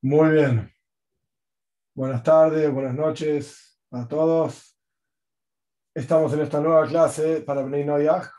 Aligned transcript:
Muy 0.00 0.30
bien. 0.30 0.72
Buenas 1.92 2.22
tardes, 2.22 2.72
buenas 2.72 2.94
noches 2.94 3.80
a 3.90 4.06
todos. 4.06 4.78
Estamos 5.92 6.32
en 6.34 6.40
esta 6.42 6.60
nueva 6.60 6.86
clase 6.86 7.40
para 7.40 7.62
Bnei 7.62 7.84
Noyaj. 7.84 8.30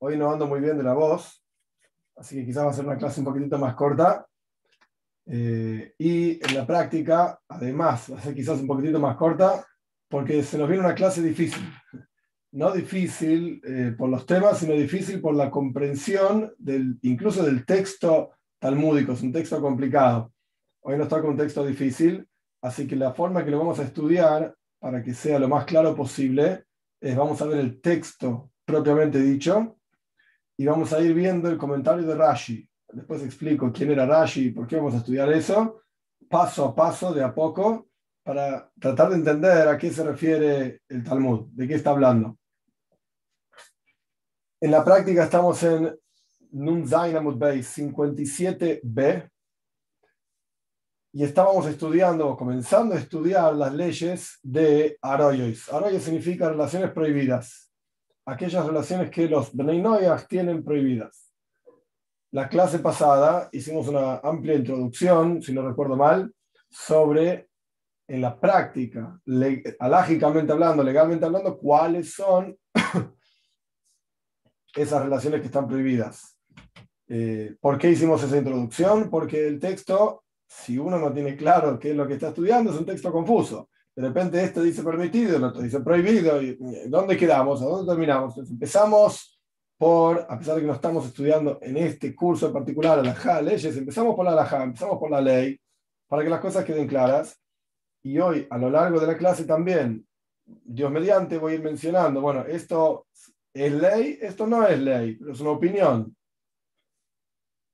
Hoy 0.00 0.18
no 0.18 0.32
ando 0.32 0.48
muy 0.48 0.58
bien 0.58 0.76
de 0.76 0.82
la 0.82 0.94
voz, 0.94 1.46
así 2.16 2.34
que 2.34 2.44
quizás 2.44 2.64
va 2.66 2.70
a 2.70 2.72
ser 2.72 2.86
una 2.86 2.98
clase 2.98 3.20
un 3.20 3.26
poquitito 3.26 3.56
más 3.56 3.76
corta. 3.76 4.26
Eh, 5.26 5.94
y 5.96 6.44
en 6.44 6.54
la 6.56 6.66
práctica, 6.66 7.40
además, 7.46 8.12
va 8.12 8.18
a 8.18 8.20
ser 8.20 8.34
quizás 8.34 8.58
un 8.58 8.66
poquitito 8.66 8.98
más 8.98 9.16
corta, 9.16 9.64
porque 10.08 10.42
se 10.42 10.58
nos 10.58 10.68
viene 10.68 10.84
una 10.84 10.96
clase 10.96 11.22
difícil. 11.22 11.72
No 12.50 12.72
difícil 12.72 13.62
eh, 13.64 13.94
por 13.96 14.10
los 14.10 14.26
temas, 14.26 14.58
sino 14.58 14.72
difícil 14.72 15.20
por 15.20 15.36
la 15.36 15.52
comprensión 15.52 16.52
del, 16.58 16.98
incluso 17.02 17.44
del 17.44 17.64
texto 17.64 18.32
talmúdico, 18.60 19.12
es 19.12 19.22
un 19.22 19.32
texto 19.32 19.60
complicado. 19.60 20.32
Hoy 20.82 20.96
nos 20.96 21.08
toca 21.08 21.26
un 21.26 21.36
texto 21.36 21.64
difícil, 21.66 22.28
así 22.62 22.86
que 22.86 22.94
la 22.94 23.12
forma 23.12 23.44
que 23.44 23.50
lo 23.50 23.58
vamos 23.58 23.80
a 23.80 23.84
estudiar, 23.84 24.54
para 24.78 25.02
que 25.02 25.14
sea 25.14 25.38
lo 25.38 25.48
más 25.48 25.64
claro 25.64 25.96
posible, 25.96 26.64
es 27.00 27.16
vamos 27.16 27.40
a 27.42 27.46
ver 27.46 27.58
el 27.58 27.80
texto 27.80 28.52
propiamente 28.64 29.18
dicho 29.18 29.78
y 30.56 30.66
vamos 30.66 30.92
a 30.92 31.00
ir 31.00 31.14
viendo 31.14 31.48
el 31.48 31.56
comentario 31.56 32.06
de 32.06 32.14
Rashi. 32.14 32.68
Después 32.92 33.22
explico 33.22 33.72
quién 33.72 33.90
era 33.90 34.06
Rashi 34.06 34.46
y 34.46 34.50
por 34.50 34.66
qué 34.66 34.76
vamos 34.76 34.94
a 34.94 34.98
estudiar 34.98 35.32
eso, 35.32 35.82
paso 36.28 36.66
a 36.66 36.74
paso, 36.74 37.12
de 37.14 37.24
a 37.24 37.34
poco, 37.34 37.88
para 38.22 38.70
tratar 38.78 39.08
de 39.10 39.16
entender 39.16 39.68
a 39.68 39.78
qué 39.78 39.90
se 39.90 40.04
refiere 40.04 40.82
el 40.88 41.02
Talmud, 41.02 41.48
de 41.52 41.66
qué 41.66 41.74
está 41.74 41.90
hablando. 41.90 42.36
En 44.60 44.70
la 44.70 44.84
práctica 44.84 45.24
estamos 45.24 45.62
en 45.62 45.98
Nun 46.52 46.86
Zain 46.86 47.16
Amud 47.16 47.40
57b 47.40 49.30
y 51.12 51.24
estábamos 51.24 51.66
estudiando, 51.66 52.36
comenzando 52.36 52.94
a 52.94 52.98
estudiar 52.98 53.54
las 53.54 53.74
leyes 53.74 54.38
de 54.42 54.96
Aroyos. 55.02 55.72
Aroyos 55.72 56.04
significa 56.04 56.48
relaciones 56.48 56.92
prohibidas, 56.92 57.72
aquellas 58.24 58.64
relaciones 58.64 59.10
que 59.10 59.28
los 59.28 59.52
Bnei 59.52 59.82
tienen 60.28 60.62
prohibidas. 60.62 61.32
La 62.32 62.48
clase 62.48 62.78
pasada 62.78 63.48
hicimos 63.50 63.88
una 63.88 64.18
amplia 64.18 64.54
introducción, 64.54 65.42
si 65.42 65.52
no 65.52 65.66
recuerdo 65.66 65.96
mal, 65.96 66.32
sobre 66.68 67.48
en 68.06 68.20
la 68.20 68.38
práctica, 68.38 69.20
alágicamente 69.78 70.52
hablando, 70.52 70.82
legalmente 70.82 71.24
hablando, 71.24 71.58
cuáles 71.58 72.12
son 72.12 72.56
esas 74.74 75.02
relaciones 75.02 75.40
que 75.40 75.46
están 75.46 75.66
prohibidas. 75.66 76.39
Eh, 77.12 77.56
¿Por 77.60 77.76
qué 77.76 77.90
hicimos 77.90 78.22
esa 78.22 78.36
introducción? 78.36 79.10
Porque 79.10 79.48
el 79.48 79.58
texto, 79.58 80.22
si 80.46 80.78
uno 80.78 80.96
no 80.96 81.12
tiene 81.12 81.36
claro 81.36 81.76
qué 81.76 81.90
es 81.90 81.96
lo 81.96 82.06
que 82.06 82.14
está 82.14 82.28
estudiando, 82.28 82.70
es 82.70 82.78
un 82.78 82.86
texto 82.86 83.10
confuso. 83.10 83.68
De 83.96 84.02
repente 84.06 84.42
este 84.42 84.62
dice 84.62 84.84
permitido, 84.84 85.36
el 85.36 85.42
otro 85.42 85.60
dice 85.60 85.80
prohibido. 85.80 86.40
Y, 86.40 86.56
¿Dónde 86.86 87.16
quedamos? 87.16 87.60
¿A 87.62 87.64
dónde 87.64 87.90
terminamos? 87.90 88.30
Entonces 88.30 88.52
empezamos 88.52 89.40
por, 89.76 90.24
a 90.28 90.38
pesar 90.38 90.54
de 90.54 90.60
que 90.60 90.66
no 90.68 90.74
estamos 90.74 91.04
estudiando 91.04 91.58
en 91.62 91.78
este 91.78 92.14
curso 92.14 92.46
en 92.46 92.52
particular 92.52 93.04
la 93.04 93.42
leyes, 93.42 93.76
empezamos 93.76 94.14
por 94.14 94.24
la 94.24 94.30
alajá, 94.30 94.62
empezamos 94.62 94.96
por 94.96 95.10
la 95.10 95.20
ley, 95.20 95.58
para 96.06 96.22
que 96.22 96.30
las 96.30 96.40
cosas 96.40 96.64
queden 96.64 96.86
claras. 96.86 97.40
Y 98.04 98.20
hoy, 98.20 98.46
a 98.50 98.56
lo 98.56 98.70
largo 98.70 99.00
de 99.00 99.08
la 99.08 99.16
clase 99.16 99.44
también, 99.44 100.06
Dios 100.44 100.92
mediante, 100.92 101.38
voy 101.38 101.52
a 101.52 101.54
ir 101.56 101.62
mencionando, 101.62 102.20
bueno, 102.20 102.44
esto 102.46 103.08
es 103.52 103.72
ley, 103.72 104.16
esto 104.22 104.46
no 104.46 104.64
es 104.64 104.78
ley, 104.78 105.16
pero 105.16 105.32
es 105.32 105.40
una 105.40 105.50
opinión. 105.50 106.14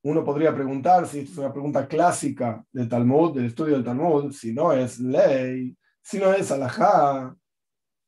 Uno 0.06 0.25
podría 0.25 0.55
preguntar 0.55 1.05
si 1.09 1.19
esto 1.19 1.33
es 1.33 1.39
una 1.39 1.53
pregunta 1.53 1.89
clásica 1.89 2.65
del 2.71 2.89
Talmud, 2.89 3.34
del 3.34 3.47
estudio 3.47 3.75
del 3.75 3.83
Talmud, 3.83 4.31
si 4.31 4.53
no 4.55 4.72
es 4.72 5.00
ley, 5.00 5.77
si 6.00 6.19
no 6.19 6.33
es 6.33 6.49
alajá. 6.53 7.34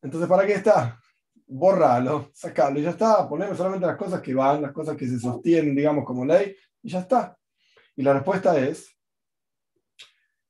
Entonces, 0.01 0.29
¿para 0.29 0.47
qué 0.47 0.53
está? 0.53 1.01
Borralo, 1.45 2.31
sacarlo 2.33 2.79
y 2.79 2.85
ya 2.85 2.91
está. 2.91 3.29
Ponemos 3.29 3.57
solamente 3.57 3.85
las 3.85 3.97
cosas 3.97 4.21
que 4.21 4.33
van, 4.33 4.63
las 4.63 4.71
cosas 4.71 4.97
que 4.97 5.09
se 5.09 5.19
sostienen, 5.19 5.75
digamos, 5.75 6.05
como 6.05 6.25
ley, 6.25 6.55
y 6.85 6.89
ya 6.89 7.01
está. 7.01 7.37
Y 7.97 8.03
la 8.03 8.13
respuesta 8.13 8.57
es, 8.57 8.97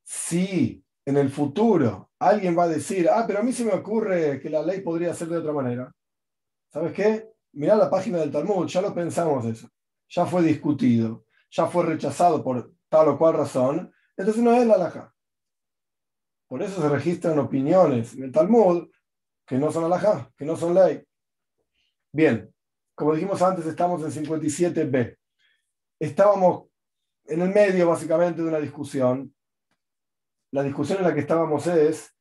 si 0.04 0.84
en 1.06 1.16
el 1.16 1.30
futuro 1.30 2.10
alguien 2.18 2.58
va 2.58 2.64
a 2.64 2.68
decir, 2.68 3.08
ah, 3.10 3.24
pero 3.26 3.38
a 3.38 3.42
mí 3.42 3.54
se 3.54 3.64
me 3.64 3.72
ocurre 3.72 4.38
que 4.38 4.50
la 4.50 4.60
ley 4.60 4.82
podría 4.82 5.14
ser 5.14 5.28
de 5.28 5.38
otra 5.38 5.54
manera. 5.54 5.90
¿Sabes 6.70 6.92
qué? 6.92 7.30
Mirá 7.52 7.74
la 7.74 7.88
página 7.88 8.18
del 8.18 8.30
Talmud, 8.30 8.66
ya 8.66 8.82
lo 8.82 8.92
pensamos 8.92 9.46
eso, 9.46 9.66
ya 10.10 10.26
fue 10.26 10.42
discutido 10.42 11.24
ya 11.50 11.66
fue 11.66 11.84
rechazado 11.84 12.42
por 12.42 12.72
tal 12.88 13.08
o 13.08 13.18
cual 13.18 13.34
razón, 13.34 13.92
entonces 14.16 14.42
no 14.42 14.52
es 14.54 14.66
la 14.66 14.74
alhaja. 14.74 15.14
Por 16.46 16.62
eso 16.62 16.80
se 16.80 16.88
registran 16.88 17.38
opiniones 17.38 18.14
en 18.14 18.24
el 18.24 18.32
Talmud 18.32 18.88
que 19.46 19.56
no 19.56 19.70
son 19.70 19.84
alhaja, 19.84 20.30
que 20.36 20.44
no 20.44 20.56
son 20.56 20.74
ley. 20.74 21.02
Bien, 22.12 22.52
como 22.94 23.14
dijimos 23.14 23.40
antes, 23.42 23.66
estamos 23.66 24.02
en 24.02 24.24
57b. 24.24 25.16
Estábamos 26.00 26.68
en 27.26 27.42
el 27.42 27.50
medio, 27.50 27.88
básicamente, 27.88 28.42
de 28.42 28.48
una 28.48 28.58
discusión. 28.58 29.34
La 30.50 30.62
discusión 30.62 30.98
en 30.98 31.04
la 31.04 31.14
que 31.14 31.20
estábamos 31.20 31.66
es, 31.66 32.14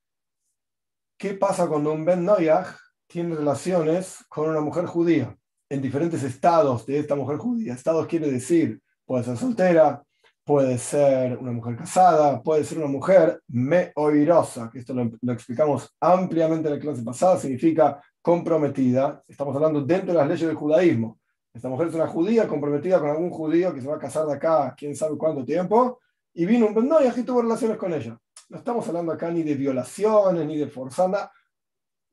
¿qué 1.17 1.33
pasa 1.33 1.67
cuando 1.67 1.93
un 1.93 2.05
Ben 2.05 2.23
Noyaj 2.23 2.77
tiene 3.07 3.35
relaciones 3.35 4.23
con 4.29 4.49
una 4.49 4.61
mujer 4.61 4.85
judía? 4.85 5.37
En 5.69 5.81
diferentes 5.81 6.23
estados 6.23 6.85
de 6.85 6.99
esta 6.99 7.15
mujer 7.15 7.37
judía. 7.37 7.73
Estados 7.73 8.07
quiere 8.07 8.29
decir 8.29 8.81
Puede 9.07 9.23
ser 9.23 9.37
soltera, 9.37 10.03
puede 10.43 10.77
ser 10.77 11.37
una 11.37 11.53
mujer 11.53 11.77
casada, 11.77 12.43
puede 12.43 12.65
ser 12.65 12.79
una 12.79 12.87
mujer 12.87 13.41
meoirosa, 13.47 14.69
que 14.69 14.79
esto 14.79 14.93
lo, 14.93 15.09
explicamos 15.31 15.95
ampliamente 16.01 16.67
en 16.67 16.75
la 16.75 16.79
clase 16.81 17.03
pasada, 17.03 17.39
significa 17.39 18.03
comprometida. 18.21 19.23
Estamos 19.25 19.55
hablando 19.55 19.81
dentro 19.81 20.11
de 20.11 20.19
las 20.19 20.27
leyes 20.27 20.45
del 20.45 20.57
judaísmo. 20.57 21.19
Esta 21.53 21.69
mujer 21.69 21.87
es 21.87 21.93
una 21.93 22.07
judía 22.07 22.49
comprometida 22.49 22.99
con 22.99 23.09
algún 23.09 23.29
judío 23.29 23.73
que 23.73 23.79
se 23.79 23.87
va 23.87 23.95
a 23.95 23.99
casar 23.99 24.25
de 24.25 24.33
acá, 24.33 24.75
quién 24.77 24.93
sabe 24.93 25.17
cuánto 25.17 25.45
tiempo, 25.45 26.01
y 26.33 26.45
vino 26.45 26.67
un 26.67 26.87
no 26.87 27.01
y 27.01 27.07
aquí 27.07 27.23
tuvo 27.23 27.43
relaciones 27.43 27.77
con 27.77 27.93
ella. 27.93 28.19
No 28.49 28.57
estamos 28.57 28.85
hablando 28.89 29.13
acá 29.13 29.31
ni 29.31 29.41
de 29.41 29.55
violaciones, 29.55 30.45
ni 30.45 30.57
de 30.57 30.67
forzada, 30.67 31.31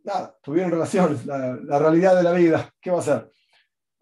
nada, 0.04 0.38
tuvieron 0.40 0.70
relaciones, 0.70 1.26
la, 1.26 1.58
la 1.60 1.78
realidad 1.80 2.14
de 2.14 2.22
la 2.22 2.32
vida, 2.32 2.70
¿qué 2.80 2.92
va 2.92 3.00
a 3.00 3.02
ser? 3.02 3.32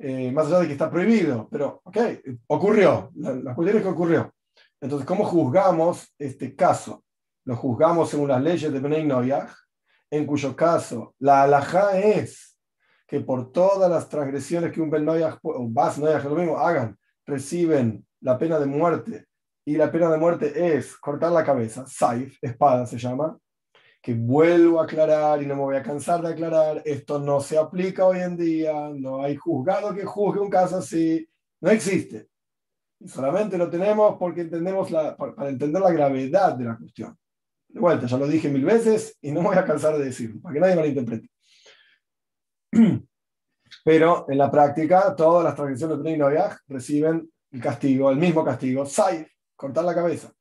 Eh, 0.05 0.33
más 0.33 0.49
allá 0.49 0.59
de 0.59 0.67
que 0.67 0.73
está 0.73 0.91
prohibido, 0.91 1.49
pero, 1.49 1.81
ok, 1.85 1.97
ocurrió, 2.49 3.13
la, 3.15 3.35
la 3.35 3.55
que 3.55 3.87
ocurrió. 3.87 4.35
Entonces, 4.81 5.07
¿cómo 5.07 5.25
juzgamos 5.25 6.13
este 6.19 6.57
caso? 6.57 7.05
Lo 7.45 7.55
juzgamos 7.55 8.11
según 8.11 8.27
las 8.27 8.43
leyes 8.43 8.73
de 8.73 8.81
Benay 8.81 9.05
Noyaj, 9.07 9.53
en 10.11 10.27
cuyo 10.27 10.57
caso 10.57 11.15
la 11.21 11.45
alajá 11.45 12.01
es 12.01 12.59
que 13.07 13.21
por 13.21 13.53
todas 13.53 13.89
las 13.89 14.09
transgresiones 14.09 14.73
que 14.73 14.81
un 14.81 14.91
Ben 14.91 15.05
Noyaj 15.05 15.39
o 15.41 15.69
Bas 15.69 15.99
Noyaj, 15.99 16.25
lo 16.25 16.35
mismo, 16.35 16.59
hagan, 16.59 16.99
reciben 17.25 18.05
la 18.23 18.37
pena 18.37 18.59
de 18.59 18.67
muerte, 18.67 19.27
y 19.65 19.77
la 19.77 19.93
pena 19.93 20.11
de 20.11 20.19
muerte 20.19 20.77
es 20.77 20.97
cortar 20.97 21.31
la 21.31 21.45
cabeza, 21.45 21.85
saif, 21.87 22.39
espada 22.43 22.87
se 22.87 22.99
llama, 22.99 23.39
que 24.03 24.15
vuelvo 24.15 24.81
a 24.81 24.85
aclarar 24.85 25.41
y 25.41 25.47
no 25.47 25.55
me 25.55 25.63
voy 25.63 25.77
a 25.77 25.83
cansar 25.83 26.21
de 26.21 26.33
aclarar, 26.33 26.83
esto 26.85 27.21
no 27.21 27.41
se 27.41 27.57
aplica 27.57 28.05
hoy 28.05 28.19
en 28.19 28.37
día, 28.37 28.91
no 28.93 29.23
hay 29.23 29.37
juzgado 29.37 29.95
que 29.95 30.05
juzgue 30.05 30.41
un 30.41 30.51
caso 30.51 30.79
así, 30.79 31.29
no 31.61 31.71
existe. 31.71 32.29
Solamente 33.07 33.57
lo 33.57 33.71
tenemos 33.71 34.17
porque 34.19 34.41
entendemos 34.41 34.91
la, 34.91 35.17
para 35.17 35.49
entender 35.49 35.81
la 35.81 35.93
gravedad 35.93 36.55
de 36.57 36.65
la 36.65 36.77
cuestión. 36.77 37.17
De 37.69 37.79
vuelta, 37.79 38.07
ya 38.07 38.19
lo 38.19 38.27
dije 38.27 38.49
mil 38.49 38.65
veces 38.65 39.17
y 39.23 39.31
no 39.31 39.41
me 39.41 39.49
voy 39.49 39.57
a 39.57 39.65
cansar 39.65 39.97
de 39.97 40.05
decirlo, 40.05 40.41
para 40.41 40.53
que 40.53 40.61
nadie 40.61 40.77
malinterprete. 40.77 41.31
Pero 43.85 44.27
en 44.29 44.39
la 44.39 44.51
práctica, 44.51 45.15
todas 45.15 45.45
las 45.45 45.55
transgresiones 45.55 46.03
de 46.03 46.17
Noyaj 46.17 46.57
reciben 46.67 47.31
el 47.53 47.61
castigo, 47.61 48.11
el 48.11 48.17
mismo 48.17 48.45
castigo, 48.45 48.85
Saif, 48.85 49.29
cortar 49.55 49.85
la 49.85 49.95
cabeza. 49.95 50.33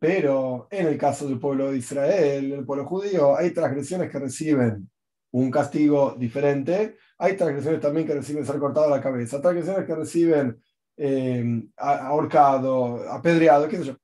Pero 0.00 0.66
en 0.70 0.86
el 0.86 0.96
caso 0.96 1.28
del 1.28 1.38
pueblo 1.38 1.70
de 1.70 1.76
Israel, 1.76 2.52
el 2.52 2.64
pueblo 2.64 2.86
judío, 2.86 3.36
hay 3.36 3.50
transgresiones 3.50 4.10
que 4.10 4.18
reciben 4.18 4.90
un 5.32 5.50
castigo 5.50 6.16
diferente, 6.18 6.96
hay 7.18 7.36
transgresiones 7.36 7.82
también 7.82 8.06
que 8.06 8.14
reciben 8.14 8.46
ser 8.46 8.58
cortado 8.58 8.88
la 8.88 9.02
cabeza, 9.02 9.42
transgresiones 9.42 9.86
que 9.86 9.94
reciben 9.94 10.58
eh, 10.96 11.68
ahorcado, 11.76 13.10
apedreado, 13.12 13.68
qué 13.68 13.76
sé 13.76 13.84
yo, 13.84 13.96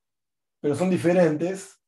pero 0.61 0.75
son 0.75 0.91
diferentes 0.91 1.79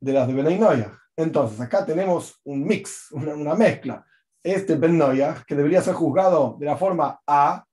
de 0.00 0.12
las 0.12 0.26
de 0.26 0.34
Ben 0.34 0.86
Entonces, 1.16 1.60
acá 1.60 1.86
tenemos 1.86 2.40
un 2.42 2.64
mix, 2.64 3.10
una, 3.12 3.54
mezcla. 3.54 4.04
Este 4.42 4.74
Ben 4.74 5.00
que 5.46 5.54
debería 5.54 5.80
ser 5.80 5.94
juzgado 5.94 6.56
de 6.58 6.66
la 6.66 6.76
forma 6.76 7.20
A, 7.24 7.64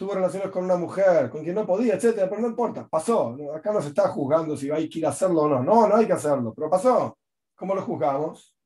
tuvo 0.00 0.14
relaciones 0.14 0.48
con 0.48 0.64
una 0.64 0.76
mujer 0.76 1.28
con 1.28 1.42
quien 1.42 1.54
no 1.54 1.66
podía, 1.66 1.94
etcétera, 1.94 2.26
pero 2.26 2.40
no 2.40 2.48
importa, 2.48 2.88
pasó. 2.88 3.36
Acá 3.54 3.70
no 3.70 3.82
se 3.82 3.88
está 3.88 4.08
juzgando 4.08 4.56
si 4.56 4.70
hay 4.70 4.88
que 4.88 5.00
ir 5.00 5.04
a 5.04 5.10
hacerlo 5.10 5.42
o 5.42 5.48
no. 5.50 5.62
No, 5.62 5.86
no 5.86 5.96
hay 5.96 6.06
que 6.06 6.14
hacerlo, 6.14 6.54
pero 6.56 6.70
pasó. 6.70 7.18
¿Cómo 7.54 7.74
lo 7.74 7.82
juzgamos? 7.82 8.56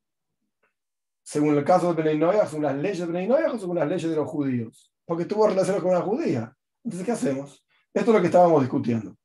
Según 1.24 1.58
el 1.58 1.64
caso 1.64 1.92
de 1.92 2.00
Benay 2.04 2.38
según 2.46 2.62
las 2.62 2.76
leyes 2.76 3.00
de 3.00 3.06
Benay 3.06 3.46
o 3.52 3.58
según 3.58 3.78
las 3.78 3.88
leyes 3.88 4.08
de 4.08 4.14
los 4.14 4.30
judíos. 4.30 4.94
Porque 5.04 5.24
tuvo 5.24 5.48
relaciones 5.48 5.82
con 5.82 5.90
una 5.90 6.02
judía. 6.02 6.54
Entonces, 6.84 7.04
¿qué 7.04 7.10
hacemos? 7.10 7.66
Esto 7.92 8.10
es 8.12 8.14
lo 8.14 8.20
que 8.20 8.28
estábamos 8.28 8.60
discutiendo. 8.60 9.16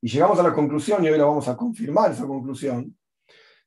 Y 0.00 0.08
llegamos 0.08 0.38
a 0.38 0.44
la 0.44 0.54
conclusión, 0.54 1.04
y 1.04 1.10
hoy 1.10 1.18
la 1.18 1.26
vamos 1.26 1.46
a 1.46 1.58
confirmar 1.58 2.12
esa 2.12 2.26
conclusión, 2.26 2.96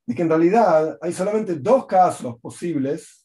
de 0.04 0.14
que 0.16 0.22
en 0.22 0.28
realidad 0.28 0.98
hay 1.00 1.12
solamente 1.12 1.54
dos 1.54 1.86
casos 1.86 2.40
posibles 2.40 3.24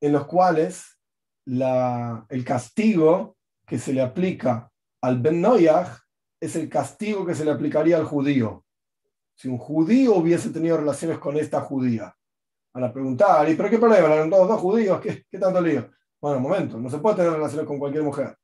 en 0.00 0.12
los 0.14 0.26
cuales 0.26 0.98
la, 1.44 2.26
el 2.28 2.44
castigo 2.44 3.35
que 3.66 3.78
se 3.78 3.92
le 3.92 4.00
aplica 4.00 4.70
al 5.02 5.20
Ben 5.20 5.40
Noyach 5.40 5.98
es 6.40 6.56
el 6.56 6.68
castigo 6.68 7.26
que 7.26 7.34
se 7.34 7.44
le 7.44 7.50
aplicaría 7.50 7.96
al 7.96 8.04
judío. 8.04 8.64
Si 9.34 9.48
un 9.48 9.58
judío 9.58 10.14
hubiese 10.14 10.50
tenido 10.50 10.76
relaciones 10.76 11.18
con 11.18 11.36
esta 11.36 11.60
judía. 11.60 12.14
Van 12.72 12.84
a 12.84 12.92
preguntar, 12.92 13.48
¿y 13.48 13.54
pero 13.54 13.70
qué 13.70 13.78
problema? 13.78 14.14
¿Eran 14.14 14.30
todos 14.30 14.48
dos 14.48 14.60
judíos? 14.60 15.00
¿Qué, 15.00 15.24
¿Qué 15.30 15.38
tanto 15.38 15.60
lío? 15.60 15.90
Bueno, 16.20 16.38
un 16.38 16.42
momento, 16.42 16.78
no 16.78 16.88
se 16.88 16.98
puede 16.98 17.16
tener 17.16 17.32
relaciones 17.32 17.66
con 17.66 17.78
cualquier 17.78 18.04
mujer. 18.04 18.36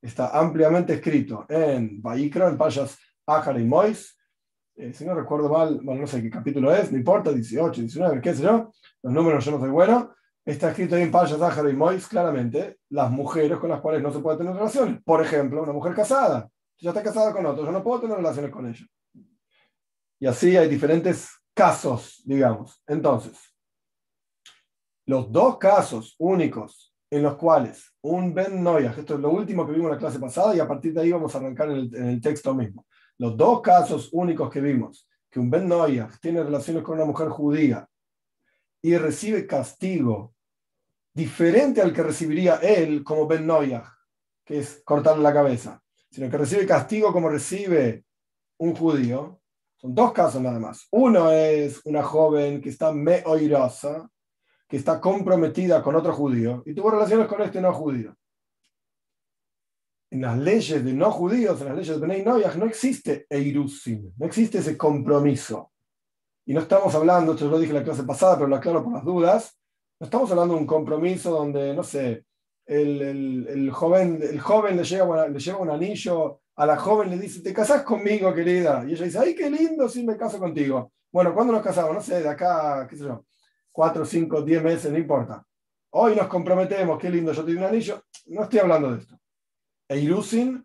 Está 0.00 0.38
ampliamente 0.38 0.94
escrito 0.94 1.46
en 1.48 2.00
Baikra, 2.00 2.48
en 2.48 2.58
Payas 2.58 2.98
Ajar 3.26 3.60
y 3.60 3.64
Mois. 3.64 4.16
Eh, 4.76 4.92
si 4.92 5.04
no 5.04 5.14
recuerdo 5.14 5.48
mal, 5.48 5.80
bueno, 5.82 6.02
no 6.02 6.06
sé 6.06 6.22
qué 6.22 6.30
capítulo 6.30 6.72
es, 6.72 6.92
no 6.92 6.98
importa, 6.98 7.32
18, 7.32 7.80
19, 7.80 8.20
qué 8.20 8.34
sé 8.34 8.44
yo, 8.44 8.70
los 9.02 9.12
números 9.12 9.44
yo 9.44 9.50
no 9.50 9.58
soy 9.58 9.70
bueno. 9.70 10.14
Está 10.48 10.70
escrito 10.70 10.96
ahí 10.96 11.02
en 11.02 11.10
Payas 11.10 11.42
Ajar 11.42 11.68
y 11.68 11.74
Mois 11.74 12.08
claramente 12.08 12.78
las 12.88 13.10
mujeres 13.10 13.58
con 13.58 13.68
las 13.68 13.82
cuales 13.82 14.00
no 14.00 14.10
se 14.10 14.20
puede 14.20 14.38
tener 14.38 14.54
relaciones. 14.54 15.02
Por 15.04 15.20
ejemplo, 15.20 15.62
una 15.62 15.74
mujer 15.74 15.94
casada. 15.94 16.48
Ya 16.78 16.88
está 16.88 17.02
casada 17.02 17.34
con 17.34 17.44
otro, 17.44 17.66
yo 17.66 17.70
no 17.70 17.84
puedo 17.84 18.00
tener 18.00 18.16
relaciones 18.16 18.50
con 18.50 18.66
ella. 18.66 18.86
Y 20.18 20.26
así 20.26 20.56
hay 20.56 20.66
diferentes 20.66 21.28
casos, 21.52 22.22
digamos. 22.24 22.82
Entonces, 22.86 23.36
los 25.04 25.30
dos 25.30 25.58
casos 25.58 26.16
únicos 26.18 26.94
en 27.10 27.24
los 27.24 27.36
cuales 27.36 27.94
un 28.00 28.32
Ben 28.32 28.64
Noyaj, 28.64 29.00
esto 29.00 29.16
es 29.16 29.20
lo 29.20 29.28
último 29.28 29.66
que 29.66 29.72
vimos 29.72 29.88
en 29.88 29.96
la 29.96 29.98
clase 29.98 30.18
pasada 30.18 30.56
y 30.56 30.60
a 30.60 30.66
partir 30.66 30.94
de 30.94 31.02
ahí 31.02 31.12
vamos 31.12 31.34
a 31.34 31.40
arrancar 31.40 31.70
en 31.70 31.94
el, 31.94 32.20
texto 32.22 32.54
mismo. 32.54 32.86
Los 33.18 33.36
dos 33.36 33.60
casos 33.60 34.08
únicos 34.12 34.48
que 34.48 34.62
vimos, 34.62 35.06
que 35.30 35.40
un 35.40 35.50
Ben 35.50 35.68
Noyaj 35.68 36.18
tiene 36.20 36.42
relaciones 36.42 36.82
con 36.82 36.94
una 36.94 37.04
mujer 37.04 37.28
judía 37.28 37.86
y 38.80 38.96
recibe 38.96 39.46
castigo 39.46 40.32
diferente 41.18 41.82
al 41.82 41.92
que 41.92 42.04
recibiría 42.04 42.60
él 42.62 43.02
como 43.02 43.26
Ben 43.26 43.44
Noyaj, 43.44 43.88
que 44.44 44.60
es 44.60 44.80
cortarle 44.84 45.24
la 45.24 45.32
cabeza, 45.32 45.82
sino 46.08 46.30
que 46.30 46.38
recibe 46.38 46.64
castigo 46.64 47.12
como 47.12 47.28
recibe 47.28 48.04
un 48.58 48.72
judío. 48.74 49.40
Son 49.78 49.92
dos 49.96 50.12
casos 50.12 50.40
nada 50.40 50.60
más. 50.60 50.86
Uno 50.92 51.32
es 51.32 51.84
una 51.84 52.04
joven 52.04 52.60
que 52.60 52.68
está 52.68 52.92
meoirosa, 52.92 54.08
que 54.68 54.76
está 54.76 55.00
comprometida 55.00 55.82
con 55.82 55.96
otro 55.96 56.12
judío 56.12 56.62
y 56.64 56.72
tuvo 56.72 56.92
relaciones 56.92 57.26
con 57.26 57.42
este 57.42 57.60
no 57.60 57.72
judío. 57.72 58.16
En 60.10 60.22
las 60.22 60.38
leyes 60.38 60.84
de 60.84 60.92
no 60.92 61.10
judíos, 61.10 61.60
en 61.60 61.66
las 61.66 61.76
leyes 61.76 61.96
de 61.96 62.00
Benay 62.00 62.24
Noyaj, 62.24 62.56
no 62.56 62.66
existe 62.66 63.26
Eirusim, 63.28 64.12
no 64.16 64.26
existe 64.26 64.58
ese 64.58 64.76
compromiso. 64.76 65.72
Y 66.46 66.54
no 66.54 66.60
estamos 66.60 66.94
hablando, 66.94 67.32
esto 67.32 67.48
lo 67.48 67.58
dije 67.58 67.72
en 67.72 67.78
la 67.78 67.84
clase 67.84 68.04
pasada, 68.04 68.36
pero 68.36 68.46
lo 68.46 68.56
aclaro 68.56 68.84
por 68.84 68.92
las 68.92 69.04
dudas, 69.04 69.58
no 70.00 70.04
estamos 70.04 70.30
hablando 70.30 70.54
de 70.54 70.60
un 70.60 70.66
compromiso 70.66 71.30
donde, 71.30 71.74
no 71.74 71.82
sé, 71.82 72.24
el, 72.66 73.70
joven, 73.72 74.20
el 74.22 74.40
joven 74.40 74.76
le, 74.76 74.84
lleva, 74.84 75.26
le 75.26 75.38
lleva 75.38 75.58
un 75.58 75.70
anillo 75.70 76.40
a 76.54 76.66
la 76.66 76.76
joven, 76.76 77.10
le 77.10 77.18
dice, 77.18 77.40
¿te 77.40 77.52
casás 77.52 77.82
conmigo, 77.82 78.32
querida? 78.32 78.84
Y 78.86 78.92
ella 78.92 79.04
dice, 79.04 79.18
ay, 79.18 79.34
qué 79.34 79.50
lindo, 79.50 79.88
si 79.88 80.04
me 80.04 80.16
caso 80.16 80.38
contigo. 80.38 80.92
Bueno, 81.10 81.34
¿cuándo 81.34 81.52
nos 81.52 81.62
casamos? 81.62 81.94
No 81.94 82.00
sé, 82.00 82.22
de 82.22 82.28
acá, 82.28 82.86
qué 82.88 82.96
sé 82.96 83.04
yo, 83.04 83.24
cuatro, 83.72 84.04
cinco, 84.04 84.42
diez 84.42 84.62
meses, 84.62 84.92
no 84.92 84.98
importa. 84.98 85.44
Hoy 85.90 86.14
nos 86.14 86.28
comprometemos, 86.28 86.98
qué 86.98 87.10
lindo, 87.10 87.32
yo 87.32 87.44
te 87.44 87.52
doy 87.52 87.58
un 87.58 87.68
anillo. 87.68 88.02
No 88.26 88.42
estoy 88.42 88.58
hablando 88.60 88.92
de 88.92 89.00
esto. 89.00 89.18
Eirusin, 89.88 90.64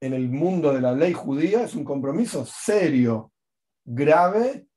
en 0.00 0.12
el 0.12 0.28
mundo 0.28 0.72
de 0.72 0.80
la 0.80 0.92
ley 0.92 1.14
judía, 1.14 1.64
es 1.64 1.74
un 1.74 1.84
compromiso 1.84 2.44
serio, 2.44 3.32
grave, 3.84 4.67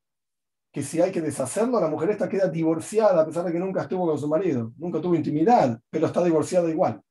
que 0.71 0.83
si 0.83 1.01
hay 1.01 1.11
que 1.11 1.21
deshacerlo, 1.21 1.79
la 1.79 1.89
mujer 1.89 2.11
esta 2.11 2.29
queda 2.29 2.47
divorciada 2.47 3.21
a 3.21 3.25
pesar 3.25 3.43
de 3.45 3.51
que 3.51 3.59
nunca 3.59 3.81
estuvo 3.81 4.07
con 4.07 4.17
su 4.17 4.27
marido, 4.27 4.71
nunca 4.77 5.01
tuvo 5.01 5.15
intimidad, 5.15 5.79
pero 5.89 6.07
está 6.07 6.23
divorciada 6.23 6.69
igual. 6.69 7.01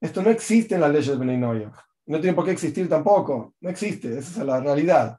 Esto 0.00 0.22
no 0.22 0.30
existe 0.30 0.74
en 0.74 0.80
la 0.80 0.88
ley 0.88 1.04
de 1.04 1.16
Beninoya. 1.16 1.72
No 2.06 2.20
tiene 2.20 2.34
por 2.34 2.44
qué 2.44 2.52
existir 2.52 2.88
tampoco. 2.88 3.54
No 3.60 3.70
existe, 3.70 4.18
esa 4.18 4.40
es 4.40 4.46
la 4.46 4.60
realidad. 4.60 5.18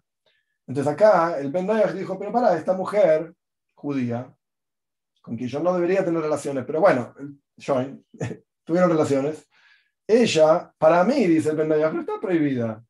Entonces 0.68 0.92
acá 0.92 1.40
el 1.40 1.52
Ben 1.52 1.68
dijo, 1.96 2.18
pero 2.18 2.32
para, 2.32 2.58
esta 2.58 2.74
mujer 2.74 3.34
judía 3.76 4.34
con 5.22 5.38
quien 5.38 5.50
yo 5.50 5.62
no 5.62 5.74
debería 5.74 6.04
tener 6.04 6.22
relaciones, 6.22 6.66
pero 6.66 6.82
bueno, 6.82 7.14
Join, 7.58 8.06
tuvieron 8.66 8.90
relaciones. 8.90 9.48
Ella, 10.06 10.74
para 10.78 11.04
mí, 11.06 11.28
dice 11.28 11.52
el 11.52 11.56
Benayah, 11.56 11.90
pero 11.90 12.02
está 12.02 12.20
prohibida. 12.20 12.84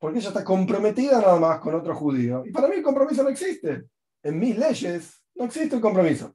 Porque 0.00 0.18
ella 0.18 0.28
está 0.28 0.42
comprometida 0.42 1.20
nada 1.20 1.38
más 1.38 1.60
con 1.60 1.74
otro 1.74 1.94
judío. 1.94 2.42
Y 2.46 2.50
para 2.50 2.66
mí 2.66 2.76
el 2.76 2.82
compromiso 2.82 3.22
no 3.22 3.28
existe. 3.28 3.84
En 4.22 4.38
mis 4.38 4.56
leyes 4.56 5.22
no 5.34 5.44
existe 5.44 5.76
el 5.76 5.82
compromiso. 5.82 6.34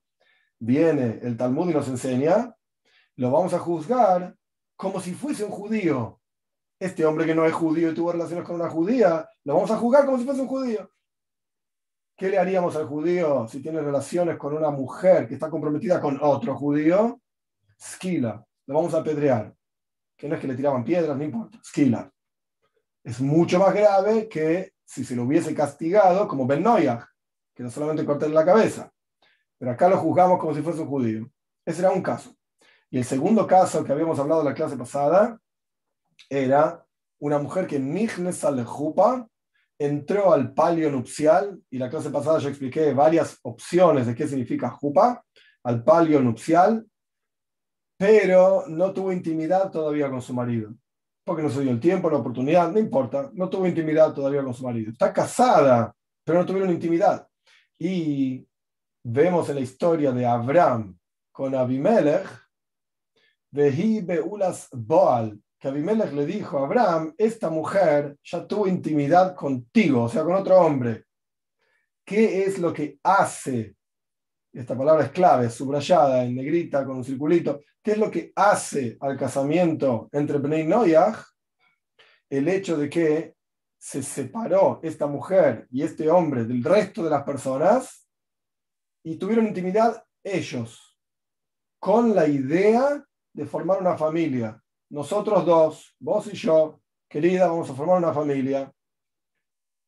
Viene 0.59 1.19
el 1.23 1.35
Talmud 1.35 1.69
y 1.71 1.73
nos 1.73 1.87
enseña, 1.87 2.55
lo 3.15 3.31
vamos 3.31 3.53
a 3.55 3.59
juzgar 3.59 4.35
como 4.75 5.01
si 5.01 5.13
fuese 5.13 5.43
un 5.43 5.51
judío. 5.51 6.21
Este 6.79 7.05
hombre 7.05 7.25
que 7.25 7.33
no 7.33 7.45
es 7.45 7.53
judío 7.53 7.89
y 7.89 7.95
tuvo 7.95 8.11
relaciones 8.11 8.45
con 8.45 8.55
una 8.55 8.69
judía, 8.69 9.27
lo 9.43 9.55
vamos 9.55 9.71
a 9.71 9.77
juzgar 9.77 10.05
como 10.05 10.19
si 10.19 10.25
fuese 10.25 10.41
un 10.41 10.47
judío. 10.47 10.91
¿Qué 12.15 12.29
le 12.29 12.37
haríamos 12.37 12.75
al 12.75 12.85
judío 12.85 13.47
si 13.47 13.61
tiene 13.61 13.81
relaciones 13.81 14.37
con 14.37 14.55
una 14.55 14.69
mujer 14.69 15.27
que 15.27 15.33
está 15.33 15.49
comprometida 15.49 15.99
con 15.99 16.19
otro 16.21 16.55
judío? 16.55 17.19
Skila, 17.81 18.45
lo 18.67 18.75
vamos 18.75 18.93
a 18.93 18.99
apedrear. 18.99 19.53
Que 20.15 20.29
no 20.29 20.35
es 20.35 20.41
que 20.41 20.47
le 20.47 20.55
tiraban 20.55 20.83
piedras, 20.83 21.17
no 21.17 21.23
importa. 21.23 21.59
Skila. 21.63 22.11
Es 23.05 23.21
mucho 23.21 23.59
más 23.59 23.71
grave 23.71 24.27
que 24.27 24.73
si 24.83 25.05
se 25.05 25.15
lo 25.15 25.25
hubiese 25.25 25.53
castigado 25.53 26.27
como 26.27 26.47
Ben 26.47 26.63
Noyach, 26.63 27.05
que 27.53 27.61
no 27.61 27.69
solamente 27.69 28.03
cortarle 28.03 28.33
la 28.33 28.43
cabeza. 28.43 28.91
Pero 29.59 29.69
acá 29.69 29.87
lo 29.87 29.97
juzgamos 29.97 30.39
como 30.39 30.55
si 30.55 30.63
fuese 30.63 30.81
un 30.81 30.87
judío. 30.87 31.29
Ese 31.63 31.81
era 31.81 31.91
un 31.91 32.01
caso. 32.01 32.35
Y 32.89 32.97
el 32.97 33.05
segundo 33.05 33.45
caso 33.45 33.83
que 33.83 33.91
habíamos 33.91 34.17
hablado 34.17 34.41
en 34.41 34.47
la 34.47 34.55
clase 34.55 34.75
pasada 34.75 35.39
era 36.27 36.83
una 37.19 37.37
mujer 37.37 37.67
que 37.67 37.77
Nihnes 37.77 38.43
Alejupa 38.43 39.27
entró 39.77 40.33
al 40.33 40.55
palio 40.55 40.89
nupcial, 40.89 41.61
y 41.69 41.77
la 41.77 41.91
clase 41.91 42.09
pasada 42.09 42.39
yo 42.39 42.49
expliqué 42.49 42.91
varias 42.93 43.37
opciones 43.43 44.07
de 44.07 44.15
qué 44.15 44.27
significa 44.27 44.71
jupa, 44.71 45.23
al 45.63 45.83
palio 45.83 46.21
nupcial, 46.21 46.83
pero 47.97 48.65
no 48.67 48.93
tuvo 48.93 49.11
intimidad 49.11 49.69
todavía 49.69 50.09
con 50.09 50.23
su 50.23 50.33
marido, 50.33 50.73
porque 51.25 51.41
no 51.41 51.49
se 51.49 51.61
dio 51.61 51.71
el 51.71 51.79
tiempo, 51.79 52.09
la 52.09 52.19
oportunidad, 52.19 52.71
no 52.71 52.79
importa, 52.79 53.31
no 53.33 53.49
tuvo 53.49 53.65
intimidad 53.65 54.13
todavía 54.13 54.43
con 54.43 54.53
su 54.53 54.63
marido. 54.63 54.91
Está 54.91 55.11
casada, 55.11 55.93
pero 56.23 56.39
no 56.39 56.45
tuvieron 56.45 56.71
intimidad. 56.71 57.27
Y 57.79 58.47
vemos 59.03 59.49
en 59.49 59.55
la 59.55 59.61
historia 59.61 60.11
de 60.11 60.25
Abraham 60.25 60.97
con 61.31 61.55
Abimelech, 61.55 62.27
Vehi 63.51 64.01
Beulas 64.01 64.69
Boal, 64.71 65.41
que 65.59 65.67
Abimelech 65.67 66.13
le 66.13 66.25
dijo 66.27 66.59
a 66.59 66.65
Abraham, 66.65 67.13
esta 67.17 67.49
mujer 67.49 68.17
ya 68.23 68.45
tuvo 68.45 68.67
intimidad 68.67 69.35
contigo, 69.35 70.03
o 70.03 70.09
sea, 70.09 70.23
con 70.23 70.35
otro 70.35 70.57
hombre. 70.59 71.05
¿Qué 72.05 72.43
es 72.43 72.59
lo 72.59 72.71
que 72.71 72.99
hace? 73.01 73.75
Esta 74.55 74.77
palabra 74.77 75.05
es 75.05 75.11
clave, 75.11 75.49
subrayada 75.49 76.23
en 76.23 76.35
negrita 76.35 76.85
con 76.85 76.97
un 76.97 77.03
circulito. 77.03 77.61
¿Qué 77.83 77.91
es 77.91 77.97
lo 77.97 78.09
que 78.09 78.31
hace 78.35 78.97
al 79.01 79.17
casamiento 79.17 80.09
entre 80.11 80.37
Bnei 80.37 80.65
Noyaj? 80.65 81.23
El 82.29 82.47
hecho 82.47 82.77
de 82.77 82.89
que 82.89 83.35
se 83.77 84.01
separó 84.01 84.79
esta 84.81 85.07
mujer 85.07 85.67
y 85.69 85.83
este 85.83 86.09
hombre 86.09 86.45
del 86.45 86.63
resto 86.63 87.03
de 87.03 87.09
las 87.09 87.23
personas 87.23 88.07
y 89.03 89.17
tuvieron 89.17 89.47
intimidad 89.47 90.03
ellos, 90.23 90.97
con 91.79 92.15
la 92.15 92.27
idea 92.27 93.05
de 93.33 93.45
formar 93.45 93.79
una 93.79 93.97
familia 93.97 94.59
nosotros 94.89 95.45
dos, 95.45 95.95
vos 95.99 96.27
y 96.27 96.35
yo, 96.35 96.81
querida, 97.09 97.47
vamos 97.47 97.69
a 97.69 97.73
formar 97.73 97.97
una 97.97 98.13
familia. 98.13 98.71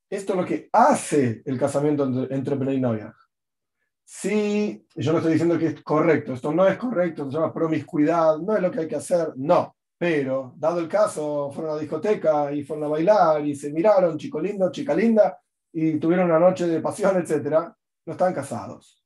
Esto 0.09 0.33
es 0.33 0.39
lo 0.39 0.45
que 0.45 0.69
hace 0.71 1.41
el 1.45 1.59
casamiento 1.59 2.03
entre, 2.03 2.35
entre 2.35 2.73
y 2.73 2.79
novia. 2.79 3.15
Sí, 4.09 4.87
yo 4.95 5.11
no 5.11 5.17
estoy 5.17 5.33
diciendo 5.33 5.59
que 5.59 5.67
es 5.67 5.81
correcto, 5.83 6.31
esto 6.31 6.53
no 6.53 6.65
es 6.65 6.77
correcto, 6.77 7.25
se 7.25 7.31
llama 7.31 7.53
promiscuidad, 7.53 8.37
no 8.37 8.55
es 8.55 8.61
lo 8.61 8.71
que 8.71 8.79
hay 8.79 8.87
que 8.87 8.95
hacer, 8.95 9.33
no. 9.35 9.75
Pero, 9.97 10.53
dado 10.55 10.79
el 10.79 10.87
caso, 10.87 11.51
fueron 11.51 11.73
a 11.73 11.75
la 11.75 11.81
discoteca 11.81 12.53
y 12.53 12.63
fueron 12.63 12.85
a 12.85 12.87
bailar 12.87 13.45
y 13.45 13.53
se 13.53 13.69
miraron, 13.69 14.17
chico 14.17 14.39
lindo, 14.39 14.71
chica 14.71 14.95
linda, 14.95 15.37
y 15.73 15.99
tuvieron 15.99 16.27
una 16.27 16.39
noche 16.39 16.67
de 16.67 16.79
pasión, 16.79 17.17
etc., 17.17 17.67
no 18.05 18.13
están 18.13 18.33
casados. 18.33 19.03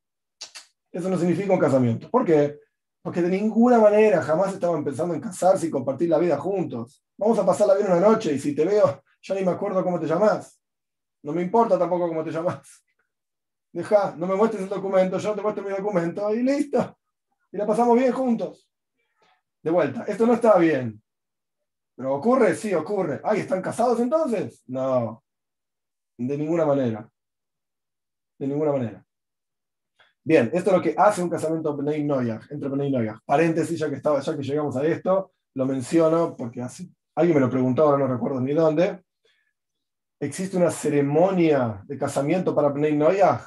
Eso 0.92 1.10
no 1.10 1.18
significa 1.18 1.52
un 1.52 1.60
casamiento. 1.60 2.08
¿Por 2.12 2.24
qué? 2.24 2.60
Porque 3.02 3.24
de 3.24 3.30
ninguna 3.30 3.80
manera 3.80 4.22
jamás 4.22 4.54
estaban 4.54 4.84
pensando 4.84 5.16
en 5.16 5.22
casarse 5.22 5.66
y 5.66 5.72
compartir 5.72 6.10
la 6.10 6.20
vida 6.20 6.38
juntos. 6.38 7.04
Vamos 7.18 7.40
a 7.40 7.46
pasarla 7.46 7.74
bien 7.74 7.88
una 7.88 8.00
noche 8.00 8.34
y 8.34 8.40
si 8.40 8.54
te 8.54 8.66
veo, 8.66 9.02
ya 9.24 9.34
ni 9.34 9.44
me 9.44 9.52
acuerdo 9.52 9.84
cómo 9.84 10.00
te 10.00 10.06
llamas. 10.06 10.62
No 11.24 11.34
me 11.34 11.42
importa 11.42 11.80
tampoco 11.80 12.08
cómo 12.08 12.24
te 12.24 12.30
llamas. 12.30 12.84
Deja, 13.74 14.16
no 14.18 14.28
me 14.28 14.36
muestres 14.36 14.64
el 14.64 14.70
documento, 14.70 15.18
yo 15.18 15.34
te 15.34 15.42
muestro 15.42 15.64
mi 15.64 15.72
documento 15.72 16.34
y 16.34 16.44
listo. 16.44 16.98
Y 17.52 17.58
la 17.58 17.66
pasamos 17.66 17.98
bien 17.98 18.12
juntos. 18.12 18.70
De 19.64 19.72
vuelta, 19.72 20.04
esto 20.08 20.26
no 20.26 20.34
está 20.34 20.58
bien. 20.58 21.02
¿Pero 21.96 22.16
ocurre? 22.16 22.56
Sí, 22.56 22.74
ocurre. 22.74 23.22
¿Ay, 23.24 23.42
están 23.42 23.62
casados 23.62 24.00
entonces? 24.00 24.64
No, 24.68 25.24
de 26.18 26.38
ninguna 26.38 26.66
manera. 26.66 27.10
De 28.38 28.48
ninguna 28.48 28.72
manera. 28.72 29.06
Bien, 30.24 30.52
esto 30.54 30.70
es 30.70 30.76
lo 30.76 30.82
que 30.82 30.96
hace 30.98 31.24
un 31.24 31.30
casamiento 31.30 31.76
Bnei 31.76 32.08
entre 32.50 32.70
Bnei 32.70 32.92
Noyach. 32.92 33.20
Paréntesis, 33.26 33.80
ya 33.80 33.90
que, 33.90 33.96
estaba, 33.96 34.20
ya 34.20 34.36
que 34.36 34.44
llegamos 34.44 34.76
a 34.78 34.86
esto, 34.86 35.34
lo 35.56 35.66
menciono 35.66 36.36
porque 36.36 36.62
alguien 37.16 37.36
me 37.36 37.42
lo 37.42 37.50
preguntó, 37.50 37.84
ahora 37.84 37.98
no 37.98 38.14
recuerdo 38.14 38.40
ni 38.40 38.54
dónde. 38.54 39.04
¿Existe 40.20 40.58
una 40.58 40.70
ceremonia 40.70 41.84
de 41.88 41.98
casamiento 41.98 42.54
para 42.54 42.70
Bnei 42.70 42.96
Noyach? 42.96 43.42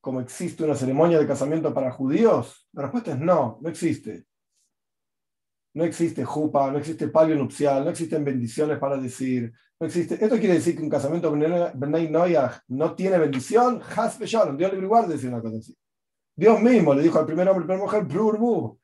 Como 0.00 0.20
existe 0.20 0.64
una 0.64 0.74
ceremonia 0.74 1.18
de 1.18 1.26
casamiento 1.26 1.74
para 1.74 1.90
judíos? 1.90 2.68
La 2.72 2.82
respuesta 2.82 3.12
es 3.12 3.18
no, 3.18 3.58
no 3.60 3.68
existe. 3.68 4.26
No 5.74 5.84
existe 5.84 6.24
jupa, 6.24 6.70
no 6.70 6.78
existe 6.78 7.08
palio 7.08 7.36
nupcial, 7.36 7.84
no 7.84 7.90
existen 7.90 8.24
bendiciones 8.24 8.78
para 8.78 8.96
decir, 8.96 9.52
no 9.78 9.86
existe. 9.86 10.14
Esto 10.14 10.38
quiere 10.38 10.54
decir 10.54 10.76
que 10.76 10.82
un 10.82 10.90
casamiento 10.90 11.30
Bnei 11.30 12.10
Noyach 12.10 12.62
no 12.68 12.94
tiene 12.94 13.18
bendición. 13.18 13.80
Has 13.96 14.18
Shalom, 14.18 14.56
Dios 14.56 14.72
libre 14.72 14.86
guarde 14.86 15.14
decir 15.14 15.28
una 15.28 15.40
cosa 15.40 15.58
así. 15.58 15.76
Dios 16.34 16.60
mismo 16.60 16.94
le 16.94 17.02
dijo 17.02 17.18
al 17.18 17.26
primer 17.26 17.48
hombre 17.48 17.64
y 17.64 17.66
primera 17.66 17.84
mujer, 17.84 18.04
Brurbu, 18.04 18.80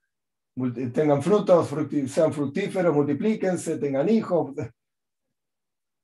tengan 0.93 1.23
frutos, 1.23 1.69
sean 2.09 2.33
fructíferos, 2.33 2.95
multiplíquense, 2.95 3.79
tengan 3.79 4.09
hijos. 4.09 4.53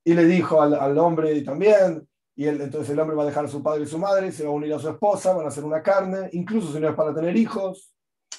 Y 0.03 0.13
le 0.13 0.25
dijo 0.25 0.61
al, 0.61 0.73
al 0.73 0.97
hombre 0.97 1.41
también, 1.43 2.07
y 2.35 2.45
él, 2.45 2.61
entonces 2.61 2.89
el 2.89 2.99
hombre 2.99 3.15
va 3.15 3.23
a 3.23 3.27
dejar 3.27 3.45
a 3.45 3.47
su 3.47 3.61
padre 3.61 3.83
y 3.83 3.85
su 3.85 3.97
madre, 3.99 4.31
se 4.31 4.43
va 4.43 4.49
a 4.49 4.53
unir 4.53 4.73
a 4.73 4.79
su 4.79 4.89
esposa, 4.89 5.33
van 5.33 5.45
a 5.45 5.49
hacer 5.49 5.63
una 5.63 5.83
carne, 5.83 6.29
incluso 6.33 6.73
si 6.73 6.79
no 6.79 6.89
es 6.89 6.95
para 6.95 7.13
tener 7.13 7.35
hijos. 7.37 7.93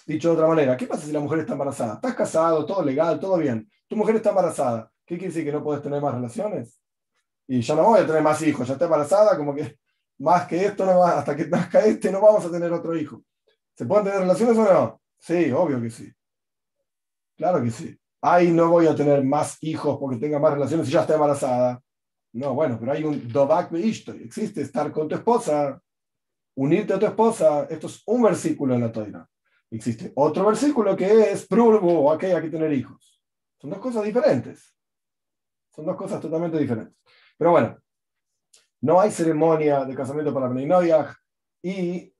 Dicho 0.06 0.28
de 0.28 0.34
otra 0.34 0.48
manera, 0.48 0.76
¿qué 0.76 0.86
pasa 0.86 1.06
si 1.06 1.12
la 1.12 1.20
mujer 1.20 1.40
está 1.40 1.52
embarazada? 1.52 1.94
Estás 1.94 2.14
casado, 2.14 2.66
todo 2.66 2.82
legal, 2.82 3.18
todo 3.18 3.38
bien. 3.38 3.68
Tu 3.88 3.96
mujer 3.96 4.16
está 4.16 4.30
embarazada. 4.30 4.90
¿Qué 5.06 5.16
quiere 5.16 5.28
decir 5.28 5.44
que 5.44 5.52
no 5.52 5.62
puedes 5.62 5.82
tener 5.82 6.02
más 6.02 6.14
relaciones? 6.14 6.80
Y 7.46 7.60
ya 7.60 7.74
no 7.74 7.84
voy 7.84 8.00
a 8.00 8.06
tener 8.06 8.22
más 8.22 8.42
hijos, 8.42 8.66
ya 8.66 8.74
está 8.74 8.86
embarazada, 8.86 9.36
como 9.36 9.54
que 9.54 9.78
más 10.18 10.46
que 10.46 10.64
esto, 10.64 10.84
no 10.84 10.98
va, 10.98 11.18
hasta 11.18 11.36
que 11.36 11.46
nazca 11.46 11.80
este, 11.84 12.10
no 12.10 12.20
vamos 12.20 12.44
a 12.44 12.50
tener 12.50 12.72
otro 12.72 12.96
hijo. 12.96 13.22
¿Se 13.76 13.86
pueden 13.86 14.04
tener 14.04 14.20
relaciones 14.20 14.56
o 14.58 14.64
no? 14.64 15.00
Sí, 15.18 15.50
obvio 15.52 15.80
que 15.80 15.90
sí. 15.90 16.12
Claro 17.36 17.62
que 17.62 17.70
sí. 17.70 17.98
Ay, 18.20 18.50
no 18.52 18.68
voy 18.70 18.86
a 18.86 18.94
tener 18.94 19.22
más 19.24 19.58
hijos 19.60 19.98
porque 19.98 20.16
tenga 20.16 20.38
más 20.38 20.54
relaciones 20.54 20.88
y 20.88 20.92
ya 20.92 21.02
está 21.02 21.14
embarazada. 21.14 21.80
No, 22.34 22.52
bueno, 22.52 22.76
pero 22.80 22.92
hay 22.92 23.04
un 23.04 23.28
dobak 23.28 23.72
historia. 23.74 24.24
Existe 24.24 24.62
estar 24.62 24.90
con 24.90 25.08
tu 25.08 25.14
esposa, 25.14 25.80
unirte 26.56 26.92
a 26.92 26.98
tu 26.98 27.06
esposa. 27.06 27.66
Esto 27.70 27.86
es 27.86 28.02
un 28.06 28.22
versículo 28.22 28.74
en 28.74 28.80
la 28.80 28.90
Torah. 28.90 29.28
Existe 29.70 30.12
otro 30.16 30.44
versículo 30.46 30.96
que 30.96 31.30
es 31.30 31.46
prurbo, 31.46 32.12
ok, 32.12 32.24
hay 32.24 32.42
que 32.42 32.50
tener 32.50 32.72
hijos. 32.72 33.22
Son 33.60 33.70
dos 33.70 33.78
cosas 33.78 34.04
diferentes. 34.04 34.76
Son 35.74 35.86
dos 35.86 35.96
cosas 35.96 36.20
totalmente 36.20 36.58
diferentes. 36.58 36.96
Pero 37.38 37.52
bueno, 37.52 37.78
no 38.80 39.00
hay 39.00 39.12
ceremonia 39.12 39.84
de 39.84 39.94
casamiento 39.94 40.34
para 40.34 40.48
Bnei 40.48 40.90
y 41.62 42.12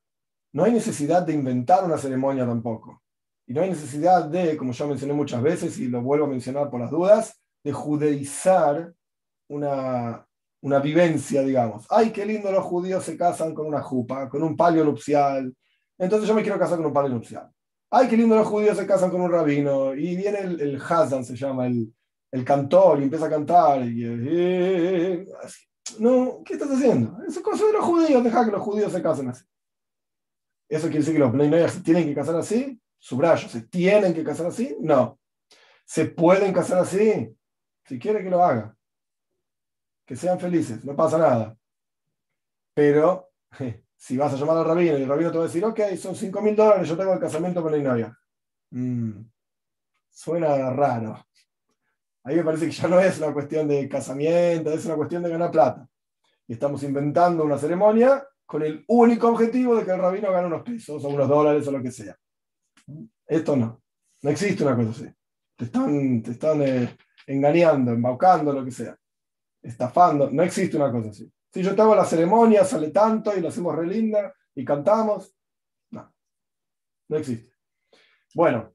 no 0.52 0.64
hay 0.64 0.72
necesidad 0.72 1.22
de 1.22 1.34
inventar 1.34 1.84
una 1.84 1.98
ceremonia 1.98 2.46
tampoco. 2.46 3.02
Y 3.48 3.52
no 3.52 3.62
hay 3.62 3.70
necesidad 3.70 4.26
de, 4.26 4.56
como 4.56 4.72
ya 4.72 4.86
mencioné 4.86 5.12
muchas 5.12 5.42
veces 5.42 5.76
y 5.78 5.88
lo 5.88 6.00
vuelvo 6.02 6.26
a 6.26 6.28
mencionar 6.28 6.70
por 6.70 6.80
las 6.80 6.90
dudas, 6.90 7.42
de 7.64 7.72
judeizar 7.72 8.94
una, 9.54 10.26
una 10.62 10.78
vivencia, 10.80 11.42
digamos. 11.42 11.86
Ay, 11.90 12.10
qué 12.10 12.24
lindo 12.26 12.50
los 12.50 12.64
judíos 12.64 13.04
se 13.04 13.16
casan 13.16 13.54
con 13.54 13.66
una 13.66 13.82
jupa, 13.82 14.28
con 14.28 14.42
un 14.42 14.56
palio 14.56 14.84
nupcial. 14.84 15.54
Entonces 15.98 16.28
yo 16.28 16.34
me 16.34 16.42
quiero 16.42 16.58
casar 16.58 16.76
con 16.76 16.86
un 16.86 16.92
palio 16.92 17.10
nupcial. 17.10 17.50
Ay, 17.90 18.08
qué 18.08 18.16
lindo 18.16 18.34
los 18.34 18.46
judíos 18.46 18.76
se 18.76 18.86
casan 18.86 19.10
con 19.10 19.20
un 19.20 19.30
rabino. 19.30 19.94
Y 19.94 20.16
viene 20.16 20.38
el, 20.40 20.60
el 20.60 20.82
Hazan, 20.82 21.24
se 21.24 21.36
llama, 21.36 21.66
el, 21.66 21.94
el 22.32 22.44
cantor, 22.44 22.98
y 23.00 23.04
empieza 23.04 23.26
a 23.26 23.30
cantar. 23.30 23.84
Y, 23.86 24.04
eh, 24.04 25.26
No, 25.98 26.42
¿qué 26.44 26.54
estás 26.54 26.70
haciendo? 26.70 27.18
Eso 27.28 27.38
es 27.38 27.44
cosa 27.44 27.66
de 27.66 27.72
los 27.74 27.84
judíos, 27.84 28.24
deja 28.24 28.44
que 28.44 28.50
los 28.50 28.62
judíos 28.62 28.92
se 28.92 29.02
casen 29.02 29.28
así. 29.28 29.44
¿Eso 30.68 30.86
quiere 30.86 31.00
decir 31.00 31.14
que 31.14 31.20
los 31.20 31.32
Bnei 31.32 31.68
se 31.68 31.82
tienen 31.82 32.06
que 32.06 32.14
casar 32.14 32.36
así? 32.36 32.80
Subrayo, 32.98 33.48
¿se 33.48 33.62
tienen 33.62 34.14
que 34.14 34.24
casar 34.24 34.46
así? 34.46 34.76
No. 34.80 35.18
¿Se 35.84 36.06
pueden 36.06 36.52
casar 36.52 36.78
así? 36.78 37.36
Si 37.84 37.98
quiere 37.98 38.22
que 38.22 38.30
lo 38.30 38.42
haga. 38.42 38.74
Que 40.04 40.16
sean 40.16 40.38
felices, 40.38 40.84
no 40.84 40.94
pasa 40.94 41.18
nada. 41.18 41.56
Pero 42.74 43.30
si 43.96 44.16
vas 44.16 44.32
a 44.32 44.36
llamar 44.36 44.58
al 44.58 44.64
rabino 44.64 44.98
y 44.98 45.02
el 45.02 45.08
rabino 45.08 45.30
te 45.30 45.38
va 45.38 45.44
a 45.44 45.46
decir, 45.46 45.64
ok, 45.64 45.80
son 45.96 46.14
5 46.14 46.40
mil 46.42 46.56
dólares, 46.56 46.88
yo 46.88 46.96
tengo 46.96 47.12
el 47.12 47.20
casamiento 47.20 47.62
con 47.62 47.72
la 47.72 47.78
novia. 47.78 48.18
Mm, 48.70 49.24
suena 50.10 50.70
raro. 50.70 51.24
Ahí 52.24 52.36
me 52.36 52.44
parece 52.44 52.66
que 52.66 52.72
ya 52.72 52.88
no 52.88 52.98
es 53.00 53.18
una 53.18 53.32
cuestión 53.32 53.68
de 53.68 53.88
casamiento, 53.88 54.70
es 54.72 54.84
una 54.86 54.96
cuestión 54.96 55.22
de 55.22 55.30
ganar 55.30 55.50
plata. 55.50 55.88
Y 56.46 56.54
estamos 56.54 56.82
inventando 56.82 57.44
una 57.44 57.58
ceremonia 57.58 58.26
con 58.46 58.62
el 58.62 58.84
único 58.88 59.28
objetivo 59.28 59.76
de 59.76 59.84
que 59.84 59.90
el 59.90 59.98
rabino 59.98 60.32
gane 60.32 60.46
unos 60.46 60.62
pesos 60.62 61.04
o 61.04 61.08
unos 61.08 61.28
dólares 61.28 61.66
o 61.68 61.72
lo 61.72 61.82
que 61.82 61.90
sea. 61.90 62.16
Esto 63.26 63.56
no. 63.56 63.82
No 64.22 64.30
existe 64.30 64.64
una 64.64 64.76
cosa 64.76 64.90
así. 64.90 65.14
Te 65.56 65.66
están, 65.66 66.22
te 66.22 66.30
están 66.32 66.62
eh, 66.62 66.96
engañando, 67.26 67.92
embaucando, 67.92 68.52
lo 68.52 68.64
que 68.64 68.70
sea. 68.70 68.96
Estafando. 69.64 70.30
No 70.30 70.42
existe 70.42 70.76
una 70.76 70.92
cosa 70.92 71.10
así. 71.10 71.30
Si 71.52 71.62
yo 71.62 71.74
te 71.74 71.84
la 71.84 72.04
ceremonia, 72.04 72.64
sale 72.64 72.90
tanto 72.90 73.36
y 73.36 73.40
lo 73.40 73.48
hacemos 73.48 73.74
re 73.74 73.86
linda 73.86 74.34
y 74.54 74.64
cantamos. 74.64 75.34
No. 75.90 76.12
No 77.08 77.16
existe. 77.16 77.52
Bueno, 78.34 78.72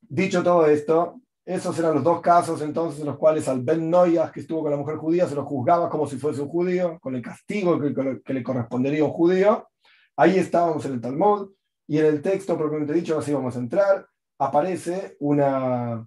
dicho 0.00 0.42
todo 0.42 0.66
esto, 0.66 1.20
esos 1.44 1.78
eran 1.78 1.94
los 1.94 2.04
dos 2.04 2.20
casos 2.20 2.60
entonces 2.60 3.00
en 3.00 3.06
los 3.06 3.16
cuales 3.16 3.48
al 3.48 3.62
Ben 3.62 3.88
Noyas, 3.88 4.32
que 4.32 4.40
estuvo 4.40 4.62
con 4.62 4.70
la 4.70 4.76
mujer 4.76 4.96
judía, 4.96 5.26
se 5.26 5.34
lo 5.34 5.44
juzgaba 5.44 5.88
como 5.88 6.06
si 6.06 6.16
fuese 6.16 6.42
un 6.42 6.48
judío, 6.48 6.98
con 7.00 7.14
el 7.14 7.22
castigo 7.22 7.78
que, 7.80 8.32
le 8.34 8.42
correspondería 8.42 9.02
a 9.02 9.06
un 9.06 9.12
judío. 9.12 9.68
Ahí 10.16 10.38
estábamos 10.38 10.84
en 10.84 10.94
el 10.94 11.00
Talmud 11.00 11.50
y 11.86 11.98
en 11.98 12.06
el 12.06 12.22
texto 12.22 12.56
propiamente 12.58 12.92
dicho, 12.92 13.18
así 13.18 13.32
vamos 13.32 13.56
a 13.56 13.60
entrar, 13.60 14.06
aparece 14.38 15.16
una, 15.20 16.06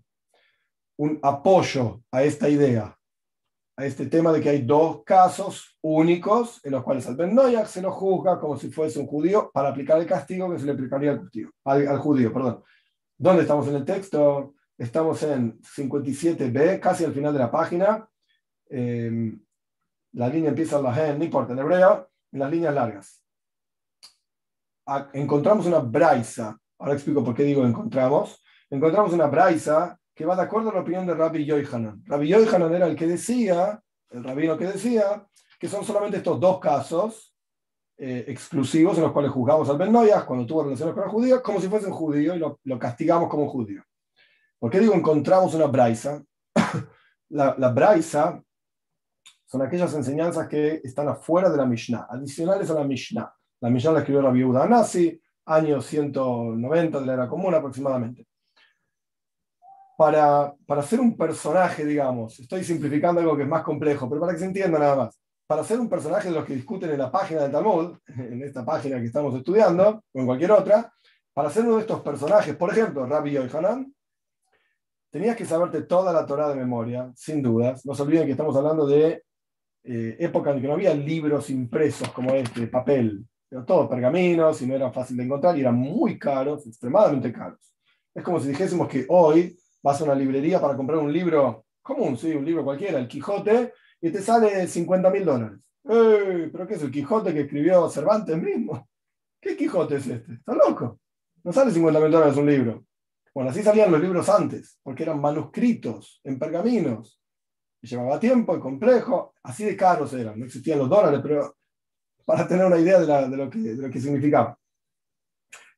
un 0.97 1.19
apoyo 1.23 2.01
a 2.11 2.23
esta 2.23 2.47
idea, 2.47 2.95
a 3.77 3.85
este 3.85 4.07
tema 4.07 4.31
de 4.31 4.41
que 4.41 4.49
hay 4.49 4.61
dos 4.61 5.03
casos 5.03 5.77
únicos 5.81 6.59
en 6.63 6.73
los 6.73 6.83
cuales 6.83 7.07
al 7.07 7.15
Ben 7.15 7.33
Noyas 7.33 7.71
se 7.71 7.81
lo 7.81 7.91
juzga 7.91 8.39
como 8.39 8.57
si 8.57 8.69
fuese 8.69 8.99
un 8.99 9.07
judío 9.07 9.49
para 9.53 9.69
aplicar 9.69 9.99
el 9.99 10.05
castigo 10.05 10.51
que 10.51 10.59
se 10.59 10.65
le 10.65 10.73
aplicaría 10.73 11.11
al, 11.11 11.29
al, 11.65 11.87
al 11.87 11.99
judío. 11.99 12.33
Perdón. 12.33 12.63
¿Dónde 13.17 13.43
estamos 13.43 13.67
en 13.67 13.75
el 13.75 13.85
texto? 13.85 14.55
Estamos 14.75 15.21
en 15.21 15.61
57b, 15.61 16.79
casi 16.79 17.05
al 17.05 17.13
final 17.13 17.31
de 17.33 17.37
la 17.37 17.51
página. 17.51 18.09
Em, 18.67 19.39
la 20.13 20.27
línea 20.27 20.49
empieza 20.49 20.77
en 20.77 20.83
la 20.83 20.93
Gen, 20.95 21.19
no 21.19 21.23
importa, 21.23 21.53
en 21.53 21.59
hebreo, 21.59 22.09
en 22.31 22.39
las 22.39 22.49
líneas 22.49 22.73
largas. 22.73 23.23
encontramos 25.13 25.67
una 25.67 25.77
braisa, 25.77 26.57
ahora 26.79 26.93
explico 26.93 27.23
por 27.23 27.35
qué 27.35 27.43
digo 27.43 27.63
encontramos. 27.63 28.43
Encontramos 28.71 29.13
una 29.13 29.27
braisa 29.27 29.99
que 30.13 30.25
va 30.25 30.35
de 30.35 30.41
acuerdo 30.43 30.69
a 30.69 30.73
la 30.73 30.81
opinión 30.81 31.05
de 31.05 31.13
Rabbi 31.13 31.45
Yohanan. 31.45 32.03
Rabbi 32.05 32.27
Yohanan 32.27 32.73
era 32.73 32.87
el 32.87 32.95
que 32.95 33.07
decía, 33.07 33.81
el 34.09 34.23
rabino 34.23 34.57
que 34.57 34.67
decía, 34.67 35.25
que 35.59 35.67
son 35.67 35.83
solamente 35.85 36.17
estos 36.17 36.39
dos 36.39 36.59
casos 36.59 37.35
eh, 37.97 38.25
exclusivos 38.27 38.97
en 38.97 39.03
los 39.03 39.11
cuales 39.11 39.31
juzgamos 39.31 39.69
al 39.69 39.77
Ben 39.77 39.93
cuando 40.25 40.45
tuvo 40.45 40.63
relaciones 40.63 40.93
con 40.93 41.03
el 41.03 41.09
judío, 41.09 41.41
como 41.41 41.61
si 41.61 41.67
fuese 41.67 41.87
un 41.87 41.93
judío 41.93 42.35
y 42.35 42.39
lo, 42.39 42.59
lo 42.63 42.79
castigamos 42.79 43.29
como 43.29 43.43
un 43.43 43.49
judío. 43.49 43.83
¿Por 44.59 44.71
qué 44.71 44.79
digo 44.79 44.93
encontramos 44.93 45.53
una 45.53 45.67
braisa? 45.67 46.23
la, 47.29 47.55
la 47.57 47.69
braisa 47.69 48.41
son 49.45 49.61
aquellas 49.61 49.93
enseñanzas 49.93 50.47
que 50.47 50.81
están 50.83 51.09
afuera 51.09 51.49
de 51.49 51.57
la 51.57 51.65
Mishnah, 51.65 52.07
adicionales 52.09 52.69
a 52.69 52.73
la 52.73 52.83
Mishnah. 52.83 53.33
La 53.59 53.69
Mishnah 53.69 53.91
la 53.91 53.99
escribió 53.99 54.21
la 54.21 54.31
viuda 54.31 54.67
Nasi, 54.67 55.21
año 55.45 55.81
190 55.81 56.99
de 56.99 57.05
la 57.05 57.13
era 57.13 57.27
común 57.27 57.53
aproximadamente. 57.53 58.25
Para, 60.01 60.51
para 60.65 60.81
ser 60.81 60.99
un 60.99 61.15
personaje, 61.15 61.85
digamos, 61.85 62.39
estoy 62.39 62.63
simplificando 62.63 63.21
algo 63.21 63.37
que 63.37 63.43
es 63.43 63.47
más 63.47 63.61
complejo, 63.61 64.09
pero 64.09 64.19
para 64.19 64.33
que 64.33 64.39
se 64.39 64.45
entienda 64.45 64.79
nada 64.79 64.95
más. 64.95 65.21
Para 65.45 65.63
ser 65.63 65.79
un 65.79 65.87
personaje 65.87 66.29
de 66.29 66.33
los 66.33 66.43
que 66.43 66.55
discuten 66.55 66.89
en 66.89 66.97
la 66.97 67.11
página 67.11 67.43
del 67.43 67.51
Talmud, 67.51 67.99
en 68.07 68.41
esta 68.41 68.65
página 68.65 68.97
que 68.97 69.05
estamos 69.05 69.35
estudiando, 69.35 70.03
o 70.11 70.19
en 70.19 70.25
cualquier 70.25 70.53
otra, 70.53 70.91
para 71.35 71.51
ser 71.51 71.65
uno 71.65 71.75
de 71.75 71.81
estos 71.81 72.01
personajes, 72.01 72.55
por 72.55 72.71
ejemplo, 72.71 73.05
Rabbi 73.05 73.33
Yohanan, 73.33 73.93
tenías 75.11 75.35
que 75.35 75.45
saberte 75.45 75.83
toda 75.83 76.11
la 76.11 76.25
Torah 76.25 76.49
de 76.49 76.55
memoria, 76.55 77.11
sin 77.15 77.43
dudas. 77.43 77.85
No 77.85 77.93
se 77.93 78.01
olviden 78.01 78.25
que 78.25 78.31
estamos 78.31 78.55
hablando 78.55 78.87
de 78.87 79.23
eh, 79.83 80.15
época 80.17 80.49
en 80.49 80.61
que 80.61 80.67
no 80.67 80.73
había 80.73 80.95
libros 80.95 81.47
impresos 81.51 82.09
como 82.09 82.31
este, 82.31 82.65
papel, 82.65 83.23
pero 83.47 83.63
todos 83.63 83.87
pergaminos 83.87 84.63
y 84.63 84.65
no 84.65 84.73
eran 84.73 84.91
fácil 84.91 85.15
de 85.17 85.25
encontrar 85.25 85.55
y 85.55 85.61
eran 85.61 85.75
muy 85.75 86.17
caros, 86.17 86.65
extremadamente 86.65 87.31
caros. 87.31 87.59
Es 88.15 88.23
como 88.23 88.39
si 88.39 88.47
dijésemos 88.47 88.87
que 88.87 89.05
hoy 89.07 89.60
vas 89.83 90.01
a 90.01 90.03
una 90.03 90.15
librería 90.15 90.59
para 90.59 90.75
comprar 90.75 90.99
un 90.99 91.11
libro 91.11 91.65
común, 91.81 92.17
sí, 92.17 92.31
un 92.31 92.45
libro 92.45 92.63
cualquiera, 92.63 92.99
el 92.99 93.07
Quijote, 93.07 93.73
y 94.01 94.09
te 94.11 94.21
sale 94.21 94.67
50 94.67 95.09
mil 95.09 95.25
dólares. 95.25 95.59
¿Pero 95.83 96.67
qué 96.67 96.75
es 96.75 96.83
el 96.83 96.91
Quijote 96.91 97.33
que 97.33 97.41
escribió 97.41 97.89
Cervantes 97.89 98.41
mismo? 98.41 98.87
¿Qué 99.39 99.57
Quijote 99.57 99.95
es 99.95 100.07
este? 100.07 100.33
Está 100.33 100.53
loco. 100.53 100.99
No 101.43 101.51
sale 101.51 101.71
50 101.71 101.99
mil 101.99 102.11
dólares 102.11 102.37
un 102.37 102.45
libro. 102.45 102.85
Bueno, 103.33 103.49
así 103.49 103.63
salían 103.63 103.91
los 103.91 104.01
libros 104.01 104.29
antes, 104.29 104.77
porque 104.83 105.03
eran 105.03 105.19
manuscritos 105.19 106.19
en 106.23 106.37
pergaminos. 106.37 107.19
Llevaba 107.81 108.19
tiempo 108.19 108.55
y 108.55 108.59
complejo, 108.59 109.33
así 109.41 109.63
de 109.63 109.75
caros 109.75 110.13
eran, 110.13 110.37
no 110.37 110.45
existían 110.45 110.77
los 110.77 110.89
dólares, 110.89 111.19
pero 111.23 111.55
para 112.25 112.47
tener 112.47 112.65
una 112.65 112.77
idea 112.77 112.99
de, 112.99 113.35
lo, 113.35 113.49
que, 113.49 113.59
de 113.59 113.75
lo 113.75 113.89
que 113.89 113.99
significaba. 113.99 114.57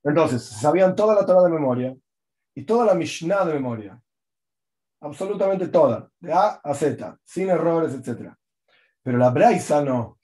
Entonces, 0.04 0.44
sabían 0.44 0.96
toda 0.96 1.16
la 1.16 1.26
Torah 1.26 1.44
de 1.44 1.50
memoria 1.50 1.96
y 2.56 2.64
toda 2.64 2.86
la 2.86 2.94
Mishnah 2.94 3.46
de 3.46 3.54
memoria. 3.54 4.02
Absolutamente 5.02 5.68
toda, 5.68 6.10
de 6.20 6.32
A 6.32 6.62
a 6.64 6.74
Z, 6.74 7.20
sin 7.24 7.50
errores, 7.50 7.94
etc. 7.94 8.32
Pero 9.02 9.18
la 9.18 9.30
Braisa 9.30 9.84
no. 9.84 10.20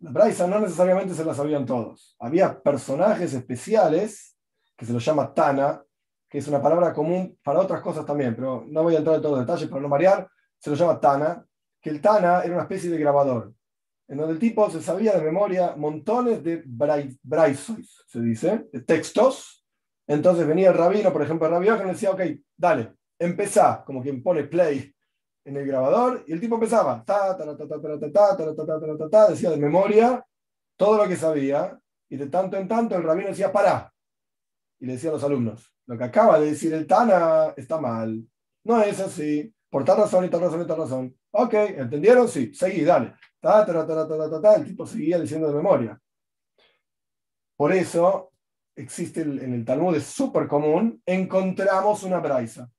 La 0.00 0.10
Braisa 0.10 0.46
no 0.46 0.60
necesariamente 0.60 1.14
se 1.14 1.24
la 1.24 1.34
sabían 1.34 1.64
todos. 1.64 2.16
Había 2.18 2.60
personajes 2.62 3.32
especiales, 3.32 4.36
que 4.76 4.86
se 4.86 4.92
los 4.92 5.04
llama 5.04 5.32
Tana, 5.32 5.82
que 6.28 6.38
es 6.38 6.48
una 6.48 6.62
palabra 6.62 6.92
común 6.92 7.38
para 7.42 7.60
otras 7.60 7.80
cosas 7.80 8.06
también, 8.06 8.34
pero 8.34 8.64
no 8.68 8.82
voy 8.82 8.94
a 8.94 8.98
entrar 8.98 9.16
en 9.16 9.22
todos 9.22 9.38
los 9.38 9.46
detalles 9.46 9.68
para 9.68 9.82
no 9.82 9.88
marear, 9.88 10.28
se 10.58 10.70
lo 10.70 10.76
llama 10.76 11.00
Tana, 11.00 11.44
que 11.80 11.90
el 11.90 12.00
Tana 12.00 12.42
era 12.42 12.54
una 12.54 12.62
especie 12.62 12.90
de 12.90 12.98
grabador 12.98 13.52
en 14.10 14.16
donde 14.16 14.34
el 14.34 14.40
tipo 14.40 14.68
se 14.68 14.82
sabía 14.82 15.12
de 15.12 15.22
memoria 15.22 15.76
montones 15.76 16.42
de 16.42 16.64
braisos, 16.66 18.04
se 18.08 18.20
dice, 18.20 18.68
de 18.72 18.80
textos. 18.80 19.59
Entonces 20.10 20.44
venía 20.46 20.70
el 20.70 20.76
rabino, 20.76 21.12
por 21.12 21.22
ejemplo, 21.22 21.46
el 21.46 21.52
rabino 21.52 21.78
que 21.78 21.84
le 21.84 21.92
decía, 21.92 22.10
ok, 22.10 22.20
dale, 22.56 22.94
empezá, 23.16 23.84
como 23.84 24.02
quien 24.02 24.22
pone 24.22 24.42
play 24.44 24.92
en 25.44 25.56
el 25.56 25.64
grabador, 25.64 26.24
y 26.26 26.32
el 26.32 26.40
tipo 26.40 26.56
empezaba, 26.56 27.04
ta, 27.04 27.36
ta, 27.36 27.44
ta, 27.44 27.56
ta, 27.56 27.68
ta, 27.68 27.80
ta, 27.80 28.36
ta, 28.36 28.36
ta, 28.36 28.66
ta, 28.66 28.98
ta, 28.98 29.08
ta, 29.08 29.30
decía 29.30 29.50
de 29.50 29.56
memoria 29.56 30.26
todo 30.76 30.96
lo 30.96 31.08
que 31.08 31.14
sabía, 31.14 31.78
y 32.08 32.16
de 32.16 32.26
tanto 32.26 32.56
en 32.56 32.66
tanto 32.66 32.96
el 32.96 33.04
rabino 33.04 33.28
decía, 33.28 33.52
pará, 33.52 33.92
y 34.80 34.86
le 34.86 34.94
decía 34.94 35.10
a 35.10 35.12
los 35.12 35.22
alumnos, 35.22 35.72
lo 35.86 35.96
que 35.96 36.04
acaba 36.04 36.40
de 36.40 36.46
decir 36.46 36.74
el 36.74 36.88
Tana 36.88 37.54
está 37.56 37.80
mal, 37.80 38.26
no 38.64 38.82
es 38.82 38.98
así, 38.98 39.54
por 39.70 39.84
tal 39.84 39.98
razón 39.98 40.24
y 40.24 40.28
tal 40.28 40.40
razón 40.40 40.62
y 40.62 40.66
tal 40.66 40.78
razón. 40.78 41.16
Ok, 41.30 41.54
¿entendieron? 41.54 42.28
Sí, 42.28 42.52
seguí, 42.52 42.82
dale 42.82 43.14
el 44.56 44.64
tipo 44.66 44.86
seguía 44.86 45.20
diciendo 45.20 45.48
de 45.48 45.54
memoria. 45.54 46.00
Por 47.56 47.72
eso 47.72 48.29
existe 48.76 49.22
en 49.22 49.54
el 49.54 49.64
Talmud, 49.64 49.96
es 49.96 50.04
súper 50.04 50.46
común, 50.46 51.02
encontramos 51.04 52.02
una 52.02 52.18
braisa. 52.18 52.70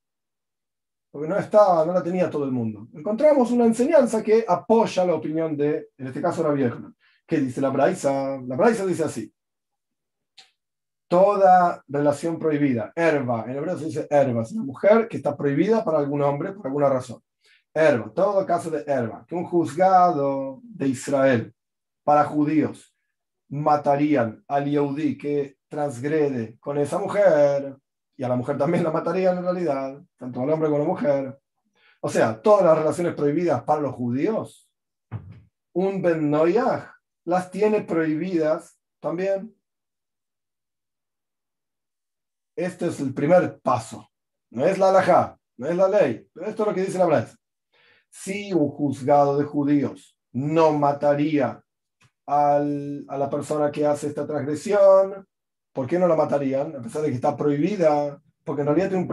Porque 1.12 1.28
no 1.28 1.38
estaba, 1.38 1.86
no 1.86 1.94
la 1.94 2.02
tenía 2.02 2.30
todo 2.30 2.46
el 2.46 2.52
mundo. 2.52 2.88
Encontramos 2.94 3.52
una 3.52 3.66
enseñanza 3.66 4.24
que 4.24 4.46
apoya 4.48 5.06
la 5.06 5.16
opinión 5.16 5.58
de, 5.58 5.90
en 5.98 6.08
este 6.08 6.22
caso, 6.22 6.42
la 6.42 6.52
vieja. 6.52 6.94
¿Qué 7.28 7.38
dice 7.38 7.60
la 7.60 7.70
braisa? 7.70 8.40
La 8.46 8.56
braisa 8.56 8.86
dice 8.86 9.04
así. 9.04 9.34
Toda 11.10 11.84
relación 11.90 12.40
prohibida, 12.40 12.94
herba, 12.96 13.44
en 13.46 13.58
hebreo 13.58 13.78
se 13.78 13.86
dice 13.86 14.08
herba, 14.10 14.44
es 14.44 14.54
una 14.54 14.64
mujer 14.64 15.10
que 15.10 15.18
está 15.18 15.36
prohibida 15.36 15.84
para 15.84 16.00
algún 16.00 16.22
hombre 16.22 16.54
por 16.54 16.66
alguna 16.66 16.88
razón 16.88 17.22
herba, 17.74 18.12
todo 18.14 18.46
caso 18.46 18.70
de 18.70 18.84
herba, 18.86 19.26
que 19.28 19.36
un 19.36 19.46
juzgado 19.46 20.60
de 20.64 20.88
Israel 20.90 21.54
para 22.04 22.26
judíos 22.26 22.94
matarían 23.50 24.44
al 24.48 24.66
Yehudi 24.70 25.18
que 25.18 25.58
transgrede 25.72 26.58
con 26.60 26.78
esa 26.78 27.00
mujer, 27.00 27.78
y 28.18 28.24
a 28.24 28.28
la 28.28 28.36
mujer 28.36 28.58
también 28.58 28.84
la 28.84 28.92
matarían 28.92 29.38
en 29.38 29.44
realidad, 29.44 30.02
tanto 30.18 30.42
al 30.42 30.50
hombre 30.50 30.68
como 30.68 30.76
a 30.76 30.86
la 30.86 30.90
mujer. 30.90 31.40
O 32.02 32.10
sea, 32.10 32.42
todas 32.42 32.66
las 32.66 32.78
relaciones 32.78 33.16
prohibidas 33.16 33.64
para 33.64 33.80
los 33.80 33.96
judíos, 33.96 34.70
un 35.74 36.02
Ben 36.02 36.30
Noyah 36.30 36.94
las 37.24 37.50
tiene 37.50 37.82
prohibidas 37.82 38.78
también. 39.00 39.56
Este 42.58 42.88
es 42.88 43.00
el 43.00 43.14
primer 43.14 43.62
paso. 43.62 44.10
No 44.50 44.66
es 44.66 44.78
la 44.78 44.90
halajá, 44.90 45.40
no 45.56 45.68
es 45.68 45.78
la 45.78 45.88
ley, 45.88 46.28
pero 46.34 46.48
esto 46.48 46.64
es 46.64 46.68
lo 46.68 46.76
que 46.76 46.82
dice 46.82 46.98
la 46.98 47.06
Biblia 47.06 47.34
si 48.12 48.52
un 48.52 48.70
juzgado 48.70 49.38
de 49.38 49.46
judíos 49.46 50.18
no 50.34 50.74
mataría 50.74 51.64
al, 52.26 53.06
a 53.08 53.18
la 53.18 53.30
persona 53.30 53.72
que 53.72 53.86
hace 53.86 54.08
esta 54.08 54.28
transgresión, 54.28 55.26
¿por 55.74 55.88
qué 55.88 56.00
no 56.00 56.08
la 56.08 56.16
matarían? 56.16 56.76
A 56.76 56.82
pesar 56.82 57.02
de 57.02 57.10
que 57.10 57.16
está 57.16 57.36
prohibida, 57.36 58.22
porque 58.44 58.62
en 58.62 58.68
realidad 58.68 58.90
tiene 58.90 59.06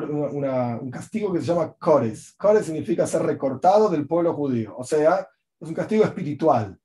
un, 0.81 0.91
castigo 0.91 1.33
que 1.33 1.41
se 1.41 1.47
llama 1.47 1.73
Kores. 1.75 2.35
Kores 2.37 2.67
significa 2.67 3.07
ser 3.07 3.23
recortado 3.23 3.89
del 3.89 4.07
pueblo 4.07 4.35
judío, 4.35 4.77
o 4.77 4.85
sea, 4.85 5.29
es 5.61 5.69
un 5.69 5.75
castigo 5.75 6.05
espiritual. 6.05 6.79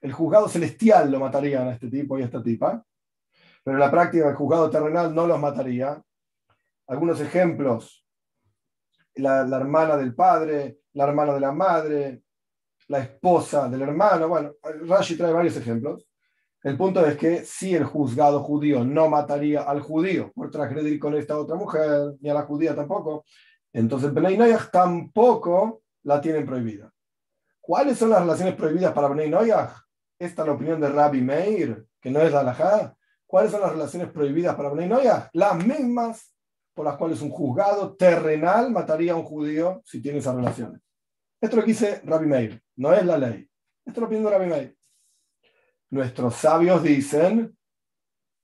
El 0.00 0.12
juzgado 0.12 0.48
celestial 0.48 1.10
lo 1.10 1.18
matarían 1.18 1.68
a 1.68 1.72
este 1.72 1.88
tipo 1.88 2.18
y 2.18 2.22
a 2.22 2.26
esta 2.26 2.42
tipa, 2.42 2.84
pero 3.62 3.76
en 3.76 3.80
la 3.80 3.90
práctica 3.90 4.28
el 4.28 4.34
juzgado 4.34 4.68
terrenal 4.70 5.14
no 5.14 5.26
los 5.26 5.40
mataría. 5.40 6.02
Algunos 6.86 7.20
ejemplos, 7.20 8.06
la, 9.14 9.44
la 9.44 9.56
hermana 9.56 9.96
del 9.96 10.14
padre, 10.14 10.80
la 10.92 11.04
hermana 11.04 11.32
de 11.32 11.40
la 11.40 11.52
madre, 11.52 12.22
la 12.88 12.98
esposa 12.98 13.68
del 13.68 13.82
hermano. 13.82 14.28
Bueno, 14.28 14.52
Rashi 14.86 15.16
trae 15.16 15.32
varios 15.32 15.56
ejemplos. 15.56 16.06
El 16.64 16.78
punto 16.78 17.04
es 17.04 17.18
que 17.18 17.44
si 17.44 17.74
el 17.74 17.84
juzgado 17.84 18.40
judío 18.40 18.86
no 18.86 19.10
mataría 19.10 19.64
al 19.64 19.82
judío 19.82 20.32
por 20.34 20.50
transgredir 20.50 20.98
con 20.98 21.14
esta 21.14 21.38
otra 21.38 21.56
mujer, 21.56 22.14
ni 22.20 22.30
a 22.30 22.34
la 22.34 22.44
judía 22.44 22.74
tampoco, 22.74 23.26
entonces 23.70 24.14
Bnei 24.14 24.38
Noyah 24.38 24.70
tampoco 24.72 25.82
la 26.04 26.22
tienen 26.22 26.46
prohibida. 26.46 26.90
¿Cuáles 27.60 27.98
son 27.98 28.08
las 28.08 28.20
relaciones 28.20 28.54
prohibidas 28.54 28.94
para 28.94 29.08
Bnei 29.08 29.28
Noyah? 29.28 29.74
Esta 30.18 30.42
es 30.42 30.48
la 30.48 30.54
opinión 30.54 30.80
de 30.80 30.88
Rabbi 30.88 31.20
Meir, 31.20 31.84
que 32.00 32.10
no 32.10 32.20
es 32.20 32.32
la 32.32 32.40
halajá. 32.40 32.96
¿Cuáles 33.26 33.50
son 33.50 33.60
las 33.60 33.72
relaciones 33.72 34.10
prohibidas 34.10 34.54
para 34.54 34.70
Bnei 34.70 34.88
Noyah? 34.88 35.28
Las 35.34 35.62
mismas 35.66 36.34
por 36.72 36.86
las 36.86 36.96
cuales 36.96 37.20
un 37.20 37.30
juzgado 37.30 37.94
terrenal 37.94 38.70
mataría 38.70 39.12
a 39.12 39.16
un 39.16 39.24
judío 39.24 39.82
si 39.84 40.00
tiene 40.00 40.18
esas 40.18 40.34
relaciones. 40.34 40.80
Esto 41.42 41.56
es 41.56 41.62
lo 41.62 41.66
dice 41.66 42.00
Rabbi 42.04 42.26
Meir, 42.26 42.62
no 42.76 42.94
es 42.94 43.04
la 43.04 43.18
ley. 43.18 43.46
Esto 43.84 44.00
lo 44.00 44.08
pidiendo 44.08 44.30
Rabbi 44.30 44.46
Meir. 44.46 44.78
Nuestros 45.94 46.34
sabios 46.34 46.82
dicen, 46.82 47.56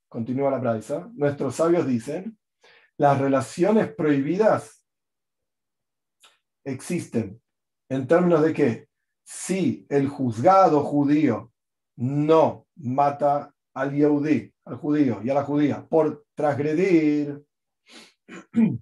continúa 0.08 0.52
la 0.52 0.58
braisa, 0.58 1.10
nuestros 1.14 1.56
sabios 1.56 1.84
dicen, 1.84 2.38
las 2.96 3.18
relaciones 3.18 3.92
prohibidas 3.92 4.86
existen. 6.64 7.42
En 7.88 8.06
términos 8.06 8.42
de 8.42 8.52
que 8.52 8.88
si 9.24 9.84
el 9.88 10.06
juzgado 10.06 10.84
judío 10.84 11.52
no 11.96 12.68
mata 12.76 13.52
al 13.74 13.96
Yehudi, 13.96 14.54
al 14.66 14.76
judío 14.76 15.20
y 15.24 15.30
a 15.30 15.34
la 15.34 15.42
judía 15.42 15.84
por 15.84 16.24
transgredir, 16.36 17.44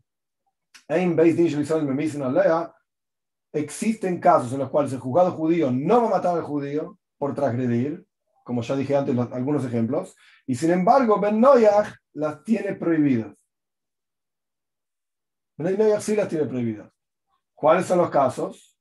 Existen 3.51 4.21
casos 4.21 4.53
en 4.53 4.59
los 4.59 4.69
cuales 4.69 4.93
el 4.93 4.99
juzgado 4.99 5.31
judío 5.31 5.71
no 5.71 6.03
va 6.03 6.09
a 6.09 6.11
matar 6.11 6.37
al 6.37 6.43
judío 6.43 6.99
por 7.17 7.35
transgredir, 7.35 8.07
como 8.49 8.63
ya 8.63 8.77
dije 8.77 8.97
antes, 8.97 9.15
algunos 9.31 9.63
ejemplos, 9.67 10.17
y 10.47 10.55
sin 10.55 10.71
embargo 10.71 11.21
Ben 11.21 11.39
Noyach 11.39 11.95
las 12.15 12.43
tiene 12.45 12.75
prohibidas. 12.77 13.37
Ben 15.59 15.77
Noyach 15.77 16.01
sí 16.01 16.17
las 16.17 16.31
tiene 16.31 16.47
prohibidas. 16.47 16.91
¿Cuáles 17.55 17.85
son 17.85 17.99
los 17.99 18.09
casos? 18.09 18.75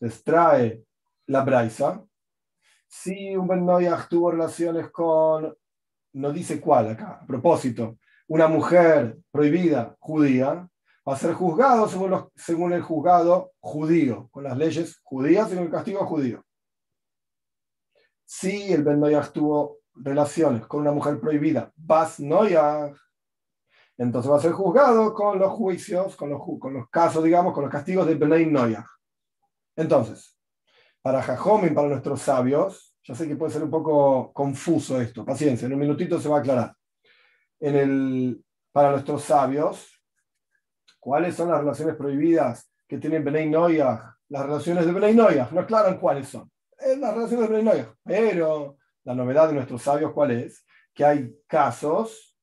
Les 0.00 0.24
trae 0.24 0.82
la 1.28 1.44
Braisa. 1.44 2.04
Si 2.88 3.36
un 3.36 3.46
Ben 3.46 3.64
Noyach 3.64 4.08
tuvo 4.08 4.32
relaciones 4.32 4.90
con, 4.90 5.56
no 6.14 6.32
dice 6.32 6.60
cuál 6.60 6.88
acá, 6.88 7.20
a 7.22 7.24
propósito, 7.24 7.98
una 8.26 8.48
mujer 8.48 9.16
prohibida 9.30 9.94
judía 10.00 10.68
va 11.08 11.14
a 11.14 11.16
ser 11.16 11.34
juzgado 11.34 11.86
según, 11.88 12.28
según 12.34 12.72
el 12.72 12.82
juzgado 12.82 13.52
judío, 13.60 14.28
con 14.32 14.42
las 14.42 14.58
leyes 14.58 14.98
judías 15.04 15.52
y 15.52 15.54
con 15.54 15.64
el 15.66 15.70
castigo 15.70 16.04
judío. 16.04 16.45
Si 18.26 18.72
el 18.72 18.82
Ben 18.82 19.00
Noyach 19.00 19.30
tuvo 19.30 19.78
relaciones 19.94 20.66
con 20.66 20.80
una 20.80 20.92
mujer 20.92 21.20
prohibida, 21.20 21.72
Bas 21.76 22.20
Noyach, 22.20 22.94
entonces 23.96 24.30
va 24.30 24.36
a 24.36 24.40
ser 24.40 24.52
juzgado 24.52 25.14
con 25.14 25.38
los 25.38 25.52
juicios, 25.52 26.16
con 26.16 26.30
los, 26.30 26.42
con 26.60 26.74
los 26.74 26.90
casos, 26.90 27.24
digamos, 27.24 27.54
con 27.54 27.62
los 27.62 27.72
castigos 27.72 28.06
de 28.06 28.16
Ben 28.16 28.52
Noyach. 28.52 28.86
Entonces, 29.76 30.36
para 31.00 31.22
Jajom 31.22 31.66
y 31.66 31.70
para 31.70 31.88
nuestros 31.88 32.20
sabios, 32.20 32.96
ya 33.04 33.14
sé 33.14 33.28
que 33.28 33.36
puede 33.36 33.52
ser 33.52 33.62
un 33.62 33.70
poco 33.70 34.32
confuso 34.32 35.00
esto, 35.00 35.24
paciencia, 35.24 35.66
en 35.66 35.74
un 35.74 35.78
minutito 35.78 36.20
se 36.20 36.28
va 36.28 36.38
a 36.38 36.40
aclarar 36.40 36.74
en 37.60 37.76
el, 37.76 38.44
para 38.72 38.90
nuestros 38.90 39.22
sabios, 39.22 40.02
cuáles 40.98 41.36
son 41.36 41.48
las 41.50 41.60
relaciones 41.60 41.94
prohibidas 41.94 42.70
que 42.88 42.98
tienen 42.98 43.24
Benay 43.24 43.48
Noyah, 43.48 44.16
las 44.28 44.46
relaciones 44.46 44.84
de 44.84 44.92
Benay 44.92 45.14
Noyah, 45.14 45.48
no 45.52 45.60
aclaran 45.60 45.98
cuáles 45.98 46.28
son. 46.28 46.50
Es 46.96 47.02
las 47.02 47.14
relaciones 47.14 47.50
de 47.50 47.56
Benay 47.56 47.74
Noyah, 47.74 47.94
pero 48.02 48.78
la 49.04 49.14
novedad 49.14 49.48
de 49.48 49.52
nuestros 49.52 49.82
sabios, 49.82 50.14
¿cuál 50.14 50.30
es? 50.30 50.64
Que 50.94 51.04
hay 51.04 51.30
casos, 51.46 52.38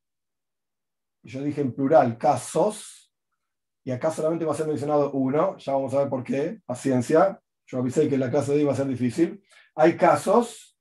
y 1.23 1.29
yo 1.29 1.41
dije 1.41 1.61
en 1.61 1.73
plural, 1.73 2.19
casos, 2.19 3.11
y 3.83 3.89
acá 3.89 4.11
solamente 4.11 4.45
va 4.45 4.53
a 4.53 4.55
ser 4.55 4.67
mencionado 4.67 5.09
uno, 5.13 5.57
ya 5.57 5.73
vamos 5.73 5.91
a 5.95 6.01
ver 6.01 6.09
por 6.09 6.23
qué, 6.23 6.61
paciencia, 6.67 7.41
yo 7.65 7.79
avisé 7.79 8.07
que 8.07 8.15
la 8.15 8.29
clase 8.29 8.51
de 8.51 8.57
hoy 8.57 8.61
iba 8.61 8.73
a 8.73 8.75
ser 8.75 8.85
difícil. 8.85 9.43
Hay 9.73 9.97
casos 9.97 10.77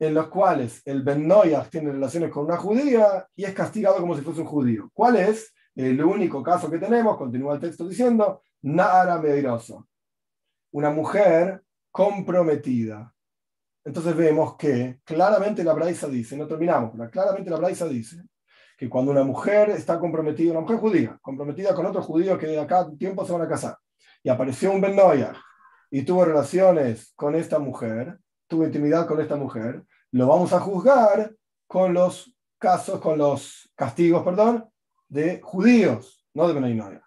en 0.00 0.14
los 0.14 0.26
cuales 0.26 0.82
el 0.84 1.04
Ben 1.04 1.28
Noyach 1.28 1.68
tiene 1.70 1.92
relaciones 1.92 2.32
con 2.32 2.46
una 2.46 2.56
judía 2.56 3.28
y 3.36 3.44
es 3.44 3.54
castigado 3.54 4.00
como 4.00 4.16
si 4.16 4.22
fuese 4.22 4.40
un 4.40 4.48
judío. 4.48 4.90
¿Cuál 4.92 5.16
es? 5.16 5.54
El 5.76 6.02
único 6.02 6.42
caso 6.42 6.68
que 6.68 6.78
tenemos, 6.78 7.16
continúa 7.16 7.54
el 7.54 7.60
texto 7.60 7.86
diciendo, 7.86 8.42
Nara 8.62 9.20
Meiroso, 9.20 9.86
una 10.72 10.90
mujer 10.90 11.62
comprometida. 11.92 13.14
Entonces 13.84 14.16
vemos 14.16 14.56
que 14.56 15.00
claramente 15.04 15.62
la 15.62 15.74
Braisa 15.74 16.08
dice, 16.08 16.36
no 16.36 16.46
terminamos, 16.46 16.92
pero 16.96 17.10
claramente 17.10 17.50
la 17.50 17.58
Braisa 17.58 17.86
dice 17.86 18.22
que 18.76 18.88
cuando 18.88 19.12
una 19.12 19.22
mujer 19.22 19.70
está 19.70 19.98
comprometida, 20.00 20.52
una 20.52 20.60
mujer 20.62 20.78
judía, 20.78 21.18
comprometida 21.20 21.74
con 21.74 21.86
otro 21.86 22.02
judío 22.02 22.38
que 22.38 22.46
de 22.46 22.58
acá 22.58 22.88
tiempo 22.98 23.24
se 23.24 23.32
van 23.32 23.42
a 23.42 23.48
casar, 23.48 23.76
y 24.22 24.28
apareció 24.28 24.72
un 24.72 24.80
Ben 24.80 24.96
y 25.90 26.02
tuvo 26.02 26.24
relaciones 26.24 27.12
con 27.14 27.34
esta 27.34 27.58
mujer, 27.58 28.18
tuvo 28.48 28.64
intimidad 28.64 29.06
con 29.06 29.20
esta 29.20 29.36
mujer, 29.36 29.84
lo 30.12 30.26
vamos 30.26 30.52
a 30.52 30.60
juzgar 30.60 31.34
con 31.66 31.92
los 31.92 32.34
casos, 32.58 33.00
con 33.00 33.18
los 33.18 33.70
castigos, 33.74 34.22
perdón, 34.22 34.70
de 35.08 35.40
judíos, 35.42 36.24
no 36.34 36.48
de 36.48 36.54
Benay 36.54 37.00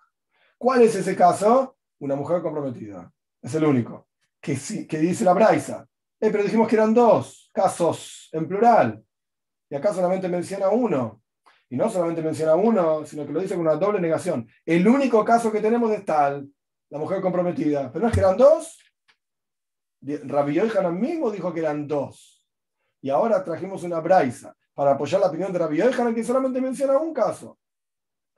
¿Cuál 0.58 0.84
es 0.84 0.95
ese 0.95 1.15
caso? 1.15 1.78
Una 2.00 2.15
mujer 2.15 2.41
comprometida. 2.41 3.12
Es 3.41 3.56
el 3.56 3.65
único. 3.65 4.08
Que, 4.45 4.86
que 4.88 4.99
dice 4.99 5.23
la 5.23 5.34
Braisa. 5.34 5.88
Eh, 6.19 6.29
pero 6.29 6.43
dijimos 6.43 6.67
que 6.67 6.75
eran 6.75 6.93
dos 6.93 7.49
casos 7.51 8.29
en 8.31 8.47
plural. 8.47 9.03
Y 9.67 9.75
acá 9.75 9.91
solamente 9.91 10.29
menciona 10.29 10.69
uno. 10.69 11.23
Y 11.67 11.75
no 11.75 11.89
solamente 11.89 12.21
menciona 12.21 12.53
uno, 12.53 13.03
sino 13.08 13.25
que 13.25 13.34
lo 13.34 13.39
dice 13.39 13.55
con 13.55 13.65
una 13.65 13.75
doble 13.75 13.99
negación. 13.99 14.47
El 14.63 14.88
único 14.88 15.25
caso 15.25 15.51
que 15.51 15.62
tenemos 15.62 15.91
es 15.91 16.05
tal, 16.05 16.47
la 16.89 16.99
mujer 16.99 17.21
comprometida. 17.21 17.91
Pero 17.91 18.03
no 18.03 18.10
es 18.10 18.13
que 18.13 18.19
eran 18.19 18.38
dos. 18.38 18.79
Rabbi 20.01 20.60
Hanan 20.60 20.99
mismo 20.99 21.31
dijo 21.31 21.51
que 21.51 21.62
eran 21.62 21.88
dos. 21.88 22.47
Y 23.01 23.10
ahora 23.10 23.43
trajimos 23.43 23.81
una 23.81 23.99
braisa 23.99 24.55
para 24.75 24.91
apoyar 24.91 25.21
la 25.21 25.27
opinión 25.27 25.51
de 25.51 25.58
Rabbi 25.58 25.77
Yohanan 25.77 26.13
que 26.13 26.23
solamente 26.23 26.62
menciona 26.62 26.99
un 26.99 27.13
caso. 27.13 27.58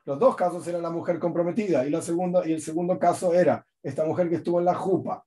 Los 0.06 0.18
dos 0.18 0.38
casos 0.38 0.66
eran 0.68 0.82
la 0.82 0.90
mujer 0.90 1.20
comprometida 1.20 1.86
y, 1.86 1.90
la 1.90 2.02
segunda, 2.02 2.48
y 2.48 2.54
el 2.54 2.62
segundo 2.62 2.98
caso 2.98 3.34
era 3.34 3.66
esta 3.84 4.06
mujer 4.06 4.30
que 4.30 4.36
estuvo 4.36 4.60
en 4.60 4.66
la 4.66 4.76
jupa, 4.76 5.26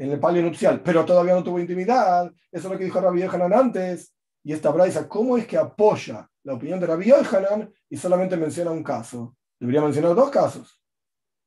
en 0.00 0.10
el 0.10 0.18
palio 0.18 0.42
nupcial, 0.42 0.80
pero 0.82 1.04
todavía 1.04 1.34
no 1.34 1.44
tuvo 1.44 1.60
intimidad. 1.60 2.32
Eso 2.50 2.66
es 2.66 2.72
lo 2.72 2.78
que 2.78 2.84
dijo 2.84 3.02
Rabbi 3.02 3.20
Yohanan 3.20 3.52
antes. 3.52 4.14
Y 4.42 4.54
esta 4.54 4.70
braisa, 4.70 5.06
¿cómo 5.06 5.36
es 5.36 5.46
que 5.46 5.58
apoya 5.58 6.26
la 6.42 6.54
opinión 6.54 6.80
de 6.80 6.86
Rabbi 6.86 7.08
Yohanan 7.08 7.70
y 7.90 7.98
solamente 7.98 8.34
menciona 8.38 8.70
un 8.70 8.82
caso? 8.82 9.36
Debería 9.58 9.82
mencionar 9.82 10.14
dos 10.14 10.30
casos. 10.30 10.82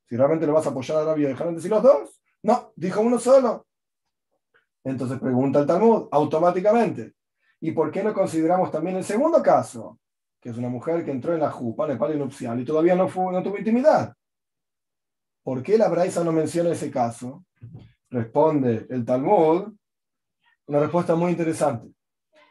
Si 0.07 0.15
realmente 0.15 0.45
le 0.45 0.51
vas 0.51 0.67
a 0.67 0.69
apoyar 0.69 0.99
a 0.99 1.03
Rabbi 1.03 1.23
Yohanan, 1.23 1.55
decir 1.55 1.71
los 1.71 1.81
dos. 1.81 2.21
No, 2.43 2.71
dijo 2.75 3.01
uno 3.01 3.17
solo. 3.17 3.65
Entonces 4.83 5.19
pregunta 5.19 5.59
el 5.59 5.65
Talmud 5.65 6.09
automáticamente. 6.11 7.13
¿Y 7.59 7.71
por 7.71 7.89
qué 7.89 8.03
no 8.03 8.13
consideramos 8.13 8.69
también 8.69 8.97
el 8.97 9.03
segundo 9.03 9.41
caso? 9.41 9.99
Que 10.39 10.49
es 10.49 10.57
una 10.57 10.69
mujer 10.69 11.03
que 11.03 11.09
entró 11.09 11.33
en 11.33 11.39
la 11.39 11.49
jupa, 11.49 11.85
en 11.85 11.91
el 11.93 11.97
palio 11.97 12.17
nupcial, 12.17 12.59
y 12.59 12.65
todavía 12.65 12.93
no, 12.93 13.07
fue, 13.07 13.31
no 13.31 13.41
tuvo 13.41 13.57
intimidad. 13.57 14.13
¿Por 15.41 15.63
qué 15.63 15.75
la 15.75 15.89
Braisa 15.89 16.23
no 16.23 16.31
menciona 16.31 16.71
ese 16.71 16.91
caso? 16.91 17.43
Responde 18.13 18.85
el 18.91 19.03
Talmud, 19.03 19.73
una 20.67 20.79
respuesta 20.79 21.15
muy 21.15 21.31
interesante. 21.31 21.87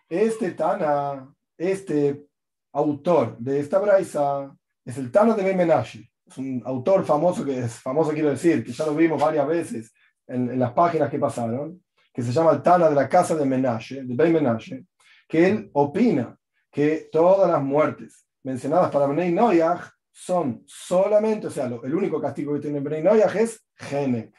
Este 0.08 0.50
Tana, 0.50 1.32
este 1.56 2.26
autor 2.72 3.38
de 3.38 3.60
esta 3.60 3.78
Braisa, 3.78 4.52
es 4.84 4.98
el 4.98 5.12
Tana 5.12 5.34
de 5.36 5.44
Ben 5.44 5.70
Es 5.70 6.36
un 6.36 6.62
autor 6.64 7.04
famoso, 7.04 7.44
que 7.44 7.60
es 7.60 7.74
famoso 7.74 8.10
quiero 8.10 8.30
decir, 8.30 8.64
que 8.64 8.72
ya 8.72 8.86
lo 8.86 8.96
vimos 8.96 9.22
varias 9.22 9.46
veces 9.46 9.94
en, 10.26 10.58
las 10.58 10.72
páginas 10.72 11.08
que 11.08 11.20
pasaron, 11.20 11.80
que 12.12 12.22
se 12.22 12.32
llama 12.32 12.50
el 12.50 12.62
Tana 12.62 12.88
de 12.88 12.96
la 12.96 13.08
casa 13.08 13.36
de 13.36 13.46
Menashe, 13.46 14.02
de 14.02 14.14
Ben 14.16 14.32
Menashe, 14.32 14.84
que 15.28 15.46
él 15.46 15.70
opina 15.74 16.36
que 16.72 17.08
todas 17.12 17.48
las 17.48 17.62
muertes 17.62 18.26
mencionadas 18.42 18.90
para 18.90 19.06
Bnei 19.06 19.30
Noyaj 19.30 19.92
son 20.10 20.64
solamente, 20.66 21.46
o 21.46 21.50
sea, 21.50 21.66
el 21.66 21.94
único 21.94 22.20
castigo 22.20 22.52
que 22.54 22.60
tiene 22.60 22.80
Bnei 22.80 23.04
Noyaj 23.04 23.36
es 23.36 23.64
Genek. 23.76 24.34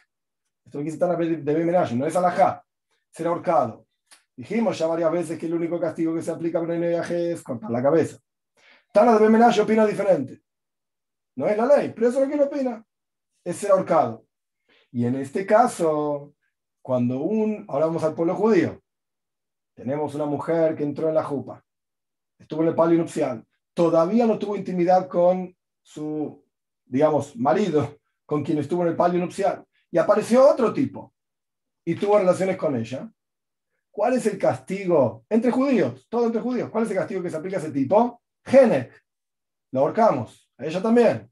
Esto 0.65 0.79
que 0.79 0.85
dice 0.85 0.97
de 0.97 1.95
no 1.95 2.07
es 2.07 2.15
alajá, 2.15 2.65
ser 3.11 3.27
ahorcado. 3.27 3.85
Dijimos 4.35 4.77
ya 4.77 4.87
varias 4.87 5.11
veces 5.11 5.37
que 5.37 5.45
el 5.45 5.53
único 5.53 5.79
castigo 5.79 6.15
que 6.15 6.21
se 6.21 6.31
aplica 6.31 6.57
a 6.57 6.61
Bnei 6.61 6.79
Noyaj 6.79 7.11
es 7.11 7.43
cortar 7.43 7.69
la 7.69 7.83
cabeza. 7.83 8.17
Tana 8.91 9.13
de 9.13 9.19
Bemenaj 9.19 9.59
opina 9.59 9.85
diferente. 9.85 10.41
No 11.35 11.47
es 11.47 11.57
la 11.57 11.65
ley, 11.65 11.91
pero 11.93 12.07
eso 12.07 12.17
es 12.17 12.23
lo 12.23 12.29
que 12.29 12.35
él 12.35 12.47
opina, 12.47 12.85
es 13.43 13.57
ser 13.57 13.71
ahorcado. 13.71 14.25
Y 14.91 15.05
en 15.05 15.15
este 15.15 15.45
caso, 15.45 16.35
cuando 16.81 17.19
un, 17.21 17.65
ahora 17.67 17.87
vamos 17.87 18.03
al 18.03 18.13
pueblo 18.13 18.35
judío, 18.35 18.81
tenemos 19.73 20.13
una 20.13 20.25
mujer 20.25 20.75
que 20.75 20.83
entró 20.83 21.09
en 21.09 21.15
la 21.15 21.23
jupa, 21.23 21.63
estuvo 22.37 22.61
en 22.61 22.67
el 22.69 22.75
palio 22.75 22.99
nupcial, 22.99 23.43
todavía 23.73 24.27
no 24.27 24.37
tuvo 24.37 24.55
intimidad 24.55 25.07
con 25.07 25.55
su, 25.81 26.45
digamos, 26.85 27.35
marido, 27.35 27.97
con 28.25 28.43
quien 28.43 28.59
estuvo 28.59 28.83
en 28.83 28.89
el 28.89 28.95
palio 28.95 29.19
nupcial, 29.19 29.65
y 29.93 29.99
apareció 29.99 30.49
otro 30.49 30.73
tipo 30.73 31.13
y 31.85 31.93
tuvo 31.93 32.17
relaciones 32.17 32.57
con 32.57 32.75
ella. 32.75 33.13
¿Cuál 33.91 34.13
es 34.13 34.25
el 34.25 34.39
castigo 34.39 35.23
entre 35.29 35.51
judíos? 35.51 36.07
Todo 36.09 36.25
entre 36.25 36.41
judíos. 36.41 36.71
¿Cuál 36.71 36.85
es 36.85 36.89
el 36.89 36.97
castigo 36.97 37.21
que 37.21 37.29
se 37.29 37.37
aplica 37.37 37.57
a 37.57 37.59
ese 37.59 37.69
tipo? 37.69 38.19
Genek. 38.43 38.91
Lo 39.71 39.81
ahorcamos. 39.81 40.49
A 40.57 40.65
ella 40.65 40.81
también. 40.81 41.31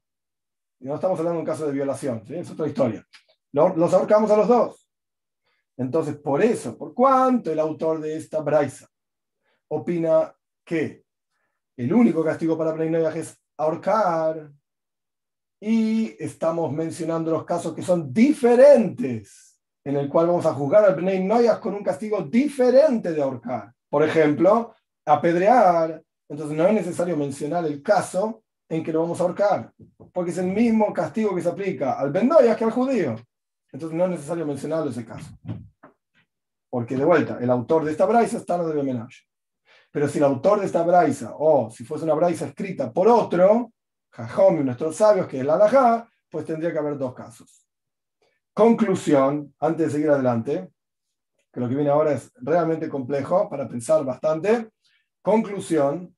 Y 0.80 0.86
no 0.86 0.94
estamos 0.94 1.18
hablando 1.18 1.38
de 1.38 1.40
un 1.40 1.46
caso 1.48 1.66
de 1.66 1.72
violación. 1.72 2.24
Es 2.30 2.52
otra 2.52 2.68
historia. 2.68 3.04
Los 3.52 3.94
ahorcamos 3.96 4.30
a 4.30 4.38
los 4.38 4.48
dos. 4.48 4.88
Entonces, 5.76 6.18
por 6.18 6.44
eso, 6.44 6.78
por 6.78 6.94
cuanto 6.94 7.52
el 7.52 7.60
autor 7.60 8.00
de 8.00 8.16
esta 8.16 8.42
Braisa 8.42 8.88
opina 9.70 10.36
que 10.64 11.04
el 11.78 11.92
único 11.92 12.24
castigo 12.24 12.56
para 12.56 12.74
Bnei 12.74 13.04
es 13.18 13.36
ahorcar, 13.58 14.52
y 15.64 16.16
estamos 16.20 16.74
mencionando 16.74 17.30
los 17.30 17.46
casos 17.46 17.76
que 17.76 17.84
son 17.84 18.12
diferentes, 18.12 19.62
en 19.86 19.96
el 19.96 20.10
cual 20.10 20.28
vamos 20.28 20.46
a 20.48 20.54
juzgar 20.54 20.84
al 20.84 20.96
Bnei 20.96 21.26
con 21.62 21.76
un 21.76 21.84
castigo 21.84 22.24
diferente 22.24 23.14
de 23.14 23.22
ahorcar. 23.22 23.72
Por 23.88 24.04
ejemplo, 24.04 24.74
apedrear. 25.06 26.02
Entonces 26.28 26.58
no 26.58 26.66
es 26.66 26.74
necesario 26.74 27.16
mencionar 27.16 27.66
el 27.66 27.84
caso 27.84 28.44
en 28.70 28.84
que 28.84 28.92
lo 28.92 29.02
vamos 29.02 29.20
a 29.20 29.24
ahorcar, 29.24 29.72
porque 30.14 30.32
es 30.32 30.38
el 30.38 30.48
mismo 30.48 30.92
castigo 30.94 31.36
que 31.36 31.42
se 31.42 31.50
aplica 31.50 32.00
al 32.00 32.12
Ben 32.12 32.30
que 32.58 32.64
al 32.64 32.72
judío. 32.72 33.16
Entonces 33.72 33.96
no 33.98 34.06
es 34.06 34.12
necesario 34.12 34.46
mencionarlo 34.46 34.90
ese 34.90 35.06
caso. 35.06 35.30
Porque 36.70 36.96
de 36.96 37.06
vuelta, 37.06 37.38
el 37.42 37.50
autor 37.52 37.84
de 37.84 37.92
esta 37.92 38.06
braisa 38.06 38.38
está 38.38 38.56
en 38.56 38.72
el 38.72 38.80
homenaje. 38.80 39.20
Pero 39.92 40.08
si 40.08 40.20
el 40.20 40.24
autor 40.24 40.62
de 40.62 40.66
esta 40.66 40.84
braisa, 40.84 41.34
o 41.38 41.70
si 41.70 41.84
fuese 41.84 42.06
una 42.06 42.14
braisa 42.14 42.48
escrita 42.48 42.92
por 42.92 43.10
otro, 43.10 43.74
Jajom 44.12 44.60
y 44.60 44.64
nuestros 44.64 44.96
sabios, 44.96 45.28
que 45.28 45.40
es 45.40 45.46
la 45.46 45.56
Alajá, 45.56 46.10
pues 46.30 46.46
tendría 46.46 46.72
que 46.72 46.80
haber 46.80 46.98
dos 46.98 47.14
casos. 47.14 47.68
Conclusión, 48.54 49.54
antes 49.60 49.88
de 49.88 49.92
seguir 49.92 50.10
adelante, 50.10 50.72
que 51.52 51.60
lo 51.60 51.68
que 51.68 51.76
viene 51.76 51.90
ahora 51.90 52.14
es 52.14 52.32
realmente 52.36 52.90
complejo 52.90 53.50
para 53.50 53.68
pensar 53.68 54.04
bastante. 54.06 54.70
Conclusión, 55.22 56.16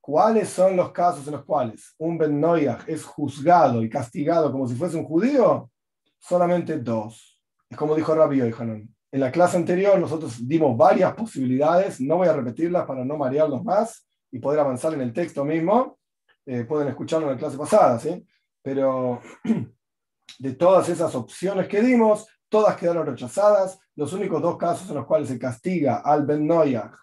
¿cuáles 0.00 0.48
son 0.48 0.76
los 0.76 0.92
casos 0.92 1.26
en 1.26 1.34
los 1.34 1.44
cuales 1.44 1.94
un 1.98 2.18
Ben 2.18 2.42
es 2.86 3.04
juzgado 3.04 3.82
y 3.82 3.88
castigado 3.88 4.50
como 4.50 4.66
si 4.66 4.74
fuese 4.74 4.96
un 4.96 5.04
judío? 5.04 5.70
Solamente 6.18 6.78
dos. 6.78 7.40
Es 7.68 7.76
como 7.76 7.94
dijo 7.94 8.14
Rabbi 8.14 8.38
Yohanan. 8.38 8.88
En 9.10 9.20
la 9.20 9.30
clase 9.30 9.56
anterior 9.56 9.98
nosotros 9.98 10.46
dimos 10.46 10.76
varias 10.76 11.14
posibilidades, 11.14 12.00
no 12.00 12.16
voy 12.16 12.28
a 12.28 12.32
repetirlas 12.32 12.86
para 12.86 13.04
no 13.04 13.16
marearlos 13.16 13.62
más 13.62 14.06
y 14.30 14.38
poder 14.38 14.60
avanzar 14.60 14.94
en 14.94 15.02
el 15.02 15.12
texto 15.12 15.44
mismo. 15.44 15.98
Eh, 16.46 16.64
pueden 16.64 16.88
escucharlo 16.88 17.26
en 17.26 17.34
la 17.34 17.38
clase 17.38 17.56
pasada, 17.56 17.98
¿sí? 17.98 18.26
Pero 18.62 19.20
de 20.38 20.54
todas 20.54 20.88
esas 20.88 21.14
opciones 21.14 21.68
que 21.68 21.82
dimos, 21.82 22.26
todas 22.48 22.76
quedaron 22.76 23.06
rechazadas. 23.06 23.78
Los 23.94 24.12
únicos 24.12 24.40
dos 24.40 24.56
casos 24.56 24.88
en 24.88 24.96
los 24.96 25.06
cuales 25.06 25.28
se 25.28 25.38
castiga 25.38 25.98
al 25.98 26.26
Ben 26.26 26.46
Noyach 26.46 26.94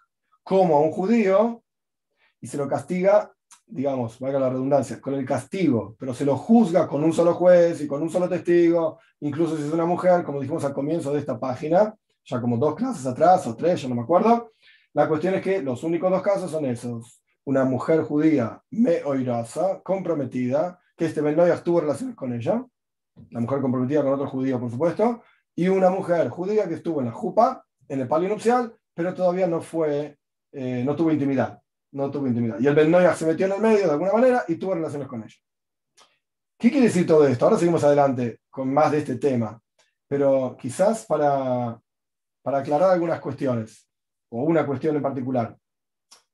como 0.43 0.77
a 0.77 0.81
un 0.81 0.91
judío 0.91 1.63
y 2.41 2.47
se 2.47 2.57
lo 2.57 2.67
castiga 2.67 3.31
digamos, 3.69 4.19
valga 4.19 4.39
la 4.39 4.49
redundancia, 4.49 4.99
con 4.99 5.13
el 5.13 5.25
castigo, 5.25 5.95
pero 5.99 6.13
se 6.13 6.25
lo 6.25 6.35
juzga 6.35 6.87
con 6.87 7.03
un 7.03 7.13
solo 7.13 7.35
juez 7.35 7.81
y 7.81 7.87
con 7.87 8.01
un 8.01 8.09
solo 8.09 8.27
testigo, 8.27 8.99
incluso 9.19 9.55
si 9.55 9.63
es 9.63 9.71
una 9.71 9.85
mujer, 9.85 10.23
como 10.23 10.39
dijimos 10.39 10.65
al 10.65 10.73
comienzo 10.73 11.13
de 11.13 11.19
esta 11.19 11.39
página, 11.39 11.95
ya 12.25 12.41
como 12.41 12.57
dos 12.57 12.75
clases 12.75 13.05
atrás 13.05 13.45
o 13.47 13.55
tres, 13.55 13.81
yo 13.81 13.89
no 13.89 13.95
me 13.95 14.01
acuerdo. 14.01 14.51
La 14.93 15.07
cuestión 15.07 15.35
es 15.35 15.43
que 15.43 15.61
los 15.61 15.83
únicos 15.83 16.09
dos 16.09 16.21
casos 16.21 16.49
son 16.49 16.65
esos. 16.65 17.21
Una 17.49 17.63
mujer 17.63 18.03
judía 18.03 18.61
me 18.69 19.03
oirasa, 19.03 19.81
comprometida, 19.81 20.79
que 20.95 21.05
este 21.05 21.21
Ben 21.21 21.35
tuvo 21.63 21.81
relaciones 21.81 22.15
con 22.15 22.31
ella, 22.31 22.63
la 23.31 23.39
mujer 23.39 23.59
comprometida 23.59 24.03
con 24.03 24.13
otro 24.13 24.27
judío, 24.27 24.59
por 24.59 24.69
supuesto, 24.69 25.23
y 25.55 25.67
una 25.67 25.89
mujer 25.89 26.29
judía 26.29 26.67
que 26.67 26.75
estuvo 26.75 26.99
en 26.99 27.07
la 27.07 27.11
jupa, 27.11 27.65
en 27.87 28.01
el 28.01 28.07
palio 28.07 28.29
nupcial, 28.29 28.75
pero 28.93 29.15
todavía 29.15 29.47
no 29.47 29.61
fue, 29.61 30.19
eh, 30.51 30.83
no 30.85 30.95
tuvo 30.95 31.11
intimidad 31.11 31.59
no 31.91 32.11
tuvo 32.11 32.27
intimidad. 32.27 32.59
Y 32.59 32.67
el 32.67 32.75
Ben 32.75 32.93
se 33.15 33.25
metió 33.25 33.47
en 33.47 33.53
el 33.53 33.59
medio 33.61 33.85
de 33.87 33.91
alguna 33.91 34.13
manera 34.13 34.45
y 34.47 34.55
tuvo 34.55 34.75
relaciones 34.75 35.07
con 35.07 35.23
ella. 35.23 35.35
¿Qué 36.55 36.69
quiere 36.69 36.85
decir 36.85 37.07
todo 37.07 37.27
esto? 37.27 37.45
Ahora 37.45 37.57
seguimos 37.57 37.83
adelante 37.83 38.41
con 38.47 38.71
más 38.71 38.91
de 38.91 38.99
este 38.99 39.15
tema, 39.15 39.59
pero 40.07 40.55
quizás 40.59 41.03
para, 41.07 41.81
para 42.43 42.59
aclarar 42.59 42.91
algunas 42.91 43.19
cuestiones. 43.19 43.87
o 44.31 44.43
una 44.43 44.63
cuestión 44.65 44.95
en 44.95 45.01
particular. 45.01 45.57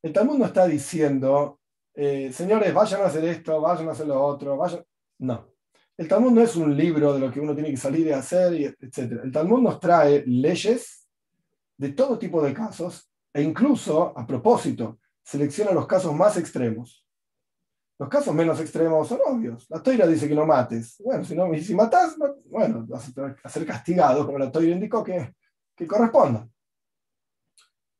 El 0.05 0.13
Talmud 0.13 0.37
no 0.37 0.45
está 0.45 0.67
diciendo, 0.67 1.61
eh, 1.95 2.31
señores, 2.31 2.71
vayan 2.71 3.01
a 3.01 3.05
hacer 3.05 3.25
esto, 3.25 3.59
vayan 3.59 3.89
a 3.89 3.93
hacer 3.93 4.05
lo 4.05 4.23
otro, 4.23 4.55
vayan. 4.55 4.85
No. 5.17 5.47
El 5.97 6.07
Talmud 6.07 6.31
no 6.31 6.41
es 6.41 6.55
un 6.55 6.77
libro 6.77 7.11
de 7.11 7.19
lo 7.19 7.31
que 7.31 7.39
uno 7.39 7.55
tiene 7.55 7.71
que 7.71 7.77
salir 7.77 8.05
y 8.05 8.11
hacer, 8.11 8.53
etc. 8.79 9.21
El 9.23 9.31
Talmud 9.31 9.61
nos 9.61 9.79
trae 9.79 10.23
leyes 10.27 11.07
de 11.75 11.89
todo 11.93 12.19
tipo 12.19 12.39
de 12.43 12.53
casos 12.53 13.09
e 13.33 13.41
incluso, 13.41 14.15
a 14.15 14.27
propósito, 14.27 14.99
selecciona 15.23 15.71
los 15.71 15.87
casos 15.87 16.13
más 16.13 16.37
extremos. 16.37 17.03
Los 17.97 18.07
casos 18.07 18.35
menos 18.35 18.61
extremos 18.61 19.07
son 19.07 19.21
obvios. 19.25 19.65
La 19.71 19.81
toira 19.81 20.05
dice 20.05 20.27
que 20.27 20.35
no 20.35 20.45
mates. 20.45 21.01
Bueno, 21.03 21.23
si, 21.23 21.33
no, 21.33 21.51
si 21.55 21.73
matas, 21.73 22.15
bueno, 22.45 22.85
vas 22.87 23.11
a 23.43 23.49
ser 23.49 23.65
castigado, 23.65 24.23
como 24.23 24.37
la 24.37 24.51
toira 24.51 24.71
indicó 24.71 25.03
que, 25.03 25.33
que 25.75 25.87
corresponda. 25.87 26.47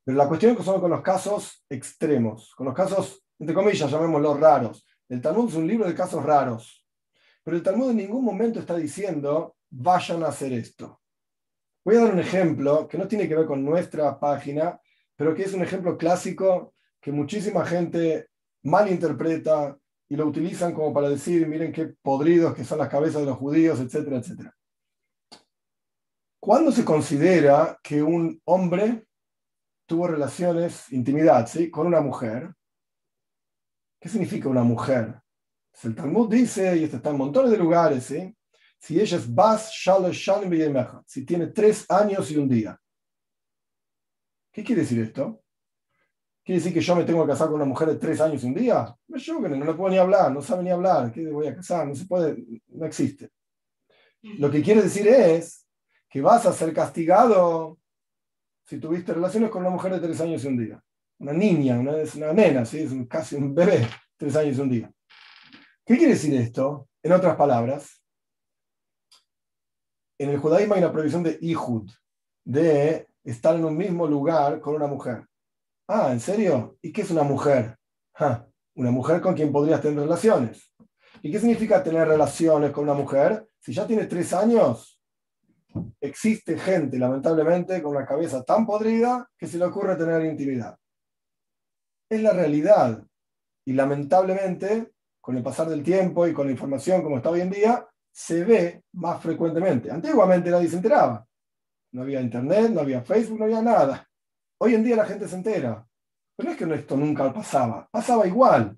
Pero 0.06 0.18
la 0.18 0.28
cuestión 0.28 0.52
es 0.52 0.60
que 0.60 0.64
son 0.64 0.80
con 0.80 0.92
los 0.92 1.02
casos 1.02 1.66
extremos, 1.68 2.54
con 2.56 2.68
los 2.68 2.76
casos, 2.76 3.26
entre 3.40 3.56
comillas, 3.56 3.90
llamémoslos 3.90 4.40
raros. 4.40 4.86
El 5.10 5.20
Talmud 5.20 5.50
es 5.50 5.56
un 5.56 5.68
libro 5.68 5.88
de 5.88 5.96
casos 5.96 6.24
raros. 6.24 6.86
Pero 7.44 7.58
el 7.58 7.64
Talmud 7.64 7.90
en 7.90 7.98
ningún 7.98 8.24
momento 8.24 8.60
está 8.60 8.76
diciendo, 8.76 9.56
vayan 9.70 10.24
a 10.24 10.28
hacer 10.28 10.54
esto. 10.54 11.02
Voy 11.84 11.96
a 11.96 12.02
dar 12.02 12.14
un 12.14 12.20
ejemplo 12.20 12.88
que 12.88 13.00
no 13.00 13.08
tiene 13.08 13.28
que 13.28 13.36
ver 13.36 13.48
con 13.48 13.66
nuestra 13.66 14.20
página, 14.20 14.80
pero 15.16 15.34
que 15.34 15.44
es 15.44 15.54
un 15.54 15.64
ejemplo 15.64 15.98
clásico 15.98 16.74
que 17.02 17.12
muchísima 17.12 17.66
gente 17.66 18.28
malinterpreta 18.64 19.78
y 20.08 20.16
lo 20.16 20.28
utilizan 20.28 20.74
como 20.74 20.94
para 20.94 21.10
decir, 21.10 21.48
miren 21.48 21.72
qué 21.72 21.94
podridos 22.02 22.54
que 22.54 22.64
son 22.64 22.78
las 22.78 22.90
cabezas 22.90 23.22
de 23.22 23.28
los 23.28 23.38
judíos, 23.38 23.80
etcétera, 23.80 24.18
etcétera. 24.18 24.56
¿Cuándo 26.40 26.72
se 26.72 26.86
considera 26.86 27.80
que 27.82 28.04
un 28.04 28.40
hombre 28.46 29.05
tuvo 29.86 30.08
relaciones, 30.08 30.92
intimidad, 30.92 31.48
¿sí? 31.48 31.70
con 31.70 31.88
una 31.88 32.02
mujer? 32.02 32.54
¿Qué 34.00 34.10
significa 34.10 34.50
una 34.50 34.64
mujer? 34.64 35.20
Pues 35.72 35.86
el 35.86 35.96
Talmud 35.96 36.30
dice, 36.30 36.78
y 36.78 36.84
esto 36.84 36.98
está 36.98 37.10
en 37.10 37.18
montones 37.18 37.52
de 37.52 37.58
lugares, 37.58 38.06
¿sí? 38.06 38.36
si 38.80 39.00
ella 39.00 39.18
es 39.18 39.34
Bas 39.34 39.72
Shalosh 39.72 40.16
Shalim 40.16 40.76
si 41.06 41.26
tiene 41.26 41.48
tres 41.48 41.86
años 41.90 42.30
y 42.30 42.38
un 42.38 42.48
día. 42.48 42.80
¿Qué 44.52 44.64
quiere 44.64 44.82
decir 44.82 45.02
esto? 45.02 45.42
¿Quiere 46.44 46.60
decir 46.60 46.74
que 46.74 46.82
yo 46.82 46.96
me 46.96 47.04
tengo 47.04 47.24
que 47.24 47.32
casar 47.32 47.48
con 47.48 47.56
una 47.56 47.66
mujer 47.66 47.88
de 47.90 47.96
tres 47.96 48.22
años 48.22 48.44
y 48.44 48.48
un 48.48 48.54
día? 48.54 48.96
Me 49.08 49.20
no 49.50 49.66
le 49.66 49.74
puedo 49.74 49.90
ni 49.90 49.98
hablar, 49.98 50.32
no 50.32 50.42
sabe 50.42 50.64
ni 50.64 50.70
hablar, 50.70 51.12
¿qué 51.12 51.28
voy 51.32 51.48
a 51.48 51.56
casar? 51.56 51.88
No 51.88 51.96
se 51.96 52.06
puede, 52.06 52.38
no 52.68 52.86
existe. 52.86 53.32
Lo 54.22 54.52
que 54.52 54.62
quiere 54.62 54.84
decir 54.84 55.08
es 55.08 55.66
que 56.08 56.22
vas 56.22 56.46
a 56.46 56.54
ser 56.54 56.74
castigado 56.74 57.80
si 58.66 58.80
tuviste 58.80 59.14
relaciones 59.14 59.50
con 59.50 59.62
una 59.62 59.70
mujer 59.70 59.94
de 59.94 60.00
tres 60.00 60.20
años 60.22 60.44
y 60.44 60.48
un 60.48 60.58
día. 60.58 60.84
Una 61.20 61.34
niña, 61.34 61.80
una, 61.80 61.94
una 62.16 62.34
nena, 62.34 62.66
¿sí? 62.66 62.80
es 62.80 62.92
casi 63.08 63.36
un 63.36 63.54
bebé, 63.54 63.88
tres 64.18 64.36
años 64.36 64.58
y 64.58 64.62
un 64.62 64.70
día. 64.70 64.92
¿Qué 65.86 65.98
quiere 65.98 66.14
decir 66.14 66.34
esto? 66.34 66.90
En 67.04 67.14
otras 67.14 67.36
palabras, 67.36 68.04
en 70.18 70.30
el 70.30 70.40
judaísmo 70.40 70.74
hay 70.74 70.82
una 70.82 70.92
prohibición 70.92 71.24
de 71.24 71.38
ihud, 71.42 71.90
de 72.44 73.08
estar 73.24 73.56
en 73.56 73.66
un 73.66 73.78
mismo 73.78 74.08
lugar 74.08 74.60
con 74.60 74.76
una 74.76 74.88
mujer. 74.88 75.26
Ah, 75.88 76.10
¿en 76.12 76.20
serio? 76.20 76.78
¿Y 76.82 76.92
qué 76.92 77.02
es 77.02 77.12
una 77.12 77.24
mujer? 77.24 77.78
una 78.76 78.92
mujer 78.92 79.22
con 79.22 79.36
quien 79.36 79.52
podrías 79.52 79.82
tener 79.82 80.00
relaciones. 80.00 80.74
¿Y 81.22 81.32
qué 81.32 81.40
significa 81.40 81.84
tener 81.84 82.08
relaciones 82.08 82.72
con 82.72 82.86
una 82.86 82.94
mujer? 82.94 83.48
Si 83.60 83.74
ya 83.74 83.86
tienes 83.86 84.08
tres 84.08 84.34
años, 84.34 84.95
existe 86.00 86.58
gente, 86.58 86.98
lamentablemente, 86.98 87.82
con 87.82 87.96
una 87.96 88.06
cabeza 88.06 88.44
tan 88.44 88.66
podrida 88.66 89.30
que 89.38 89.48
se 89.48 89.58
le 89.58 89.66
ocurre 89.66 89.96
tener 89.96 90.24
intimidad. 90.26 90.78
Es 92.10 92.22
la 92.22 92.34
realidad. 92.34 93.04
Y 93.66 93.74
lamentablemente, 93.74 94.92
con 95.20 95.38
el 95.38 95.44
pasar 95.44 95.68
del 95.68 95.84
tiempo 95.84 96.28
y 96.28 96.34
con 96.34 96.48
la 96.48 96.52
información 96.52 97.02
como 97.02 97.18
está 97.18 97.30
hoy 97.30 97.42
en 97.42 97.50
día, 97.50 97.88
se 98.12 98.44
ve 98.44 98.84
más 98.94 99.22
frecuentemente. 99.22 99.92
Antiguamente 99.92 100.50
nadie 100.50 100.70
se 100.70 100.78
enteraba. 100.78 101.26
No 101.92 102.04
había 102.04 102.22
internet, 102.22 102.70
no 102.72 102.82
había 102.82 103.02
Facebook, 103.02 103.40
no 103.40 103.46
había 103.46 103.62
nada. 103.62 104.08
Hoy 104.60 104.76
en 104.76 104.84
día 104.84 104.96
la 104.96 105.06
gente 105.06 105.28
se 105.28 105.36
entera. 105.36 105.86
Pero 106.36 106.50
no 106.50 106.54
es 106.54 106.58
que 106.58 106.74
esto 106.76 106.98
nunca 106.98 107.32
pasaba, 107.34 107.88
pasaba 107.92 108.28
igual. 108.28 108.78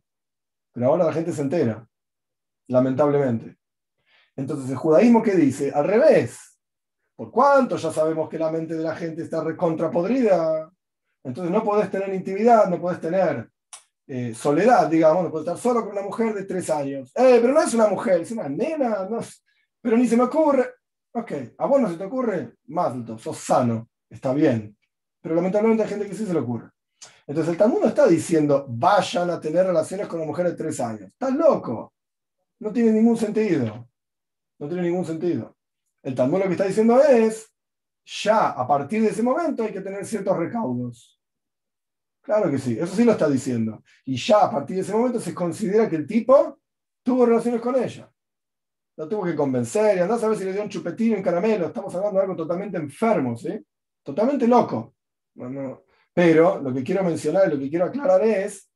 Pero 0.72 0.88
ahora 0.88 1.06
la 1.06 1.14
gente 1.14 1.34
se 1.34 1.42
entera, 1.42 1.88
lamentablemente. 2.68 3.58
Entonces, 4.36 4.70
¿el 4.70 4.78
judaísmo 4.78 5.24
qué 5.24 5.34
dice? 5.36 5.72
Al 5.72 5.86
revés. 5.86 6.57
¿Por 7.18 7.32
cuánto 7.32 7.78
ya 7.78 7.92
sabemos 7.92 8.30
que 8.30 8.38
la 8.38 8.52
mente 8.52 8.76
de 8.76 8.84
la 8.84 8.96
gente 8.96 9.24
está 9.24 9.44
recontrapodrida? 9.44 10.72
Entonces 11.24 11.52
no 11.52 11.64
podés 11.64 11.90
tener 11.90 12.14
intimidad, 12.14 12.70
no 12.70 12.80
podés 12.80 13.02
tener 13.02 13.50
eh, 14.06 14.36
soledad, 14.36 14.88
digamos, 14.88 15.24
no 15.24 15.32
podés 15.32 15.48
estar 15.48 15.58
solo 15.58 15.82
con 15.82 15.94
una 15.94 16.04
mujer 16.04 16.36
de 16.36 16.44
tres 16.44 16.70
años. 16.70 17.12
Eh, 17.16 17.40
pero 17.42 17.54
no 17.54 17.62
es 17.64 17.74
una 17.74 17.88
mujer, 17.88 18.22
es 18.22 18.32
una 18.32 18.48
nena, 18.48 19.08
no, 19.10 19.20
pero 19.82 19.98
ni 19.98 20.08
se 20.08 20.16
me 20.16 20.26
ocurre. 20.26 20.70
Ok, 21.12 21.32
a 21.58 21.66
vos 21.66 21.82
no 21.82 21.90
se 21.90 21.98
te 21.98 22.04
ocurre, 22.04 22.54
más 22.68 22.94
sos 23.20 23.38
sano, 23.40 23.90
está 24.08 24.32
bien. 24.32 24.78
Pero 25.20 25.34
lamentablemente 25.34 25.82
hay 25.84 25.90
gente 25.90 26.08
que 26.08 26.14
sí 26.14 26.24
se 26.24 26.34
le 26.34 26.40
ocurre. 26.40 26.70
Entonces 27.26 27.52
el 27.52 27.58
Talmud 27.58 27.82
no 27.82 27.88
está 27.88 28.06
diciendo 28.06 28.68
vayan 28.70 29.32
a 29.32 29.42
tener 29.42 29.66
relaciones 29.66 30.08
con 30.08 30.20
una 30.20 30.28
mujer 30.28 30.46
de 30.46 30.56
tres 30.56 30.80
años. 30.80 31.10
Estás 31.10 31.34
loco. 31.34 31.94
No 32.60 32.72
tiene 32.72 32.92
ningún 32.92 33.18
sentido. 33.18 33.90
No 34.60 34.68
tiene 34.68 34.84
ningún 34.84 35.04
sentido. 35.04 35.57
El 36.08 36.16
Talmud 36.16 36.40
lo 36.40 36.46
que 36.46 36.52
está 36.52 36.64
diciendo 36.64 37.04
es, 37.04 37.54
ya 38.06 38.52
a 38.52 38.66
partir 38.66 39.02
de 39.02 39.10
ese 39.10 39.22
momento 39.22 39.64
hay 39.64 39.74
que 39.74 39.82
tener 39.82 40.06
ciertos 40.06 40.38
recaudos. 40.38 41.22
Claro 42.22 42.50
que 42.50 42.60
sí, 42.60 42.78
eso 42.80 42.96
sí 42.96 43.04
lo 43.04 43.12
está 43.12 43.28
diciendo. 43.28 43.84
Y 44.06 44.16
ya 44.16 44.46
a 44.46 44.50
partir 44.50 44.78
de 44.78 44.84
ese 44.84 44.94
momento 44.94 45.20
se 45.20 45.34
considera 45.34 45.90
que 45.90 45.98
el 45.98 46.08
tipo 46.08 46.62
tuvo 47.04 47.26
relaciones 47.26 47.60
con 47.60 47.76
ella. 47.76 48.10
Lo 48.96 49.10
tuvo 49.10 49.26
que 49.26 49.36
convencer 49.36 49.98
y 49.98 50.00
andás 50.00 50.24
a 50.24 50.30
ver 50.30 50.38
si 50.38 50.46
le 50.46 50.54
dio 50.54 50.64
un 50.64 50.70
chupetín, 50.70 51.16
un 51.16 51.22
caramelo. 51.22 51.68
Estamos 51.68 51.94
hablando 51.94 52.20
de 52.20 52.24
algo 52.24 52.38
totalmente 52.38 52.78
enfermo. 52.78 53.36
Totalmente 54.02 54.48
loco. 54.48 54.96
Pero 56.14 56.62
lo 56.62 56.74
que 56.74 56.84
quiero 56.84 57.04
mencionar, 57.04 57.52
lo 57.52 57.60
que 57.60 57.70
quiero 57.70 57.84
aclarar 57.84 58.24
es, 58.24 58.72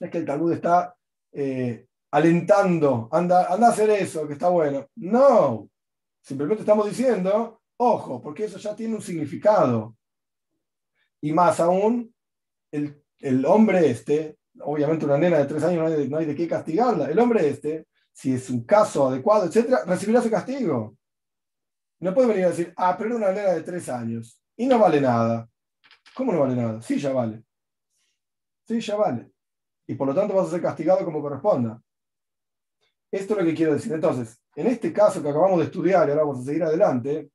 es 0.00 0.10
que 0.10 0.18
el 0.18 0.26
Talmud 0.26 0.54
está 0.54 0.92
eh, 1.30 1.86
alentando, 2.10 3.08
anda, 3.12 3.46
anda 3.46 3.68
a 3.68 3.70
hacer 3.70 3.90
eso, 3.90 4.26
que 4.26 4.32
está 4.32 4.48
bueno. 4.48 4.88
No, 4.96 5.70
simplemente 6.28 6.60
estamos 6.60 6.86
diciendo, 6.86 7.62
ojo, 7.78 8.20
porque 8.20 8.44
eso 8.44 8.58
ya 8.58 8.76
tiene 8.76 8.94
un 8.94 9.00
significado. 9.00 9.96
Y 11.22 11.32
más 11.32 11.58
aún, 11.58 12.14
el, 12.70 13.02
el 13.20 13.46
hombre 13.46 13.88
este, 13.88 14.38
obviamente 14.60 15.06
una 15.06 15.16
nena 15.16 15.38
de 15.38 15.46
tres 15.46 15.64
años 15.64 15.90
no 16.10 16.18
hay, 16.18 16.26
de, 16.26 16.36
qué 16.36 16.46
castigarla, 16.46 17.06
el 17.06 17.18
hombre 17.18 17.48
este, 17.48 17.86
si 18.12 18.34
es 18.34 18.50
un 18.50 18.64
caso 18.64 19.08
adecuado, 19.08 19.46
etcétera, 19.46 19.84
recibirá 19.86 20.20
su 20.20 20.30
castigo. 20.30 20.96
No 22.00 22.12
puede 22.12 22.28
venir 22.28 22.44
a 22.44 22.50
decir, 22.50 22.74
ah, 22.76 22.94
pero 22.96 23.16
era 23.16 23.16
una 23.16 23.32
nena 23.32 23.54
de 23.54 23.62
tres 23.62 23.88
años 23.88 24.38
y 24.54 24.66
no 24.66 24.78
vale 24.78 25.00
nada. 25.00 25.48
¿Cómo 26.14 26.32
no 26.32 26.40
vale 26.40 26.56
nada? 26.56 26.82
Sí, 26.82 26.98
ya 26.98 27.12
vale. 27.12 27.42
Sí, 28.66 28.80
ya 28.80 28.96
vale. 28.96 29.32
Y 29.86 29.94
por 29.94 30.06
lo 30.06 30.14
tanto 30.14 30.34
vas 30.34 30.48
a 30.48 30.50
ser 30.50 30.60
castigado 30.60 31.06
como 31.06 31.22
corresponda. 31.22 31.80
Esto 33.10 33.34
es 33.34 33.40
lo 33.40 33.46
que 33.46 33.54
quiero 33.54 33.74
decir. 33.74 33.92
Entonces, 33.92 34.38
en 34.54 34.66
este 34.66 34.92
caso 34.92 35.22
que 35.22 35.28
acabamos 35.28 35.58
de 35.58 35.66
estudiar 35.66 36.08
y 36.08 36.10
ahora 36.10 36.24
vamos 36.24 36.40
a 36.40 36.44
seguir 36.44 36.62
adelante, 36.62 37.30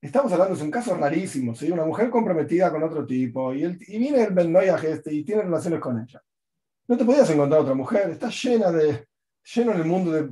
estamos 0.00 0.32
hablando 0.32 0.54
de 0.54 0.62
un 0.62 0.70
caso 0.70 0.94
rarísimo. 0.94 1.54
¿sí? 1.54 1.70
Una 1.70 1.84
mujer 1.84 2.10
comprometida 2.10 2.70
con 2.70 2.82
otro 2.82 3.06
tipo 3.06 3.54
y, 3.54 3.66
viene 3.98 4.22
el 4.22 4.34
Ben 4.34 4.54
este 4.56 5.14
y 5.14 5.24
tiene 5.24 5.42
relaciones 5.42 5.80
con 5.80 6.00
ella. 6.00 6.22
No 6.88 6.96
te 6.96 7.04
podías 7.04 7.28
encontrar 7.30 7.62
otra 7.62 7.74
mujer. 7.74 8.10
Está 8.10 8.28
llena 8.28 8.70
de, 8.70 9.06
lleno 9.54 9.72
en 9.72 9.78
el 9.78 9.86
mundo 9.86 10.12
de 10.12 10.28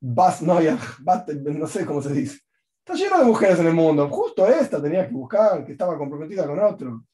Bas 0.00 0.42
Noyaj, 0.42 1.00
no 1.34 1.66
sé 1.66 1.86
cómo 1.86 2.02
se 2.02 2.12
dice. 2.12 2.40
Está 2.84 2.94
lleno 2.94 3.18
de 3.18 3.24
mujeres 3.24 3.58
en 3.58 3.66
el 3.66 3.74
mundo. 3.74 4.08
Justo 4.08 4.46
esta 4.46 4.80
tenía 4.80 5.08
que 5.08 5.14
buscar, 5.14 5.64
que 5.64 5.72
estaba 5.72 5.96
comprometida 5.96 6.46
con 6.46 6.58
otro. 6.60 7.04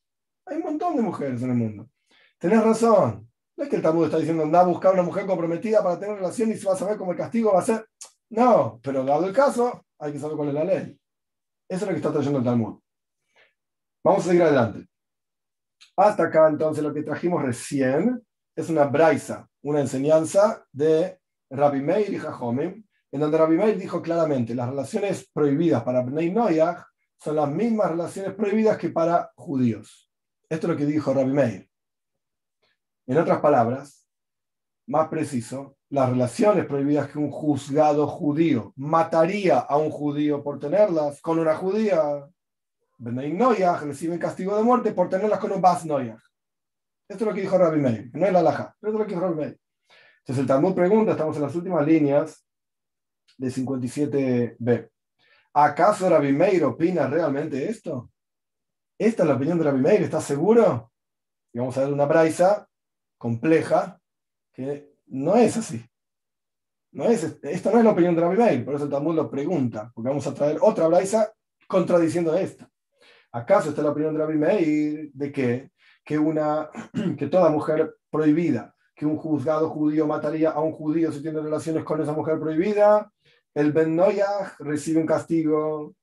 Hay 0.46 0.56
un 0.56 0.64
montón 0.64 0.96
de 0.96 1.02
mujeres 1.02 1.42
en 1.42 1.50
el 1.50 1.56
mundo. 1.56 1.88
Tenés 2.38 2.62
razón. 2.62 3.31
No 3.62 3.66
es 3.66 3.70
que 3.70 3.76
el 3.76 3.82
Talmud 3.82 4.06
está 4.06 4.18
diciendo, 4.18 4.42
anda 4.42 4.58
a 4.58 4.64
buscar 4.64 4.92
una 4.92 5.04
mujer 5.04 5.24
comprometida 5.24 5.84
para 5.84 5.96
tener 5.96 6.16
relación 6.16 6.50
y 6.50 6.56
se 6.56 6.66
va 6.66 6.72
a 6.72 6.76
saber 6.76 6.96
cómo 6.96 7.12
el 7.12 7.16
castigo 7.16 7.52
va 7.52 7.60
a 7.60 7.64
ser. 7.64 7.86
No, 8.30 8.80
pero 8.82 9.04
dado 9.04 9.24
el 9.24 9.32
caso, 9.32 9.86
hay 10.00 10.12
que 10.12 10.18
saber 10.18 10.36
cuál 10.36 10.48
es 10.48 10.54
la 10.54 10.64
ley. 10.64 10.98
Eso 11.68 11.78
es 11.78 11.82
lo 11.82 11.88
que 11.90 11.96
está 11.98 12.12
trayendo 12.12 12.40
el 12.40 12.44
Talmud. 12.44 12.80
Vamos 14.02 14.24
a 14.24 14.26
seguir 14.26 14.42
adelante. 14.42 14.88
Hasta 15.96 16.24
acá, 16.24 16.48
entonces, 16.48 16.82
lo 16.82 16.92
que 16.92 17.04
trajimos 17.04 17.40
recién 17.40 18.20
es 18.56 18.68
una 18.68 18.82
braisa, 18.86 19.48
una 19.62 19.78
enseñanza 19.78 20.66
de 20.72 21.20
Rabbi 21.48 21.82
Meir 21.82 22.14
y 22.14 22.18
Jajomim, 22.18 22.84
en 23.12 23.20
donde 23.20 23.38
Rabbi 23.38 23.58
Meir 23.58 23.78
dijo 23.78 24.02
claramente, 24.02 24.56
las 24.56 24.70
relaciones 24.70 25.30
prohibidas 25.32 25.84
para 25.84 26.02
Bnei 26.02 26.32
Noyah 26.32 26.84
son 27.16 27.36
las 27.36 27.48
mismas 27.48 27.92
relaciones 27.92 28.34
prohibidas 28.34 28.76
que 28.76 28.88
para 28.88 29.30
judíos. 29.36 30.10
Esto 30.50 30.66
es 30.66 30.72
lo 30.72 30.76
que 30.76 30.84
dijo 30.84 31.14
Rabbi 31.14 31.32
Meir. 31.32 31.71
En 33.12 33.18
otras 33.18 33.40
palabras, 33.40 34.08
más 34.86 35.08
preciso, 35.08 35.76
las 35.90 36.08
relaciones 36.08 36.64
prohibidas 36.64 37.10
que 37.10 37.18
un 37.18 37.30
juzgado 37.30 38.06
judío 38.06 38.72
mataría 38.74 39.58
a 39.58 39.76
un 39.76 39.90
judío 39.90 40.42
por 40.42 40.58
tenerlas 40.58 41.20
con 41.20 41.38
una 41.38 41.54
judía, 41.54 42.26
Benay 42.96 43.34
Noyaj 43.34 43.82
reciben 43.82 44.18
castigo 44.18 44.56
de 44.56 44.62
muerte 44.62 44.92
por 44.92 45.10
tenerlas 45.10 45.40
con 45.40 45.52
un 45.52 45.60
Bas 45.60 45.84
Noyaj. 45.84 46.22
Esto 47.06 47.24
es 47.24 47.28
lo 47.28 47.34
que 47.34 47.42
dijo 47.42 47.58
Rabbi 47.58 47.82
Meir, 47.82 48.10
no 48.14 48.24
es 48.24 48.32
la 48.32 48.42
laja, 48.42 48.74
pero 48.80 48.92
esto 48.92 49.02
es 49.02 49.04
lo 49.04 49.06
que 49.06 49.14
dijo 49.14 49.26
Rabbi 49.26 49.40
Meir. 49.40 49.60
Entonces 50.20 50.40
el 50.40 50.46
Talmud 50.46 50.74
pregunta, 50.74 51.12
estamos 51.12 51.36
en 51.36 51.42
las 51.42 51.54
últimas 51.54 51.86
líneas 51.86 52.46
de 53.36 53.48
57b. 53.48 54.90
¿Acaso 55.52 56.08
Rabbi 56.08 56.32
Meir 56.32 56.64
opina 56.64 57.06
realmente 57.08 57.68
esto? 57.68 58.10
¿Esta 58.98 59.22
es 59.24 59.28
la 59.28 59.34
opinión 59.34 59.58
de 59.58 59.64
Rabbi 59.64 59.82
Meir? 59.82 60.02
¿Estás 60.02 60.24
seguro? 60.24 60.90
Y 61.52 61.58
vamos 61.58 61.76
a 61.76 61.82
ver 61.82 61.92
una 61.92 62.06
braisa 62.06 62.66
compleja 63.22 64.00
que 64.52 64.96
no 65.06 65.36
es 65.36 65.56
así. 65.56 65.80
No 66.90 67.04
es, 67.04 67.38
esta 67.40 67.70
no 67.70 67.78
es 67.78 67.84
la 67.84 67.92
opinión 67.92 68.16
de 68.16 68.20
Rabbi 68.20 68.36
Meir, 68.36 68.64
por 68.64 68.74
eso 68.74 68.84
el 68.84 68.90
Talmud 68.90 69.14
lo 69.14 69.30
pregunta, 69.30 69.92
porque 69.94 70.08
vamos 70.08 70.26
a 70.26 70.34
traer 70.34 70.58
otra 70.60 70.88
braisa 70.88 71.32
contradiciendo 71.68 72.34
esta. 72.34 72.68
¿Acaso 73.30 73.70
está 73.70 73.80
la 73.80 73.90
opinión 73.90 74.12
de 74.12 74.18
Rabbi 74.18 74.38
Meir 74.38 75.10
de 75.14 75.30
que, 75.30 75.70
que, 76.04 76.18
una, 76.18 76.68
que 77.16 77.28
toda 77.28 77.48
mujer 77.48 77.94
prohibida, 78.10 78.74
que 78.92 79.06
un 79.06 79.16
juzgado 79.16 79.70
judío 79.70 80.04
mataría 80.08 80.50
a 80.50 80.60
un 80.60 80.72
judío 80.72 81.12
si 81.12 81.22
tiene 81.22 81.40
relaciones 81.40 81.84
con 81.84 82.02
esa 82.02 82.12
mujer 82.12 82.40
prohibida? 82.40 83.12
El 83.54 83.70
Ben 83.70 83.94
Noyah 83.94 84.56
recibe 84.58 85.00
un 85.00 85.06
castigo 85.06 85.94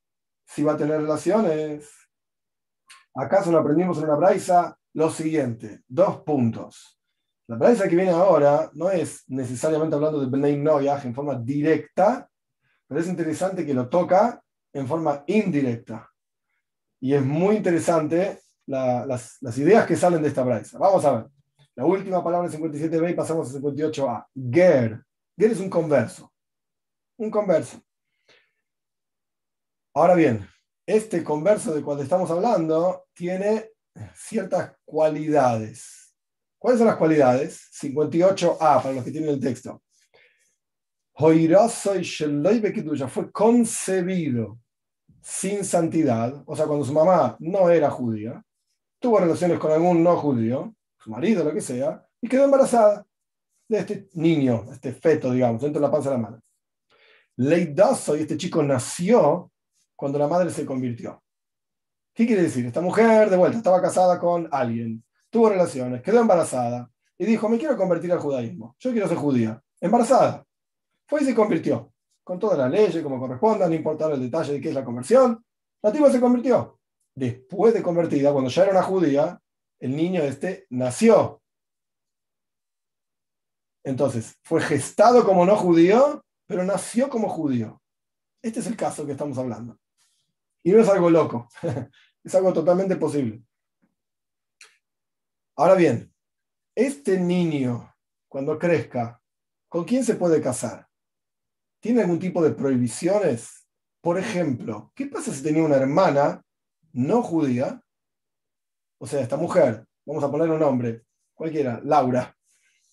si 0.45 0.63
va 0.63 0.71
a 0.71 0.77
tener 0.77 1.01
relaciones. 1.01 1.91
¿Acaso 3.13 3.51
no 3.51 3.57
aprendimos 3.57 3.97
en 3.97 4.05
una 4.05 4.15
braisa 4.15 4.79
lo 4.93 5.09
siguiente? 5.09 5.81
Dos 5.85 6.21
puntos. 6.21 6.98
La 7.49 7.55
braisa 7.55 7.89
que 7.89 7.95
viene 7.95 8.11
ahora 8.11 8.69
no 8.75 8.91
es 8.91 9.23
necesariamente 9.27 9.95
hablando 9.95 10.23
de 10.23 10.27
Ben 10.27 10.63
Noyah 10.63 11.01
en 11.03 11.15
forma 11.15 11.33
directa, 11.33 12.29
pero 12.87 13.01
es 13.01 13.07
interesante 13.07 13.65
que 13.65 13.73
lo 13.73 13.89
toca 13.89 14.39
en 14.71 14.87
forma 14.87 15.23
indirecta. 15.25 16.07
Y 17.01 17.15
es 17.15 17.25
muy 17.25 17.55
interesante 17.55 18.41
las, 18.67 19.39
ideas 19.57 19.87
que 19.87 19.95
salen 19.95 20.21
de 20.21 20.27
esta 20.27 20.43
braisa. 20.43 20.77
Vamos 20.77 21.03
a 21.05 21.11
ver. 21.11 21.25
La 21.73 21.85
última 21.85 22.23
palabra 22.23 22.47
en 22.47 22.61
57b 22.61 23.09
y 23.09 23.13
pasamos 23.15 23.49
a 23.49 23.59
58a. 23.59 24.27
Ger. 24.51 25.03
Ger 25.35 25.51
es 25.51 25.59
un 25.59 25.71
converso. 25.71 26.31
Un 27.17 27.31
converso. 27.31 27.81
Ahora 29.95 30.13
bien, 30.13 30.47
este 30.85 31.23
converso 31.23 31.73
de 31.73 31.81
cual 31.81 31.99
estamos 31.99 32.29
hablando 32.29 33.05
tiene 33.15 33.71
ciertas 34.13 34.71
cualidades. 34.85 35.98
¿Cuáles 36.59 36.77
son 36.77 36.87
las 36.87 36.97
cualidades? 36.97 37.69
58a 37.81 38.57
para 38.57 38.93
los 38.93 39.03
que 39.03 39.11
tienen 39.11 39.31
el 39.31 39.39
texto 39.39 39.81
fue 43.09 43.31
concebido 43.31 44.59
sin 45.21 45.65
santidad, 45.65 46.41
o 46.45 46.55
sea, 46.55 46.65
cuando 46.65 46.85
su 46.85 46.93
mamá 46.93 47.35
no 47.39 47.69
era 47.69 47.89
judía, 47.89 48.41
tuvo 48.99 49.19
relaciones 49.19 49.59
con 49.59 49.71
algún 49.71 50.01
no 50.01 50.15
judío, 50.15 50.73
su 50.97 51.11
marido, 51.11 51.43
lo 51.43 51.53
que 51.53 51.61
sea, 51.61 52.05
y 52.21 52.29
quedó 52.29 52.45
embarazada 52.45 53.05
de 53.67 53.79
este 53.79 54.09
niño, 54.13 54.65
este 54.71 54.93
feto, 54.93 55.31
digamos, 55.31 55.61
dentro 55.61 55.81
de 55.81 55.87
la 55.87 55.91
panza 55.91 56.09
de 56.09 56.15
la 56.15 56.21
madre. 56.21 56.41
Leidazo, 57.35 58.15
y 58.15 58.21
este 58.21 58.37
chico 58.37 58.63
nació 58.63 59.51
cuando 59.95 60.19
la 60.19 60.27
madre 60.27 60.49
se 60.49 60.65
convirtió. 60.65 61.21
¿Qué 62.13 62.25
quiere 62.25 62.43
decir? 62.43 62.65
Esta 62.65 62.81
mujer, 62.81 63.29
de 63.29 63.37
vuelta, 63.37 63.57
estaba 63.57 63.81
casada 63.81 64.19
con 64.19 64.47
alguien, 64.51 65.03
tuvo 65.29 65.49
relaciones, 65.49 66.01
quedó 66.01 66.19
embarazada 66.19 66.89
y 67.17 67.25
dijo, 67.25 67.49
me 67.49 67.57
quiero 67.57 67.77
convertir 67.77 68.11
al 68.11 68.19
judaísmo, 68.19 68.75
yo 68.79 68.91
quiero 68.91 69.07
ser 69.07 69.17
judía, 69.17 69.61
embarazada. 69.81 70.45
Fue 71.07 71.21
y 71.21 71.25
se 71.25 71.35
convirtió, 71.35 71.91
con 72.23 72.37
todas 72.37 72.57
las 72.57 72.69
leyes 72.69 73.03
como 73.03 73.19
corresponda, 73.19 73.67
no 73.67 73.73
importaba 73.73 74.13
el 74.13 74.21
detalle 74.21 74.53
de 74.53 74.61
qué 74.61 74.69
es 74.69 74.75
la 74.75 74.85
conversión. 74.85 75.43
La 75.81 75.91
tipa 75.91 76.11
se 76.11 76.19
convirtió. 76.19 76.79
Después 77.15 77.73
de 77.73 77.81
convertida, 77.81 78.31
cuando 78.31 78.49
ya 78.49 78.63
era 78.63 78.71
una 78.71 78.83
judía, 78.83 79.41
el 79.79 79.95
niño 79.95 80.21
este 80.21 80.67
nació. 80.69 81.41
Entonces, 83.83 84.37
fue 84.43 84.61
gestado 84.61 85.25
como 85.25 85.45
no 85.45 85.55
judío, 85.55 86.23
pero 86.45 86.63
nació 86.63 87.09
como 87.09 87.29
judío. 87.29 87.81
Este 88.41 88.59
es 88.59 88.67
el 88.67 88.77
caso 88.77 89.05
que 89.05 89.13
estamos 89.13 89.37
hablando. 89.37 89.77
Y 90.63 90.71
no 90.71 90.81
es 90.81 90.89
algo 90.89 91.09
loco, 91.09 91.47
es 92.23 92.35
algo 92.35 92.53
totalmente 92.53 92.95
posible. 92.97 93.41
Ahora 95.59 95.75
bien, 95.75 96.09
este 96.73 97.19
niño, 97.19 97.93
cuando 98.29 98.57
crezca, 98.57 99.21
¿con 99.67 99.83
quién 99.83 100.05
se 100.05 100.15
puede 100.15 100.41
casar? 100.41 100.87
¿Tiene 101.81 101.99
algún 101.99 102.17
tipo 102.17 102.41
de 102.41 102.51
prohibiciones? 102.51 103.67
Por 103.99 104.17
ejemplo, 104.17 104.93
¿qué 104.95 105.07
pasa 105.07 105.33
si 105.33 105.43
tenía 105.43 105.61
una 105.61 105.75
hermana 105.75 106.45
no 106.93 107.21
judía? 107.21 107.83
O 108.99 109.05
sea, 109.05 109.19
esta 109.19 109.35
mujer, 109.35 109.85
vamos 110.05 110.23
a 110.23 110.31
poner 110.31 110.49
un 110.49 110.61
nombre, 110.61 111.03
cualquiera, 111.33 111.81
Laura. 111.83 112.33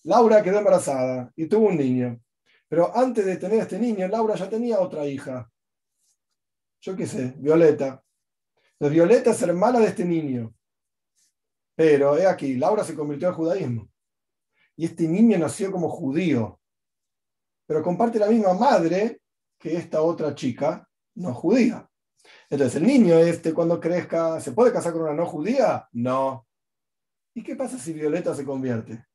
Laura 0.03 0.43
quedó 0.43 0.57
embarazada 0.57 1.31
y 1.37 1.47
tuvo 1.47 1.69
un 1.69 1.77
niño. 1.77 2.19
Pero 2.67 2.93
antes 2.93 3.25
de 3.25 3.37
tener 3.37 3.59
este 3.59 3.79
niño, 3.79 4.09
Laura 4.09 4.35
ya 4.35 4.49
tenía 4.49 4.81
otra 4.81 5.05
hija. 5.05 5.49
Yo 6.81 6.97
qué 6.97 7.07
sé, 7.07 7.33
Violeta. 7.37 8.03
Violeta 8.77 9.31
es 9.31 9.41
hermana 9.41 9.79
de 9.79 9.85
este 9.85 10.03
niño. 10.03 10.56
Pero 11.77 12.17
he 12.17 12.25
aquí, 12.25 12.57
Laura 12.57 12.83
se 12.83 12.95
convirtió 12.95 13.29
al 13.29 13.35
judaísmo. 13.35 13.87
Y 14.75 14.85
este 14.85 15.07
niño 15.07 15.37
nació 15.37 15.71
como 15.71 15.87
judío 15.87 16.59
pero 17.67 17.83
comparte 17.83 18.17
la 18.17 18.27
misma 18.27 18.53
madre 18.53 19.21
que 19.59 19.75
esta 19.75 20.01
otra 20.01 20.33
chica 20.33 20.89
no 21.15 21.33
judía. 21.33 21.87
Entonces, 22.49 22.77
el 22.77 22.87
niño 22.87 23.17
este 23.19 23.53
cuando 23.53 23.79
crezca, 23.79 24.39
¿se 24.39 24.53
puede 24.53 24.71
casar 24.71 24.93
con 24.93 25.03
una 25.03 25.13
no 25.13 25.25
judía? 25.25 25.87
No. 25.91 26.47
¿Y 27.35 27.43
qué 27.43 27.55
pasa 27.55 27.77
si 27.77 27.93
Violeta 27.93 28.33
se 28.33 28.45
convierte? 28.45 29.05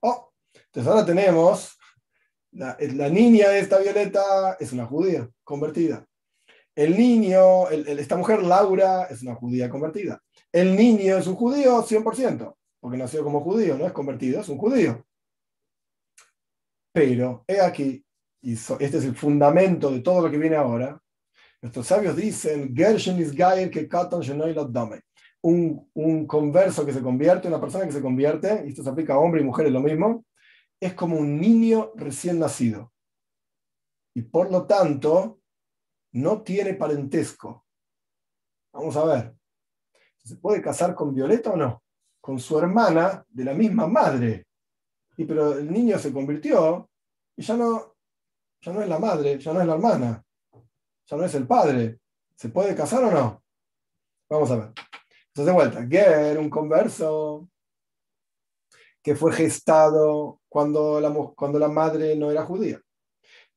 Oh, 0.00 0.32
entonces 0.66 0.90
ahora 0.90 1.04
tenemos, 1.04 1.76
la 2.52 3.08
niña 3.10 3.50
de 3.50 3.58
esta 3.58 3.78
Violeta 3.78 4.56
es 4.60 4.72
una 4.72 4.86
judía 4.86 5.28
convertida. 5.42 6.06
El 6.74 6.96
niño, 6.96 7.68
esta 7.68 8.16
mujer 8.16 8.42
Laura 8.44 9.04
es 9.04 9.22
una 9.22 9.34
judía 9.34 9.68
convertida. 9.68 10.22
El 10.52 10.76
niño 10.76 11.18
es 11.18 11.26
un 11.26 11.34
judío 11.34 11.82
100%, 11.82 12.56
porque 12.80 12.96
nació 12.96 13.22
como 13.22 13.40
judío, 13.40 13.76
no 13.76 13.86
es 13.86 13.92
convertido, 13.92 14.40
es 14.40 14.48
un 14.48 14.58
judío. 14.58 15.06
Pero 16.92 17.44
he 17.46 17.60
aquí, 17.60 18.04
y 18.42 18.54
este 18.54 18.84
es 18.84 19.04
el 19.04 19.14
fundamento 19.14 19.90
de 19.90 20.00
todo 20.00 20.22
lo 20.22 20.30
que 20.30 20.38
viene 20.38 20.56
ahora, 20.56 21.00
nuestros 21.60 21.86
sabios 21.86 22.16
dicen, 22.16 22.74
Gershon 22.74 23.20
is 23.20 23.32
que 23.32 23.88
un, 25.42 25.90
un 25.94 26.26
converso 26.26 26.86
que 26.86 26.92
se 26.92 27.02
convierte, 27.02 27.48
una 27.48 27.60
persona 27.60 27.84
que 27.86 27.92
se 27.92 28.02
convierte, 28.02 28.64
y 28.64 28.70
esto 28.70 28.82
se 28.82 28.90
aplica 28.90 29.14
a 29.14 29.18
hombres 29.18 29.42
y 29.42 29.46
mujeres 29.46 29.72
lo 29.72 29.80
mismo, 29.80 30.24
es 30.80 30.94
como 30.94 31.16
un 31.16 31.40
niño 31.40 31.92
recién 31.96 32.38
nacido. 32.38 32.92
Y 34.14 34.22
por 34.22 34.50
lo 34.50 34.66
tanto, 34.66 35.40
no 36.12 36.42
tiene 36.42 36.74
parentesco. 36.74 37.66
Vamos 38.72 38.96
a 38.96 39.04
ver. 39.04 39.37
¿Se 40.28 40.36
puede 40.36 40.60
casar 40.60 40.94
con 40.94 41.14
Violeta 41.14 41.50
o 41.50 41.56
no? 41.56 41.82
Con 42.20 42.38
su 42.38 42.58
hermana 42.58 43.24
de 43.28 43.44
la 43.44 43.54
misma 43.54 43.86
madre. 43.86 44.46
Y 45.16 45.24
pero 45.24 45.56
el 45.56 45.72
niño 45.72 45.98
se 45.98 46.12
convirtió 46.12 46.90
y 47.34 47.42
ya 47.42 47.56
no, 47.56 47.96
ya 48.60 48.72
no 48.72 48.82
es 48.82 48.88
la 48.88 48.98
madre, 48.98 49.38
ya 49.38 49.54
no 49.54 49.62
es 49.62 49.66
la 49.66 49.72
hermana, 49.72 50.22
ya 51.06 51.16
no 51.16 51.24
es 51.24 51.34
el 51.34 51.46
padre. 51.46 52.00
¿Se 52.36 52.50
puede 52.50 52.74
casar 52.74 53.02
o 53.04 53.10
no? 53.10 53.42
Vamos 54.28 54.50
a 54.50 54.56
ver. 54.56 54.72
Entonces, 55.28 55.46
de 55.46 55.52
vuelta, 55.52 55.86
Ger, 55.88 56.38
un 56.38 56.50
converso 56.50 57.48
que 59.02 59.16
fue 59.16 59.32
gestado 59.32 60.42
cuando 60.46 61.00
la, 61.00 61.10
cuando 61.34 61.58
la 61.58 61.68
madre 61.68 62.14
no 62.16 62.30
era 62.30 62.44
judía 62.44 62.78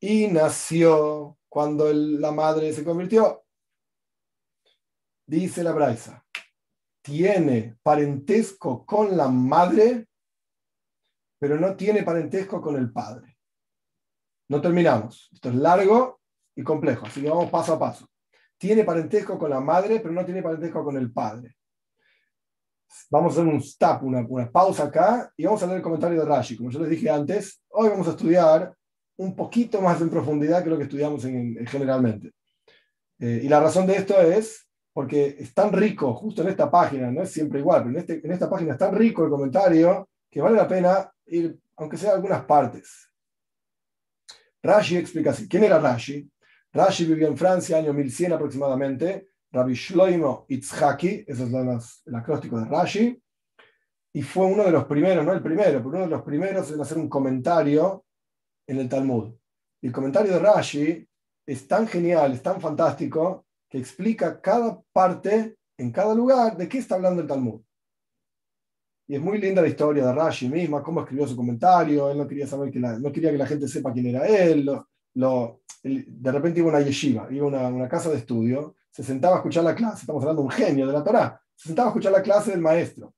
y 0.00 0.26
nació 0.28 1.36
cuando 1.50 1.92
la 1.92 2.32
madre 2.32 2.72
se 2.72 2.82
convirtió. 2.82 3.44
Dice 5.26 5.62
la 5.62 5.72
Braisa, 5.72 6.21
tiene 7.02 7.76
parentesco 7.82 8.86
con 8.86 9.16
la 9.16 9.28
madre 9.28 10.06
pero 11.42 11.58
no 11.58 11.74
tiene 11.74 12.04
parentesco 12.04 12.62
con 12.62 12.76
el 12.76 12.92
padre. 12.92 13.36
No 14.48 14.60
terminamos. 14.60 15.28
Esto 15.32 15.48
es 15.48 15.56
largo 15.56 16.20
y 16.54 16.62
complejo, 16.62 17.06
así 17.06 17.20
que 17.20 17.28
vamos 17.28 17.50
paso 17.50 17.72
a 17.72 17.80
paso. 17.80 18.08
Tiene 18.56 18.84
parentesco 18.84 19.36
con 19.36 19.50
la 19.50 19.58
madre, 19.58 19.98
pero 19.98 20.14
no 20.14 20.24
tiene 20.24 20.40
parentesco 20.40 20.84
con 20.84 20.96
el 20.96 21.12
padre. 21.12 21.56
Vamos 23.10 23.32
a 23.32 23.40
hacer 23.40 23.52
un 23.52 23.58
stop, 23.58 24.04
una, 24.04 24.52
pausa 24.52 24.84
acá, 24.84 25.32
y 25.36 25.44
vamos 25.44 25.60
a 25.64 25.66
leer 25.66 25.78
el 25.78 25.82
comentario 25.82 26.20
de 26.20 26.26
Rashi. 26.26 26.56
Como 26.56 26.70
yo 26.70 26.78
les 26.78 26.90
dije 26.90 27.10
antes, 27.10 27.60
hoy 27.70 27.88
vamos 27.88 28.06
a 28.06 28.10
estudiar 28.10 28.72
un 29.16 29.34
poquito 29.34 29.80
más 29.80 30.00
en 30.00 30.10
profundidad 30.10 30.62
que 30.62 30.70
lo 30.70 30.76
que 30.76 30.84
estudiamos 30.84 31.24
generalmente. 31.24 32.30
Eh, 33.18 33.40
y 33.42 33.48
la 33.48 33.58
razón 33.58 33.88
de 33.88 33.96
esto 33.96 34.20
es 34.20 34.68
porque 34.92 35.36
es 35.38 35.54
tan 35.54 35.72
rico, 35.72 36.14
justo 36.14 36.42
en 36.42 36.48
esta 36.48 36.70
página, 36.70 37.10
no 37.10 37.22
es 37.22 37.30
siempre 37.30 37.60
igual, 37.60 37.82
pero 37.82 37.94
en, 37.94 38.00
este, 38.00 38.20
en 38.24 38.32
esta 38.32 38.48
página 38.48 38.72
es 38.72 38.78
tan 38.78 38.94
rico 38.94 39.24
el 39.24 39.30
comentario 39.30 40.08
que 40.30 40.40
vale 40.40 40.56
la 40.56 40.68
pena 40.68 41.10
ir, 41.26 41.58
aunque 41.76 41.96
sea 41.96 42.12
algunas 42.12 42.44
partes. 42.44 43.08
Rashi 44.62 44.96
explica 44.96 45.30
así. 45.30 45.48
¿Quién 45.48 45.64
era 45.64 45.78
Rashi? 45.78 46.30
Rashi 46.72 47.04
vivió 47.06 47.26
en 47.28 47.36
Francia, 47.36 47.78
año 47.78 47.92
1100 47.92 48.34
aproximadamente, 48.34 49.28
Rabbi 49.50 49.74
Shloimo 49.74 50.46
Itzhaki, 50.48 51.24
eso 51.26 51.44
es 51.44 52.02
el 52.06 52.14
acróstico 52.14 52.58
de 52.58 52.66
Rashi, 52.66 53.22
y 54.14 54.22
fue 54.22 54.46
uno 54.46 54.64
de 54.64 54.70
los 54.70 54.84
primeros, 54.84 55.24
no 55.24 55.32
el 55.32 55.42
primero, 55.42 55.78
pero 55.78 55.88
uno 55.88 56.00
de 56.00 56.06
los 56.06 56.22
primeros 56.22 56.70
en 56.70 56.80
hacer 56.80 56.98
un 56.98 57.08
comentario 57.08 58.04
en 58.66 58.78
el 58.78 58.88
Talmud. 58.88 59.34
Y 59.80 59.88
el 59.88 59.92
comentario 59.92 60.32
de 60.32 60.38
Rashi 60.38 61.08
es 61.46 61.66
tan 61.66 61.86
genial, 61.86 62.32
es 62.32 62.42
tan 62.42 62.60
fantástico, 62.60 63.46
que 63.72 63.78
explica 63.78 64.38
cada 64.38 64.82
parte 64.92 65.56
en 65.78 65.90
cada 65.90 66.14
lugar 66.14 66.58
de 66.58 66.68
qué 66.68 66.76
está 66.76 66.96
hablando 66.96 67.22
el 67.22 67.26
Talmud. 67.26 67.62
Y 69.08 69.14
es 69.14 69.22
muy 69.22 69.38
linda 69.38 69.62
la 69.62 69.68
historia 69.68 70.04
de 70.04 70.12
Rashi 70.12 70.50
misma, 70.50 70.82
cómo 70.82 71.00
escribió 71.00 71.26
su 71.26 71.34
comentario, 71.34 72.10
él 72.10 72.18
no 72.18 72.28
quería, 72.28 72.46
saber 72.46 72.70
que 72.70 72.78
la, 72.78 72.98
no 72.98 73.10
quería 73.10 73.30
que 73.30 73.38
la 73.38 73.46
gente 73.46 73.66
sepa 73.66 73.90
quién 73.94 74.08
era 74.08 74.26
él, 74.26 74.70
lo, 75.14 75.62
de 75.82 76.32
repente 76.32 76.60
iba 76.60 76.68
a 76.68 76.76
una 76.76 76.84
yeshiva, 76.84 77.28
iba 77.30 77.46
a 77.46 77.68
una, 77.68 77.88
casa 77.88 78.10
de 78.10 78.18
estudio, 78.18 78.76
se 78.90 79.02
sentaba 79.02 79.36
a 79.36 79.38
escuchar 79.38 79.64
la 79.64 79.74
clase, 79.74 80.00
estamos 80.02 80.22
hablando 80.22 80.42
de 80.42 80.48
un 80.48 80.52
genio 80.52 80.86
de 80.86 80.92
la 80.92 81.02
Torah, 81.02 81.40
se 81.54 81.68
sentaba 81.68 81.88
a 81.88 81.92
escuchar 81.92 82.12
la 82.12 82.20
clase 82.20 82.50
del 82.50 82.60
maestro. 82.60 83.14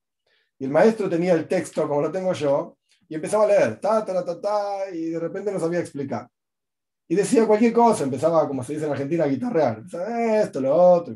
Y 0.57 0.67
el 0.67 0.71
maestro 0.71 1.11
tenía 1.11 1.33
el 1.33 1.49
texto 1.49 1.89
como 1.89 2.01
lo 2.01 2.13
tengo 2.13 2.33
yo, 2.33 2.79
y 3.09 3.17
empezaba 3.17 3.43
a 3.43 3.49
leer, 3.49 3.81
ta, 3.81 4.05
ta, 4.05 4.25
ta, 4.25 4.41
ta, 4.41 4.89
y 4.93 5.07
de 5.07 5.19
repente 5.19 5.51
no 5.51 5.59
sabía 5.59 5.81
explicar 5.81 6.31
y 7.07 7.15
decía 7.15 7.47
cualquier 7.47 7.73
cosa, 7.73 8.05
empezaba, 8.05 8.49
como 8.49 8.65
se 8.65 8.75
dice 8.75 8.87
en 8.87 8.93
Argentina, 8.93 9.25
a 9.25 9.29
guitarrear. 9.29 9.83
Esto, 10.43 10.61
lo 10.61 10.75
otro, 10.75 11.15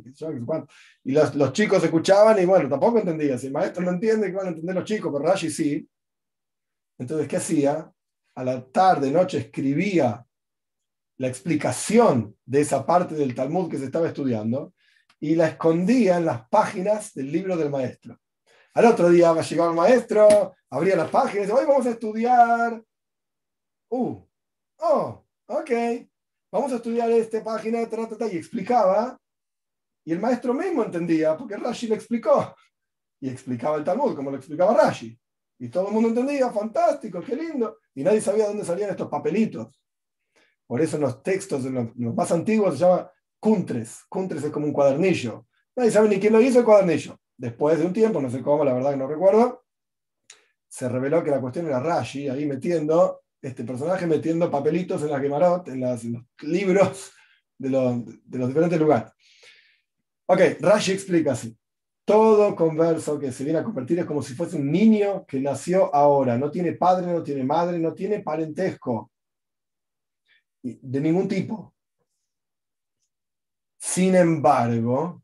y 1.05 1.13
los, 1.13 1.35
los, 1.35 1.53
chicos 1.53 1.83
escuchaban 1.83 2.39
y 2.41 2.45
bueno, 2.45 2.69
tampoco 2.69 2.99
entendía. 2.99 3.39
Si 3.39 3.47
el 3.47 3.53
maestro 3.53 3.83
no 3.83 3.93
entiende, 3.93 4.31
que 4.31 4.37
van 4.37 4.47
a 4.47 4.51
entender 4.51 4.75
los 4.75 4.85
chicos, 4.85 5.11
pero 5.13 5.25
Rashi 5.25 5.51
sí. 5.51 5.89
Entonces, 6.99 7.27
¿qué 7.27 7.37
hacía? 7.37 7.91
A 8.35 8.45
la 8.45 8.65
tarde, 8.65 9.11
noche, 9.11 9.39
escribía 9.39 10.25
la 11.17 11.29
explicación 11.29 12.37
de 12.45 12.61
esa 12.61 12.85
parte 12.85 13.15
del 13.15 13.35
Talmud 13.35 13.71
que 13.71 13.79
se 13.79 13.87
estaba 13.87 14.09
estudiando 14.09 14.75
y 15.21 15.35
la 15.35 15.49
escondía 15.49 16.19
en 16.19 16.27
las 16.27 16.49
páginas 16.49 17.15
del 17.15 17.33
libro 17.33 17.57
del 17.57 17.71
maestro. 17.71 18.19
Al 18.75 18.85
otro 18.85 19.09
día 19.09 19.35
llegaba 19.35 19.71
el 19.71 19.77
maestro, 19.77 20.55
abría 20.71 20.97
las 20.97 21.11
páginas 21.11 21.51
hoy 21.51 21.67
vamos 21.67 21.87
a 21.87 21.91
estudiar. 21.91 22.83
Uh, 23.91 24.23
oh, 24.77 25.25
ok, 25.49 25.71
vamos 26.53 26.73
a 26.73 26.77
estudiar 26.77 27.11
esta 27.11 27.43
página, 27.43 27.81
y 27.81 28.37
explicaba, 28.37 29.19
y 30.05 30.13
el 30.13 30.21
maestro 30.21 30.55
mismo 30.55 30.85
entendía, 30.85 31.37
porque 31.37 31.57
Rashi 31.57 31.87
le 31.87 31.95
explicó, 31.95 32.55
y 33.21 33.29
explicaba 33.29 33.77
el 33.77 33.85
Talmud, 33.85 34.15
como 34.15 34.31
lo 34.31 34.37
explicaba 34.37 34.75
Rashi. 34.75 35.19
Y 35.61 35.69
todo 35.69 35.89
el 35.89 35.95
mundo 35.95 36.11
entendía, 36.11 36.51
fantástico, 36.53 37.21
qué 37.21 37.35
lindo. 37.35 37.79
Y 37.95 38.05
nadie 38.05 38.21
sabía 38.21 38.47
dónde 38.47 38.65
salían 38.65 38.91
estos 38.91 39.09
papelitos. 39.09 39.77
Por 40.67 40.81
eso 40.81 40.97
en 40.97 41.03
los 41.03 41.21
textos, 41.23 41.65
en 41.65 41.75
los, 41.75 42.15
más 42.15 42.31
antiguos, 42.31 42.75
se 42.75 42.85
llama 42.85 43.11
Kuntres. 43.41 44.05
Kuntres 44.09 44.45
es 44.45 44.51
como 44.51 44.67
un 44.67 44.73
cuadernillo. 44.73 45.49
Nadie 45.75 45.91
sabe 45.91 46.09
ni 46.09 46.21
quién 46.21 46.33
lo 46.33 46.41
hizo 46.41 46.61
el 46.61 46.65
cuadernillo. 46.65 47.19
Después 47.37 47.79
de 47.79 47.87
un 47.87 47.93
tiempo, 47.93 48.21
no 48.21 48.31
sé 48.31 48.41
cómo, 48.41 48.65
la 48.65 48.73
verdad 48.73 48.93
que 48.93 48.97
no 48.99 49.09
recuerdo, 49.09 49.65
se 50.69 50.89
reveló 50.89 51.25
que 51.25 51.31
la 51.31 51.41
cuestión 51.41 51.67
era 51.67 51.81
Rashi, 51.81 52.29
ahí 52.29 52.47
metiendo 52.47 53.23
este 53.41 53.65
personaje 53.65 54.07
metiendo 54.07 54.51
papelitos 54.51 55.03
en 55.03 55.11
las 55.11 55.21
Gemarot, 55.21 55.69
en, 55.69 55.81
los 55.81 56.03
libros 56.43 57.13
de 57.57 57.71
los, 57.71 58.07
de 58.25 58.39
los 58.39 58.49
diferentes 58.49 58.79
lugares. 58.79 59.13
Ok, 60.27 60.41
Rashi 60.61 60.93
explica 60.93 61.33
así. 61.33 61.57
Todo 62.05 62.57
converso 62.57 63.19
que 63.19 63.33
se 63.33 63.45
viene 63.45 63.59
a 63.59 63.65
convertir 63.65 63.99
es 63.99 64.07
como 64.07 64.23
si 64.23 64.35
fuese 64.35 64.57
un 64.57 64.71
niño 64.71 65.27
que 65.27 65.41
nació 65.41 65.95
ahora. 65.95 66.39
No 66.39 66.51
tiene 66.51 66.73
padre, 66.73 67.13
no 67.13 67.23
tiene 67.23 67.45
madre, 67.45 67.79
no 67.79 67.93
tiene 67.93 68.21
parentesco. 68.21 69.11
De 70.63 71.01
ningún 71.01 71.29
tipo. 71.29 71.75
Sin 73.79 74.15
embargo, 74.15 75.23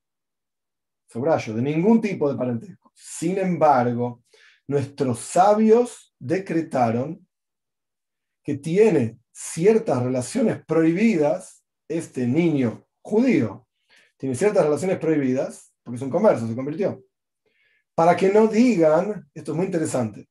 subrayo, 1.07 1.55
de 1.55 1.63
ningún 1.63 2.01
tipo 2.01 2.31
de 2.31 2.37
parentesco. 2.37 2.93
Sin 2.95 3.39
embargo, 3.39 4.23
nuestros 4.67 5.19
sabios 5.19 6.15
decretaron 6.19 7.27
que 8.45 8.59
tiene 8.59 9.19
ciertas 9.33 10.03
relaciones 10.03 10.65
prohibidas, 10.65 11.65
este 11.89 12.27
niño 12.27 12.87
judío, 13.03 13.67
tiene 14.17 14.35
ciertas 14.37 14.65
relaciones 14.65 14.99
prohibidas, 14.99 15.73
porque 15.83 15.97
es 15.97 16.03
un 16.03 16.11
comercio, 16.11 16.47
se 16.47 16.55
convirtió. 16.55 17.03
Para 17.95 18.17
que 18.17 18.29
no 18.31 18.47
digan, 18.47 19.29
esto 19.35 19.53
es 19.53 19.57
muy 19.57 19.67
interesante, 19.67 20.29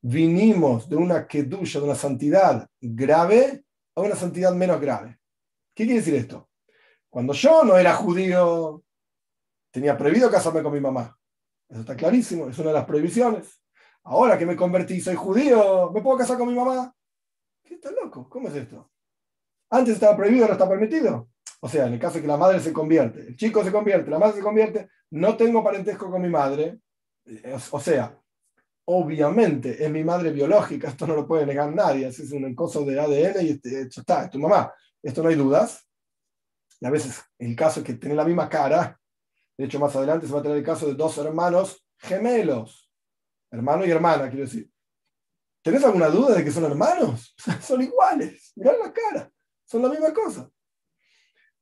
vinimos 0.00 0.88
de 0.88 0.96
una 0.96 1.26
kedusha, 1.26 1.78
de 1.78 1.84
una 1.84 1.94
santidad 1.94 2.66
grave 2.80 3.64
a 3.94 4.00
una 4.00 4.16
santidad 4.16 4.52
menos 4.54 4.80
grave. 4.80 5.18
¿Qué 5.74 5.84
quiere 5.84 6.00
decir 6.00 6.14
esto? 6.14 6.48
Cuando 7.08 7.32
yo 7.32 7.64
no 7.64 7.76
era 7.76 7.94
judío, 7.94 8.82
tenía 9.70 9.98
prohibido 9.98 10.30
casarme 10.30 10.62
con 10.62 10.72
mi 10.72 10.80
mamá. 10.80 11.16
Eso 11.68 11.80
está 11.80 11.96
clarísimo, 11.96 12.48
es 12.48 12.58
una 12.58 12.68
de 12.68 12.74
las 12.74 12.84
prohibiciones. 12.84 13.60
Ahora 14.04 14.38
que 14.38 14.46
me 14.46 14.56
convertí, 14.56 15.00
soy 15.00 15.14
judío, 15.14 15.90
¿me 15.92 16.00
puedo 16.00 16.18
casar 16.18 16.38
con 16.38 16.48
mi 16.48 16.54
mamá? 16.54 16.94
¿Qué 17.80 17.88
está 17.88 18.02
loco? 18.02 18.28
¿Cómo 18.28 18.48
es 18.48 18.54
esto? 18.56 18.90
Antes 19.70 19.94
estaba 19.94 20.16
prohibido, 20.16 20.44
ahora 20.44 20.54
está 20.54 20.68
permitido. 20.68 21.30
O 21.60 21.68
sea, 21.68 21.86
en 21.86 21.94
el 21.94 21.98
caso 21.98 22.16
de 22.16 22.22
que 22.22 22.26
la 22.26 22.36
madre 22.36 22.60
se 22.60 22.72
convierte, 22.72 23.20
el 23.20 23.36
chico 23.36 23.64
se 23.64 23.72
convierte, 23.72 24.10
la 24.10 24.18
madre 24.18 24.36
se 24.36 24.42
convierte, 24.42 24.88
no 25.10 25.36
tengo 25.36 25.64
parentesco 25.64 26.10
con 26.10 26.20
mi 26.20 26.28
madre. 26.28 26.80
O 27.70 27.80
sea, 27.80 28.18
obviamente 28.86 29.82
es 29.82 29.90
mi 29.90 30.04
madre 30.04 30.30
biológica, 30.30 30.88
esto 30.88 31.06
no 31.06 31.14
lo 31.14 31.26
puede 31.26 31.46
negar 31.46 31.72
nadie, 31.72 32.08
es 32.08 32.32
un 32.32 32.54
coso 32.54 32.84
de 32.84 32.98
ADN 32.98 33.46
y 33.46 33.50
este, 33.50 33.82
está, 33.82 34.24
es 34.24 34.30
tu 34.30 34.38
mamá. 34.38 34.72
Esto 35.02 35.22
no 35.22 35.28
hay 35.28 35.36
dudas. 35.36 35.86
Y 36.80 36.86
a 36.86 36.90
veces 36.90 37.22
el 37.38 37.54
caso 37.56 37.80
es 37.80 37.86
que 37.86 37.94
tiene 37.94 38.14
la 38.14 38.24
misma 38.24 38.48
cara. 38.48 38.98
De 39.56 39.64
hecho, 39.64 39.78
más 39.78 39.94
adelante 39.96 40.26
se 40.26 40.32
va 40.32 40.40
a 40.40 40.42
tener 40.42 40.58
el 40.58 40.64
caso 40.64 40.86
de 40.86 40.94
dos 40.94 41.16
hermanos 41.18 41.86
gemelos. 41.98 42.90
Hermano 43.50 43.84
y 43.86 43.90
hermana, 43.90 44.28
quiero 44.28 44.44
decir. 44.44 44.70
¿Tenés 45.62 45.84
alguna 45.84 46.08
duda 46.08 46.36
de 46.36 46.44
que 46.44 46.50
son 46.50 46.64
hermanos? 46.64 47.34
son 47.60 47.82
iguales. 47.82 48.52
Mirá 48.56 48.72
la 48.76 48.92
cara. 48.92 49.30
Son 49.64 49.82
la 49.82 49.88
misma 49.88 50.12
cosa. 50.12 50.50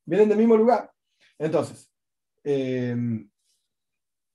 Vienen 0.05 0.29
del 0.29 0.39
mismo 0.39 0.57
lugar. 0.57 0.91
Entonces, 1.39 1.91
em, 2.43 3.29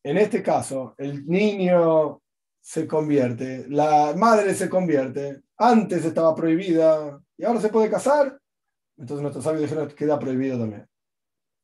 en 0.04 0.18
este 0.18 0.44
caso, 0.44 0.94
el 0.98 1.26
niño 1.26 2.22
se 2.62 2.88
convierte, 2.88 3.66
la 3.70 4.14
madre 4.16 4.54
se 4.54 4.70
convierte, 4.70 5.42
antes 5.58 6.06
estaba 6.06 6.36
prohibida 6.36 7.22
y 7.38 7.44
ahora 7.44 7.60
se 7.60 7.70
puede 7.70 7.90
casar, 7.90 8.40
entonces 8.98 9.22
nuestros 9.22 9.44
sabios 9.44 9.64
dijeron 9.64 9.88
que 9.88 9.96
queda 9.96 10.20
prohibido 10.20 10.60
también. 10.60 10.88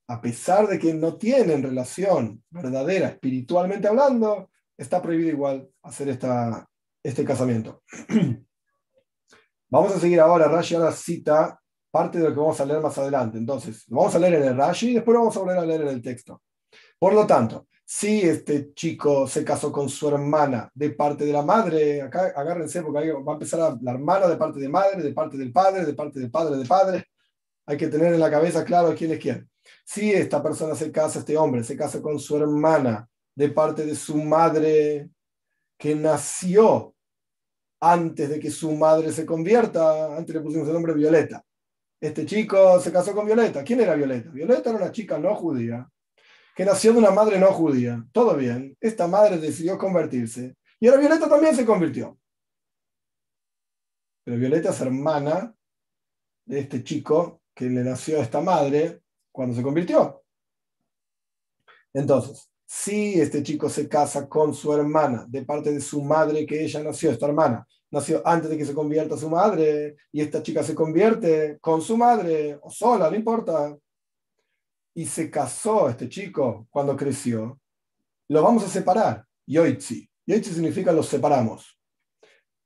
A 0.08 0.20
pesar 0.20 0.68
de 0.68 0.80
que 0.80 0.94
no 0.94 1.16
tienen 1.16 1.64
relación 1.64 2.44
verdadera 2.50 3.10
espiritualmente 3.10 3.88
hablando, 3.88 4.50
está 4.76 5.02
prohibido 5.02 5.30
igual 5.30 5.70
hacer 5.84 6.10
esta, 6.10 6.69
este 7.10 7.26
casamiento. 7.26 7.84
vamos 9.70 9.96
a 9.96 10.00
seguir 10.00 10.20
ahora, 10.20 10.48
Rashi 10.48 10.76
ahora 10.76 10.92
cita 10.92 11.60
parte 11.92 12.20
de 12.20 12.26
lo 12.26 12.34
que 12.34 12.40
vamos 12.40 12.60
a 12.60 12.66
leer 12.66 12.82
más 12.82 12.98
adelante. 12.98 13.38
Entonces, 13.38 13.86
lo 13.88 13.98
vamos 13.98 14.16
a 14.16 14.20
leer 14.20 14.36
en 14.36 14.44
el 14.44 14.58
Rashi 14.58 14.92
y 14.92 14.94
después 14.96 15.14
lo 15.14 15.20
vamos 15.22 15.38
a 15.38 15.40
volver 15.40 15.58
a 15.58 15.66
leer 15.66 15.82
en 15.82 15.88
el 15.90 16.02
texto. 16.02 16.42
Por 16.98 17.14
lo 17.14 17.26
tanto, 17.26 17.68
si 17.86 18.22
este 18.22 18.74
chico 18.74 19.26
se 19.26 19.44
casó 19.44 19.72
con 19.72 19.90
su 19.90 20.08
hermana 20.10 20.70
de 20.76 20.92
parte 20.92 21.26
de 21.26 21.34
la 21.34 21.42
madre, 21.42 22.02
acá 22.02 22.34
agárrense 22.36 22.84
porque 22.84 23.00
ahí 23.00 23.10
va 23.10 23.32
a 23.32 23.34
empezar 23.34 23.78
la 23.82 23.92
hermana 23.92 24.28
de 24.28 24.38
parte 24.38 24.60
de 24.60 24.70
madre, 24.70 25.02
de 25.02 25.14
parte 25.14 25.38
del 25.38 25.52
padre, 25.52 25.86
de 25.86 25.94
parte 25.94 26.20
del 26.20 26.30
padre 26.30 26.58
de 26.58 26.66
padre. 26.66 27.06
Hay 27.66 27.78
que 27.78 27.88
tener 27.88 28.14
en 28.14 28.20
la 28.20 28.30
cabeza 28.30 28.64
claro 28.64 28.94
quién 28.96 29.12
es 29.14 29.20
quién. 29.20 29.50
Si 29.84 30.12
esta 30.12 30.44
persona 30.44 30.76
se 30.76 30.92
casa, 30.92 31.20
este 31.20 31.36
hombre 31.38 31.64
se 31.64 31.76
casa 31.76 32.02
con 32.02 32.20
su 32.20 32.38
hermana 32.38 33.08
de 33.36 33.50
parte 33.50 33.86
de 33.86 33.96
su 33.96 34.18
madre 34.18 35.10
que 35.78 35.96
nació 35.96 36.94
antes 37.80 38.30
de 38.30 38.40
que 38.40 38.52
su 38.52 38.72
madre 38.76 39.12
se 39.12 39.26
convierta, 39.26 40.16
antes 40.18 40.36
le 40.36 40.42
pusimos 40.42 40.68
el 40.68 40.74
nombre 40.74 40.94
Violeta. 40.94 41.44
Este 42.02 42.26
chico 42.26 42.80
se 42.80 42.92
casó 42.92 43.14
con 43.14 43.26
Violeta. 43.26 43.64
¿Quién 43.64 43.82
era 43.82 43.96
Violeta? 43.96 44.30
Violeta 44.32 44.70
era 44.70 44.80
una 44.80 44.92
chica 44.92 45.18
no 45.18 45.36
judía, 45.36 45.90
que 46.56 46.66
nació 46.66 46.94
de 46.94 47.00
una 47.00 47.12
madre 47.12 47.40
no 47.40 47.48
judía. 47.48 48.06
Todo 48.12 48.36
bien. 48.36 48.78
Esta 48.80 49.08
madre 49.08 49.38
decidió 49.38 49.78
convertirse. 49.78 50.56
Y 50.80 50.88
ahora 50.88 51.02
Violeta 51.02 51.30
también 51.30 51.56
se 51.56 51.66
convirtió. 51.66 52.18
Pero 54.24 54.38
Violeta 54.38 54.70
es 54.70 54.82
hermana 54.82 55.54
de 56.46 56.60
este 56.60 56.84
chico 56.84 57.42
que 57.54 57.66
le 57.66 57.84
nació 57.84 58.20
a 58.20 58.24
esta 58.24 58.42
madre 58.42 59.02
cuando 59.32 59.56
se 59.56 59.62
convirtió. 59.62 60.24
Entonces, 61.94 62.50
si 62.72 63.20
este 63.20 63.42
chico 63.42 63.68
se 63.68 63.90
casa 63.90 64.30
con 64.30 64.54
su 64.54 64.72
hermana, 64.72 65.26
de 65.28 65.44
parte 65.44 65.72
de 65.72 65.82
su 65.82 66.04
madre 66.04 66.46
que 66.46 66.64
ella 66.64 66.84
nació, 66.84 67.10
esta 67.10 67.26
hermana, 67.26 67.68
nació 67.90 68.22
antes 68.24 68.48
de 68.48 68.60
que 68.60 68.66
se 68.66 68.76
convierta 68.76 69.18
su 69.18 69.28
madre, 69.28 69.96
y 70.12 70.22
esta 70.22 70.44
chica 70.44 70.62
se 70.62 70.76
convierte 70.76 71.58
con 71.62 71.82
su 71.82 71.98
madre, 71.98 72.60
o 72.62 72.70
sola, 72.70 73.10
no 73.10 73.16
importa, 73.16 73.76
y 74.94 75.08
se 75.08 75.32
casó 75.32 75.90
este 75.90 76.08
chico 76.10 76.68
cuando 76.70 76.96
creció, 76.96 77.60
lo 78.28 78.44
vamos 78.44 78.64
a 78.64 78.68
separar. 78.68 79.26
Yoitzi. 79.48 80.08
Yoitzi 80.28 80.54
significa 80.54 80.92
los 80.92 81.08
separamos. 81.08 81.76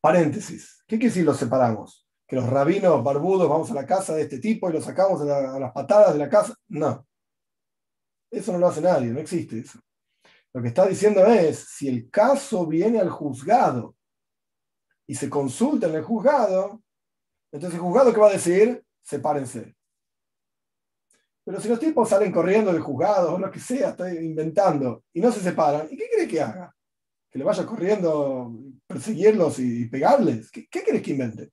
Paréntesis. 0.02 0.84
¿Qué 0.86 0.98
quiere 0.98 1.12
decir 1.12 1.24
los 1.24 1.38
separamos? 1.38 2.06
¿Que 2.28 2.36
los 2.36 2.50
rabinos 2.50 3.02
barbudos 3.02 3.48
vamos 3.48 3.72
a 3.72 3.74
la 3.74 3.86
casa 3.86 4.16
de 4.16 4.24
este 4.24 4.40
tipo 4.40 4.70
y 4.70 4.74
los 4.74 4.84
sacamos 4.84 5.22
a 5.22 5.60
las 5.60 5.72
patadas 5.72 6.12
de 6.12 6.20
la 6.20 6.28
casa? 6.28 6.54
No 6.68 7.08
Eso 8.30 8.52
no 8.52 8.58
lo 8.58 8.68
hace 8.68 8.82
nadie, 8.82 9.08
no 9.08 9.22
existe 9.22 9.60
eso. 9.60 9.80
Lo 10.54 10.62
que 10.62 10.68
está 10.68 10.86
diciendo 10.86 11.26
es, 11.26 11.60
si 11.60 11.88
el 11.88 12.10
caso 12.10 12.68
viene 12.68 13.00
al 13.00 13.10
juzgado 13.10 13.96
y 15.08 15.16
se 15.16 15.30
consulta 15.30 15.88
en 15.88 15.96
el 15.96 16.04
juzgado, 16.04 16.82
entonces 17.52 17.78
el 17.78 17.84
juzgado 17.84 18.14
¿qué 18.14 18.20
va 18.20 18.30
a 18.30 18.34
decir? 18.34 18.84
Sepárense. 19.02 19.76
Pero 21.44 21.60
si 21.60 21.68
los 21.68 21.80
tipos 21.80 22.08
salen 22.08 22.32
corriendo 22.32 22.72
del 22.72 22.82
juzgado 22.82 23.36
o 23.36 23.40
lo 23.40 23.52
que 23.52 23.60
sea, 23.60 23.90
estoy 23.90 24.18
inventando, 24.18 25.04
y 25.12 25.20
no 25.20 25.32
se 25.32 25.42
separan, 25.42 25.88
¿y 25.90 25.98
qué 25.98 26.08
quiere 26.08 26.28
que 26.28 26.42
haga? 26.42 26.74
¿Que 27.30 27.40
le 27.40 27.44
vaya 27.44 27.66
corriendo, 27.66 28.54
perseguirlos 28.88 29.60
y 29.60 29.86
pegarles? 29.90 30.52
¿Qué, 30.52 30.68
qué 30.70 30.84
querés 30.84 31.02
que 31.02 31.12
invente? 31.12 31.52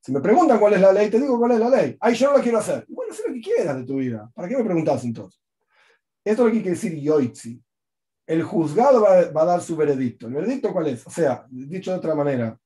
Si 0.00 0.12
me 0.12 0.20
preguntan 0.20 0.58
cuál 0.58 0.74
es 0.74 0.80
la 0.80 0.92
ley, 0.92 1.10
te 1.10 1.18
digo 1.18 1.38
cuál 1.38 1.52
es 1.52 1.58
la 1.58 1.68
ley. 1.68 1.96
Ay, 2.00 2.14
yo 2.14 2.30
no 2.30 2.36
la 2.36 2.42
quiero 2.42 2.58
hacer. 2.58 2.84
Bueno, 2.88 3.12
haz 3.12 3.20
lo 3.26 3.34
que 3.34 3.40
quieras 3.40 3.76
de 3.76 3.84
tu 3.84 3.96
vida. 3.96 4.30
¿Para 4.34 4.48
qué 4.48 4.56
me 4.56 4.64
preguntas 4.64 5.02
entonces? 5.04 5.40
Esto 6.24 6.42
es 6.42 6.46
lo 6.46 6.52
que 6.52 6.62
quiere 6.62 6.70
decir 6.70 6.94
yoitzi. 7.00 7.62
El 8.26 8.42
juzgado 8.42 9.02
va, 9.02 9.18
a 9.18 9.44
dar 9.44 9.60
su 9.60 9.76
veredicto. 9.76 10.26
¿El 10.26 10.34
veredicto 10.34 10.72
cuál 10.72 10.88
es? 10.88 11.06
O 11.06 11.10
sea, 11.10 11.46
dicho 11.50 11.90
de 11.90 11.98
otra 11.98 12.14
manera, 12.14 12.58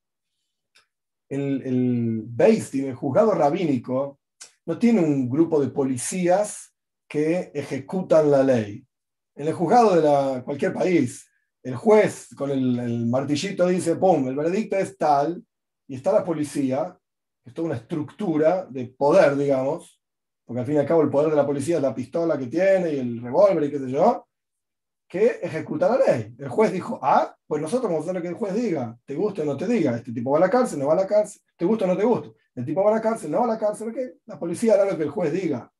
el, 1.29 1.63
el 1.63 2.85
el 2.85 2.95
juzgado 2.95 3.33
rabínico, 3.33 4.21
no 4.67 4.79
tiene 4.79 5.01
un 5.01 5.29
grupo 5.29 5.61
de 5.61 5.69
policías 5.69 6.75
que 7.09 7.51
ejecutan 7.55 8.31
la 8.31 8.43
ley. 8.43 8.85
En 9.35 9.49
el 9.49 9.55
juzgado 9.55 9.97
de 9.97 10.43
cualquier 10.43 10.75
país, 10.75 11.27
el 11.63 11.75
juez 11.75 12.29
con 12.37 12.51
el, 12.51 13.07
martillito 13.07 13.67
dice, 13.67 13.97
¡pum!, 13.97 14.29
el 14.29 14.37
veredicto 14.37 14.77
es 14.77 14.97
tal, 14.97 15.43
y 15.89 15.95
está 15.95 16.13
la 16.13 16.25
policía, 16.25 16.99
que 17.43 17.51
es 17.51 17.55
toda 17.55 17.67
una 17.67 17.77
estructura 17.77 18.67
de 18.67 18.87
poder, 18.87 19.37
digamos, 19.37 20.01
porque 20.45 20.61
al 20.61 20.67
fin 20.67 20.75
y 20.77 20.79
al 20.79 20.87
cabo 20.87 21.03
el 21.03 21.11
poder 21.11 21.31
de 21.31 21.37
la 21.37 21.47
policía 21.47 21.77
es 21.77 21.83
la 21.83 21.95
pistola 21.95 22.39
que 22.39 22.47
tiene 22.47 22.93
y 22.93 22.99
el 22.99 23.23
revólver 23.23 23.65
y 23.65 23.71
qué 23.71 23.79
sé 23.79 23.91
yo, 23.91 24.28
que 25.09 25.41
ejecuta 25.43 25.89
la 25.89 26.05
ley. 26.05 26.35
El 26.39 26.49
juez 26.49 26.71
dijo, 26.71 27.01
ah, 27.03 27.35
pues 27.47 27.63
nosotros 27.63 27.91
vamos 27.91 28.01
a 28.01 28.11
hacer 28.11 28.17
lo 28.17 28.23
que 28.23 28.29
el 28.29 28.35
juez 28.35 28.55
diga, 28.55 28.97
te 29.07 29.15
gusta 29.15 29.43
o 29.43 29.45
no 29.47 29.57
te 29.57 29.67
diga, 29.67 29.97
este 29.97 30.13
tipo 30.13 30.31
va 30.31 30.37
a 30.37 30.41
la 30.41 30.51
cárcel, 30.51 30.79
no 30.79 30.89
va 30.89 30.93
a 30.93 30.97
la 30.97 31.07
cárcel, 31.07 31.41
te 31.57 31.65
gusta 31.65 31.87
o 31.87 31.89
no 31.89 31.97
te 31.97 32.05
gusta, 32.05 32.29
el 32.55 32.65
tipo 32.65 32.85
va 32.85 32.91
a 32.91 32.95
la 32.95 33.01
cárcel, 33.01 33.31
no 33.31 33.39
va 33.39 33.45
a 33.45 33.49
la 33.49 33.59
cárcel, 33.59 33.93
¿qué? 33.95 34.19
La 34.27 34.39
policía 34.39 34.75
hará 34.75 34.85
lo 34.85 34.99
que 34.99 35.05
el 35.05 35.11
juez 35.11 35.33
diga. 35.33 35.73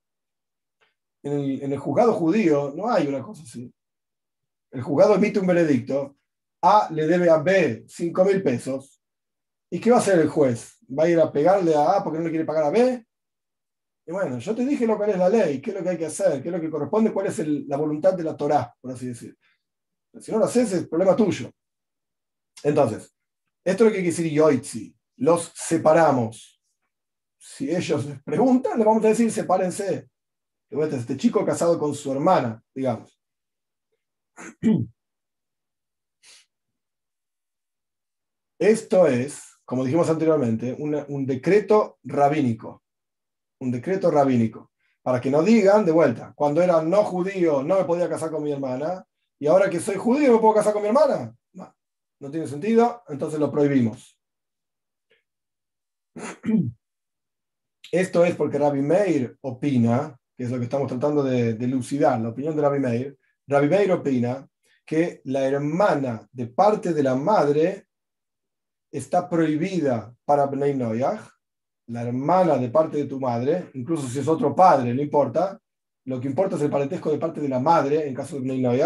En 1.23 1.73
el, 1.73 1.79
juzgado 1.79 2.15
judío 2.15 2.73
no 2.75 2.89
hay 2.91 3.07
una 3.07 3.23
cosa 3.23 3.43
así. 3.43 3.71
El 4.71 4.83
juzgado 4.83 5.17
emite 5.17 5.41
un 5.41 5.47
veredicto, 5.47 6.17
A 6.63 6.89
le 6.91 7.07
debe 7.07 7.29
a 7.29 7.37
B 7.37 7.85
5 7.87 8.25
mil 8.25 8.43
pesos, 8.43 9.03
¿y 9.71 9.79
qué 9.79 9.91
va 9.91 9.97
a 9.97 10.01
hacer 10.01 10.19
el 10.21 10.29
juez? 10.29 10.79
¿Va 10.89 11.05
a 11.05 11.09
ir 11.09 11.21
a 11.21 11.31
pegarle 11.31 11.75
a 11.75 11.99
A 11.99 12.05
porque 12.05 12.19
no 12.19 12.25
le 12.25 12.31
quiere 12.31 12.47
pagar 12.47 12.65
a 12.65 12.71
B? 12.71 13.05
Y 14.09 14.11
bueno, 14.11 14.39
yo 14.39 14.55
te 14.55 14.65
dije 14.65 14.87
lo 14.87 14.99
que 14.99 15.11
es 15.11 15.19
la 15.19 15.29
ley, 15.29 15.61
qué 15.61 15.71
es 15.71 15.77
lo 15.77 15.83
que 15.83 15.91
hay 15.91 15.99
que 15.99 16.07
hacer, 16.07 16.41
qué 16.41 16.49
es 16.49 16.55
lo 16.55 16.59
que 16.59 16.71
corresponde, 16.71 17.13
cuál 17.13 17.27
es 17.27 17.47
la 17.47 17.77
voluntad 17.77 18.15
de 18.15 18.25
la 18.25 18.35
Torá, 18.35 18.75
por 18.81 18.93
así 18.93 19.09
decir. 19.09 19.37
Si 20.19 20.33
no 20.33 20.39
lo 20.39 20.47
haces, 20.47 20.73
es 20.73 20.89
problema 20.89 21.15
tuyo. 21.15 21.51
Entonces, 22.63 23.15
esto 23.63 23.85
es 23.85 23.91
lo 23.91 23.95
que 23.95 24.03
quiere 24.03 24.17
decir 24.17 24.33
Yoitzi. 24.33 24.97
Los 25.19 25.53
separamos. 25.55 26.59
Si 27.37 27.71
ellos 27.71 28.07
preguntan, 28.25 28.79
le 28.79 28.85
vamos 28.87 29.05
a 29.05 29.09
decir 29.09 29.31
sepárense. 29.31 30.09
Este 30.71 31.19
chico 31.19 31.45
casado 31.45 31.79
con 31.79 31.95
su 31.95 32.11
hermana, 32.11 32.65
digamos. 32.75 33.21
Esto 38.59 39.07
es, 39.07 39.43
como 39.67 39.85
dijimos 39.85 40.09
anteriormente, 40.09 40.75
un 40.79 41.27
decreto 41.27 41.99
rabínico 42.05 42.83
un 43.61 43.71
decreto 43.71 44.11
rabínico, 44.11 44.73
para 45.03 45.21
que 45.21 45.31
no 45.31 45.43
digan 45.43 45.85
de 45.85 45.93
vuelta, 45.93 46.33
cuando 46.35 46.63
era 46.63 46.83
no 46.83 47.05
judío 47.05 47.63
no 47.63 47.77
me 47.79 47.85
podía 47.85 48.09
casar 48.09 48.31
con 48.31 48.43
mi 48.43 48.53
hermana, 48.53 49.05
y 49.39 49.47
ahora 49.47 49.71
que 49.71 49.81
soy 49.81 49.97
judío 49.97 50.33
me 50.33 50.39
puedo 50.39 50.55
casar 50.55 50.73
con 50.73 50.83
mi 50.83 50.89
hermana. 50.89 51.35
No, 52.21 52.33
tiene 52.33 52.49
sentido, 52.49 53.05
entonces 53.09 53.39
lo 53.39 53.49
prohibimos. 53.51 54.19
Esto 57.93 58.25
es 58.25 58.35
porque 58.35 58.59
Rabbi 58.59 58.83
Meir 58.83 59.39
opina, 59.43 60.19
que 60.37 60.43
es 60.43 60.51
lo 60.51 60.59
que 60.59 60.65
estamos 60.65 60.89
tratando 60.89 61.23
de, 61.23 61.55
lucidar, 61.69 62.21
la 62.21 62.31
opinión 62.31 62.57
de 62.57 62.63
Rabbi 62.63 62.81
Meir. 62.81 63.17
Rabbi 63.47 63.69
Meir 63.69 63.93
opina 63.93 64.49
que 64.85 65.21
la 65.25 65.47
hermana 65.47 66.27
de 66.33 66.49
parte 66.49 66.93
de 66.93 67.03
la 67.05 67.15
madre 67.15 67.87
está 68.91 69.29
prohibida 69.29 70.13
para 70.25 70.47
Bnei 70.47 70.75
Noyach 70.75 71.21
la 71.89 72.03
hermana 72.03 72.59
de 72.59 72.69
parte 72.69 72.99
de 72.99 73.05
tu 73.07 73.19
madre, 73.19 73.71
incluso 73.75 74.07
si 74.09 74.19
es 74.19 74.29
otro 74.29 74.55
padre, 74.55 74.95
no 74.95 75.03
importa. 75.03 75.61
Lo 76.05 76.21
que 76.21 76.29
importa 76.29 76.57
es 76.57 76.63
el 76.63 76.71
parentesco 76.71 77.11
de 77.11 77.19
parte 77.19 77.41
de 77.41 77.49
la 77.49 77.61
madre, 77.61 78.07
en 78.07 78.15
caso 78.15 78.37
de 78.37 78.43
Bnei 78.43 78.79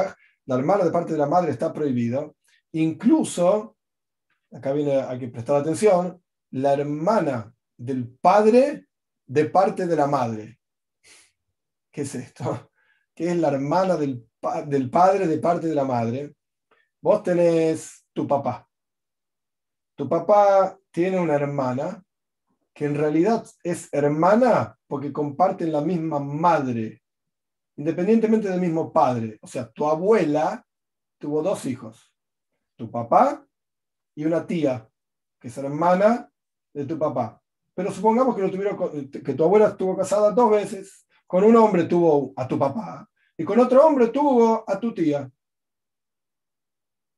La 0.47 0.57
hermana 0.57 0.85
de 0.85 0.91
parte 0.91 1.13
de 1.13 1.19
la 1.19 1.27
madre 1.27 1.51
está 1.51 1.73
prohibido. 1.73 2.37
Incluso, 2.73 3.77
acá 4.53 4.73
viene, 4.73 5.01
hay 5.01 5.19
que 5.19 5.29
prestar 5.29 5.57
atención, 5.57 6.23
la 6.51 6.75
hermana 6.75 7.55
del 7.77 8.09
padre 8.09 8.87
de 9.27 9.45
parte 9.47 9.87
de 9.87 9.97
la 9.97 10.07
madre. 10.07 10.61
¿Qué 11.91 12.03
es 12.03 12.15
esto? 12.15 12.71
¿Qué 13.15 13.31
es 13.31 13.37
la 13.37 13.49
hermana 13.49 13.97
del, 13.97 14.29
del 14.67 14.91
padre 14.91 15.27
de 15.27 15.39
parte 15.39 15.67
de 15.67 15.75
la 15.75 15.85
madre? 15.85 16.35
Vos 17.01 17.23
tenés 17.23 18.07
tu 18.13 18.29
papá. 18.29 18.69
Tu 19.97 20.09
papá 20.09 20.79
tiene 20.93 21.19
una 21.19 21.35
hermana 21.35 22.03
que 22.75 22.87
en 22.87 22.95
realidad 22.95 23.45
es 23.63 23.93
hermana 23.93 24.79
porque 24.87 25.13
comparten 25.13 25.73
la 25.73 25.81
misma 25.81 26.19
madre, 26.19 27.03
independientemente 27.77 28.49
del 28.49 28.61
mismo 28.61 28.93
padre. 28.93 29.39
O 29.43 29.47
sea, 29.47 29.71
tu 29.71 29.87
abuela 29.87 30.67
tuvo 31.19 31.43
dos 31.43 31.67
hijos, 31.67 32.13
tu 32.77 32.91
papá 32.91 33.47
y 34.15 34.25
una 34.25 34.47
tía, 34.47 34.89
que 35.41 35.49
es 35.49 35.59
hermana 35.59 36.31
de 36.73 36.87
tu 36.87 36.99
papá. 36.99 37.41
Pero 37.75 37.91
supongamos 37.91 38.35
que, 38.35 38.43
lo 38.43 38.51
tuvieron, 38.51 39.11
que 39.11 39.35
tu 39.35 39.45
abuela 39.45 39.69
estuvo 39.69 39.97
casada 39.97 40.31
dos 40.31 40.51
veces, 40.51 41.07
con 41.27 41.45
un 41.45 41.57
hombre 41.57 41.85
tuvo 41.85 42.33
a 42.37 42.47
tu 42.47 42.59
papá 42.59 43.09
y 43.37 43.45
con 43.45 43.59
otro 43.59 43.87
hombre 43.87 44.09
tuvo 44.09 44.65
a 44.67 44.79
tu 44.79 44.95
tía. 44.95 45.31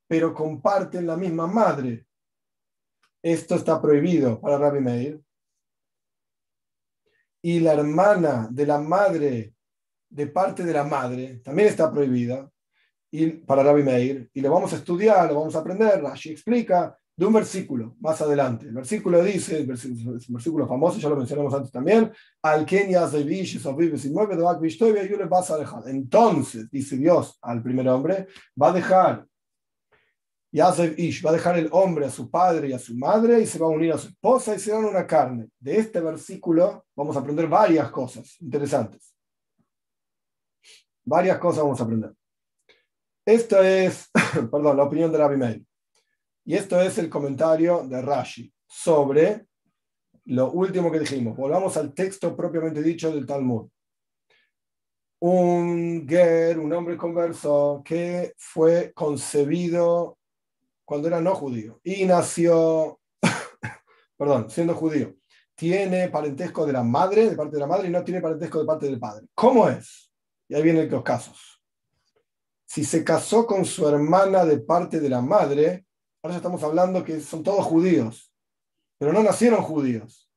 Pero 0.07 0.34
comparten 0.34 1.07
la 1.07 1.16
misma 1.16 1.46
madre. 1.46 2.07
Esto 3.22 3.55
está 3.55 3.80
prohibido 3.80 4.40
para 4.40 4.59
Rabbi 4.59 4.80
Meir 4.80 5.24
y 7.45 7.61
la 7.61 7.74
hermana 7.74 8.49
de 8.51 8.66
la 8.66 8.78
madre, 8.78 9.53
de 10.09 10.26
parte 10.28 10.64
de 10.64 10.72
la 10.72 10.82
madre, 10.82 11.42
también 11.45 11.68
está 11.68 11.92
prohibida 11.92 12.51
y, 13.11 13.26
para 13.26 13.62
Rabbi 13.62 13.82
Meir. 13.82 14.30
Y 14.32 14.40
lo 14.40 14.51
vamos 14.51 14.72
a 14.72 14.76
estudiar, 14.76 15.28
lo 15.28 15.40
vamos 15.40 15.55
a 15.55 15.59
aprender. 15.59 16.03
Rashi 16.03 16.30
explica 16.30 16.97
de 17.14 17.26
un 17.26 17.34
versículo 17.34 17.97
más 18.01 18.18
adelante. 18.22 18.64
El 18.64 18.74
versículo 18.74 19.22
dice, 19.22 19.59
el 19.59 19.66
versículo, 19.66 20.12
el 20.12 20.24
versículo 20.26 20.66
famoso, 20.66 20.99
ya 20.99 21.11
lo 21.11 21.16
mencionamos 21.16 21.53
antes 21.53 21.70
también, 21.70 22.11
al 22.40 22.64
Entonces, 25.86 26.70
dice 26.70 26.97
Dios 26.97 27.38
al 27.42 27.62
primer 27.62 27.88
hombre, 27.90 28.26
va 28.61 28.70
a 28.70 28.72
dejar 28.72 29.26
Yasef 30.55 30.96
Ish 30.96 31.20
va 31.26 31.30
a 31.30 31.32
dejar 31.32 31.59
el 31.59 31.68
hombre 31.72 32.07
a 32.07 32.11
su 32.11 32.30
padre 32.30 32.68
y 32.68 32.72
a 32.72 32.78
su 32.78 32.94
madre 32.96 33.40
y 33.40 33.46
se 33.46 33.59
va 33.59 33.66
a 33.66 33.70
unir 33.70 33.92
a 33.92 33.98
su 33.98 34.07
esposa 34.07 34.55
y 34.55 34.61
serán 34.61 34.84
una 34.84 35.05
carne. 35.05 35.48
De 35.59 35.76
este 35.76 36.00
versículo 36.00 36.86
vamos 36.94 37.16
a 37.16 37.18
aprender 37.18 37.48
varias 37.48 37.90
cosas 37.90 38.40
interesantes. 38.40 39.16
Varias 41.05 41.38
cosas 41.38 41.64
vamos 41.64 41.80
a 41.80 41.82
aprender. 41.82 42.12
Esta 43.26 43.68
es, 43.68 44.09
perdón, 44.52 44.76
la 44.76 44.84
opinión 44.84 45.11
de 45.11 45.18
Rabbi 45.18 45.36
Meir. 45.36 45.64
Y 46.44 46.55
esto 46.55 46.80
es 46.80 46.98
el 46.98 47.11
comentario 47.11 47.82
de 47.88 48.00
Rashi 48.00 48.55
sobre 48.68 49.46
lo 50.26 50.52
último 50.52 50.92
que 50.92 51.00
dijimos. 51.00 51.36
Volvamos 51.36 51.76
al 51.76 51.92
texto 51.92 52.36
propiamente 52.36 52.80
dicho 52.80 53.11
del 53.11 53.26
Talmud. 53.26 53.68
Un 55.18 56.07
ger, 56.09 56.61
un 56.61 56.72
hombre 56.72 56.96
converso 56.96 57.82
que 57.84 58.34
fue 58.36 58.92
concebido 58.94 60.16
cuando 60.85 61.09
era 61.09 61.20
no 61.20 61.35
judío 61.35 61.80
y 61.82 62.05
nació, 62.05 63.01
perdón, 64.16 64.51
siendo 64.51 64.74
judío, 64.74 65.14
tiene 65.55 66.09
parentesco 66.09 66.66
de 66.66 66.72
la 66.72 66.82
madre, 66.82 67.30
de 67.30 67.37
parte 67.37 67.57
de 67.57 67.61
la 67.61 67.66
madre, 67.66 67.89
y 67.89 67.91
no 67.91 68.03
tiene 68.03 68.20
parentesco 68.20 68.59
de 68.59 68.66
parte 68.66 68.87
del 68.87 68.99
padre. 68.99 69.26
¿Cómo 69.35 69.68
es? 69.68 70.12
Y 70.49 70.55
ahí 70.55 70.62
vienen 70.62 70.91
los 70.91 71.03
casos. 71.03 71.62
Si 72.66 72.85
se 72.85 73.05
casó 73.05 73.47
con 73.47 73.64
su 73.64 73.89
hermana 73.89 74.45
de 74.45 74.59
parte 74.59 74.99
de 75.01 75.09
la 75.09 75.20
madre, 75.20 75.87
ahora 76.22 76.35
ya 76.35 76.39
estamos 76.39 76.62
hablando 76.64 77.05
que 77.05 77.20
son 77.20 77.43
todos 77.43 77.64
judíos, 77.64 78.32
pero 78.99 79.12
no 79.12 79.22
nacieron 79.22 79.62
judíos. 79.62 80.28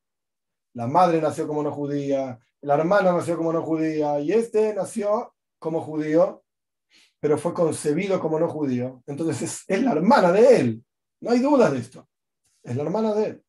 La 0.73 0.85
madre 0.85 1.19
nació 1.19 1.47
como 1.47 1.63
no 1.63 1.71
judía, 1.71 2.39
la 2.61 2.75
hermana 2.75 3.11
nació 3.11 3.37
como 3.37 3.51
no 3.51 3.63
judía, 3.63 4.19
y 4.19 4.31
este 4.31 4.75
nació 4.75 5.33
como 5.57 5.81
judío, 5.81 6.43
pero 7.19 7.37
fue 7.37 7.53
concebido 7.53 8.19
como 8.19 8.39
no 8.39 8.47
judío, 8.47 9.03
entonces 9.07 9.63
es, 9.67 9.81
la 9.81 9.91
hermana 9.91 10.31
de 10.31 10.59
él. 10.59 10.85
No 11.21 11.31
hay 11.31 11.39
dudas 11.39 11.71
de 11.71 11.79
esto. 11.79 12.07
Es 12.63 12.75
la 12.75 12.83
hermana 12.83 13.13
de 13.13 13.25
él. 13.25 13.43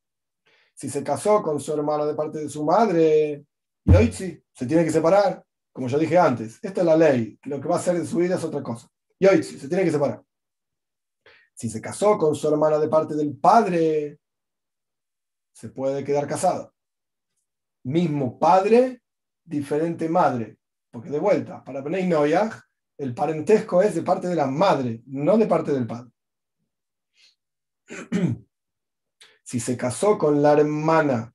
Si 0.75 0.89
se 0.89 1.03
casó 1.03 1.43
con 1.43 1.61
su 1.61 1.73
hermana 1.73 2.07
de 2.07 2.15
parte 2.15 2.39
de 2.39 2.49
su 2.49 2.65
madre, 2.65 3.45
y 3.85 3.95
hoy 3.95 4.13
sí, 4.13 4.43
se 4.53 4.67
tiene 4.67 4.85
que 4.85 4.91
separar. 4.91 5.45
como 5.73 5.89
yo 5.89 5.99
dije 5.99 6.19
antes, 6.19 6.59
esta 6.63 6.81
es 6.81 6.87
la 6.87 6.97
ley, 6.97 7.39
lo 7.45 7.61
que 7.61 7.69
va 7.69 7.77
a 7.77 7.79
hacer 7.79 7.97
en 7.97 8.07
su 8.07 8.19
vida 8.19 8.37
es 8.37 8.45
otra 8.45 8.63
cosa. 8.63 8.89
Y 9.19 9.27
hoy 9.27 9.43
se 9.43 9.69
tiene 9.69 9.85
que 9.85 9.91
separar. 9.91 10.23
Si 11.55 11.69
se 11.69 11.81
casó 11.81 12.17
con 12.17 12.35
su 12.35 12.49
hermana 12.49 12.79
de 12.79 12.89
parte 12.89 13.15
del 13.15 13.37
padre, 13.37 14.21
se 15.53 15.69
puede 15.71 16.05
quedar 16.05 16.27
casado. 16.29 16.73
Mismo 17.85 18.39
padre, 18.39 19.03
diferente 19.45 20.09
madre. 20.09 20.59
Porque 20.91 21.11
de 21.11 21.19
vuelta, 21.19 21.65
para 21.65 21.81
Benay 21.81 22.07
Noyag, 22.07 22.68
el 22.99 23.15
parentesco 23.15 23.81
es 23.81 23.95
de 23.95 24.03
parte 24.03 24.27
de 24.29 24.35
la 24.35 24.47
madre, 24.47 25.03
no 25.07 25.39
de 25.39 25.47
parte 25.47 25.73
del 25.73 25.87
padre. 25.87 26.11
si 29.45 29.61
se 29.61 29.77
casó 29.77 30.19
con 30.19 30.43
la 30.43 30.53
hermana 30.53 31.35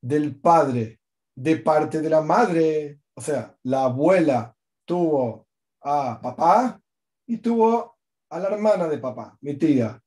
del 0.00 0.38
padre 0.38 1.00
de 1.34 1.56
parte 1.56 2.00
de 2.00 2.10
la 2.10 2.20
madre, 2.20 3.00
o 3.14 3.20
sea, 3.20 3.56
la 3.64 3.84
abuela 3.84 4.56
tuvo 4.84 5.48
a 5.82 6.20
papá 6.20 6.80
y 7.26 7.38
tuvo 7.38 7.98
a 8.30 8.38
la 8.38 8.48
hermana 8.48 8.86
de 8.86 8.98
papá, 8.98 9.36
mi 9.40 9.54
tía, 9.54 10.02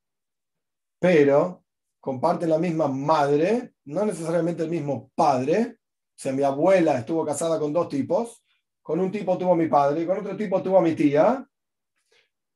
pero 0.99 1.63
comparten 1.99 2.49
la 2.49 2.57
misma 2.57 2.88
madre, 2.88 3.74
no 3.86 4.05
necesariamente 4.05 4.63
el 4.63 4.69
mismo 4.69 5.11
padre. 5.15 5.78
O 5.78 6.22
sea, 6.22 6.34
mi 6.34 6.43
abuela 6.43 6.97
estuvo 6.97 7.26
casada 7.26 7.59
con 7.59 7.74
dos 7.74 7.89
tipos, 7.89 8.43
con 8.91 8.99
un 8.99 9.09
tipo 9.09 9.37
tuvo 9.37 9.53
a 9.53 9.55
mi 9.55 9.67
padre 9.67 10.05
con 10.05 10.17
otro 10.17 10.35
tipo 10.35 10.61
tuvo 10.61 10.79
a 10.79 10.81
mi 10.81 10.93
tía. 10.95 11.47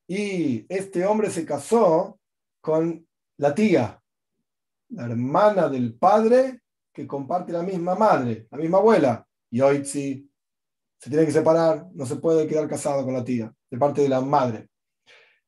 Y 0.06 0.66
este 0.68 1.06
hombre 1.06 1.30
se 1.30 1.46
casó 1.46 2.20
con 2.60 3.08
la 3.38 3.56
tía, 3.56 4.04
la 4.90 5.06
hermana 5.06 5.70
del 5.70 5.94
padre 5.96 6.60
que 6.92 7.08
comparte 7.08 7.54
la 7.54 7.64
misma 7.64 7.96
madre, 7.96 8.48
la 8.52 8.58
misma 8.58 8.80
abuela. 8.80 9.26
Y 9.50 9.62
hoy 9.62 9.86
sí, 9.86 10.30
se 11.00 11.10
tiene 11.10 11.26
que 11.26 11.32
separar, 11.32 11.88
no 11.94 12.06
se 12.06 12.18
puede 12.18 12.46
quedar 12.48 12.68
casado 12.68 13.06
con 13.06 13.14
la 13.14 13.24
tía, 13.24 13.54
de 13.72 13.78
parte 13.78 14.02
de 14.02 14.10
la 14.10 14.20
madre 14.20 14.68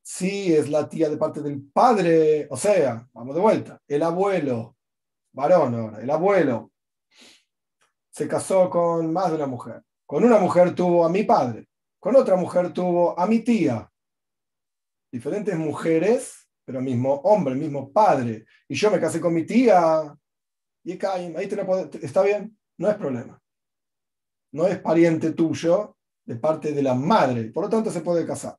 si 0.01 0.53
es 0.53 0.69
la 0.69 0.87
tía 0.87 1.09
de 1.09 1.17
parte 1.17 1.41
del 1.41 1.61
padre, 1.63 2.47
o 2.49 2.55
sea, 2.55 3.05
vamos 3.11 3.35
de 3.35 3.41
vuelta, 3.41 3.81
el 3.89 4.01
abuelo, 4.03 4.77
varón 5.33 5.75
ahora, 5.75 6.01
el 6.01 6.09
abuelo 6.09 6.71
se 8.09 8.25
casó 8.25 8.69
con 8.69 9.11
más 9.11 9.29
de 9.31 9.35
una 9.35 9.47
mujer. 9.47 9.83
Con 10.07 10.23
una 10.23 10.39
mujer 10.39 10.73
tuvo 10.73 11.05
a 11.05 11.09
mi 11.09 11.23
padre, 11.23 11.67
con 11.99 12.15
otra 12.15 12.35
mujer 12.35 12.73
tuvo 12.73 13.19
a 13.19 13.27
mi 13.27 13.41
tía. 13.41 13.87
Diferentes 15.11 15.55
mujeres, 15.55 16.49
pero 16.65 16.81
mismo 16.81 17.13
hombre, 17.13 17.53
mismo 17.53 17.91
padre. 17.91 18.45
Y 18.67 18.73
yo 18.73 18.89
me 18.89 18.99
casé 18.99 19.21
con 19.21 19.35
mi 19.35 19.45
tía. 19.45 20.17
Y 20.83 21.05
ahí 21.05 21.47
te 21.47 21.55
lo 21.55 21.89
está 22.01 22.23
bien, 22.23 22.57
no 22.77 22.89
es 22.89 22.95
problema. 22.95 23.39
No 24.53 24.65
es 24.65 24.79
pariente 24.79 25.33
tuyo 25.33 25.95
de 26.25 26.37
parte 26.37 26.71
de 26.71 26.81
la 26.81 26.95
madre, 26.95 27.51
por 27.51 27.65
lo 27.65 27.69
tanto 27.69 27.91
se 27.91 28.01
puede 28.01 28.25
casar 28.25 28.57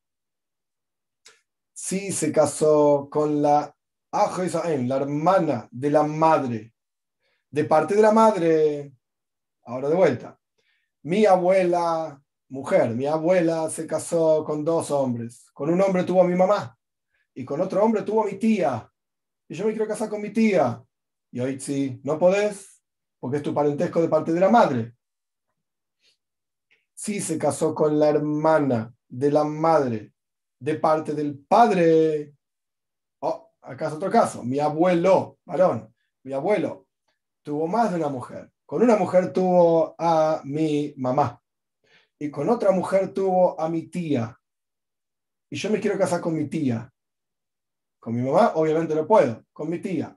si 1.79 2.11
se 2.11 2.33
casó 2.33 3.09
con 3.09 3.41
la 3.41 3.73
la 4.11 4.97
hermana 4.97 5.69
de 5.71 5.91
la 5.91 6.03
madre, 6.03 6.75
de 7.51 7.65
parte 7.65 7.95
de 7.95 8.03
la 8.03 8.11
madre, 8.11 8.93
ahora 9.63 9.89
de 9.89 9.95
vuelta, 9.95 10.41
mi 11.03 11.27
abuela, 11.27 12.21
mujer, 12.49 12.95
mi 12.95 13.07
abuela 13.07 13.71
se 13.71 13.87
casó 13.87 14.45
con 14.45 14.65
dos 14.65 14.91
hombres. 14.91 15.51
Con 15.53 15.71
un 15.71 15.81
hombre 15.81 16.05
tuvo 16.05 16.23
a 16.23 16.27
mi 16.27 16.35
mamá 16.35 16.79
y 17.35 17.45
con 17.45 17.61
otro 17.61 17.83
hombre 17.83 18.03
tuvo 18.03 18.23
a 18.23 18.27
mi 18.27 18.35
tía. 18.35 18.91
Y 19.49 19.55
yo 19.55 19.65
me 19.65 19.73
quiero 19.73 19.87
casar 19.87 20.09
con 20.09 20.21
mi 20.21 20.31
tía. 20.31 20.83
Y 21.31 21.41
hoy 21.41 21.61
sí, 21.61 22.01
no 22.03 22.19
podés, 22.19 22.83
porque 23.21 23.39
es 23.39 23.43
tu 23.43 23.55
parentesco 23.55 24.01
de 24.01 24.09
parte 24.09 24.33
de 24.33 24.41
la 24.41 24.49
madre. 24.49 24.95
Si 26.95 27.21
se 27.21 27.39
casó 27.39 27.75
con 27.75 27.99
la 27.99 28.09
hermana 28.09 28.93
de 29.09 29.31
la 29.31 29.45
madre 29.45 30.13
de 30.59 30.75
parte 30.75 31.15
del 31.15 31.39
padre. 31.39 32.35
Oh, 33.21 33.53
acá 33.63 33.87
es 33.87 33.93
otro 33.93 34.11
caso. 34.11 34.43
Mi 34.43 34.59
abuelo, 34.59 35.39
varón, 35.45 35.95
mi 36.25 36.33
abuelo 36.33 36.87
tuvo 37.43 37.67
más 37.67 37.91
de 37.91 37.97
una 37.97 38.09
mujer. 38.09 38.51
Con 38.69 38.83
una 38.83 38.97
mujer 38.97 39.33
tuvo 39.33 39.95
a 39.97 40.43
mi 40.45 40.93
mamá 40.99 41.43
y 42.19 42.31
con 42.31 42.51
otra 42.51 42.71
mujer 42.71 43.15
tuvo 43.15 43.59
a 43.59 43.67
mi 43.71 43.89
tía. 43.89 44.39
Y 45.49 45.57
yo 45.57 45.71
me 45.71 45.81
quiero 45.81 45.97
casar 45.97 46.21
con 46.21 46.37
mi 46.37 46.51
tía. 46.51 46.93
Con 47.99 48.15
mi 48.15 48.21
mamá, 48.21 48.53
obviamente 48.57 48.95
no 48.95 49.07
puedo. 49.07 49.43
Con 49.55 49.71
mi 49.71 49.79
tía. 49.79 50.15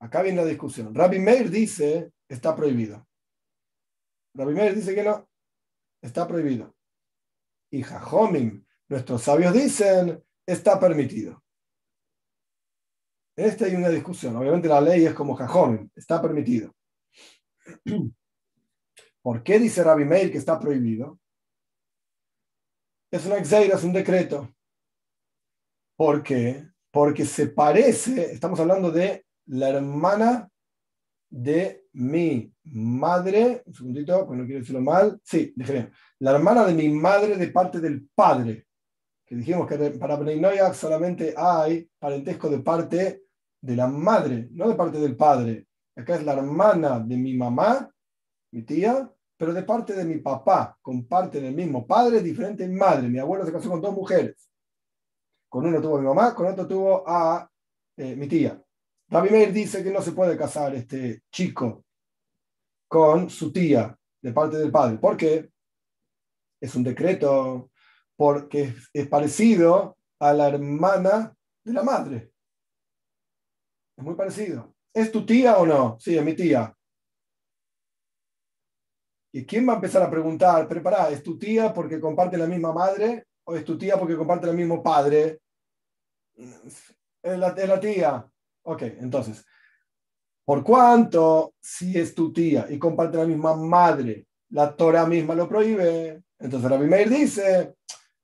Acá 0.00 0.22
viene 0.22 0.40
la 0.40 0.48
discusión. 0.48 0.94
Rabbi 0.94 1.18
Meir 1.18 1.50
dice, 1.50 2.10
está 2.26 2.56
prohibido. 2.56 3.06
Rabbi 4.32 4.54
Meir 4.54 4.74
dice 4.74 4.94
que 4.94 5.04
no, 5.04 5.28
está 6.00 6.26
prohibido. 6.26 6.74
Y 7.70 7.82
Jajomim 7.82 8.64
Nuestros 8.88 9.22
sabios 9.22 9.52
dicen, 9.52 10.24
está 10.46 10.80
permitido. 10.80 11.44
En 13.36 13.44
este 13.44 13.66
hay 13.66 13.74
una 13.74 13.90
discusión. 13.90 14.34
Obviamente 14.36 14.68
la 14.68 14.80
ley 14.80 15.04
es 15.04 15.12
como 15.12 15.34
jajón, 15.34 15.92
está 15.94 16.22
permitido. 16.22 16.74
¿Por 19.22 19.42
qué 19.42 19.58
dice 19.58 19.82
Rabbi 19.82 20.04
Meir 20.04 20.30
que 20.30 20.38
está 20.38 20.58
prohibido? 20.58 21.18
Es 23.10 23.26
una 23.26 23.36
exeira, 23.36 23.76
es 23.76 23.84
un 23.84 23.92
decreto. 23.92 24.54
¿Por 25.96 26.22
qué? 26.22 26.68
Porque 26.90 27.24
se 27.24 27.48
parece, 27.48 28.32
estamos 28.32 28.60
hablando 28.60 28.90
de 28.90 29.26
la 29.46 29.70
hermana 29.70 30.50
de 31.28 31.86
mi 31.92 32.52
madre, 32.64 33.62
un 33.66 33.74
segundito, 33.74 34.26
pues 34.26 34.38
no 34.38 34.44
quiero 34.44 34.60
decirlo 34.60 34.80
mal, 34.80 35.20
sí, 35.24 35.52
déjeme, 35.56 35.90
la 36.20 36.32
hermana 36.32 36.66
de 36.66 36.74
mi 36.74 36.88
madre 36.88 37.36
de 37.36 37.48
parte 37.48 37.80
del 37.80 38.08
padre 38.14 38.66
que 39.26 39.34
dijimos 39.34 39.66
que 39.66 39.76
para 39.98 40.16
Bnei 40.16 40.40
solamente 40.72 41.34
hay 41.36 41.90
parentesco 41.98 42.48
de 42.48 42.60
parte 42.60 43.24
de 43.60 43.76
la 43.76 43.88
madre, 43.88 44.48
no 44.52 44.68
de 44.68 44.76
parte 44.76 44.98
del 44.98 45.16
padre. 45.16 45.65
Acá 45.96 46.16
es 46.16 46.24
la 46.24 46.34
hermana 46.34 47.00
de 47.00 47.16
mi 47.16 47.34
mamá, 47.34 47.90
mi 48.52 48.62
tía, 48.62 49.10
pero 49.38 49.52
de 49.52 49.62
parte 49.62 49.94
de 49.94 50.04
mi 50.04 50.18
papá, 50.18 50.78
comparten 50.82 51.44
el 51.44 51.54
mismo 51.54 51.86
padre, 51.86 52.22
diferente 52.22 52.68
madre. 52.68 53.08
Mi 53.08 53.18
abuelo 53.18 53.44
se 53.44 53.52
casó 53.52 53.70
con 53.70 53.80
dos 53.80 53.94
mujeres. 53.94 54.48
Con 55.48 55.66
uno 55.66 55.80
tuvo 55.80 55.96
a 55.96 56.00
mi 56.00 56.06
mamá, 56.06 56.34
con 56.34 56.46
otro 56.46 56.66
tuvo 56.66 57.02
a 57.08 57.50
eh, 57.96 58.14
mi 58.14 58.28
tía. 58.28 58.62
Rabbi 59.08 59.30
Meir 59.30 59.52
dice 59.52 59.82
que 59.82 59.90
no 59.90 60.02
se 60.02 60.12
puede 60.12 60.36
casar 60.36 60.74
este 60.74 61.22
chico 61.30 61.84
con 62.88 63.30
su 63.30 63.52
tía 63.52 63.96
de 64.20 64.32
parte 64.32 64.58
del 64.58 64.70
padre. 64.70 64.98
¿Por 64.98 65.16
qué? 65.16 65.50
Es 66.60 66.74
un 66.74 66.82
decreto 66.82 67.70
porque 68.16 68.74
es 68.92 69.08
parecido 69.08 69.96
a 70.18 70.32
la 70.32 70.48
hermana 70.48 71.34
de 71.64 71.72
la 71.72 71.82
madre. 71.82 72.32
Es 73.96 74.04
muy 74.04 74.14
parecido. 74.14 74.75
¿Es 74.96 75.12
tu 75.12 75.26
tía 75.26 75.58
o 75.58 75.66
no? 75.66 75.98
Sí, 76.00 76.16
es 76.16 76.24
mi 76.24 76.34
tía. 76.34 76.74
¿Y 79.30 79.44
quién 79.44 79.68
va 79.68 79.74
a 79.74 79.74
empezar 79.74 80.02
a 80.02 80.10
preguntar, 80.10 80.66
pero 80.66 80.80
¿es 81.10 81.22
tu 81.22 81.38
tía 81.38 81.70
porque 81.74 82.00
comparte 82.00 82.38
la 82.38 82.46
misma 82.46 82.72
madre 82.72 83.26
o 83.44 83.54
es 83.54 83.62
tu 83.62 83.76
tía 83.76 83.98
porque 83.98 84.16
comparte 84.16 84.48
el 84.48 84.56
mismo 84.56 84.82
padre? 84.82 85.42
Es 86.34 87.38
la 87.38 87.78
tía. 87.78 88.26
Ok, 88.62 88.82
entonces, 88.98 89.44
¿por 90.46 90.64
cuánto 90.64 91.52
si 91.60 91.98
es 91.98 92.14
tu 92.14 92.32
tía 92.32 92.66
y 92.70 92.78
comparte 92.78 93.18
la 93.18 93.26
misma 93.26 93.54
madre, 93.54 94.26
la 94.48 94.74
Torah 94.74 95.04
misma 95.04 95.34
lo 95.34 95.46
prohíbe? 95.46 96.22
Entonces 96.38 96.70
Rabbi 96.70 96.86
Meir 96.86 97.10
dice, 97.10 97.74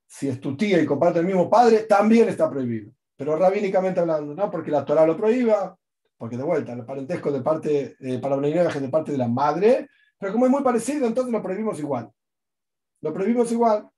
si 0.06 0.26
es 0.26 0.40
tu 0.40 0.56
tía 0.56 0.80
y 0.80 0.86
comparte 0.86 1.18
el 1.18 1.26
mismo 1.26 1.50
padre, 1.50 1.80
también 1.80 2.30
está 2.30 2.48
prohibido. 2.48 2.92
Pero 3.14 3.36
rabínicamente 3.36 4.00
hablando, 4.00 4.34
no 4.34 4.50
porque 4.50 4.70
la 4.70 4.86
Torah 4.86 5.04
lo 5.04 5.18
prohíba, 5.18 5.76
porque 6.22 6.36
de 6.36 6.44
vuelta, 6.44 6.72
el 6.72 6.84
parentesco 6.84 7.32
de 7.32 7.42
parte, 7.42 7.96
eh, 7.98 8.20
para 8.20 8.36
es 8.36 8.80
de 8.80 8.88
parte 8.88 9.10
de 9.10 9.18
la 9.18 9.26
madre, 9.26 9.88
pero 10.16 10.32
como 10.32 10.46
es 10.46 10.52
muy 10.52 10.62
parecido, 10.62 11.04
entonces 11.04 11.32
lo 11.32 11.42
prohibimos 11.42 11.80
igual. 11.80 12.12
Lo 13.00 13.12
prohibimos 13.12 13.50
igual. 13.50 13.90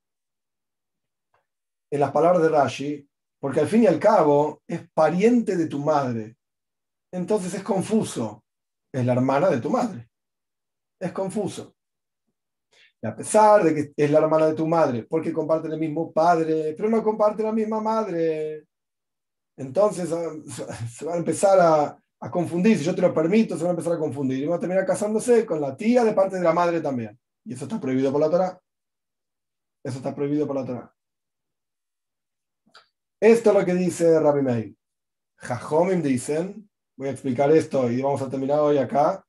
En 1.91 1.99
las 1.99 2.09
palabras 2.09 2.41
de 2.41 2.49
Rashi, 2.49 3.07
porque 3.39 3.59
al 3.59 3.67
fin 3.67 3.83
y 3.83 3.85
al 3.85 3.99
cabo 3.99 4.63
es 4.65 4.89
pariente 4.91 5.55
de 5.55 5.67
tu 5.67 5.77
madre. 5.77 6.35
Entonces 7.11 7.53
es 7.53 7.61
confuso. 7.61 8.43
Es 8.91 9.05
la 9.05 9.13
hermana 9.13 9.47
de 9.51 9.61
tu 9.61 9.69
madre. 9.69 10.09
Es 10.99 11.11
confuso 11.11 11.75
a 13.03 13.15
pesar 13.15 13.63
de 13.63 13.75
que 13.75 13.93
es 13.95 14.09
la 14.09 14.17
hermana 14.17 14.47
de 14.47 14.55
tu 14.55 14.65
madre, 14.65 15.03
porque 15.03 15.31
comparte 15.31 15.67
el 15.67 15.77
mismo 15.77 16.11
padre, 16.11 16.73
pero 16.75 16.89
no 16.89 17.03
comparte 17.03 17.43
la 17.43 17.51
misma 17.51 17.79
madre, 17.79 18.65
entonces 19.57 20.11
ah, 20.11 20.33
se 20.89 21.05
va 21.05 21.13
a 21.13 21.17
empezar 21.17 21.59
a, 21.59 21.99
a 22.25 22.31
confundir. 22.31 22.75
Si 22.77 22.83
yo 22.83 22.95
te 22.95 23.01
lo 23.03 23.13
permito, 23.13 23.55
se 23.55 23.63
va 23.63 23.69
a 23.69 23.73
empezar 23.73 23.93
a 23.93 23.99
confundir. 23.99 24.39
Y 24.43 24.47
va 24.47 24.55
a 24.55 24.59
terminar 24.59 24.83
casándose 24.85 25.45
con 25.45 25.61
la 25.61 25.77
tía 25.77 26.03
de 26.03 26.13
parte 26.13 26.37
de 26.37 26.43
la 26.43 26.53
madre 26.53 26.81
también. 26.81 27.17
Y 27.43 27.53
eso 27.53 27.65
está 27.65 27.79
prohibido 27.79 28.11
por 28.11 28.19
la 28.19 28.29
Torah. 28.31 28.59
Eso 29.83 29.97
está 29.97 30.15
prohibido 30.15 30.47
por 30.47 30.55
la 30.55 30.65
Torah. 30.65 30.93
Esto 33.21 33.51
es 33.51 33.55
lo 33.55 33.63
que 33.63 33.75
dice 33.75 34.19
Rabbi 34.19 34.41
Meir. 34.41 34.75
Jajomim 35.37 36.01
dicen, 36.01 36.67
voy 36.97 37.09
a 37.09 37.11
explicar 37.11 37.51
esto 37.51 37.91
y 37.91 38.01
vamos 38.01 38.21
a 38.23 38.29
terminar 38.29 38.59
hoy 38.59 38.79
acá. 38.79 39.23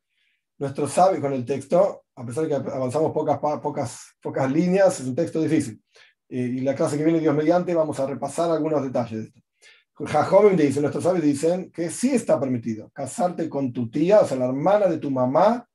nuestros 0.59 0.93
sabios, 0.93 1.21
con 1.21 1.35
el 1.35 1.45
texto, 1.45 2.05
a 2.15 2.25
pesar 2.25 2.45
de 2.45 2.49
que 2.49 2.55
avanzamos 2.55 3.13
pocas, 3.13 3.39
pocas, 3.39 4.17
pocas 4.23 4.51
líneas, 4.51 4.99
es 5.01 5.07
un 5.07 5.15
texto 5.15 5.43
difícil. 5.43 5.83
Y 6.31 6.61
la 6.63 6.75
clase 6.75 6.97
que 6.97 7.05
viene, 7.05 7.21
Dios 7.21 7.35
mediante, 7.35 7.75
vamos 7.75 8.01
a 8.01 8.07
repasar 8.07 8.51
algunos 8.51 8.83
detalles 8.83 9.19
de 9.19 9.25
esto. 9.27 9.41
Jajobim 9.99 10.57
dice, 10.57 10.81
nuestros 10.81 11.05
sabios 11.05 11.25
dicen 11.25 11.71
que 11.71 11.89
sí 11.89 12.11
está 12.11 12.39
permitido 12.39 12.91
casarte 12.91 13.49
con 13.49 13.73
tu 13.73 13.89
tía, 13.91 14.21
o 14.21 14.27
sea, 14.27 14.37
la 14.37 14.47
hermana 14.47 14.89
de 14.89 14.99
tu 14.99 15.11
mamá, 15.11 15.67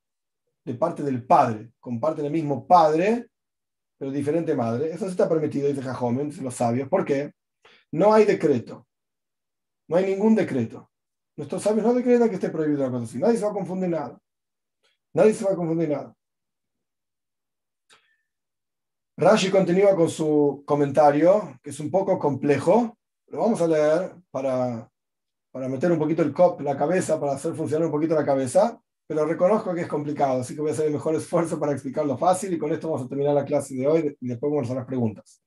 de 0.63 0.75
parte 0.75 1.01
del 1.01 1.25
padre. 1.25 1.71
Comparten 1.79 2.25
el 2.25 2.31
mismo 2.31 2.67
padre, 2.67 3.29
pero 3.97 4.11
diferente 4.11 4.53
madre. 4.55 4.91
Eso 4.91 5.05
sí 5.05 5.11
está 5.11 5.27
permitido, 5.27 5.67
dice 5.67 5.81
Jajobim, 5.81 6.29
dicen 6.29 6.43
los 6.43 6.55
sabios. 6.55 6.87
¿Por 6.87 7.03
qué? 7.03 7.33
No 7.91 8.13
hay 8.13 8.25
decreto. 8.25 8.87
No 9.87 9.97
hay 9.97 10.05
ningún 10.05 10.35
decreto. 10.35 10.89
Nuestros 11.35 11.63
sabios 11.63 11.85
no 11.85 11.93
decretan 11.93 12.29
que 12.29 12.35
esté 12.35 12.49
prohibido 12.49 12.83
la 12.83 12.91
cosa 12.91 13.05
así. 13.05 13.17
Nadie 13.17 13.37
se 13.37 13.45
va 13.45 13.51
a 13.51 13.53
confundir 13.53 13.89
nada. 13.89 14.19
Nadie 15.13 15.33
se 15.33 15.43
va 15.43 15.51
a 15.51 15.55
confundir 15.55 15.89
nada. 15.89 16.15
Rashi 19.17 19.49
continúa 19.51 19.95
con 19.95 20.09
su 20.09 20.63
comentario, 20.65 21.59
que 21.61 21.71
es 21.71 21.79
un 21.79 21.91
poco 21.91 22.17
complejo. 22.17 22.97
Lo 23.31 23.39
vamos 23.39 23.61
a 23.61 23.67
leer 23.67 24.13
para, 24.29 24.91
para 25.51 25.69
meter 25.69 25.89
un 25.89 25.97
poquito 25.97 26.21
el 26.21 26.33
cop, 26.33 26.59
la 26.59 26.75
cabeza, 26.75 27.17
para 27.17 27.31
hacer 27.31 27.53
funcionar 27.53 27.85
un 27.85 27.91
poquito 27.91 28.13
la 28.13 28.25
cabeza, 28.25 28.77
pero 29.07 29.25
reconozco 29.25 29.73
que 29.73 29.81
es 29.81 29.87
complicado, 29.87 30.41
así 30.41 30.53
que 30.53 30.59
voy 30.59 30.71
a 30.71 30.73
hacer 30.73 30.87
el 30.87 30.91
mejor 30.91 31.15
esfuerzo 31.15 31.57
para 31.57 31.71
explicarlo 31.71 32.17
fácil 32.17 32.53
y 32.53 32.57
con 32.57 32.73
esto 32.73 32.89
vamos 32.89 33.05
a 33.05 33.07
terminar 33.07 33.33
la 33.33 33.45
clase 33.45 33.73
de 33.75 33.87
hoy 33.87 34.17
y 34.19 34.27
después 34.27 34.51
vamos 34.51 34.69
a 34.69 34.75
las 34.75 34.85
preguntas. 34.85 35.41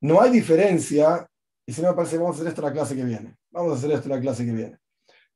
No 0.00 0.22
hay 0.22 0.30
diferencia, 0.30 1.28
y 1.66 1.72
si 1.74 1.82
no 1.82 1.88
me 1.88 1.94
parece, 1.94 2.16
vamos 2.16 2.36
a 2.36 2.38
hacer 2.38 2.48
esto 2.48 2.62
la 2.62 2.72
clase 2.72 2.96
que 2.96 3.04
viene. 3.04 3.36
Vamos 3.50 3.72
a 3.72 3.76
hacer 3.76 3.90
esto 3.90 4.08
la 4.08 4.18
clase 4.18 4.46
que 4.46 4.52
viene. 4.52 4.78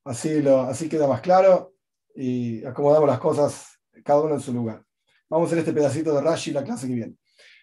Así, 0.05 0.41
lo, 0.41 0.63
así 0.63 0.89
queda 0.89 1.07
más 1.07 1.21
claro 1.21 1.75
y 2.15 2.65
acomodamos 2.65 3.07
las 3.07 3.19
cosas 3.19 3.79
cada 4.03 4.23
uno 4.23 4.37
en 4.37 4.41
su 4.41 4.55
lugar. 4.55 4.83
Vamos 5.29 5.45
a 5.45 5.49
hacer 5.49 5.59
este 5.59 5.75
pedacito 5.75 6.15
de 6.15 6.23
Rashi 6.23 6.53
la 6.53 6.65
clase 6.65 6.89
que 6.89 6.95
viene. 6.95 7.17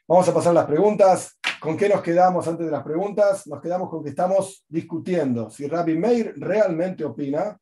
Vamos 0.07 0.27
a 0.27 0.33
pasar 0.35 0.53
las 0.53 0.65
preguntas. 0.65 1.38
¿Con 1.59 1.75
qué 1.75 1.89
nos 1.89 2.01
quedamos 2.01 2.47
antes 2.47 2.65
de 2.65 2.71
las 2.71 2.83
preguntas? 2.83 3.45
Nos 3.47 3.61
quedamos 3.61 3.89
con 3.89 4.01
que 4.01 4.11
estamos 4.11 4.63
discutiendo 4.69 5.49
si 5.49 5.67
Rabbi 5.67 5.97
Meir 5.97 6.33
realmente 6.37 7.03
opina 7.03 7.59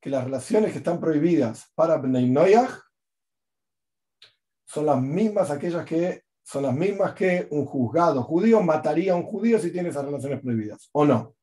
que 0.00 0.10
las 0.10 0.22
relaciones 0.22 0.70
que 0.70 0.78
están 0.78 1.00
prohibidas 1.00 1.68
para 1.74 1.96
Bnei 1.96 2.30
Noyach 2.30 2.70
son 4.64 4.86
las 4.86 5.02
mismas 5.02 5.50
aquellas 5.50 5.84
que 5.84 6.22
son 6.44 6.62
las 6.62 6.74
mismas 6.74 7.14
que 7.14 7.48
un 7.50 7.66
juzgado 7.66 8.22
judío 8.22 8.62
mataría 8.62 9.12
a 9.12 9.16
un 9.16 9.24
judío 9.24 9.58
si 9.58 9.72
tiene 9.72 9.88
esas 9.88 10.04
relaciones 10.04 10.40
prohibidas, 10.40 10.88
¿o 10.92 11.04
no? 11.04 11.34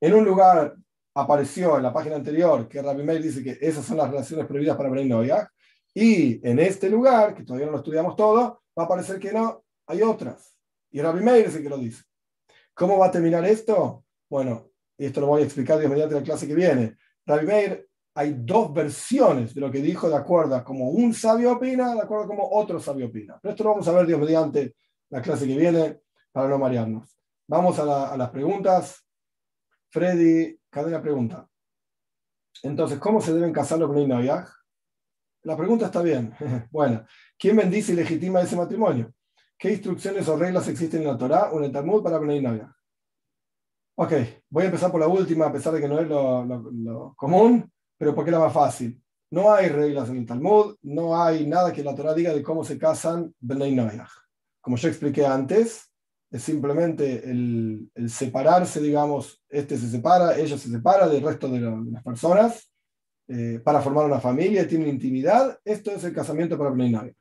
En 0.00 0.14
un 0.14 0.24
lugar 0.24 0.74
apareció 1.14 1.76
en 1.76 1.82
la 1.82 1.92
página 1.92 2.16
anterior 2.16 2.66
que 2.66 2.80
Rabbi 2.80 3.02
Meir 3.02 3.22
dice 3.22 3.42
que 3.42 3.58
esas 3.60 3.84
son 3.84 3.98
las 3.98 4.10
relaciones 4.10 4.46
prohibidas 4.46 4.76
para 4.76 4.88
Bnei 4.88 5.06
Noyach, 5.06 5.48
y 5.92 6.46
en 6.48 6.60
este 6.60 6.88
lugar, 6.88 7.34
que 7.34 7.42
todavía 7.42 7.66
no 7.66 7.72
lo 7.72 7.78
estudiamos 7.78 8.16
todo, 8.16 8.62
va 8.78 8.84
a 8.84 8.88
parecer 8.88 9.18
que 9.18 9.32
no, 9.32 9.64
hay 9.86 10.02
otras. 10.02 10.54
Y 10.90 11.00
Rabbi 11.00 11.22
Meir 11.22 11.46
es 11.46 11.56
el 11.56 11.62
que 11.62 11.68
lo 11.68 11.78
dice. 11.78 12.04
¿Cómo 12.74 12.98
va 12.98 13.06
a 13.06 13.10
terminar 13.10 13.44
esto? 13.44 14.04
Bueno, 14.28 14.70
esto 14.96 15.20
lo 15.20 15.28
voy 15.28 15.42
a 15.42 15.44
explicar 15.44 15.78
Dios 15.78 15.90
mediante 15.90 16.14
la 16.14 16.22
clase 16.22 16.46
que 16.46 16.54
viene. 16.54 16.96
Rabbi 17.26 17.46
Meir, 17.46 17.88
hay 18.14 18.34
dos 18.38 18.72
versiones 18.72 19.54
de 19.54 19.60
lo 19.60 19.70
que 19.70 19.80
dijo 19.80 20.08
de 20.08 20.16
acuerdo 20.16 20.56
a 20.56 20.64
como 20.64 20.90
un 20.90 21.14
sabio 21.14 21.52
opina, 21.52 21.94
de 21.94 22.02
acuerdo 22.02 22.24
a 22.24 22.28
como 22.28 22.48
otro 22.50 22.80
sabio 22.80 23.06
opina. 23.06 23.38
Pero 23.40 23.52
esto 23.52 23.64
lo 23.64 23.70
vamos 23.70 23.88
a 23.88 23.92
ver 23.92 24.06
Dios 24.06 24.20
mediante 24.20 24.74
la 25.10 25.22
clase 25.22 25.46
que 25.46 25.56
viene 25.56 26.00
para 26.32 26.48
no 26.48 26.58
marearnos. 26.58 27.16
Vamos 27.46 27.78
a, 27.78 28.16
las 28.16 28.30
preguntas. 28.30 29.04
Freddy, 29.88 30.58
cadena 30.70 31.02
pregunta. 31.02 31.48
Entonces, 32.62 32.98
¿cómo 32.98 33.20
se 33.20 33.32
deben 33.32 33.52
casar 33.52 33.78
los 33.78 33.90
Bnei 33.90 34.28
la 35.42 35.56
pregunta 35.56 35.86
está 35.86 36.02
bien. 36.02 36.34
bueno, 36.70 37.04
¿quién 37.38 37.56
bendice 37.56 37.92
y 37.92 37.96
legitima 37.96 38.42
ese 38.42 38.56
matrimonio? 38.56 39.12
¿Qué 39.60 39.72
instrucciones 39.72 40.26
o 40.26 40.38
reglas 40.38 40.66
existen 40.68 41.02
en 41.02 41.08
la 41.08 41.18
Torá 41.18 41.50
o 41.52 41.58
en 41.58 41.64
el 41.64 41.70
Talmud 41.70 42.02
para 42.02 42.16
Bnei 42.16 42.40
Novia? 42.40 42.74
Ok, 43.96 44.12
voy 44.48 44.62
a 44.62 44.66
empezar 44.66 44.90
por 44.90 45.00
la 45.00 45.06
última, 45.06 45.48
a 45.48 45.52
pesar 45.52 45.74
de 45.74 45.82
que 45.82 45.88
no 45.88 46.00
es 46.00 46.08
lo, 46.08 47.12
común, 47.14 47.70
pero 47.98 48.14
porque 48.14 48.30
es 48.30 48.32
la 48.32 48.42
más 48.42 48.54
fácil. 48.54 48.98
No 49.30 49.52
hay 49.52 49.68
reglas 49.68 50.08
en 50.08 50.16
el 50.16 50.26
Talmud, 50.26 50.76
no 50.80 51.22
hay 51.22 51.46
nada 51.46 51.74
que 51.74 51.84
la 51.84 51.94
Torá 51.94 52.14
diga 52.14 52.32
de 52.32 52.42
cómo 52.42 52.64
se 52.64 52.78
casan 52.78 53.34
Bnei 53.38 53.74
Noyach. 53.74 54.08
Como 54.62 54.78
yo 54.78 54.88
expliqué 54.88 55.26
antes, 55.26 55.92
es 56.30 56.42
simplemente 56.42 57.30
el, 57.30 57.90
separarse, 58.08 58.80
digamos, 58.80 59.44
este 59.46 59.76
se 59.76 59.90
separa, 59.90 60.38
ella 60.38 60.56
se 60.56 60.70
separa 60.70 61.06
del 61.06 61.22
resto 61.22 61.50
de 61.50 61.60
las 61.60 62.02
personas, 62.02 62.72
eh, 63.28 63.60
para 63.62 63.82
formar 63.82 64.06
una 64.06 64.20
familia, 64.20 64.66
tienen 64.66 64.88
intimidad, 64.88 65.58
esto 65.62 65.90
es 65.90 66.02
el 66.04 66.14
casamiento 66.14 66.56
para 66.56 66.70
Bnei 66.70 67.14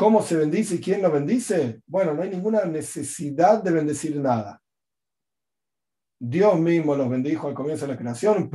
¿Cómo 0.00 0.22
se 0.22 0.34
bendice 0.34 0.76
y 0.76 0.80
quién 0.80 1.02
lo 1.02 1.10
bendice? 1.10 1.82
Bueno, 1.86 2.14
no 2.14 2.22
hay 2.22 2.30
ninguna 2.30 2.64
necesidad 2.64 3.62
de 3.62 3.70
bendecir 3.70 4.16
nada. 4.16 4.58
Dios 6.18 6.58
mismo 6.58 6.96
los 6.96 7.10
bendijo 7.10 7.48
al 7.48 7.54
comienzo 7.54 7.84
de 7.86 7.92
la 7.92 7.98
creación, 7.98 8.50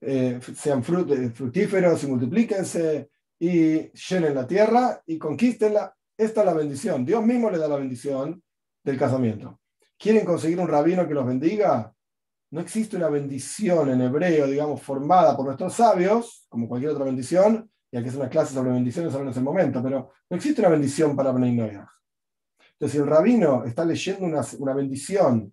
eh, 0.00 0.40
sean 0.56 0.78
eh, 0.80 1.30
frutíferos 1.34 2.02
y 2.02 2.06
multiplíquense 2.06 3.10
y 3.38 3.90
llenen 3.90 4.34
la 4.34 4.46
tierra 4.46 5.02
y 5.04 5.18
conquístenla. 5.18 5.94
Esta 6.16 6.40
es 6.40 6.46
la 6.46 6.54
bendición. 6.54 7.04
Dios 7.04 7.22
mismo 7.22 7.50
le 7.50 7.58
da 7.58 7.68
la 7.68 7.76
bendición 7.76 8.42
del 8.82 8.98
casamiento. 8.98 9.60
¿Quieren 9.98 10.24
conseguir 10.24 10.58
un 10.58 10.68
rabino 10.68 11.06
que 11.06 11.12
los 11.12 11.26
bendiga? 11.26 11.92
no 12.52 12.60
existe 12.60 12.96
una 12.96 13.08
bendición 13.08 13.90
en 13.90 14.00
hebreo, 14.02 14.46
digamos, 14.46 14.82
formada 14.82 15.34
por 15.36 15.46
nuestros 15.46 15.74
sabios, 15.74 16.46
como 16.50 16.68
cualquier 16.68 16.92
otra 16.92 17.04
bendición, 17.06 17.70
y 17.92 17.98
aquí 17.98 18.08
es 18.08 18.14
una 18.14 18.30
clase 18.30 18.54
sobre 18.54 18.72
bendiciones 18.72 19.12
ahora 19.12 19.26
en 19.26 19.32
ese 19.32 19.42
momento, 19.42 19.82
pero 19.82 20.12
no 20.30 20.36
existe 20.36 20.62
una 20.62 20.70
bendición 20.70 21.14
para 21.14 21.30
Bnei 21.30 21.52
Noyach. 21.54 21.90
Entonces, 22.72 22.92
si 22.92 22.98
el 22.98 23.06
rabino 23.06 23.64
está 23.64 23.84
leyendo 23.84 24.24
una, 24.24 24.74
bendición 24.74 25.52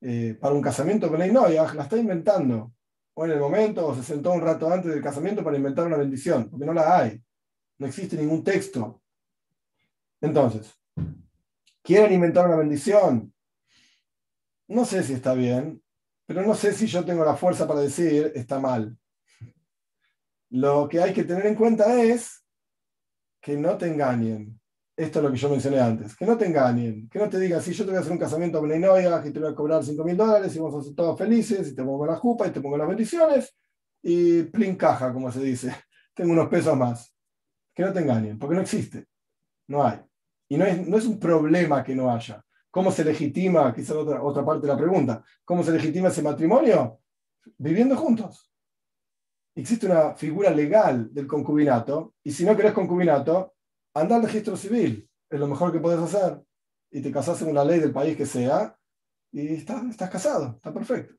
eh, 0.00 0.36
para 0.40 0.54
un 0.54 0.60
casamiento 0.60 1.08
Bnei 1.08 1.30
Noyach, 1.30 1.74
la 1.74 1.84
está 1.84 1.96
inventando, 1.96 2.72
o 3.14 3.24
en 3.24 3.30
el 3.30 3.38
momento, 3.38 3.86
o 3.86 3.94
se 3.94 4.02
sentó 4.02 4.32
un 4.32 4.40
rato 4.40 4.68
antes 4.72 4.92
del 4.92 5.00
casamiento 5.00 5.44
para 5.44 5.56
inventar 5.56 5.86
una 5.86 5.96
bendición, 5.96 6.50
porque 6.50 6.66
no 6.66 6.74
la 6.74 6.98
hay. 6.98 7.22
No 7.78 7.86
existe 7.86 8.16
ningún 8.16 8.42
texto. 8.42 9.00
Entonces, 10.20 10.74
¿quieren 11.80 12.12
inventar 12.12 12.48
una 12.48 12.56
bendición? 12.56 13.32
No 14.66 14.84
sé 14.84 15.04
si 15.04 15.12
está 15.12 15.32
bien, 15.32 15.80
pero 16.26 16.42
no 16.42 16.56
sé 16.56 16.72
si 16.72 16.88
yo 16.88 17.04
tengo 17.04 17.24
la 17.24 17.36
fuerza 17.36 17.68
para 17.68 17.80
decir 17.80 18.32
está 18.34 18.58
mal. 18.58 18.98
Lo 20.50 20.88
que 20.88 21.00
hay 21.00 21.12
que 21.12 21.24
tener 21.24 21.46
en 21.46 21.54
cuenta 21.54 22.00
es 22.02 22.44
que 23.40 23.56
no 23.56 23.76
te 23.76 23.86
engañen. 23.86 24.58
Esto 24.96 25.20
es 25.20 25.24
lo 25.24 25.30
que 25.30 25.36
yo 25.36 25.48
mencioné 25.48 25.80
antes. 25.80 26.16
Que 26.16 26.26
no 26.26 26.36
te 26.36 26.46
engañen. 26.46 27.08
Que 27.08 27.18
no 27.18 27.28
te 27.28 27.38
digan, 27.38 27.62
si 27.62 27.72
yo 27.72 27.84
te 27.84 27.90
voy 27.90 27.98
a 27.98 28.00
hacer 28.00 28.12
un 28.12 28.18
casamiento 28.18 28.58
a 28.58 28.62
Bneinoia, 28.62 29.22
que 29.22 29.30
te 29.30 29.38
voy 29.38 29.50
a 29.50 29.54
cobrar 29.54 29.84
5 29.84 30.02
mil 30.04 30.16
dólares 30.16 30.54
y 30.56 30.58
vamos 30.58 30.80
a 30.80 30.84
ser 30.84 30.94
todos 30.94 31.18
felices 31.18 31.68
y 31.68 31.74
te 31.74 31.84
pongo 31.84 32.06
la 32.06 32.16
jupa 32.16 32.46
y 32.46 32.50
te 32.50 32.60
pongo 32.60 32.76
las 32.76 32.88
bendiciones 32.88 33.54
y 34.02 34.42
plin 34.44 34.76
caja, 34.76 35.12
como 35.12 35.30
se 35.30 35.40
dice. 35.40 35.72
Tengo 36.14 36.32
unos 36.32 36.48
pesos 36.48 36.76
más. 36.76 37.14
Que 37.74 37.84
no 37.84 37.92
te 37.92 38.00
engañen, 38.00 38.38
porque 38.38 38.56
no 38.56 38.62
existe. 38.62 39.06
No 39.68 39.86
hay. 39.86 40.00
Y 40.48 40.56
no 40.56 40.64
es, 40.64 40.86
no 40.86 40.96
es 40.96 41.06
un 41.06 41.20
problema 41.20 41.84
que 41.84 41.94
no 41.94 42.10
haya. 42.10 42.44
¿Cómo 42.70 42.90
se 42.90 43.04
legitima? 43.04 43.72
Quizá 43.72 43.96
otra, 43.96 44.22
otra 44.22 44.44
parte 44.44 44.66
de 44.66 44.72
la 44.72 44.78
pregunta. 44.78 45.22
¿Cómo 45.44 45.62
se 45.62 45.72
legitima 45.72 46.08
ese 46.08 46.22
matrimonio? 46.22 47.00
Viviendo 47.56 47.96
juntos. 47.96 48.50
Existe 49.60 49.86
una 49.86 50.14
figura 50.14 50.50
legal 50.50 51.12
del 51.12 51.26
concubinato, 51.26 52.14
y 52.22 52.30
si 52.30 52.44
no 52.44 52.56
querés 52.56 52.72
concubinato, 52.72 53.54
anda 53.92 54.14
al 54.14 54.22
registro 54.22 54.56
civil. 54.56 55.08
Es 55.28 55.40
lo 55.40 55.48
mejor 55.48 55.72
que 55.72 55.80
puedes 55.80 55.98
hacer. 55.98 56.40
Y 56.92 57.02
te 57.02 57.10
casas 57.10 57.42
en 57.42 57.48
una 57.48 57.64
ley 57.64 57.80
del 57.80 57.92
país 57.92 58.16
que 58.16 58.24
sea, 58.24 58.78
y 59.32 59.54
estás, 59.54 59.84
estás 59.86 60.10
casado, 60.10 60.54
está 60.56 60.72
perfecto. 60.72 61.14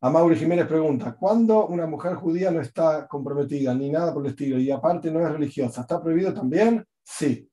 A 0.00 0.08
Mauri 0.08 0.36
Jiménez 0.36 0.66
pregunta, 0.66 1.16
¿cuándo 1.18 1.66
una 1.66 1.86
mujer 1.86 2.14
judía 2.14 2.50
no 2.50 2.62
está 2.62 3.06
comprometida 3.06 3.74
ni 3.74 3.90
nada 3.90 4.14
por 4.14 4.24
el 4.24 4.30
estilo 4.30 4.58
y 4.58 4.70
aparte 4.70 5.10
no 5.10 5.20
es 5.20 5.30
religiosa? 5.30 5.82
¿Está 5.82 6.02
prohibido 6.02 6.32
también? 6.32 6.82
Sí. 7.04 7.46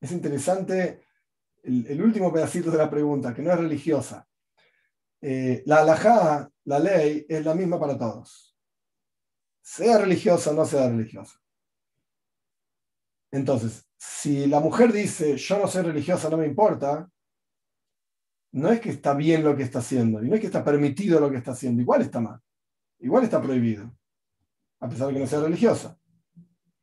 Es 0.00 0.12
interesante 0.12 1.04
el, 1.62 2.02
último 2.02 2.30
pedacito 2.30 2.70
de 2.70 2.78
la 2.78 2.90
pregunta, 2.90 3.32
que 3.32 3.40
no 3.40 3.52
es 3.52 3.58
religiosa. 3.58 4.28
Eh, 5.20 5.62
la 5.66 5.80
alajá, 5.80 6.50
la 6.64 6.78
ley, 6.78 7.26
es 7.28 7.44
la 7.44 7.54
misma 7.54 7.78
para 7.78 7.98
todos. 7.98 8.56
Sea 9.60 9.98
religiosa 9.98 10.50
o 10.50 10.54
no 10.54 10.64
sea 10.64 10.88
religiosa. 10.88 11.40
Entonces, 13.30 13.86
si 13.96 14.46
la 14.46 14.60
mujer 14.60 14.92
dice, 14.92 15.36
yo 15.36 15.58
no 15.58 15.66
soy 15.66 15.82
religiosa, 15.82 16.30
no 16.30 16.38
me 16.38 16.46
importa, 16.46 17.10
no 18.52 18.70
es 18.70 18.80
que 18.80 18.90
está 18.90 19.14
bien 19.14 19.44
lo 19.44 19.54
que 19.56 19.64
está 19.64 19.80
haciendo, 19.80 20.22
y 20.22 20.28
no 20.28 20.34
es 20.34 20.40
que 20.40 20.46
está 20.46 20.64
permitido 20.64 21.20
lo 21.20 21.30
que 21.30 21.36
está 21.36 21.50
haciendo, 21.50 21.82
igual 21.82 22.00
está 22.00 22.20
mal, 22.20 22.40
igual 23.00 23.24
está 23.24 23.42
prohibido, 23.42 23.92
a 24.80 24.88
pesar 24.88 25.08
de 25.08 25.14
que 25.14 25.20
no 25.20 25.26
sea 25.26 25.40
religiosa. 25.40 25.98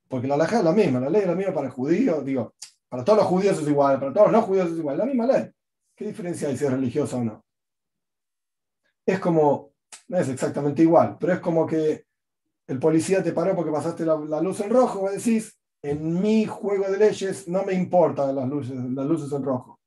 Porque 0.07 0.27
la 0.27 0.35
alajá 0.35 0.59
es 0.59 0.63
la 0.63 0.71
misma, 0.71 0.99
la 0.99 1.09
ley 1.09 1.21
es 1.21 1.27
la 1.27 1.35
misma 1.35 1.53
para 1.53 1.67
el 1.67 1.73
judío, 1.73 2.21
digo, 2.21 2.53
para 2.89 3.03
todos 3.03 3.19
los 3.19 3.27
judíos 3.27 3.59
es 3.59 3.67
igual, 3.67 3.99
para 3.99 4.13
todos 4.13 4.31
los 4.31 4.41
no 4.41 4.47
judíos 4.47 4.71
es 4.71 4.77
igual. 4.77 4.97
La 4.97 5.05
misma 5.05 5.25
ley. 5.25 5.51
¿Qué 5.95 6.05
diferencia 6.05 6.47
hay 6.47 6.57
si 6.57 6.65
es 6.65 6.71
religiosa 6.71 7.17
o 7.17 7.23
no? 7.23 7.44
Es 9.05 9.19
como, 9.19 9.73
no 10.07 10.17
es 10.17 10.29
exactamente 10.29 10.81
igual, 10.81 11.17
pero 11.19 11.33
es 11.33 11.39
como 11.39 11.65
que 11.65 12.05
el 12.67 12.79
policía 12.79 13.23
te 13.23 13.31
paró 13.31 13.55
porque 13.55 13.71
pasaste 13.71 14.05
la, 14.05 14.41
luz 14.41 14.59
en 14.61 14.69
rojo, 14.69 15.01
vos 15.01 15.11
decís, 15.11 15.59
en 15.81 16.21
mi 16.21 16.45
juego 16.45 16.89
de 16.89 16.97
leyes 16.97 17.47
no 17.47 17.63
me 17.63 17.73
importan 17.73 18.35
las 18.35 18.47
luces, 18.47 18.75
las 18.75 19.05
luces 19.05 19.31
en 19.31 19.43
rojo. 19.43 19.79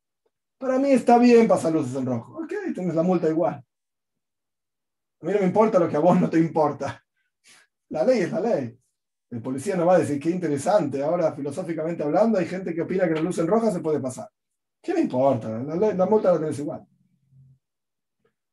Para 0.58 0.78
mí 0.78 0.90
está 0.90 1.18
bien 1.18 1.48
pasar 1.48 1.72
luces 1.72 1.94
en 1.96 2.06
rojo. 2.06 2.38
Ok, 2.38 2.52
tenés 2.74 2.94
la 2.94 3.02
multa 3.02 3.28
igual. 3.28 3.64
A 5.20 5.26
mí 5.26 5.32
no 5.32 5.40
me 5.40 5.46
importa 5.46 5.78
lo 5.78 5.88
que 5.88 5.96
a 5.96 6.00
vos 6.00 6.20
no 6.20 6.30
te 6.30 6.38
importa. 6.38 7.04
La 7.88 8.04
ley 8.04 8.20
es 8.20 8.32
la 8.32 8.40
ley. 8.40 8.78
El 9.30 9.42
policía 9.42 9.76
no 9.76 9.86
va 9.86 9.96
a 9.96 9.98
decir, 9.98 10.18
qué 10.18 10.30
interesante, 10.30 11.02
ahora 11.02 11.32
filosóficamente 11.32 12.02
hablando 12.02 12.38
hay 12.38 12.46
gente 12.46 12.74
que 12.74 12.82
opina 12.82 13.06
que 13.06 13.14
la 13.14 13.20
luz 13.20 13.38
en 13.38 13.46
roja 13.46 13.70
se 13.70 13.80
puede 13.80 14.00
pasar. 14.00 14.28
¿Qué 14.80 14.94
me 14.94 15.00
importa? 15.00 15.48
La, 15.48 16.06
multa 16.06 16.32
la 16.32 16.38
tenés 16.38 16.58
igual. 16.58 16.86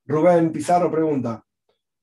Rubén 0.07 0.51
Pizarro 0.51 0.91
pregunta, 0.91 1.43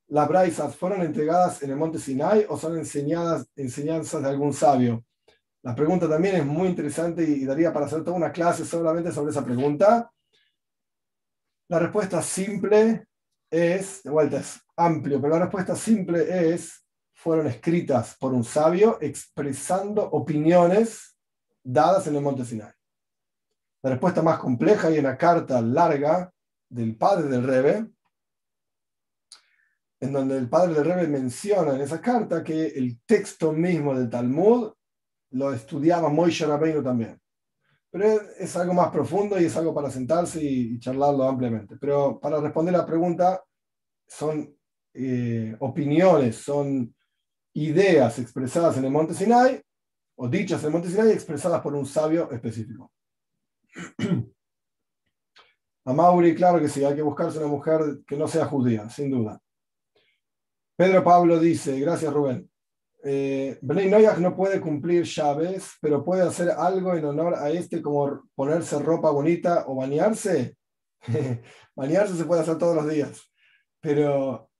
¿las 0.08 0.28
braizas 0.28 0.74
fueron 0.74 1.02
entregadas 1.02 1.62
en 1.62 1.70
el 1.70 1.76
monte 1.76 1.98
Sinai 1.98 2.44
o 2.48 2.58
son 2.58 2.76
enseñadas, 2.76 3.46
enseñanzas 3.54 4.22
de 4.22 4.28
algún 4.28 4.52
sabio? 4.52 5.04
La 5.62 5.74
pregunta 5.74 6.08
también 6.08 6.34
es 6.34 6.44
muy 6.44 6.66
interesante 6.66 7.22
y 7.22 7.44
daría 7.44 7.72
para 7.72 7.86
hacer 7.86 8.02
toda 8.02 8.16
una 8.16 8.32
clase 8.32 8.64
solamente 8.64 9.12
sobre 9.12 9.30
esa 9.30 9.44
pregunta. 9.44 10.12
La 11.68 11.78
respuesta 11.78 12.20
simple 12.20 13.06
es, 13.48 14.02
de 14.02 14.10
vuelta 14.10 14.38
es 14.38 14.60
amplio, 14.76 15.20
pero 15.20 15.34
la 15.34 15.44
respuesta 15.44 15.76
simple 15.76 16.52
es, 16.52 16.84
fueron 17.12 17.46
escritas 17.46 18.16
por 18.18 18.32
un 18.32 18.42
sabio 18.42 18.98
expresando 19.00 20.02
opiniones 20.02 21.16
dadas 21.62 22.08
en 22.08 22.16
el 22.16 22.22
monte 22.22 22.44
Sinai. 22.44 22.72
La 23.80 23.90
respuesta 23.90 24.22
más 24.22 24.40
compleja 24.40 24.90
y 24.90 24.98
en 24.98 25.04
la 25.04 25.16
carta 25.16 25.60
larga 25.60 26.32
del 26.72 26.96
padre 26.96 27.28
del 27.28 27.44
Rebe, 27.44 27.86
en 30.00 30.12
donde 30.12 30.38
el 30.38 30.48
padre 30.48 30.74
del 30.74 30.84
Rebe 30.84 31.06
menciona 31.06 31.74
en 31.74 31.82
esa 31.82 32.00
carta 32.00 32.42
que 32.42 32.66
el 32.66 33.00
texto 33.02 33.52
mismo 33.52 33.94
del 33.94 34.08
Talmud 34.08 34.72
lo 35.32 35.52
estudiaba 35.52 36.08
Moishe 36.08 36.46
Rabbeinu 36.46 36.82
también. 36.82 37.20
Pero 37.90 38.20
es, 38.38 38.56
algo 38.56 38.72
más 38.72 38.90
profundo 38.90 39.38
y 39.38 39.44
es 39.44 39.56
algo 39.56 39.74
para 39.74 39.90
sentarse 39.90 40.42
y, 40.42 40.78
charlarlo 40.80 41.24
ampliamente. 41.24 41.76
Pero 41.76 42.18
para 42.18 42.40
responder 42.40 42.72
la 42.72 42.86
pregunta, 42.86 43.44
son 44.06 44.56
eh, 44.94 45.54
opiniones, 45.60 46.36
son 46.36 46.94
ideas 47.52 48.18
expresadas 48.18 48.78
en 48.78 48.86
el 48.86 48.90
Monte 48.90 49.12
Sinai, 49.12 49.60
o 50.16 50.26
dichas 50.26 50.60
en 50.62 50.66
el 50.68 50.72
Monte 50.72 50.88
Sinai, 50.88 51.12
expresadas 51.12 51.60
por 51.60 51.74
un 51.74 51.84
sabio 51.84 52.30
específico. 52.30 52.90
A 55.84 55.92
Mauri, 55.92 56.34
claro 56.34 56.60
que 56.60 56.68
sí, 56.68 56.84
hay 56.84 56.94
que 56.94 57.02
buscarse 57.02 57.38
una 57.38 57.48
mujer 57.48 57.80
que 58.06 58.16
no 58.16 58.28
sea 58.28 58.46
judía, 58.46 58.88
sin 58.88 59.10
duda. 59.10 59.40
Pedro 60.76 61.02
Pablo 61.02 61.38
dice, 61.38 61.78
gracias 61.80 62.12
Rubén, 62.12 62.50
eh, 63.04 63.58
no 63.62 64.36
puede 64.36 64.60
cumplir 64.60 65.04
llaves, 65.04 65.72
pero 65.80 66.04
puede 66.04 66.22
hacer 66.22 66.50
algo 66.50 66.94
en 66.94 67.04
honor 67.04 67.34
a 67.34 67.50
este 67.50 67.82
como 67.82 68.28
ponerse 68.34 68.78
ropa 68.78 69.10
bonita 69.10 69.64
o 69.66 69.74
bañarse. 69.74 70.56
bañarse 71.76 72.16
se 72.16 72.24
puede 72.24 72.42
hacer 72.42 72.58
todos 72.58 72.76
los 72.76 72.88
días, 72.88 73.20
pero 73.80 74.50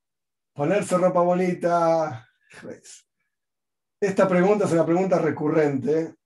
ponerse 0.55 0.97
ropa 0.99 1.21
bonita... 1.21 2.29
Pues, 2.61 3.09
esta 4.01 4.27
pregunta 4.27 4.65
es 4.65 4.73
una 4.73 4.85
pregunta 4.85 5.19
recurrente 5.21 6.17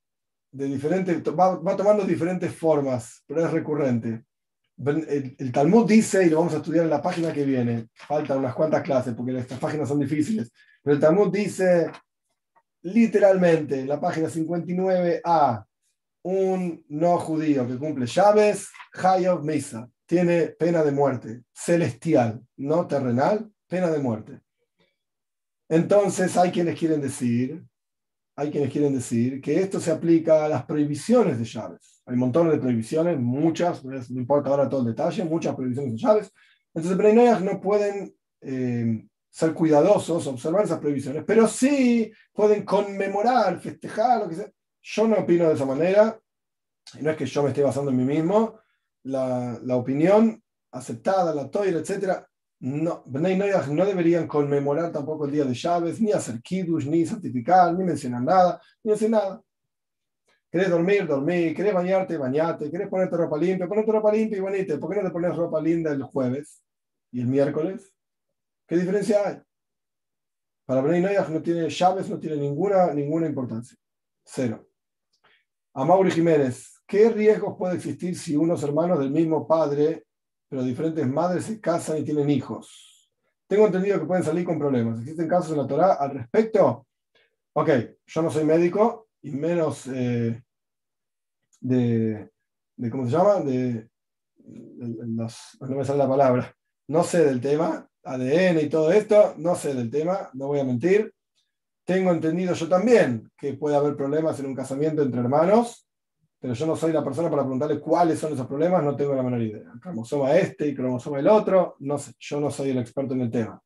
de 0.50 0.64
diferentes, 0.64 1.22
va, 1.22 1.76
tomando 1.76 2.04
diferentes 2.04 2.54
formas, 2.54 3.22
pero 3.26 3.44
es 3.44 3.50
recurrente. 3.50 4.24
El, 4.78 5.52
Talmud 5.52 5.86
dice, 5.88 6.26
y 6.26 6.30
lo 6.30 6.38
vamos 6.38 6.54
a 6.54 6.58
estudiar 6.58 6.84
en 6.84 6.90
la 6.90 7.00
página 7.00 7.32
que 7.32 7.44
viene, 7.44 7.88
faltan 7.94 8.38
unas 8.38 8.54
cuantas 8.54 8.82
clases 8.82 9.14
porque 9.14 9.38
estas 9.38 9.58
páginas 9.58 9.88
son 9.88 10.00
difíciles, 10.00 10.52
pero 10.82 10.94
el 10.94 11.00
Talmud 11.00 11.32
dice 11.32 11.90
literalmente 12.82 13.80
en 13.80 13.88
la 13.88 14.00
página 14.00 14.28
59a, 14.28 15.64
un 16.22 16.84
no 16.88 17.18
judío 17.18 17.66
que 17.66 17.78
cumple 17.78 18.06
llaves, 18.06 18.68
Hayov 18.94 19.44
Misa, 19.44 19.88
tiene 20.04 20.48
pena 20.48 20.82
de 20.82 20.90
muerte, 20.90 21.42
celestial, 21.52 22.42
no 22.56 22.86
terrenal, 22.86 23.50
pena 23.68 23.90
de 23.90 23.98
muerte. 23.98 24.40
Entonces 25.68 26.36
hay 26.36 26.50
quienes 26.50 26.78
quieren 26.78 27.00
decir 27.00 27.64
hay 28.36 28.50
quienes 28.50 28.70
quieren 28.70 28.92
decir 28.92 29.40
que 29.40 29.58
esto 29.60 29.80
se 29.80 29.90
aplica 29.90 30.44
a 30.44 30.48
las 30.48 30.64
prohibiciones 30.66 31.38
de 31.38 31.44
llaves. 31.44 31.95
Hay 32.06 32.16
montones 32.16 32.52
de 32.52 32.58
prohibiciones, 32.58 33.18
muchas, 33.18 33.84
no 33.84 34.20
importa 34.20 34.50
ahora 34.50 34.68
todo 34.68 34.80
el 34.80 34.86
detalle, 34.86 35.24
muchas 35.24 35.54
prohibiciones 35.54 36.00
llaves. 36.00 36.32
Entonces, 36.72 36.96
Breinoyas 36.96 37.42
no 37.42 37.60
pueden 37.60 38.14
eh, 38.40 39.06
ser 39.28 39.52
cuidadosos, 39.52 40.26
observar 40.26 40.64
esas 40.64 40.78
prohibiciones, 40.78 41.24
pero 41.26 41.48
sí 41.48 42.10
pueden 42.32 42.64
conmemorar, 42.64 43.58
festejar, 43.60 44.20
lo 44.20 44.28
que 44.28 44.36
sea. 44.36 44.50
Yo 44.82 45.08
no 45.08 45.16
opino 45.16 45.48
de 45.48 45.54
esa 45.54 45.66
manera, 45.66 46.18
y 46.98 47.02
no 47.02 47.10
es 47.10 47.16
que 47.16 47.26
yo 47.26 47.42
me 47.42 47.48
esté 47.48 47.62
basando 47.62 47.90
en 47.90 47.96
mí 47.96 48.04
mismo, 48.04 48.60
la, 49.02 49.58
la 49.62 49.76
opinión 49.76 50.40
aceptada, 50.70 51.34
la 51.34 51.50
toira, 51.50 51.80
etcétera, 51.80 52.26
no, 52.60 53.04
no 53.06 53.84
deberían 53.84 54.26
conmemorar 54.26 54.90
tampoco 54.90 55.26
el 55.26 55.32
día 55.32 55.44
de 55.44 55.54
llaves, 55.54 56.00
ni 56.00 56.12
hacer 56.12 56.40
kiddush, 56.40 56.86
ni 56.86 57.04
certificar, 57.04 57.74
ni 57.74 57.84
mencionar 57.84 58.22
nada, 58.22 58.60
ni 58.82 58.92
hacer 58.92 59.10
nada. 59.10 59.42
¿Querés 60.50 60.70
dormir? 60.70 61.06
Dormir. 61.06 61.54
¿Querés 61.54 61.74
bañarte? 61.74 62.16
Bañate. 62.16 62.70
¿Querés 62.70 62.88
ponerte 62.88 63.16
ropa 63.16 63.36
limpia? 63.36 63.68
Ponete 63.68 63.92
ropa 63.92 64.12
limpia 64.12 64.38
y 64.38 64.40
bonita. 64.40 64.78
¿Por 64.78 64.90
qué 64.90 65.02
no 65.02 65.08
te 65.08 65.12
pones 65.12 65.36
ropa 65.36 65.60
linda 65.60 65.92
el 65.92 66.02
jueves 66.02 66.62
y 67.12 67.20
el 67.20 67.26
miércoles? 67.26 67.92
¿Qué 68.66 68.76
diferencia 68.76 69.26
hay? 69.26 69.38
Para 70.64 70.80
Bnei 70.80 71.16
no 71.30 71.42
tiene 71.42 71.68
llaves, 71.68 72.10
no 72.10 72.18
tiene 72.18 72.36
ninguna, 72.36 72.92
ninguna 72.92 73.26
importancia. 73.26 73.76
Cero. 74.24 74.68
A 75.74 75.84
Mauri 75.84 76.10
Jiménez, 76.10 76.82
¿qué 76.86 77.10
riesgos 77.10 77.56
puede 77.56 77.76
existir 77.76 78.16
si 78.16 78.34
unos 78.34 78.62
hermanos 78.64 78.98
del 78.98 79.10
mismo 79.10 79.46
padre 79.46 80.06
pero 80.48 80.62
diferentes 80.62 81.06
madres 81.06 81.44
se 81.44 81.60
casan 81.60 81.98
y 81.98 82.04
tienen 82.04 82.30
hijos. 82.30 83.10
Tengo 83.48 83.66
entendido 83.66 84.00
que 84.00 84.06
pueden 84.06 84.24
salir 84.24 84.44
con 84.44 84.58
problemas. 84.58 85.00
¿Existen 85.00 85.28
casos 85.28 85.52
en 85.52 85.58
la 85.58 85.66
Torah 85.66 85.94
al 85.94 86.10
respecto? 86.12 86.86
Ok, 87.52 87.70
yo 88.06 88.22
no 88.22 88.30
soy 88.30 88.44
médico 88.44 89.05
y 89.22 89.30
menos 89.32 89.86
eh, 89.88 90.42
de, 91.60 92.30
¿cómo 92.90 93.06
se 93.06 93.12
llama? 93.12 93.40
De, 93.40 93.88
no 94.46 95.76
me 95.76 95.84
sale 95.84 95.98
la 95.98 96.08
palabra. 96.08 96.54
No 96.88 97.02
sé 97.02 97.24
del 97.24 97.40
tema, 97.40 97.88
ADN 98.04 98.60
y 98.60 98.68
todo 98.68 98.92
esto, 98.92 99.34
no 99.38 99.54
sé 99.56 99.74
del 99.74 99.90
tema, 99.90 100.30
no 100.34 100.46
voy 100.46 100.60
a 100.60 100.64
mentir. 100.64 101.12
Tengo 101.84 102.12
entendido 102.12 102.54
yo 102.54 102.68
también 102.68 103.30
que 103.36 103.54
puede 103.54 103.76
haber 103.76 103.96
problemas 103.96 104.38
en 104.40 104.46
un 104.46 104.54
casamiento 104.54 105.02
entre 105.02 105.20
hermanos, 105.20 105.88
pero 106.38 106.54
yo 106.54 106.66
no 106.66 106.76
soy 106.76 106.92
la 106.92 107.02
persona 107.02 107.30
para 107.30 107.42
preguntarle 107.42 107.80
cuáles 107.80 108.18
son 108.18 108.32
esos 108.32 108.46
problemas, 108.46 108.84
no 108.84 108.94
tengo 108.94 109.14
la 109.14 109.22
menor 109.22 109.42
idea. 109.42 109.72
Cromosoma 109.80 110.36
este 110.36 110.68
y 110.68 110.74
cromosoma 110.74 111.18
el 111.18 111.28
otro, 111.28 111.76
no 111.80 111.98
sé, 111.98 112.12
yo 112.18 112.40
no 112.40 112.50
soy 112.50 112.70
el 112.70 112.78
experto 112.78 113.14
en 113.14 113.22
el 113.22 113.30
tema. 113.30 113.60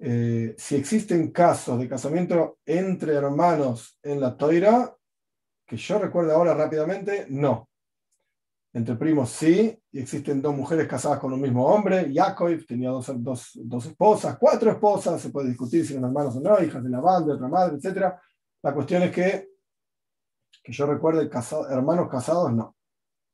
Eh, 0.00 0.54
si 0.56 0.76
existen 0.76 1.30
casos 1.30 1.78
de 1.78 1.88
casamiento 1.88 2.58
entre 2.64 3.14
hermanos 3.14 3.98
en 4.02 4.20
la 4.20 4.36
toira, 4.36 4.94
que 5.66 5.76
yo 5.76 5.98
recuerdo 5.98 6.32
ahora 6.32 6.54
rápidamente, 6.54 7.26
no. 7.28 7.68
Entre 8.72 8.94
primos 8.96 9.30
sí, 9.30 9.76
y 9.90 9.98
existen 9.98 10.40
dos 10.40 10.54
mujeres 10.54 10.86
casadas 10.86 11.18
con 11.18 11.32
un 11.32 11.40
mismo 11.40 11.66
hombre. 11.66 12.12
Yaakov 12.12 12.64
tenía 12.66 12.90
dos, 12.90 13.10
dos, 13.16 13.86
esposas, 13.86 14.36
cuatro 14.38 14.70
esposas, 14.70 15.20
se 15.20 15.30
puede 15.30 15.48
discutir 15.48 15.86
si 15.86 15.94
eran 15.94 16.04
hermanos 16.04 16.36
o 16.36 16.40
no, 16.40 16.62
hijas 16.62 16.82
de 16.84 16.90
la 16.90 17.00
banda, 17.00 17.28
de 17.28 17.32
otra 17.34 17.48
madre, 17.48 17.76
etc. 17.76 18.14
La 18.62 18.74
cuestión 18.74 19.02
es 19.02 19.10
que 19.10 19.48
que 20.68 20.74
yo 20.74 20.84
recuerde 20.84 21.30
hermanos 21.70 22.10
casados, 22.10 22.52
no. 22.52 22.76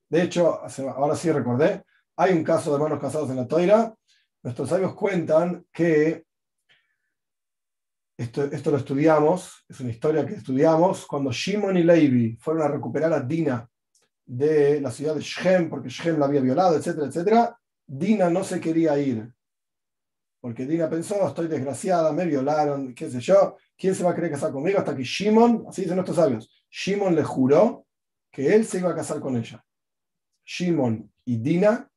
De 0.09 0.23
hecho, 0.23 0.61
ahora 0.97 1.17
sí 1.17 1.33
recordé, 1.33 1.83
hay 2.17 2.33
un 2.33 2.45
caso 2.45 2.71
de 2.71 2.77
hermanos 2.77 3.01
casados 3.01 3.29
en 3.31 3.37
la 3.37 3.49
Toira. 3.49 3.93
Nuestros 4.41 4.69
sabios 4.69 4.95
cuentan 4.95 5.67
que 5.73 6.24
esto, 8.17 8.45
esto 8.45 8.71
lo 8.71 8.77
estudiamos, 8.77 9.65
es 9.69 9.81
una 9.81 9.91
historia 9.91 10.25
que 10.25 10.35
estudiamos, 10.35 11.07
cuando 11.07 11.33
Shimon 11.33 11.77
y 11.77 11.83
Levi 11.83 12.37
fueron 12.37 12.63
a 12.63 12.69
recuperar 12.69 13.13
a 13.13 13.21
Dina 13.21 13.69
de 14.25 14.81
la 14.81 14.91
ciudad 14.91 15.15
de 15.15 15.21
Shem, 15.21 15.69
porque 15.69 15.89
Shem 15.89 16.19
la 16.19 16.27
había 16.27 16.41
violado, 16.41 16.77
etcétera, 16.77 17.07
etcétera, 17.07 17.59
Dina 17.87 18.31
no 18.31 18.45
se 18.45 18.61
quería 18.61 18.99
ir. 18.99 19.33
Porque 20.41 20.67
Dina 20.67 20.89
pensó, 20.89 21.27
estoy 21.27 21.49
desgraciada, 21.49 22.13
me 22.13 22.27
violaron, 22.27 22.95
qué 22.95 23.11
sé 23.11 23.21
yo, 23.21 23.57
¿quién 23.77 23.95
se 23.95 24.05
va 24.05 24.11
a 24.11 24.15
querer 24.15 24.31
casar 24.31 24.53
conmigo? 24.53 24.79
Hasta 24.79 24.95
que 24.95 25.03
Shimon, 25.03 25.65
así 25.69 25.83
dicen 25.83 25.97
nuestros 25.97 26.17
sabios, 26.17 26.51
Shimon 26.71 27.15
le 27.15 27.25
juró 27.25 27.87
que 28.31 28.55
él 28.55 28.65
se 28.65 28.79
iba 28.79 28.91
a 28.91 28.95
casar 28.95 29.21
con 29.21 29.37
ella. 29.37 29.65
Shimon 30.45 31.11
y 31.25 31.39
Dina 31.39 31.91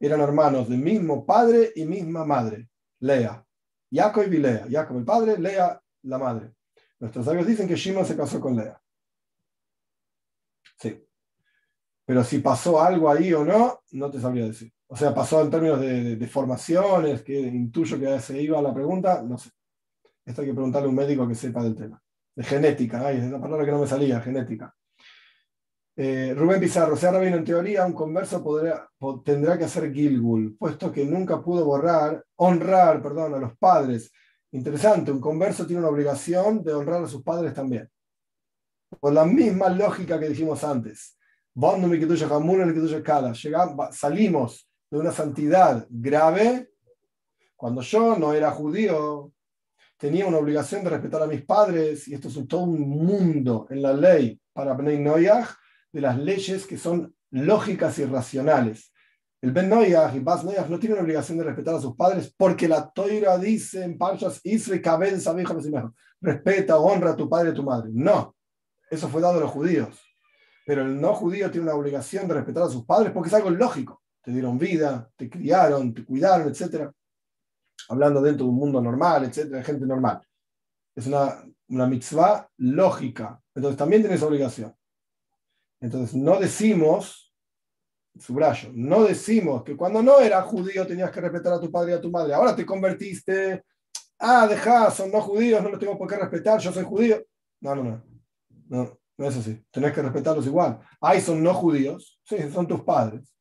eran 0.00 0.20
hermanos 0.20 0.68
del 0.68 0.78
mismo 0.78 1.26
padre 1.26 1.72
y 1.74 1.84
misma 1.84 2.24
madre, 2.24 2.68
Lea. 3.00 3.44
Jacob 3.90 4.32
y 4.32 4.38
Lea. 4.38 4.66
Jacob 4.70 4.98
el 4.98 5.04
padre, 5.04 5.38
Lea 5.38 5.80
la 6.02 6.18
madre. 6.18 6.52
Nuestros 6.98 7.24
sabios 7.24 7.46
dicen 7.46 7.68
que 7.68 7.76
Shimon 7.76 8.04
se 8.04 8.16
casó 8.16 8.40
con 8.40 8.56
Lea. 8.56 8.80
Sí. 10.78 11.04
Pero 12.04 12.24
si 12.24 12.38
pasó 12.38 12.80
algo 12.80 13.10
ahí 13.10 13.32
o 13.32 13.44
no, 13.44 13.80
no 13.92 14.10
te 14.10 14.20
sabría 14.20 14.46
decir. 14.46 14.72
O 14.86 14.96
sea, 14.96 15.14
pasó 15.14 15.42
en 15.42 15.50
términos 15.50 15.80
de, 15.80 16.26
formaciones, 16.26 17.22
que 17.22 17.38
intuyo 17.38 17.98
que 18.00 18.18
se 18.20 18.40
iba 18.40 18.60
la 18.62 18.72
pregunta, 18.72 19.22
no 19.22 19.36
sé. 19.36 19.50
Esto 20.24 20.40
hay 20.40 20.48
que 20.48 20.54
preguntarle 20.54 20.86
a 20.86 20.90
un 20.90 20.96
médico 20.96 21.28
que 21.28 21.34
sepa 21.34 21.62
del 21.62 21.76
tema. 21.76 22.02
De 22.34 22.42
genética, 22.42 23.06
ay, 23.06 23.18
es 23.18 23.30
la 23.30 23.40
palabra 23.40 23.66
que 23.66 23.72
no 23.72 23.80
me 23.80 23.86
salía, 23.86 24.20
genética. 24.20 24.74
Eh, 26.00 26.32
Rubén 26.32 26.60
Pizarro, 26.60 26.96
sea 26.96 27.10
rabino, 27.10 27.38
en 27.38 27.44
teoría 27.44 27.84
un 27.84 27.92
converso 27.92 28.40
tendrá 29.24 29.58
que 29.58 29.64
hacer 29.64 29.92
Gilgul, 29.92 30.56
puesto 30.56 30.92
que 30.92 31.04
nunca 31.04 31.42
pudo 31.42 31.64
borrar, 31.64 32.24
honrar, 32.36 33.02
perdón, 33.02 33.34
a 33.34 33.38
los 33.38 33.58
padres. 33.58 34.12
Interesante, 34.52 35.10
un 35.10 35.20
converso 35.20 35.66
tiene 35.66 35.80
una 35.80 35.88
obligación 35.88 36.62
de 36.62 36.72
honrar 36.72 37.02
a 37.02 37.08
sus 37.08 37.24
padres 37.24 37.52
también. 37.52 37.90
Por 39.00 39.12
la 39.12 39.24
misma 39.24 39.70
lógica 39.70 40.20
que 40.20 40.28
dijimos 40.28 40.62
antes. 40.62 41.18
Salimos 43.90 44.70
de 44.88 44.98
una 44.98 45.10
santidad 45.10 45.84
grave 45.90 46.70
cuando 47.56 47.82
yo 47.82 48.16
no 48.16 48.32
era 48.32 48.52
judío, 48.52 49.32
tenía 49.96 50.28
una 50.28 50.38
obligación 50.38 50.84
de 50.84 50.90
respetar 50.90 51.24
a 51.24 51.26
mis 51.26 51.44
padres, 51.44 52.06
y 52.06 52.14
esto 52.14 52.28
es 52.28 52.46
todo 52.46 52.62
un 52.62 52.88
mundo 52.88 53.66
en 53.68 53.82
la 53.82 53.92
ley 53.92 54.40
para 54.52 54.74
Bnei 54.74 55.00
de 55.92 56.00
las 56.00 56.18
leyes 56.18 56.66
que 56.66 56.78
son 56.78 57.14
lógicas 57.30 57.98
y 57.98 58.04
racionales. 58.04 58.92
El 59.40 59.52
Ben 59.52 59.68
Noyach 59.68 60.14
y 60.16 60.20
Bas 60.20 60.44
Noyach 60.44 60.68
no 60.68 60.78
tienen 60.78 60.98
obligación 60.98 61.38
de 61.38 61.44
respetar 61.44 61.76
a 61.76 61.80
sus 61.80 61.94
padres 61.94 62.34
porque 62.36 62.66
la 62.66 62.90
Toira 62.90 63.38
dice 63.38 63.84
en 63.84 63.96
Parshas 63.96 64.40
Isre 64.42 64.82
Kabel 64.82 65.20
respeta, 66.20 66.78
honra 66.78 67.10
a 67.10 67.16
tu 67.16 67.28
padre 67.28 67.50
y 67.50 67.52
a 67.52 67.54
tu 67.54 67.62
madre. 67.62 67.90
No, 67.92 68.34
eso 68.90 69.08
fue 69.08 69.20
dado 69.20 69.38
a 69.38 69.42
los 69.42 69.50
judíos. 69.50 70.00
Pero 70.66 70.82
el 70.82 71.00
no 71.00 71.14
judío 71.14 71.50
tiene 71.50 71.66
una 71.66 71.76
obligación 71.76 72.26
de 72.26 72.34
respetar 72.34 72.64
a 72.64 72.68
sus 72.68 72.84
padres 72.84 73.12
porque 73.12 73.28
es 73.28 73.34
algo 73.34 73.50
lógico. 73.50 74.02
Te 74.22 74.32
dieron 74.32 74.58
vida, 74.58 75.08
te 75.16 75.30
criaron, 75.30 75.94
te 75.94 76.04
cuidaron, 76.04 76.48
etc. 76.48 76.90
Hablando 77.88 78.20
dentro 78.20 78.44
de 78.44 78.50
un 78.50 78.58
mundo 78.58 78.82
normal, 78.82 79.24
etc., 79.24 79.64
gente 79.64 79.86
normal. 79.86 80.20
Es 80.94 81.06
una, 81.06 81.44
una 81.68 81.86
mitzvah 81.86 82.50
lógica. 82.58 83.40
Entonces 83.54 83.78
también 83.78 84.02
tienes 84.02 84.22
obligación. 84.22 84.74
Entonces, 85.80 86.14
no 86.14 86.38
decimos, 86.38 87.32
subrayo, 88.18 88.70
no 88.74 89.04
decimos 89.04 89.62
que 89.62 89.76
cuando 89.76 90.02
no 90.02 90.20
eras 90.20 90.44
judío 90.44 90.86
tenías 90.86 91.10
que 91.10 91.20
respetar 91.20 91.52
a 91.52 91.60
tu 91.60 91.70
padre 91.70 91.92
y 91.92 91.94
a 91.94 92.00
tu 92.00 92.10
madre. 92.10 92.34
Ahora 92.34 92.54
te 92.54 92.66
convertiste, 92.66 93.64
ah, 94.18 94.46
dejá, 94.46 94.90
son 94.90 95.10
no 95.10 95.20
judíos, 95.20 95.62
no 95.62 95.70
los 95.70 95.78
tengo 95.78 95.96
por 95.96 96.08
qué 96.08 96.16
respetar, 96.16 96.60
yo 96.60 96.72
soy 96.72 96.84
judío. 96.84 97.22
No, 97.60 97.74
no, 97.74 97.84
no. 97.84 98.02
No, 98.68 98.98
no 99.16 99.26
es 99.26 99.36
así. 99.36 99.64
Tenés 99.70 99.92
que 99.92 100.02
respetarlos 100.02 100.46
igual. 100.46 100.78
Ahí 101.00 101.20
son 101.20 101.42
no 101.42 101.54
judíos, 101.54 102.20
sí, 102.24 102.36
son 102.52 102.66
tus 102.66 102.82
padres. 102.82 103.34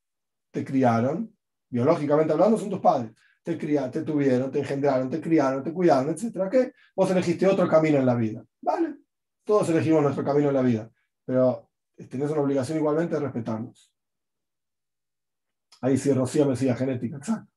Te 0.52 0.64
criaron, 0.64 1.36
biológicamente 1.70 2.34
hablando, 2.34 2.58
son 2.58 2.70
tus 2.70 2.80
padres. 2.80 3.12
Te 3.44 3.58
criaron, 3.58 3.92
te 3.92 4.02
tuvieron, 4.02 4.52
te 4.52 4.60
engendraron, 4.60 5.10
te 5.10 5.22
criaron, 5.22 5.64
te 5.64 5.74
cuidaron, 5.74 6.10
etc. 6.10 6.50
¿Qué? 6.50 6.72
Vos 6.96 7.10
elegiste 7.12 7.48
otro 7.48 7.68
camino 7.68 7.98
en 7.98 8.06
la 8.06 8.16
vida. 8.16 8.44
Vale. 8.62 8.96
Todos 9.44 9.70
elegimos 9.70 10.02
nuestro 10.02 10.24
camino 10.24 10.50
en 10.50 10.56
la 10.56 10.62
vida. 10.62 10.90
Pero 11.26 11.67
tenés 12.06 12.30
una 12.32 12.42
obligación 12.42 12.78
igualmente 12.78 13.16
de 13.16 13.22
respetarnos. 13.22 13.94
Ahí 15.82 15.98
sí, 15.98 16.12
Rocío 16.14 16.46
me 16.46 16.52
decía 16.52 16.76
genética, 16.76 17.18
exacto. 17.18 17.52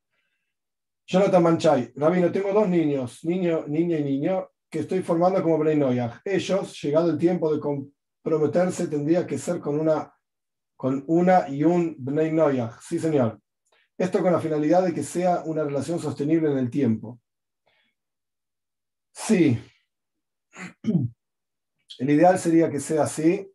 Jonathan 1.06 1.42
Manchay, 1.42 1.92
Rabino, 1.96 2.30
tengo 2.30 2.52
dos 2.52 2.68
niños, 2.68 3.24
niño, 3.24 3.64
niña 3.66 3.98
y 3.98 4.04
niño, 4.04 4.50
que 4.70 4.80
estoy 4.80 5.02
formando 5.02 5.42
como 5.42 5.58
Bnei 5.58 5.98
Ellos, 6.24 6.80
llegado 6.82 7.10
el 7.10 7.18
tiempo 7.18 7.52
de 7.52 7.60
comprometerse, 7.60 8.86
tendría 8.86 9.26
que 9.26 9.36
ser 9.36 9.58
con 9.58 9.80
una, 9.80 10.14
con 10.76 11.02
una 11.08 11.48
y 11.48 11.64
un 11.64 11.96
Bnei 11.98 12.32
Sí, 12.80 12.98
señor. 12.98 13.40
Esto 13.98 14.22
con 14.22 14.32
la 14.32 14.40
finalidad 14.40 14.84
de 14.84 14.94
que 14.94 15.02
sea 15.02 15.42
una 15.44 15.64
relación 15.64 15.98
sostenible 15.98 16.50
en 16.50 16.58
el 16.58 16.70
tiempo. 16.70 17.20
Sí. 19.12 19.58
El 21.98 22.08
ideal 22.08 22.38
sería 22.38 22.70
que 22.70 22.80
sea 22.80 23.02
así, 23.02 23.52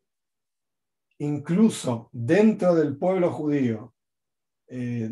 incluso 1.19 2.09
dentro 2.11 2.75
del 2.75 2.97
pueblo 2.97 3.31
judío, 3.31 3.93
eh, 4.67 5.09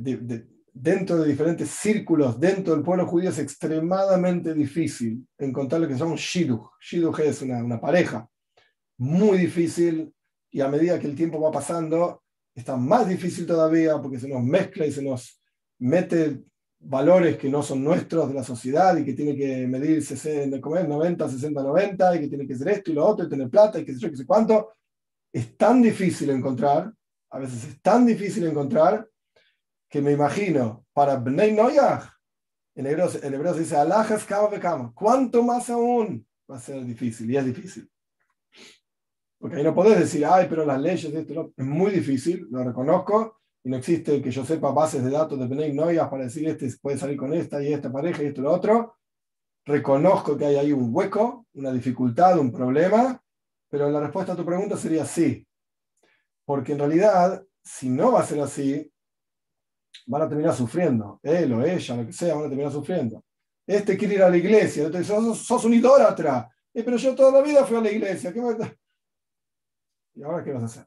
dentro 0.73 1.17
de 1.17 1.29
diferentes 1.29 1.69
círculos, 1.69 2.39
dentro 2.39 2.73
del 2.73 2.83
pueblo 2.83 3.05
judío 3.05 3.29
es 3.29 3.39
extremadamente 3.39 4.53
difícil 4.53 5.25
encontrar 5.37 5.81
lo 5.81 5.87
que 5.87 5.93
se 5.93 5.99
llama 5.99 6.11
un 6.11 6.17
shidduch. 6.17 6.71
Shidduch 6.81 7.19
es 7.19 7.41
una, 7.41 7.63
una 7.63 7.79
pareja 7.79 8.27
muy 8.97 9.37
difícil 9.37 10.13
y 10.51 10.61
a 10.61 10.67
medida 10.67 10.99
que 10.99 11.07
el 11.07 11.15
tiempo 11.15 11.39
va 11.39 11.51
pasando 11.51 12.23
está 12.55 12.75
más 12.75 13.07
difícil 13.07 13.45
todavía 13.45 13.99
porque 14.01 14.19
se 14.19 14.27
nos 14.27 14.43
mezcla 14.43 14.85
y 14.85 14.91
se 14.91 15.01
nos 15.01 15.41
mete 15.79 16.43
valores 16.79 17.37
que 17.37 17.49
no 17.49 17.63
son 17.63 17.83
nuestros 17.83 18.27
de 18.27 18.35
la 18.35 18.43
sociedad 18.43 18.95
y 18.97 19.05
que 19.05 19.13
tiene 19.13 19.35
que 19.35 19.65
medir 19.67 20.03
60, 20.03 20.59
90, 20.59 21.29
60, 21.29 21.63
90 21.63 22.15
y 22.15 22.19
que 22.19 22.27
tiene 22.27 22.45
que 22.45 22.55
ser 22.55 22.67
esto 22.69 22.91
y 22.91 22.95
lo 22.95 23.05
otro 23.05 23.25
y 23.25 23.29
tener 23.29 23.49
plata 23.49 23.79
y 23.79 23.85
que 23.85 23.93
sé 23.93 23.99
yo, 23.99 24.09
que 24.09 24.17
sé 24.17 24.25
cuánto 24.25 24.73
es 25.33 25.57
tan 25.57 25.81
difícil 25.81 26.29
encontrar, 26.29 26.93
a 27.31 27.39
veces 27.39 27.65
es 27.65 27.81
tan 27.81 28.05
difícil 28.05 28.45
encontrar, 28.45 29.09
que 29.89 30.01
me 30.01 30.11
imagino, 30.11 30.85
para 30.93 31.15
Bnei 31.15 31.51
Noyach, 31.51 32.03
en 32.75 32.85
hebreo, 32.85 33.09
en 33.21 33.33
hebreo 33.33 33.53
se 33.53 33.61
dice, 33.61 33.75
Alajas 33.75 34.25
kama 34.25 34.59
kama, 34.59 34.91
¿cuánto 34.95 35.43
más 35.43 35.69
aún 35.69 36.25
va 36.49 36.57
a 36.57 36.59
ser 36.59 36.83
difícil? 36.85 37.29
Y 37.29 37.37
es 37.37 37.45
difícil. 37.45 37.89
Porque 39.39 39.57
ahí 39.57 39.63
no 39.63 39.75
podés 39.75 39.99
decir, 39.99 40.25
ay, 40.25 40.47
pero 40.49 40.65
las 40.65 40.79
leyes 40.79 41.11
de 41.11 41.21
esto 41.21 41.53
es 41.57 41.65
muy 41.65 41.91
difícil, 41.91 42.47
lo 42.51 42.63
reconozco, 42.63 43.41
y 43.63 43.69
no 43.69 43.77
existe 43.77 44.21
que 44.21 44.31
yo 44.31 44.45
sepa 44.45 44.71
bases 44.71 45.03
de 45.03 45.09
datos 45.09 45.39
de 45.39 45.47
Bnei 45.47 45.73
Noyach 45.73 46.09
para 46.09 46.25
decir, 46.25 46.47
este 46.47 46.69
puede 46.79 46.97
salir 46.97 47.17
con 47.17 47.33
esta 47.33 47.61
y 47.61 47.73
esta 47.73 47.91
pareja 47.91 48.21
y 48.21 48.27
esto 48.27 48.41
y 48.41 48.43
lo 48.43 48.51
otro. 48.51 48.97
Reconozco 49.65 50.37
que 50.37 50.45
hay 50.45 50.55
ahí 50.57 50.73
un 50.73 50.93
hueco, 50.93 51.47
una 51.53 51.71
dificultad, 51.71 52.37
un 52.37 52.51
problema, 52.51 53.22
pero 53.73 53.89
la 53.89 54.01
respuesta 54.01 54.33
a 54.33 54.35
tu 54.35 54.45
pregunta 54.45 54.77
sería 54.77 55.03
sí. 55.03 55.47
Porque 56.45 56.73
en 56.73 56.77
realidad, 56.77 57.43
si 57.63 57.89
no 57.89 58.11
va 58.11 58.19
a 58.19 58.23
ser 58.23 58.39
así, 58.39 58.93
van 60.05 60.21
a 60.21 60.29
terminar 60.29 60.53
sufriendo. 60.53 61.19
Él 61.23 61.51
o 61.53 61.65
ella, 61.65 61.95
lo 61.95 62.05
que 62.05 62.13
sea, 62.13 62.35
van 62.35 62.45
a 62.45 62.49
terminar 62.49 62.71
sufriendo. 62.71 63.25
Este 63.65 63.97
quiere 63.97 64.13
ir 64.13 64.21
a 64.21 64.29
la 64.29 64.37
iglesia, 64.37 64.91
te 64.91 65.03
sos, 65.03 65.39
sos 65.39 65.65
un 65.65 65.73
idólatra. 65.73 66.51
Eh, 66.71 66.83
pero 66.83 66.97
yo 66.97 67.15
toda 67.15 67.31
la 67.31 67.41
vida 67.41 67.65
fui 67.65 67.75
a 67.75 67.81
la 67.81 67.89
iglesia. 67.89 68.31
¿Qué 68.31 68.39
¿Y 70.13 70.21
ahora 70.21 70.43
qué 70.43 70.53
vas 70.53 70.61
a 70.61 70.65
hacer? 70.67 70.85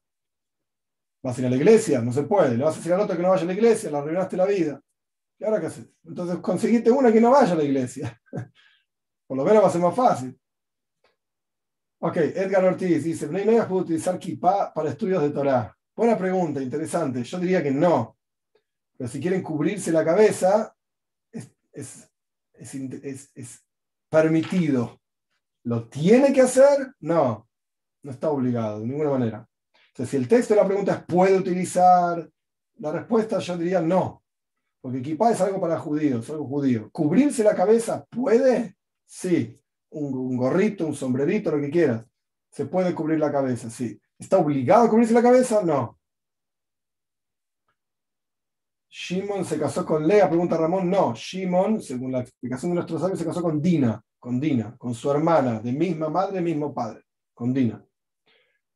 ¿Vas 1.25 1.37
a 1.37 1.41
ir 1.41 1.47
a 1.49 1.51
la 1.51 1.57
iglesia? 1.57 2.01
No 2.01 2.13
se 2.13 2.23
puede. 2.23 2.57
Le 2.57 2.63
vas 2.63 2.75
a 2.75 2.77
decir 2.77 2.93
al 2.93 3.01
otro 3.01 3.17
que 3.17 3.23
no 3.25 3.31
vaya 3.31 3.43
a 3.43 3.47
la 3.47 3.53
iglesia, 3.53 3.91
le 3.91 3.97
arruinaste 3.97 4.37
la 4.37 4.47
vida. 4.47 4.81
¿Y 5.41 5.45
ahora 5.45 5.61
qué 5.61 5.67
haces? 5.67 5.89
Entonces 6.05 6.37
conseguiste 6.37 6.93
una 6.93 7.13
que 7.13 7.21
no 7.21 7.33
vaya 7.33 7.53
a 7.53 7.57
la 7.57 7.65
iglesia. 7.65 8.17
Por 9.27 9.37
lo 9.37 9.45
menos 9.45 9.65
va 9.65 9.67
a 9.67 9.73
ser 9.73 9.81
más 9.81 9.97
fácil. 9.97 10.39
Ok, 11.99 12.17
Edgar 12.19 12.63
Ortiz 12.65 13.05
dice, 13.05 13.27
¿no 13.27 13.39
hay 13.39 13.45
puede 13.45 13.83
utilizar 13.83 14.19
kippah 14.19 14.73
para 14.75 14.91
estudios 14.91 15.23
de 15.23 15.31
Torah? 15.31 15.75
Buena 15.95 16.19
pregunta, 16.19 16.61
interesante. 16.61 17.23
Yo 17.23 17.39
diría 17.39 17.63
que 17.63 17.71
no. 17.71 18.19
Pero 18.99 19.09
si 19.09 19.19
quieren 19.19 19.43
cubrirse 19.43 19.91
la 19.93 20.05
cabeza, 20.05 20.77
es, 21.33 21.51
es, 21.73 22.11
es, 22.53 23.31
es 23.35 23.65
permitido. 24.11 25.01
¿Lo 25.65 25.89
tiene 25.89 26.35
que 26.35 26.43
hacer? 26.43 26.95
No, 27.01 27.49
no 28.03 28.11
está 28.11 28.29
obligado, 28.31 28.81
de 28.81 28.87
ninguna 28.87 29.11
manera. 29.11 29.49
Entonces, 29.89 30.11
si 30.11 30.17
el 30.19 30.29
texto 30.29 30.53
de 30.53 30.61
la 30.61 30.67
pregunta 30.67 30.93
es 30.93 31.05
¿puede 31.05 31.39
utilizar? 31.39 32.29
La 32.79 32.93
respuesta 32.93 33.39
yo 33.39 33.57
diría 33.57 33.81
no. 33.81 34.23
Porque 34.83 35.01
kippah 35.01 35.33
es 35.33 35.41
algo 35.41 35.59
para 35.63 35.79
judíos, 35.79 36.29
algo 36.29 36.47
judío. 36.47 36.91
¿Cubrirse 36.93 37.43
la 37.43 37.55
cabeza 37.55 38.05
puede? 38.11 38.77
Sí 39.07 39.59
un, 39.91 40.37
gorrito, 40.37 40.87
un 40.87 40.95
sombrerito, 40.95 41.51
lo 41.51 41.61
que 41.61 41.71
quieras. 41.71 42.07
Se 42.51 42.67
puede 42.67 42.95
cubrir 42.95 43.19
la 43.19 43.33
cabeza, 43.33 43.71
sí. 43.71 44.01
¿Está 44.19 44.39
obligado 44.39 44.85
a 44.85 44.91
cubrirse 44.91 45.15
la 45.15 45.23
cabeza? 45.23 45.63
No. 45.63 45.99
Shimon 48.89 49.45
se 49.45 49.59
casó 49.59 49.85
con 49.85 50.07
Lea, 50.07 50.29
pregunta 50.29 50.57
Ramón. 50.57 50.89
No, 50.89 51.15
Shimon, 51.15 51.83
según 51.83 52.13
la 52.13 52.21
explicación 52.21 52.71
de 52.71 52.77
nuestros 52.77 53.01
sabios, 53.01 53.19
se 53.19 53.27
casó 53.27 53.43
con 53.43 53.61
Dina, 53.61 54.03
con 54.19 54.41
Dina, 54.41 54.75
con 54.79 54.95
su 54.95 55.11
hermana, 55.11 55.61
de 55.61 55.73
misma 55.73 56.09
madre, 56.09 56.41
mismo 56.41 56.73
padre, 56.73 57.03
con 57.35 57.53
Dina. 57.53 57.85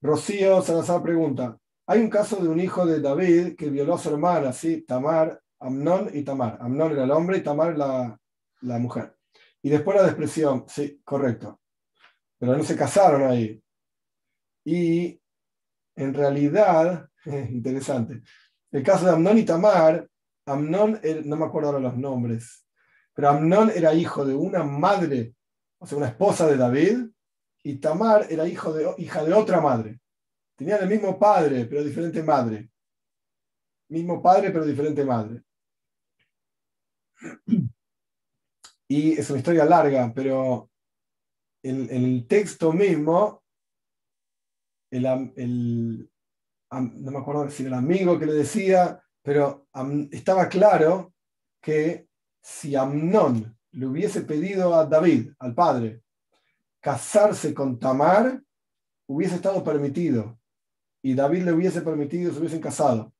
Rocío 0.02 0.60
Salazar 0.60 1.02
pregunta: 1.02 1.56
hay 1.86 2.00
un 2.00 2.10
caso 2.10 2.36
de 2.36 2.48
un 2.48 2.60
hijo 2.60 2.84
de 2.84 3.00
David 3.00 3.56
que 3.56 3.70
violó 3.70 3.94
a 3.94 3.98
su 3.98 4.10
hermana, 4.10 4.52
¿sí? 4.52 4.82
Tamar, 4.82 5.40
Amnón 5.58 6.10
y 6.12 6.22
Tamar. 6.22 6.58
Amnón 6.60 6.92
era 6.92 7.04
el 7.04 7.10
hombre 7.10 7.38
y 7.38 7.42
Tamar 7.42 7.78
la, 7.78 8.18
la 8.60 8.78
mujer. 8.78 9.16
Y 9.62 9.70
después 9.70 9.96
la 9.96 10.06
depresión, 10.06 10.64
sí, 10.68 11.00
correcto. 11.04 11.60
Pero 12.38 12.56
no 12.56 12.64
se 12.64 12.76
casaron 12.76 13.22
ahí. 13.30 13.62
Y 14.64 15.20
en 15.96 16.14
realidad, 16.14 17.08
interesante, 17.26 18.22
el 18.70 18.82
caso 18.82 19.06
de 19.06 19.12
Amnón 19.12 19.38
y 19.38 19.44
Tamar, 19.44 20.08
Amnón, 20.46 21.00
no 21.24 21.36
me 21.36 21.44
acuerdo 21.44 21.68
ahora 21.68 21.80
los 21.80 21.96
nombres, 21.96 22.66
pero 23.14 23.28
Amnón 23.28 23.70
era 23.74 23.92
hijo 23.94 24.24
de 24.24 24.34
una 24.34 24.62
madre, 24.62 25.34
o 25.78 25.86
sea, 25.86 25.98
una 25.98 26.08
esposa 26.08 26.46
de 26.46 26.56
David, 26.56 27.10
y 27.62 27.76
Tamar 27.76 28.26
era 28.30 28.48
hijo 28.48 28.72
de, 28.72 28.94
hija 28.98 29.24
de 29.24 29.34
otra 29.34 29.60
madre. 29.60 30.00
Tenían 30.56 30.82
el 30.82 30.88
mismo 30.88 31.18
padre, 31.18 31.66
pero 31.66 31.84
diferente 31.84 32.22
madre. 32.22 32.70
Mismo 33.88 34.22
padre, 34.22 34.50
pero 34.50 34.64
diferente 34.64 35.04
madre. 35.04 35.42
Y 38.90 39.12
es 39.12 39.30
una 39.30 39.38
historia 39.38 39.64
larga, 39.64 40.12
pero 40.12 40.68
en, 41.62 41.88
el 41.90 42.26
texto 42.26 42.72
mismo, 42.72 43.44
el, 44.90 46.10
no 46.72 47.10
me 47.12 47.18
acuerdo 47.18 47.48
si 47.50 47.66
el 47.66 47.74
amigo 47.74 48.18
que 48.18 48.26
le 48.26 48.32
decía, 48.32 49.00
pero 49.22 49.68
estaba 50.10 50.48
claro 50.48 51.14
que 51.62 52.08
si 52.42 52.74
Amnón 52.74 53.56
le 53.70 53.86
hubiese 53.86 54.22
pedido 54.22 54.74
a 54.74 54.86
David, 54.86 55.34
al 55.38 55.54
padre, 55.54 56.02
casarse 56.80 57.54
con 57.54 57.78
Tamar, 57.78 58.42
hubiese 59.06 59.36
estado 59.36 59.62
permitido. 59.62 60.36
Y 61.00 61.14
David 61.14 61.44
le 61.44 61.52
hubiese 61.52 61.82
permitido, 61.82 62.32
se 62.32 62.40
hubiesen 62.40 62.60
casado. 62.60 63.12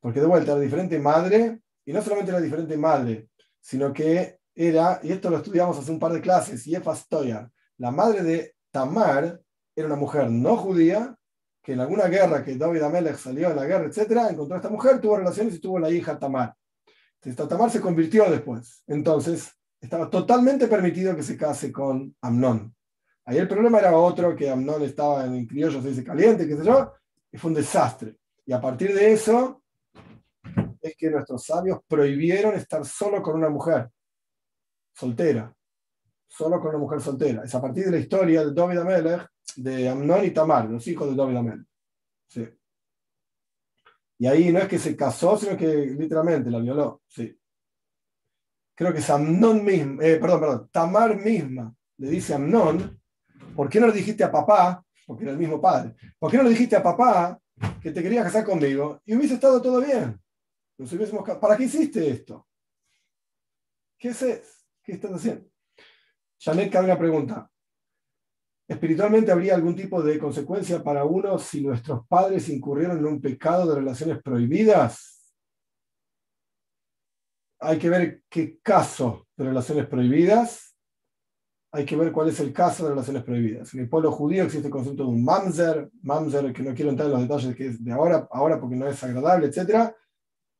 Porque 0.00 0.20
de 0.20 0.26
vuelta, 0.26 0.52
era 0.52 0.60
diferente 0.62 0.98
madre, 0.98 1.60
y 1.84 1.92
no 1.92 2.00
solamente 2.00 2.30
era 2.30 2.40
diferente 2.40 2.78
madre, 2.78 3.28
sino 3.60 3.92
que 3.92 4.37
era, 4.58 4.98
y 5.04 5.12
esto 5.12 5.30
lo 5.30 5.36
estudiamos 5.36 5.78
hace 5.78 5.92
un 5.92 6.00
par 6.00 6.12
de 6.12 6.20
clases, 6.20 6.66
y 6.66 6.74
Stoya, 6.74 7.48
la 7.76 7.92
madre 7.92 8.24
de 8.24 8.54
Tamar, 8.72 9.40
era 9.76 9.86
una 9.86 9.96
mujer 9.96 10.28
no 10.28 10.56
judía, 10.56 11.16
que 11.62 11.74
en 11.74 11.80
alguna 11.80 12.08
guerra 12.08 12.42
que 12.42 12.56
David 12.56 12.82
Amelech 12.82 13.16
salió 13.18 13.50
de 13.50 13.54
la 13.54 13.66
guerra, 13.66 13.86
etcétera, 13.86 14.28
encontró 14.28 14.56
a 14.56 14.58
esta 14.58 14.68
mujer, 14.68 15.00
tuvo 15.00 15.18
relaciones 15.18 15.54
y 15.54 15.60
tuvo 15.60 15.78
la 15.78 15.90
hija 15.90 16.18
Tamar. 16.18 16.56
Esta 17.22 17.46
Tamar 17.46 17.70
se 17.70 17.80
convirtió 17.80 18.28
después. 18.28 18.82
Entonces, 18.88 19.48
estaba 19.80 20.10
totalmente 20.10 20.66
permitido 20.66 21.14
que 21.14 21.22
se 21.22 21.36
case 21.36 21.70
con 21.70 22.16
Amnón. 22.20 22.74
Ahí 23.26 23.38
el 23.38 23.46
problema 23.46 23.78
era 23.78 23.96
otro, 23.96 24.34
que 24.34 24.50
Amnón 24.50 24.82
estaba 24.82 25.24
en 25.24 25.46
criollo, 25.46 25.80
se 25.80 25.90
dice 25.90 26.02
caliente, 26.02 26.48
qué 26.48 26.56
sé 26.56 26.64
yo, 26.64 26.94
y 27.30 27.38
fue 27.38 27.50
un 27.50 27.54
desastre. 27.54 28.16
Y 28.44 28.52
a 28.52 28.60
partir 28.60 28.92
de 28.92 29.12
eso, 29.12 29.62
es 30.80 30.96
que 30.96 31.10
nuestros 31.10 31.44
sabios 31.44 31.78
prohibieron 31.86 32.54
estar 32.54 32.84
solo 32.84 33.22
con 33.22 33.36
una 33.36 33.50
mujer 33.50 33.88
soltera. 34.98 35.54
Solo 36.26 36.60
con 36.60 36.70
una 36.70 36.78
mujer 36.78 37.00
soltera. 37.00 37.44
Es 37.44 37.54
a 37.54 37.60
partir 37.60 37.86
de 37.86 37.92
la 37.92 37.98
historia 37.98 38.44
de 38.44 38.52
David 38.52 38.78
Amelech, 38.78 39.28
de 39.56 39.88
Amnón 39.88 40.24
y 40.24 40.30
Tamar, 40.30 40.68
los 40.68 40.86
hijos 40.88 41.08
de 41.08 41.16
David 41.16 41.36
Amelech. 41.36 41.66
Sí. 42.26 42.48
Y 44.18 44.26
ahí 44.26 44.52
no 44.52 44.58
es 44.58 44.68
que 44.68 44.78
se 44.78 44.96
casó, 44.96 45.38
sino 45.38 45.56
que 45.56 45.66
literalmente 45.66 46.50
la 46.50 46.58
violó. 46.58 47.02
Sí. 47.06 47.38
Creo 48.74 48.92
que 48.92 48.98
es 48.98 49.10
Amnón 49.10 49.64
mismo, 49.64 50.02
eh, 50.02 50.18
perdón, 50.18 50.40
perdón, 50.40 50.68
Tamar 50.70 51.16
misma 51.16 51.74
le 51.96 52.10
dice 52.10 52.34
a 52.34 52.38
¿por 53.56 53.68
qué 53.68 53.80
no 53.80 53.88
le 53.88 53.92
dijiste 53.92 54.22
a 54.22 54.30
papá, 54.30 54.84
porque 55.06 55.24
era 55.24 55.32
el 55.32 55.38
mismo 55.38 55.60
padre, 55.60 55.96
¿por 56.18 56.30
qué 56.30 56.36
no 56.36 56.44
le 56.44 56.50
dijiste 56.50 56.76
a 56.76 56.82
papá 56.82 57.40
que 57.80 57.90
te 57.90 58.02
quería 58.02 58.22
casar 58.22 58.44
conmigo 58.44 59.00
y 59.04 59.16
hubiese 59.16 59.34
estado 59.34 59.60
todo 59.60 59.80
bien? 59.80 60.20
¿Para 61.40 61.56
qué 61.56 61.64
hiciste 61.64 62.08
esto? 62.08 62.46
¿Qué 63.98 64.10
es 64.10 64.57
¿Qué 64.88 64.94
estás 64.94 65.12
haciendo? 65.12 65.46
Janet 66.40 66.74
una 66.76 66.98
pregunta. 66.98 67.50
¿Espiritualmente 68.66 69.30
habría 69.30 69.54
algún 69.54 69.76
tipo 69.76 70.02
de 70.02 70.18
consecuencia 70.18 70.82
para 70.82 71.04
uno 71.04 71.38
si 71.38 71.60
nuestros 71.60 72.06
padres 72.06 72.48
incurrieron 72.48 72.96
en 72.96 73.04
un 73.04 73.20
pecado 73.20 73.68
de 73.68 73.80
relaciones 73.80 74.22
prohibidas? 74.22 75.34
Hay 77.60 77.78
que 77.78 77.90
ver 77.90 78.22
qué 78.30 78.60
caso 78.62 79.26
de 79.36 79.44
relaciones 79.44 79.86
prohibidas. 79.88 80.74
Hay 81.70 81.84
que 81.84 81.94
ver 81.94 82.10
cuál 82.10 82.30
es 82.30 82.40
el 82.40 82.54
caso 82.54 82.84
de 82.84 82.90
relaciones 82.92 83.24
prohibidas. 83.24 83.74
En 83.74 83.80
el 83.80 83.90
pueblo 83.90 84.10
judío 84.10 84.44
existe 84.44 84.68
el 84.68 84.72
concepto 84.72 85.02
de 85.02 85.10
un 85.10 85.22
mamzer, 85.22 85.90
mamzer 86.00 86.50
que 86.54 86.62
no 86.62 86.74
quiero 86.74 86.92
entrar 86.92 87.08
en 87.08 87.12
los 87.12 87.22
detalles 87.28 87.54
que 87.54 87.66
es 87.66 87.84
de 87.84 87.92
ahora, 87.92 88.26
ahora 88.30 88.58
porque 88.58 88.76
no 88.76 88.88
es 88.88 89.04
agradable, 89.04 89.48
etc. 89.48 89.92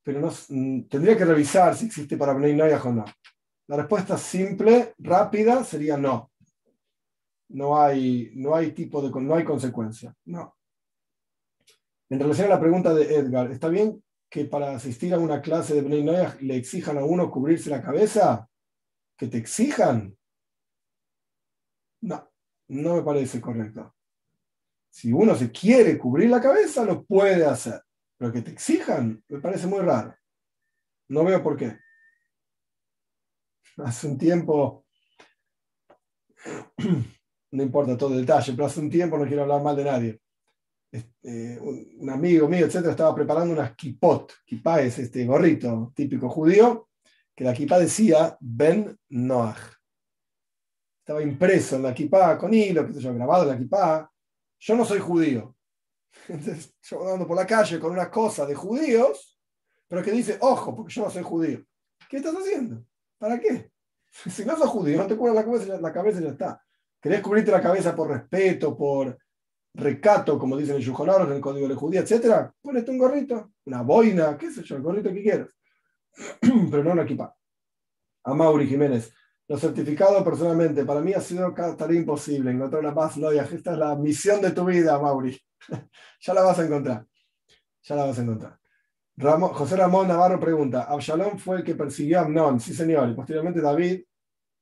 Pero 0.02 0.30
mm, 0.50 0.82
tendría 0.82 1.16
que 1.16 1.24
revisar 1.24 1.74
si 1.74 1.86
existe 1.86 2.18
para 2.18 2.34
Bnei 2.34 2.54
Noyah 2.54 2.82
o 2.82 2.92
no. 2.92 3.06
La 3.68 3.76
respuesta 3.76 4.18
simple, 4.18 4.94
rápida, 4.98 5.62
sería 5.62 5.96
no 5.96 6.30
no 7.48 7.80
hay, 7.80 8.32
no 8.34 8.54
hay 8.54 8.72
tipo 8.72 9.00
de, 9.02 9.20
no 9.20 9.34
hay 9.34 9.44
consecuencia. 9.44 10.14
No. 10.26 10.56
En 12.10 12.20
relación 12.20 12.46
a 12.46 12.54
la 12.54 12.60
pregunta 12.60 12.94
de 12.94 13.14
Edgar, 13.14 13.50
¿está 13.50 13.68
bien 13.68 14.02
que 14.30 14.44
para 14.44 14.72
asistir 14.72 15.14
a 15.14 15.18
una 15.18 15.40
clase 15.40 15.74
de 15.74 15.82
Bnei 15.82 16.04
le 16.40 16.56
exijan 16.56 16.98
a 16.98 17.04
uno 17.04 17.30
cubrirse 17.30 17.70
la 17.70 17.82
cabeza? 17.82 18.48
¿Que 19.16 19.28
te 19.28 19.38
exijan? 19.38 20.16
No, 22.02 22.30
no 22.68 22.96
me 22.96 23.02
parece 23.02 23.40
correcto. 23.40 23.94
Si 24.90 25.12
uno 25.12 25.34
se 25.34 25.50
quiere 25.50 25.98
cubrir 25.98 26.30
la 26.30 26.40
cabeza, 26.40 26.84
lo 26.84 27.04
puede 27.04 27.44
hacer. 27.44 27.82
Pero 28.16 28.32
que 28.32 28.42
te 28.42 28.50
exijan, 28.50 29.22
me 29.28 29.40
parece 29.40 29.66
muy 29.66 29.80
raro. 29.80 30.14
No 31.08 31.24
veo 31.24 31.42
por 31.42 31.56
qué. 31.56 31.78
Hace 33.84 34.08
un 34.08 34.18
tiempo 34.18 34.84
no 37.50 37.62
importa 37.62 37.96
todo 37.96 38.14
el 38.14 38.20
detalle, 38.20 38.52
pero 38.52 38.66
hace 38.66 38.80
un 38.80 38.90
tiempo 38.90 39.16
no 39.18 39.26
quiero 39.26 39.42
hablar 39.42 39.62
mal 39.62 39.76
de 39.76 39.84
nadie. 39.84 40.20
Este, 40.90 41.58
un, 41.60 42.08
amigo 42.10 42.48
mío, 42.48 42.66
etcétera, 42.66 42.92
estaba 42.92 43.14
preparando 43.14 43.52
unas 43.52 43.74
kipot. 43.74 44.32
Kipá 44.44 44.82
es 44.82 44.98
este 44.98 45.24
gorrito 45.26 45.92
típico 45.94 46.28
judío, 46.28 46.88
que 47.34 47.44
la 47.44 47.52
kipá 47.52 47.78
decía 47.78 48.36
Ben 48.40 48.98
Noach. 49.10 49.58
Estaba 51.00 51.22
impreso 51.22 51.76
en 51.76 51.82
la 51.82 51.94
kipá 51.94 52.36
con 52.36 52.52
hilo, 52.52 52.86
que 52.86 52.94
sé 52.94 53.00
yo, 53.00 53.14
grabado 53.14 53.44
en 53.44 53.48
la 53.50 53.58
kipá. 53.58 54.10
Yo 54.60 54.76
no 54.76 54.84
soy 54.84 54.98
judío. 54.98 55.56
Entonces, 56.28 56.74
yo 56.82 57.00
andando 57.02 57.26
por 57.26 57.36
la 57.36 57.46
calle 57.46 57.78
con 57.78 57.92
una 57.92 58.10
cosa 58.10 58.44
de 58.46 58.54
judíos, 58.54 59.38
pero 59.86 60.02
que 60.02 60.12
dice, 60.12 60.36
ojo, 60.40 60.74
porque 60.74 60.92
yo 60.92 61.04
no 61.04 61.10
soy 61.10 61.22
judío. 61.22 61.64
¿Qué 62.08 62.18
estás 62.18 62.34
haciendo? 62.34 62.84
¿Para 63.18 63.38
qué? 63.38 63.70
Si 64.10 64.44
no 64.44 64.56
sos 64.56 64.70
judío, 64.70 64.98
no 64.98 65.06
te 65.06 65.16
cubras 65.16 65.34
la 65.34 65.44
cabeza, 65.44 65.80
la 65.80 65.92
cabeza 65.92 66.20
ya 66.20 66.30
está. 66.30 66.62
¿Querés 67.00 67.20
cubrirte 67.20 67.52
la 67.52 67.60
cabeza 67.60 67.94
por 67.94 68.08
respeto, 68.08 68.76
por 68.76 69.16
recato, 69.74 70.38
como 70.38 70.56
dicen 70.56 70.76
en 70.76 70.82
Yujonor, 70.82 71.28
en 71.28 71.34
el 71.34 71.40
código 71.40 71.68
de 71.68 71.74
judía, 71.74 72.00
etcétera? 72.00 72.52
Ponete 72.60 72.90
un 72.90 72.98
gorrito, 72.98 73.52
una 73.66 73.82
boina, 73.82 74.36
qué 74.36 74.50
sé 74.50 74.62
yo, 74.64 74.76
el 74.76 74.82
gorrito 74.82 75.12
que 75.12 75.22
quieras. 75.22 75.48
Pero 76.40 76.82
no 76.82 76.92
una 76.92 77.02
equipa. 77.02 77.36
A 78.24 78.34
Mauri 78.34 78.66
Jiménez. 78.66 79.12
Lo 79.46 79.56
certificado 79.56 80.22
personalmente, 80.24 80.84
para 80.84 81.00
mí 81.00 81.14
ha 81.14 81.20
sido 81.20 81.54
tarea 81.54 81.98
imposible 81.98 82.50
encontrar 82.50 82.82
una 82.82 82.94
paz 82.94 83.16
loya. 83.16 83.44
Esta 83.44 83.72
es 83.72 83.78
la 83.78 83.94
misión 83.94 84.42
de 84.42 84.50
tu 84.50 84.64
vida, 84.64 84.98
Mauri. 84.98 85.38
ya 86.20 86.34
la 86.34 86.42
vas 86.42 86.58
a 86.58 86.66
encontrar. 86.66 87.06
Ya 87.82 87.94
la 87.94 88.04
vas 88.04 88.18
a 88.18 88.22
encontrar. 88.22 88.58
José 89.20 89.76
Ramón 89.76 90.08
Navarro 90.08 90.38
pregunta: 90.38 90.84
¿Absalón 90.84 91.38
fue 91.38 91.58
el 91.58 91.64
que 91.64 91.74
persiguió 91.74 92.20
a 92.20 92.22
Amnón? 92.22 92.60
Sí, 92.60 92.72
señor. 92.74 93.08
Y 93.10 93.14
posteriormente 93.14 93.60
David. 93.60 94.02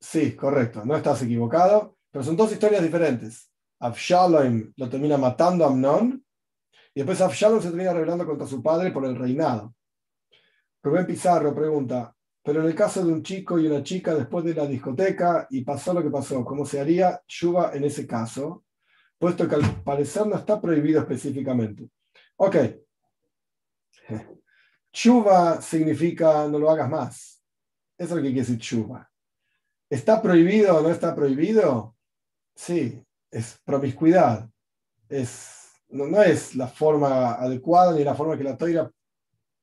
Sí, 0.00 0.34
correcto. 0.34 0.84
No 0.84 0.96
estás 0.96 1.22
equivocado. 1.22 1.96
Pero 2.10 2.24
son 2.24 2.36
dos 2.36 2.50
historias 2.50 2.82
diferentes. 2.82 3.50
Absalom 3.78 4.72
lo 4.76 4.88
termina 4.88 5.18
matando 5.18 5.64
a 5.64 5.68
Amnon 5.68 6.24
y 6.94 7.00
después 7.00 7.20
Absalom 7.20 7.60
se 7.60 7.68
termina 7.68 7.92
rebelando 7.92 8.24
contra 8.24 8.46
su 8.46 8.62
padre 8.62 8.90
por 8.90 9.04
el 9.04 9.16
reinado. 9.16 9.74
Rubén 10.82 11.04
Pizarro 11.04 11.54
pregunta, 11.54 12.14
pero 12.42 12.62
en 12.62 12.68
el 12.68 12.74
caso 12.74 13.04
de 13.04 13.12
un 13.12 13.22
chico 13.22 13.58
y 13.58 13.66
una 13.66 13.82
chica 13.82 14.14
después 14.14 14.46
de 14.46 14.54
la 14.54 14.66
discoteca 14.66 15.46
y 15.50 15.62
pasó 15.62 15.92
lo 15.92 16.02
que 16.02 16.10
pasó, 16.10 16.42
¿cómo 16.42 16.64
se 16.64 16.80
haría 16.80 17.20
Shuba 17.28 17.72
en 17.74 17.84
ese 17.84 18.06
caso? 18.06 18.64
Puesto 19.18 19.46
que 19.46 19.56
al 19.56 19.82
parecer 19.82 20.26
no 20.26 20.36
está 20.36 20.58
prohibido 20.58 21.00
específicamente. 21.00 21.90
Ok. 22.36 22.56
Chuba 24.96 25.60
significa 25.60 26.48
no 26.48 26.58
lo 26.58 26.70
hagas 26.70 26.88
más. 26.88 27.42
Eso 27.98 28.08
es 28.14 28.16
lo 28.16 28.16
que 28.16 28.32
quiere 28.32 28.40
decir 28.40 28.58
chuba. 28.58 29.10
¿Está 29.90 30.22
prohibido 30.22 30.78
o 30.78 30.80
no 30.80 30.88
está 30.88 31.14
prohibido? 31.14 31.94
Sí, 32.54 33.04
es 33.30 33.60
promiscuidad. 33.62 34.48
Es, 35.06 35.70
no, 35.90 36.22
es 36.22 36.56
la 36.56 36.66
forma 36.66 37.34
adecuada 37.34 37.92
ni 37.92 38.04
la 38.04 38.14
forma 38.14 38.38
que 38.38 38.44
la 38.44 38.56
toira 38.56 38.90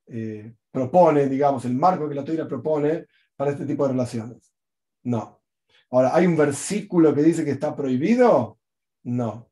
eh, 0.05 0.53
propone, 0.69 1.27
digamos, 1.27 1.65
el 1.65 1.73
marco 1.73 2.07
que 2.07 2.13
la 2.13 2.23
toira 2.23 2.47
propone 2.47 3.07
para 3.35 3.49
este 3.49 3.65
tipo 3.65 3.87
de 3.87 3.93
relaciones. 3.93 4.53
No. 5.01 5.41
Ahora, 5.89 6.15
¿hay 6.15 6.27
un 6.27 6.37
versículo 6.37 7.11
que 7.15 7.23
dice 7.23 7.43
que 7.43 7.51
está 7.51 7.75
prohibido? 7.75 8.59
No. 9.01 9.49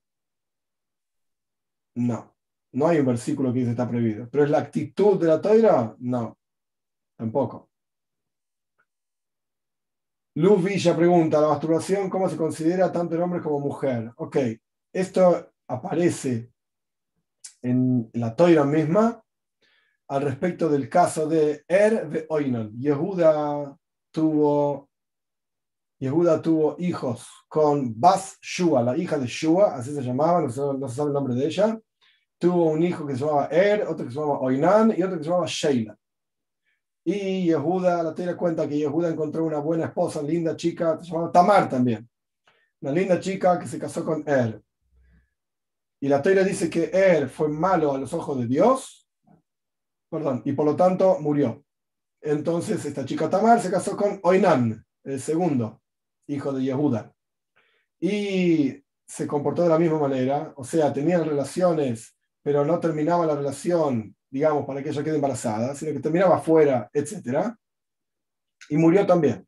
No. 1.96 2.31
No 2.74 2.88
hay 2.88 3.00
un 3.00 3.06
versículo 3.06 3.52
que 3.52 3.60
dice 3.60 3.72
está 3.72 3.88
prohibido. 3.88 4.30
¿Pero 4.30 4.44
es 4.44 4.50
la 4.50 4.60
actitud 4.60 5.20
de 5.20 5.28
la 5.28 5.42
toira? 5.42 5.96
No. 6.00 6.38
Tampoco. 7.18 7.72
Luz 10.36 10.64
Villa 10.64 10.96
pregunta, 10.96 11.42
¿la 11.42 11.50
masturbación 11.50 12.10
cómo 12.10 12.30
se 12.30 12.38
considera 12.38 12.90
tanto 12.90 13.16
en 13.16 13.22
hombre 13.22 13.42
como 13.42 13.60
mujer? 13.60 14.14
Ok, 14.16 14.38
esto 14.94 15.52
aparece 15.68 16.52
en 17.62 18.10
la 18.14 18.34
Toira 18.34 18.64
misma 18.64 19.22
al 20.08 20.22
respecto 20.22 20.70
del 20.70 20.88
caso 20.88 21.28
de 21.28 21.64
Er 21.68 22.10
de 22.10 22.26
Oinon. 22.30 22.72
Yehuda 22.80 23.78
tuvo, 24.10 24.90
Yehuda 26.00 26.42
tuvo 26.42 26.76
hijos 26.80 27.28
con 27.50 28.00
Bas 28.00 28.38
Shua, 28.42 28.84
la 28.84 28.98
hija 28.98 29.18
de 29.18 29.28
Shua, 29.28 29.76
así 29.76 29.94
se 29.94 30.02
llamaba, 30.02 30.42
no 30.42 30.50
se, 30.50 30.96
sabe 30.96 31.10
el 31.10 31.14
nombre 31.14 31.36
de 31.36 31.46
ella. 31.46 31.80
Tuvo 32.42 32.72
un 32.72 32.82
hijo 32.82 33.06
que 33.06 33.14
se 33.14 33.24
llamaba 33.24 33.50
Er, 33.52 33.84
otro 33.84 34.04
que 34.04 34.12
se 34.12 34.20
llamaba 34.20 34.40
Oinan 34.40 34.96
y 34.98 35.04
otro 35.04 35.20
que 35.20 35.24
se 35.24 35.30
llamaba 35.30 35.46
Sheila. 35.48 35.96
Y 37.06 37.46
Yehuda, 37.46 38.02
la 38.02 38.16
Torah 38.16 38.36
cuenta 38.36 38.68
que 38.68 38.80
Yehuda 38.80 39.10
encontró 39.10 39.46
una 39.46 39.60
buena 39.60 39.86
esposa, 39.86 40.24
linda 40.24 40.56
chica, 40.56 40.98
se 40.98 41.12
llamaba 41.12 41.32
Tamar 41.32 41.70
también. 41.70 42.10
Una 42.82 42.94
linda 42.94 43.20
chica 43.20 43.60
que 43.60 43.68
se 43.68 43.78
casó 43.78 44.04
con 44.04 44.28
él. 44.28 44.60
Y 46.00 46.08
la 46.08 46.20
Torah 46.20 46.44
dice 46.44 46.68
que 46.68 46.86
él 46.86 47.30
fue 47.30 47.48
malo 47.48 47.94
a 47.94 48.00
los 48.00 48.12
ojos 48.12 48.40
de 48.40 48.48
Dios, 48.48 49.08
perdón, 50.10 50.42
y 50.44 50.54
por 50.54 50.66
lo 50.66 50.76
tanto 50.76 51.20
murió. 51.20 51.64
Entonces 52.22 52.84
esta 52.86 53.06
chica 53.06 53.30
Tamar 53.30 53.62
se 53.62 53.70
casó 53.70 53.96
con 53.96 54.20
Oinan, 54.24 54.84
el 55.04 55.22
segundo 55.22 55.80
hijo 56.26 56.52
de 56.54 56.64
Yehuda. 56.64 57.14
Y 58.00 58.84
se 59.06 59.28
comportó 59.28 59.62
de 59.62 59.70
la 59.70 59.78
misma 59.78 60.00
manera, 60.00 60.54
o 60.56 60.64
sea, 60.64 60.92
tenían 60.92 61.24
relaciones, 61.24 62.18
pero 62.42 62.66
no 62.66 62.80
terminaba 62.80 63.26
la 63.26 63.36
relación, 63.36 64.16
digamos, 64.30 64.66
para 64.66 64.82
que 64.82 64.90
ella 64.90 65.04
quede 65.04 65.16
embarazada, 65.16 65.76
sino 65.76 65.94
que 65.94 66.00
terminaba 66.00 66.38
afuera, 66.38 66.90
etc. 66.94 67.54
Y 68.70 68.78
murió 68.78 69.06
también. 69.06 69.48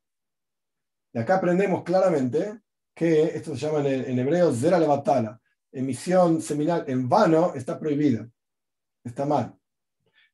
Y 1.14 1.20
acá 1.20 1.36
aprendemos 1.36 1.84
claramente 1.84 2.62
que 2.96 3.24
esto 3.24 3.56
se 3.56 3.66
llama 3.66 3.88
en, 3.88 4.20
hebreo 4.20 4.54
Zera 4.54 4.80
Levatala, 4.80 5.40
emisión 5.72 6.42
seminal 6.42 6.84
en 6.88 7.10
vano 7.10 7.54
está 7.56 7.80
prohibida, 7.80 8.28
está 9.04 9.26
mal. 9.26 9.56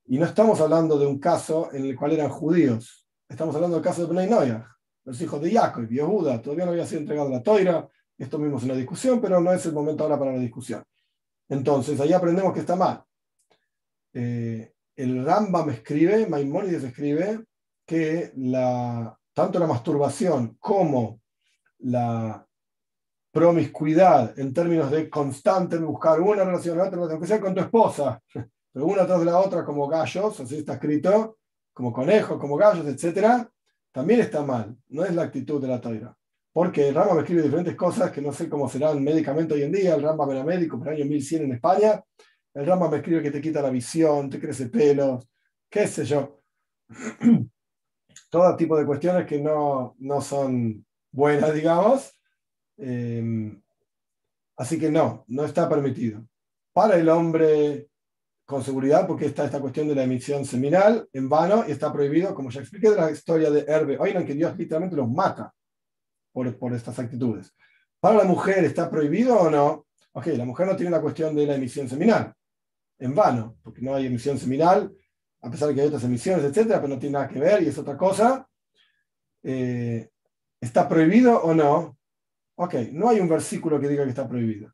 Y 0.06 0.18
no 0.18 0.26
estamos 0.26 0.60
hablando 0.60 0.98
de 0.98 1.06
un 1.06 1.20
caso 1.20 1.70
en 1.72 1.86
el 1.86 1.96
cual 1.96 2.14
eran 2.14 2.30
judíos, 2.30 3.08
estamos 3.28 3.56
hablando 3.56 3.78
del 3.78 3.84
caso 3.84 4.02
de 4.02 4.12
Bnei 4.12 4.30
Noyah, 4.30 4.66
los 5.06 5.22
hijos 5.22 5.42
de 5.42 5.52
Jacob 5.52 5.88
y 5.90 5.96
Yehuda, 5.96 6.42
todavía 6.42 6.66
no 6.66 6.72
había 6.72 6.86
sido 6.86 7.02
entregado 7.02 7.30
la 7.30 7.42
toira, 7.42 7.88
esto 8.18 8.38
mismo 8.38 8.58
es 8.58 8.64
una 8.64 8.76
discusión, 8.76 9.22
pero 9.22 9.40
no 9.40 9.54
es 9.54 9.66
el 9.66 9.74
momento 9.74 10.04
ahora 10.04 10.20
para 10.20 10.34
la 10.34 10.40
discusión. 10.40 10.84
Entonces, 11.50 12.00
ahí 12.00 12.14
aprendemos 12.14 12.54
que 12.54 12.60
está 12.60 12.76
mal. 12.76 13.04
Eh, 14.14 14.72
el 14.96 15.26
Rambam 15.26 15.70
escribe, 15.72 16.28
Maimónides 16.28 16.84
escribe, 16.84 17.44
que 17.86 18.32
tanto 19.34 19.60
la 19.60 19.68
masturbación 19.68 20.58
como 20.60 21.22
la 21.80 22.46
promiscuidad 23.32 24.38
en 24.38 24.54
términos 24.54 24.92
de 24.92 25.10
constante 25.10 25.78
buscar 25.78 26.20
una 26.22 26.44
relación, 26.44 26.80
otra, 26.80 27.00
aunque 27.00 27.28
sea 27.28 27.40
con 27.40 27.56
tu 27.56 27.62
esposa, 27.62 28.22
pero 28.74 28.86
una 28.86 29.08
tras 29.08 29.24
la 29.24 29.40
otra 29.40 29.66
como 29.66 29.88
gallos, 29.88 30.40
así 30.40 30.58
está 30.58 30.74
escrito, 30.74 31.38
como 31.74 31.92
conejos, 31.92 32.40
como 32.40 32.58
gallos, 32.58 32.86
etc., 32.86 33.48
también 33.92 34.20
está 34.20 34.44
mal. 34.44 34.78
No 34.90 35.04
es 35.04 35.16
la 35.16 35.24
actitud 35.24 35.60
de 35.60 35.68
la 35.68 35.82
toira 35.82 36.16
porque 36.60 36.90
el 36.90 36.94
Rambam 36.94 37.20
escribe 37.20 37.44
diferentes 37.44 37.74
cosas 37.74 38.12
que 38.12 38.22
no 38.22 38.34
sé 38.34 38.50
cómo 38.50 38.68
serán 38.68 39.02
médicamente 39.02 39.54
hoy 39.54 39.64
en 39.64 39.72
día. 39.72 39.96
El 39.96 40.04
Rambam 40.04 40.30
era 40.32 40.44
médico 40.44 40.78
por 40.78 40.90
el 40.90 40.96
año 40.96 41.06
1100 41.06 41.44
en 41.44 41.54
España. 41.54 42.04
El 42.54 42.66
Rambam 42.66 42.94
escribe 42.96 43.24
que 43.24 43.32
te 43.32 43.40
quita 43.40 43.62
la 43.62 43.70
visión, 43.70 44.30
te 44.30 44.42
crece 44.42 44.66
pelos, 44.66 45.26
qué 45.70 45.88
sé 45.88 46.04
yo. 46.04 46.42
Todo 48.30 48.58
tipo 48.58 48.78
de 48.78 48.86
cuestiones 48.86 49.26
que 49.26 49.40
no, 49.40 49.96
no 50.00 50.20
son 50.20 50.86
buenas, 51.14 51.54
digamos. 51.54 52.12
Eh, 52.76 53.58
así 54.58 54.78
que 54.78 54.92
no, 54.92 55.24
no 55.30 55.46
está 55.46 55.70
permitido. 55.70 56.28
Para 56.74 56.98
el 56.98 57.08
hombre 57.08 57.88
con 58.46 58.66
seguridad, 58.66 59.08
porque 59.08 59.28
está 59.28 59.46
esta 59.46 59.62
cuestión 59.62 59.88
de 59.88 59.96
la 59.96 60.04
emisión 60.04 60.44
seminal 60.44 61.08
en 61.14 61.30
vano 61.30 61.64
y 61.66 61.72
está 61.72 61.94
prohibido, 61.94 62.36
como 62.36 62.50
ya 62.50 62.60
expliqué 62.60 62.90
de 62.90 62.98
la 62.98 63.12
historia 63.12 63.50
de 63.50 63.64
Herbe. 63.66 63.98
Oigan 63.98 64.26
que 64.26 64.34
Dios 64.34 64.58
literalmente 64.58 64.98
los 64.98 65.10
mata 65.10 65.54
por, 66.32 66.74
estas 66.74 66.98
actitudes. 67.00 67.54
¿Para 68.00 68.18
la 68.18 68.24
mujer 68.24 68.64
está 68.64 68.90
prohibido 68.90 69.38
o 69.40 69.50
no? 69.50 69.88
Ok, 70.14 70.28
la 70.28 70.46
mujer 70.46 70.68
no 70.68 70.76
tiene 70.76 70.92
la 70.92 71.02
cuestión 71.02 71.36
de 71.36 71.46
la 71.46 71.56
emisión 71.56 71.88
seminal, 71.88 72.34
en 72.98 73.16
vano, 73.16 73.58
porque 73.62 73.82
no 73.82 73.96
hay 73.96 74.08
emisión 74.08 74.38
seminal, 74.38 74.92
a 75.42 75.50
pesar 75.50 75.70
de 75.70 75.76
que 75.76 75.82
hay 75.82 75.88
otras 75.88 76.04
emisiones, 76.04 76.46
etcétera, 76.46 76.82
pero 76.82 76.94
no 76.94 77.00
tiene 77.00 77.14
nada 77.14 77.28
que 77.28 77.40
ver 77.40 77.64
y 77.64 77.68
es 77.68 77.78
otra 77.78 77.98
cosa. 77.98 78.48
Eh, 79.44 80.10
¿Está 80.60 80.88
prohibido 80.88 81.42
o 81.42 81.54
no? 81.54 81.98
Ok, 82.56 82.76
no 82.92 83.10
hay 83.10 83.20
un 83.20 83.30
versículo 83.30 83.80
que 83.80 83.88
diga 83.88 84.04
que 84.04 84.10
está 84.10 84.28
prohibido. 84.28 84.74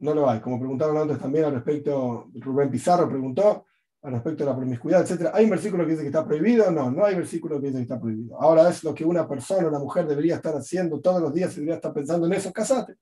No 0.00 0.14
lo 0.14 0.28
hay. 0.28 0.40
Como 0.40 0.58
preguntaron 0.58 0.98
antes 0.98 1.18
también 1.18 1.46
al 1.46 1.54
respecto, 1.54 2.28
Rubén 2.34 2.70
Pizarro 2.70 3.08
preguntó, 3.08 3.66
al 4.02 4.12
respecto 4.12 4.44
de 4.44 4.50
la 4.50 4.56
promiscuidad, 4.56 5.08
etc. 5.08 5.30
¿Hay 5.32 5.44
un 5.44 5.50
versículo 5.50 5.84
que 5.84 5.92
dice 5.92 6.02
que 6.02 6.08
está 6.08 6.24
prohibido? 6.24 6.70
No, 6.70 6.90
no 6.90 7.04
hay 7.04 7.14
versículo 7.14 7.60
que 7.60 7.66
dice 7.66 7.78
que 7.78 7.82
está 7.82 8.00
prohibido. 8.00 8.40
Ahora 8.40 8.68
es 8.68 8.82
lo 8.82 8.92
que 8.94 9.04
una 9.04 9.28
persona, 9.28 9.68
una 9.68 9.78
mujer 9.78 10.06
debería 10.06 10.36
estar 10.36 10.54
haciendo 10.54 11.00
todos 11.00 11.22
los 11.22 11.32
días 11.32 11.52
y 11.52 11.56
debería 11.56 11.76
estar 11.76 11.92
pensando 11.92 12.26
en 12.26 12.32
eso, 12.32 12.52
casate. 12.52 12.96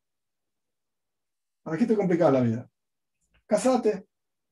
¿Para 1.63 1.77
qué 1.77 1.87
te 1.87 1.97
complicas 1.97 2.33
la 2.33 2.41
vida? 2.41 2.71
Casate 3.47 4.07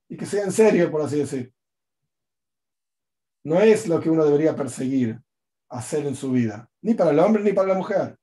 y 0.09 0.17
que 0.17 0.25
sea 0.25 0.45
en 0.45 0.53
serio, 0.53 0.91
por 0.91 1.03
así 1.03 1.19
decir. 1.19 1.53
No 3.45 3.61
es 3.61 3.87
lo 3.87 4.01
que 4.01 4.11
uno 4.11 4.25
debería 4.25 4.57
perseguir, 4.57 5.21
hacer 5.69 6.07
en 6.07 6.15
su 6.15 6.33
vida, 6.33 6.71
ni 6.81 6.95
para 6.95 7.11
el 7.11 7.19
hombre 7.19 7.43
ni 7.43 7.53
para 7.53 7.69
la 7.69 7.75
mujer. 7.75 8.19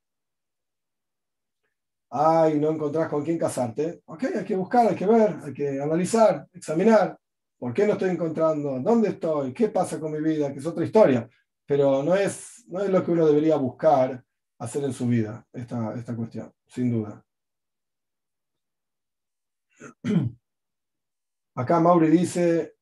Ay, 2.09 2.59
no 2.59 2.71
encontrás 2.71 3.09
con 3.09 3.23
quién 3.23 3.37
casarte. 3.37 4.01
Ok, 4.05 4.23
hay 4.35 4.45
que 4.45 4.55
buscar, 4.55 4.87
hay 4.87 4.95
que 4.95 5.05
ver, 5.05 5.37
hay 5.43 5.53
que 5.53 5.81
analizar, 5.81 6.47
examinar. 6.53 7.19
¿Por 7.57 7.73
qué 7.73 7.85
no 7.85 7.93
estoy 7.93 8.09
encontrando? 8.09 8.79
¿Dónde 8.79 9.09
estoy? 9.09 9.53
¿Qué 9.53 9.69
pasa 9.69 9.99
con 9.99 10.11
mi 10.11 10.21
vida? 10.21 10.51
Que 10.51 10.59
es 10.59 10.65
otra 10.65 10.83
historia. 10.83 11.29
Pero 11.65 12.03
no 12.03 12.15
es, 12.15 12.65
no 12.67 12.81
es 12.81 12.89
lo 12.89 13.03
que 13.03 13.11
uno 13.11 13.25
debería 13.25 13.55
buscar 13.55 14.23
hacer 14.59 14.83
en 14.83 14.93
su 14.93 15.07
vida, 15.07 15.45
esta, 15.51 15.95
esta 15.95 16.15
cuestión, 16.15 16.53
sin 16.67 16.91
duda. 16.91 17.25
Acá 21.55 21.79
Mauri 21.79 22.09
dice, 22.09 22.75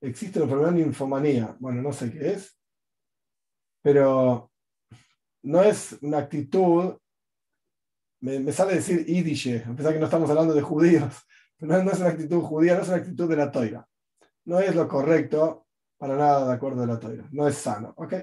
existe 0.00 0.38
la 0.38 0.44
enfermedad 0.44 0.72
de 0.72 0.84
ninfomanía. 0.84 1.56
Bueno, 1.58 1.82
no 1.82 1.92
sé 1.92 2.12
qué 2.12 2.32
es, 2.32 2.58
pero 3.82 4.50
no 5.42 5.62
es 5.62 5.98
una 6.02 6.18
actitud, 6.18 6.96
me, 8.20 8.52
sale 8.52 8.74
decir 8.74 9.04
idishe, 9.08 9.64
a 9.64 9.74
pesar 9.74 9.92
que 9.92 9.98
no 9.98 10.06
estamos 10.06 10.28
hablando 10.28 10.54
de 10.54 10.62
judíos, 10.62 11.14
no, 11.60 11.90
es 11.90 11.98
una 11.98 12.08
actitud 12.08 12.40
judía, 12.40 12.76
no 12.76 12.82
es 12.82 12.88
una 12.88 12.98
actitud 12.98 13.28
de 13.28 13.36
la 13.36 13.50
toira. 13.50 13.88
No 14.44 14.60
es 14.60 14.74
lo 14.74 14.86
correcto 14.86 15.66
para 15.96 16.16
nada 16.16 16.46
de 16.46 16.54
acuerdo 16.54 16.82
de 16.82 16.86
la 16.86 16.98
toira. 16.98 17.28
No 17.32 17.48
es 17.48 17.56
sano. 17.56 17.92
¿ok? 17.96 18.14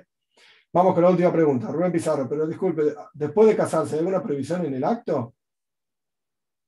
Vamos 0.72 0.94
con 0.94 1.03
la 1.03 1.10
última 1.10 1.32
pregunta. 1.32 1.68
Rubén 1.68 1.91
Pizarro, 1.91 2.28
pero 2.30 2.48
disculpe, 2.48 2.95
¿después 3.14 3.48
de 3.48 3.56
casarse 3.56 3.95
hay 3.95 3.99
alguna 3.99 4.24
previsión 4.24 4.66
en 4.66 4.74
el 4.74 4.84
acto? 4.84 5.36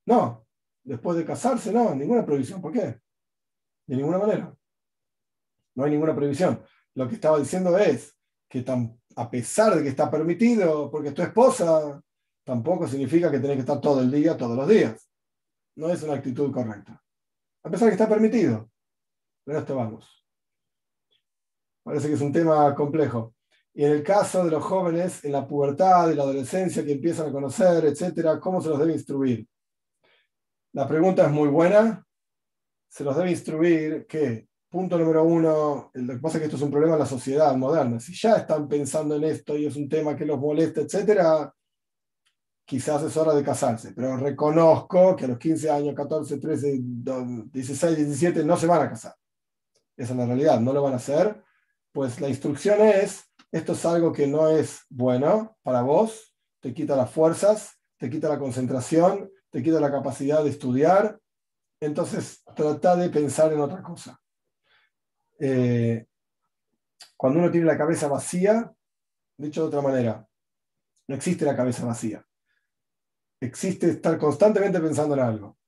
No. 0.06 0.46
Después 0.82 1.16
de 1.18 1.24
casarse, 1.24 1.72
no, 1.72 1.94
ninguna 1.94 2.24
previsión. 2.24 2.60
¿Por 2.60 2.72
qué? 2.72 3.00
De 3.86 3.96
ninguna 3.96 4.18
manera. 4.18 4.54
No 5.74 5.84
hay 5.84 5.90
ninguna 5.90 6.14
previsión. 6.14 6.62
Lo 6.94 7.08
que 7.08 7.14
estaba 7.14 7.38
diciendo 7.38 7.76
es 7.78 8.14
que 8.48 8.64
a 9.16 9.30
pesar 9.30 9.74
de 9.74 9.82
que 9.82 9.88
está 9.88 10.10
permitido, 10.10 10.90
porque 10.90 11.08
es 11.08 11.14
tu 11.14 11.22
esposa, 11.22 12.00
tampoco 12.44 12.86
significa 12.86 13.30
que 13.30 13.38
tenés 13.38 13.56
que 13.56 13.60
estar 13.60 13.80
todo 13.80 14.00
el 14.00 14.10
día, 14.10 14.36
todos 14.36 14.56
los 14.56 14.68
días 14.68 15.07
no 15.78 15.90
es 15.90 16.02
una 16.02 16.14
actitud 16.14 16.52
correcta. 16.52 17.00
A 17.62 17.70
pesar 17.70 17.86
de 17.86 17.90
que 17.90 18.02
está 18.02 18.08
permitido. 18.08 18.68
Pero 19.44 19.60
esto 19.60 19.76
vamos. 19.76 20.26
Parece 21.84 22.08
que 22.08 22.14
es 22.14 22.20
un 22.20 22.32
tema 22.32 22.74
complejo. 22.74 23.34
Y 23.72 23.84
en 23.84 23.92
el 23.92 24.02
caso 24.02 24.44
de 24.44 24.50
los 24.50 24.64
jóvenes, 24.64 25.24
en 25.24 25.30
la 25.30 25.46
pubertad, 25.46 26.10
y 26.10 26.16
la 26.16 26.24
adolescencia, 26.24 26.84
que 26.84 26.92
empiezan 26.92 27.28
a 27.28 27.32
conocer, 27.32 27.84
etcétera, 27.84 28.40
¿cómo 28.40 28.60
se 28.60 28.70
los 28.70 28.78
debe 28.80 28.92
instruir? 28.92 29.46
La 30.72 30.88
pregunta 30.88 31.24
es 31.24 31.30
muy 31.30 31.48
buena. 31.48 32.04
Se 32.88 33.04
los 33.04 33.16
debe 33.16 33.30
instruir 33.30 34.04
que, 34.08 34.48
punto 34.68 34.98
número 34.98 35.22
uno, 35.22 35.92
lo 35.94 36.12
que 36.14 36.18
pasa 36.18 36.38
es 36.38 36.40
que 36.40 36.44
esto 36.46 36.56
es 36.56 36.62
un 36.62 36.72
problema 36.72 36.94
en 36.94 37.00
la 37.00 37.06
sociedad 37.06 37.56
moderna. 37.56 38.00
Si 38.00 38.14
ya 38.14 38.38
están 38.38 38.66
pensando 38.66 39.14
en 39.14 39.22
esto 39.22 39.56
y 39.56 39.66
es 39.66 39.76
un 39.76 39.88
tema 39.88 40.16
que 40.16 40.26
los 40.26 40.40
molesta, 40.40 40.80
etcétera, 40.80 41.54
quizás 42.68 43.02
es 43.02 43.16
hora 43.16 43.34
de 43.34 43.42
casarse, 43.42 43.94
pero 43.94 44.18
reconozco 44.18 45.16
que 45.16 45.24
a 45.24 45.28
los 45.28 45.38
15 45.38 45.70
años, 45.70 45.94
14, 45.94 46.36
13, 46.36 46.78
16, 47.50 47.96
17 47.96 48.44
no 48.44 48.58
se 48.58 48.66
van 48.66 48.82
a 48.82 48.90
casar. 48.90 49.14
Esa 49.96 50.12
es 50.12 50.18
la 50.18 50.26
realidad, 50.26 50.60
no 50.60 50.74
lo 50.74 50.82
van 50.82 50.92
a 50.92 50.96
hacer. 50.96 51.42
Pues 51.92 52.20
la 52.20 52.28
instrucción 52.28 52.82
es, 52.82 53.24
esto 53.50 53.72
es 53.72 53.86
algo 53.86 54.12
que 54.12 54.26
no 54.26 54.50
es 54.50 54.82
bueno 54.90 55.56
para 55.62 55.80
vos, 55.80 56.34
te 56.60 56.74
quita 56.74 56.94
las 56.94 57.10
fuerzas, 57.10 57.80
te 57.96 58.10
quita 58.10 58.28
la 58.28 58.38
concentración, 58.38 59.30
te 59.48 59.62
quita 59.62 59.80
la 59.80 59.90
capacidad 59.90 60.44
de 60.44 60.50
estudiar, 60.50 61.18
entonces 61.80 62.42
trata 62.54 62.96
de 62.96 63.08
pensar 63.08 63.50
en 63.50 63.60
otra 63.62 63.82
cosa. 63.82 64.20
Eh, 65.40 66.04
cuando 67.16 67.38
uno 67.38 67.50
tiene 67.50 67.66
la 67.66 67.78
cabeza 67.78 68.08
vacía, 68.08 68.70
dicho 69.38 69.62
de 69.62 69.68
otra 69.68 69.80
manera, 69.80 70.28
no 71.06 71.14
existe 71.14 71.46
la 71.46 71.56
cabeza 71.56 71.86
vacía 71.86 72.27
existe 73.40 73.90
estar 73.90 74.18
constantemente 74.18 74.80
pensando 74.80 75.14
en 75.14 75.20
algo. 75.20 75.58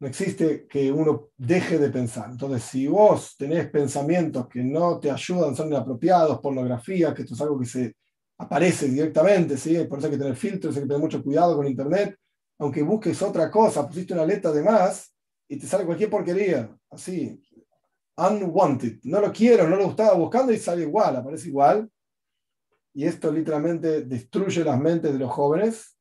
No 0.00 0.06
existe 0.06 0.66
que 0.68 0.92
uno 0.92 1.30
deje 1.36 1.78
de 1.78 1.90
pensar. 1.90 2.30
Entonces, 2.30 2.62
si 2.62 2.86
vos 2.86 3.34
tenés 3.36 3.68
pensamientos 3.68 4.46
que 4.46 4.62
no 4.62 5.00
te 5.00 5.10
ayudan, 5.10 5.56
son 5.56 5.68
inapropiados, 5.68 6.40
pornografía, 6.40 7.12
que 7.12 7.22
esto 7.22 7.34
es 7.34 7.40
algo 7.40 7.58
que 7.58 7.66
se 7.66 7.96
aparece 8.38 8.88
directamente, 8.88 9.56
¿sí? 9.56 9.76
por 9.84 9.98
eso 9.98 10.06
hay 10.06 10.12
que 10.12 10.18
tener 10.18 10.36
filtros, 10.36 10.76
hay 10.76 10.82
que 10.82 10.88
tener 10.88 11.02
mucho 11.02 11.22
cuidado 11.22 11.56
con 11.56 11.66
Internet. 11.66 12.16
Aunque 12.60 12.82
busques 12.82 13.20
otra 13.22 13.50
cosa, 13.50 13.86
pusiste 13.86 14.14
una 14.14 14.24
letra 14.24 14.52
de 14.52 14.62
más 14.62 15.12
y 15.48 15.58
te 15.58 15.66
sale 15.66 15.84
cualquier 15.84 16.10
porquería, 16.10 16.70
así. 16.90 17.40
unwanted. 18.16 19.00
No 19.02 19.20
lo 19.20 19.32
quiero, 19.32 19.68
no 19.68 19.76
lo 19.76 19.90
estaba 19.90 20.14
buscando 20.14 20.52
y 20.52 20.58
sale 20.58 20.82
igual, 20.82 21.16
aparece 21.16 21.48
igual. 21.48 21.90
Y 22.94 23.04
esto 23.04 23.32
literalmente 23.32 24.02
destruye 24.02 24.62
las 24.62 24.78
mentes 24.78 25.12
de 25.12 25.18
los 25.18 25.30
jóvenes, 25.30 25.97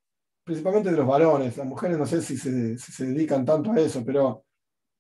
principalmente 0.48 0.90
de 0.90 0.96
los 0.96 1.06
varones. 1.06 1.58
Las 1.58 1.68
mujeres 1.68 1.98
no 1.98 2.06
sé 2.06 2.22
si 2.22 2.38
se, 2.38 3.06
dedican 3.06 3.46
tanto 3.46 3.74
a 3.74 3.80
eso, 3.80 4.02
pero 4.06 4.46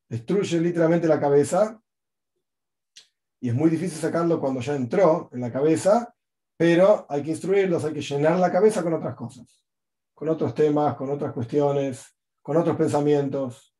destruye 0.09 0.59
literalmente 0.59 1.07
la 1.07 1.21
cabeza. 1.21 1.81
Y 3.39 3.49
es 3.49 3.55
muy 3.55 3.69
difícil 3.69 3.97
sacarlo 3.97 4.41
cuando 4.41 4.59
ya 4.59 4.75
entró 4.75 5.29
en 5.31 5.39
la 5.39 5.51
cabeza, 5.51 6.13
pero 6.57 7.05
hay 7.07 7.23
que 7.23 7.31
instruirlos, 7.31 7.85
hay 7.85 7.93
que 7.93 8.01
llenar 8.01 8.37
la 8.39 8.51
cabeza 8.51 8.83
con 8.83 8.93
otras 8.93 9.15
cosas, 9.15 9.63
con 10.13 10.27
otros 10.27 10.53
temas, 10.53 10.95
con 10.95 11.09
otras 11.09 11.31
cuestiones, 11.31 12.03
con 12.41 12.57
otros 12.57 12.75
pensamientos. 12.75 13.73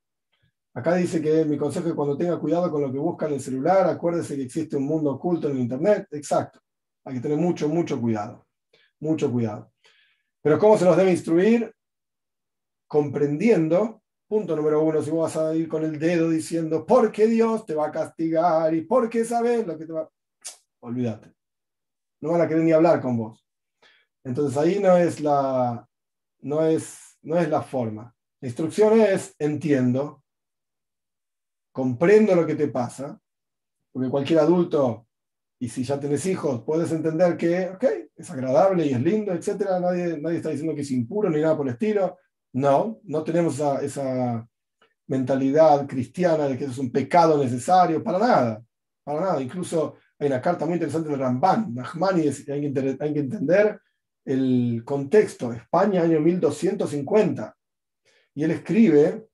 Acá 0.74 0.96
dice 0.96 1.22
que 1.22 1.44
mi 1.44 1.58
consejo 1.58 1.90
es 1.90 1.96
cuando 1.96 2.16
tenga 2.16 2.40
cuidado 2.40 2.72
con 2.72 2.82
lo 2.82 2.92
que 2.92 3.00
busca 3.00 3.26
en 3.28 3.34
el 3.34 3.42
celular, 3.42 3.90
acuérdese 3.90 4.38
que 4.38 4.44
existe 4.44 4.78
un 4.78 4.86
mundo 4.86 5.12
oculto 5.12 5.50
en 5.50 5.58
el 5.58 5.64
Internet. 5.64 6.08
Exacto. 6.12 6.62
Hay 7.04 7.16
que 7.16 7.22
tener 7.22 7.38
mucho, 7.38 7.68
mucho 7.68 8.00
cuidado. 8.00 8.46
Mucho 9.00 9.30
cuidado. 9.30 9.74
Pero 10.48 10.60
¿cómo 10.60 10.78
se 10.78 10.86
los 10.86 10.96
debe 10.96 11.12
instruir? 11.12 11.76
Comprendiendo, 12.88 14.02
punto 14.30 14.56
número 14.56 14.82
uno, 14.82 15.02
si 15.02 15.10
vos 15.10 15.24
vas 15.24 15.36
a 15.36 15.54
ir 15.54 15.68
con 15.68 15.84
el 15.84 16.00
dedo 16.00 16.30
diciendo, 16.30 16.86
¿por 16.86 17.12
qué 17.12 17.28
Dios 17.28 17.66
te 17.66 17.76
va 17.76 17.88
a 17.88 17.92
castigar? 17.92 18.74
¿Y 18.74 18.84
por 18.84 19.10
qué 19.10 19.26
sabes 19.26 19.68
lo 19.68 19.78
que 19.78 19.86
te 19.86 19.92
va? 19.92 20.10
Olvídate. 20.80 21.34
No 22.22 22.32
van 22.32 22.40
a 22.40 22.48
querer 22.48 22.64
ni 22.64 22.72
hablar 22.72 23.02
con 23.02 23.18
vos. 23.18 23.46
Entonces 24.24 24.58
ahí 24.58 24.80
no 24.80 24.96
es 24.96 25.20
la, 25.20 25.86
no 26.40 26.66
es, 26.66 27.18
no 27.24 27.38
es 27.38 27.50
la 27.50 27.62
forma. 27.62 28.16
La 28.40 28.48
instrucción 28.48 29.02
es, 29.02 29.36
entiendo, 29.40 30.24
comprendo 31.74 32.36
lo 32.36 32.46
que 32.46 32.56
te 32.56 32.70
pasa, 32.70 33.20
porque 33.92 34.10
cualquier 34.10 34.40
adulto, 34.40 35.10
y 35.60 35.68
si 35.68 35.84
ya 35.84 36.00
tenés 36.00 36.26
hijos, 36.26 36.64
puedes 36.64 36.94
entender 36.94 37.36
que, 37.36 37.68
ok, 37.68 37.86
es 38.18 38.32
agradable 38.32 38.86
y 38.86 38.94
es 38.94 39.02
lindo, 39.02 39.32
etc. 39.32 39.80
Nadie, 39.80 40.18
nadie 40.20 40.38
está 40.38 40.50
diciendo 40.50 40.74
que 40.74 40.82
es 40.82 40.92
impuro 40.92 41.30
ni 41.30 41.42
nada 41.42 41.56
por 41.56 41.68
el 41.68 41.74
estilo. 41.74 42.18
No, 42.54 43.00
no 43.04 43.24
tenemos 43.24 43.60
esa, 43.82 44.48
mentalidad 45.08 45.88
cristiana 45.88 46.48
de 46.48 46.58
que 46.58 46.66
eso 46.66 46.74
es 46.74 46.80
un 46.80 46.92
pecado 46.92 47.42
necesario, 47.42 48.04
para 48.04 48.20
nada, 48.20 48.64
para 49.04 49.22
nada. 49.22 49.42
Incluso 49.42 49.96
hay 50.20 50.28
una 50.28 50.42
carta 50.42 50.66
muy 50.66 50.74
interesante 50.74 51.10
de 51.10 51.16
Ramban, 51.16 51.74
Nachmani, 51.74 52.28
hay 52.28 52.74
que, 52.74 52.98
hay 53.00 53.14
que 53.14 53.20
entender 53.20 53.80
el 54.26 54.84
contexto, 54.86 55.54
España 55.54 56.02
año 56.02 56.20
1250. 56.20 57.56
Y 58.36 58.44
él 58.44 58.52
escribe 58.52 59.28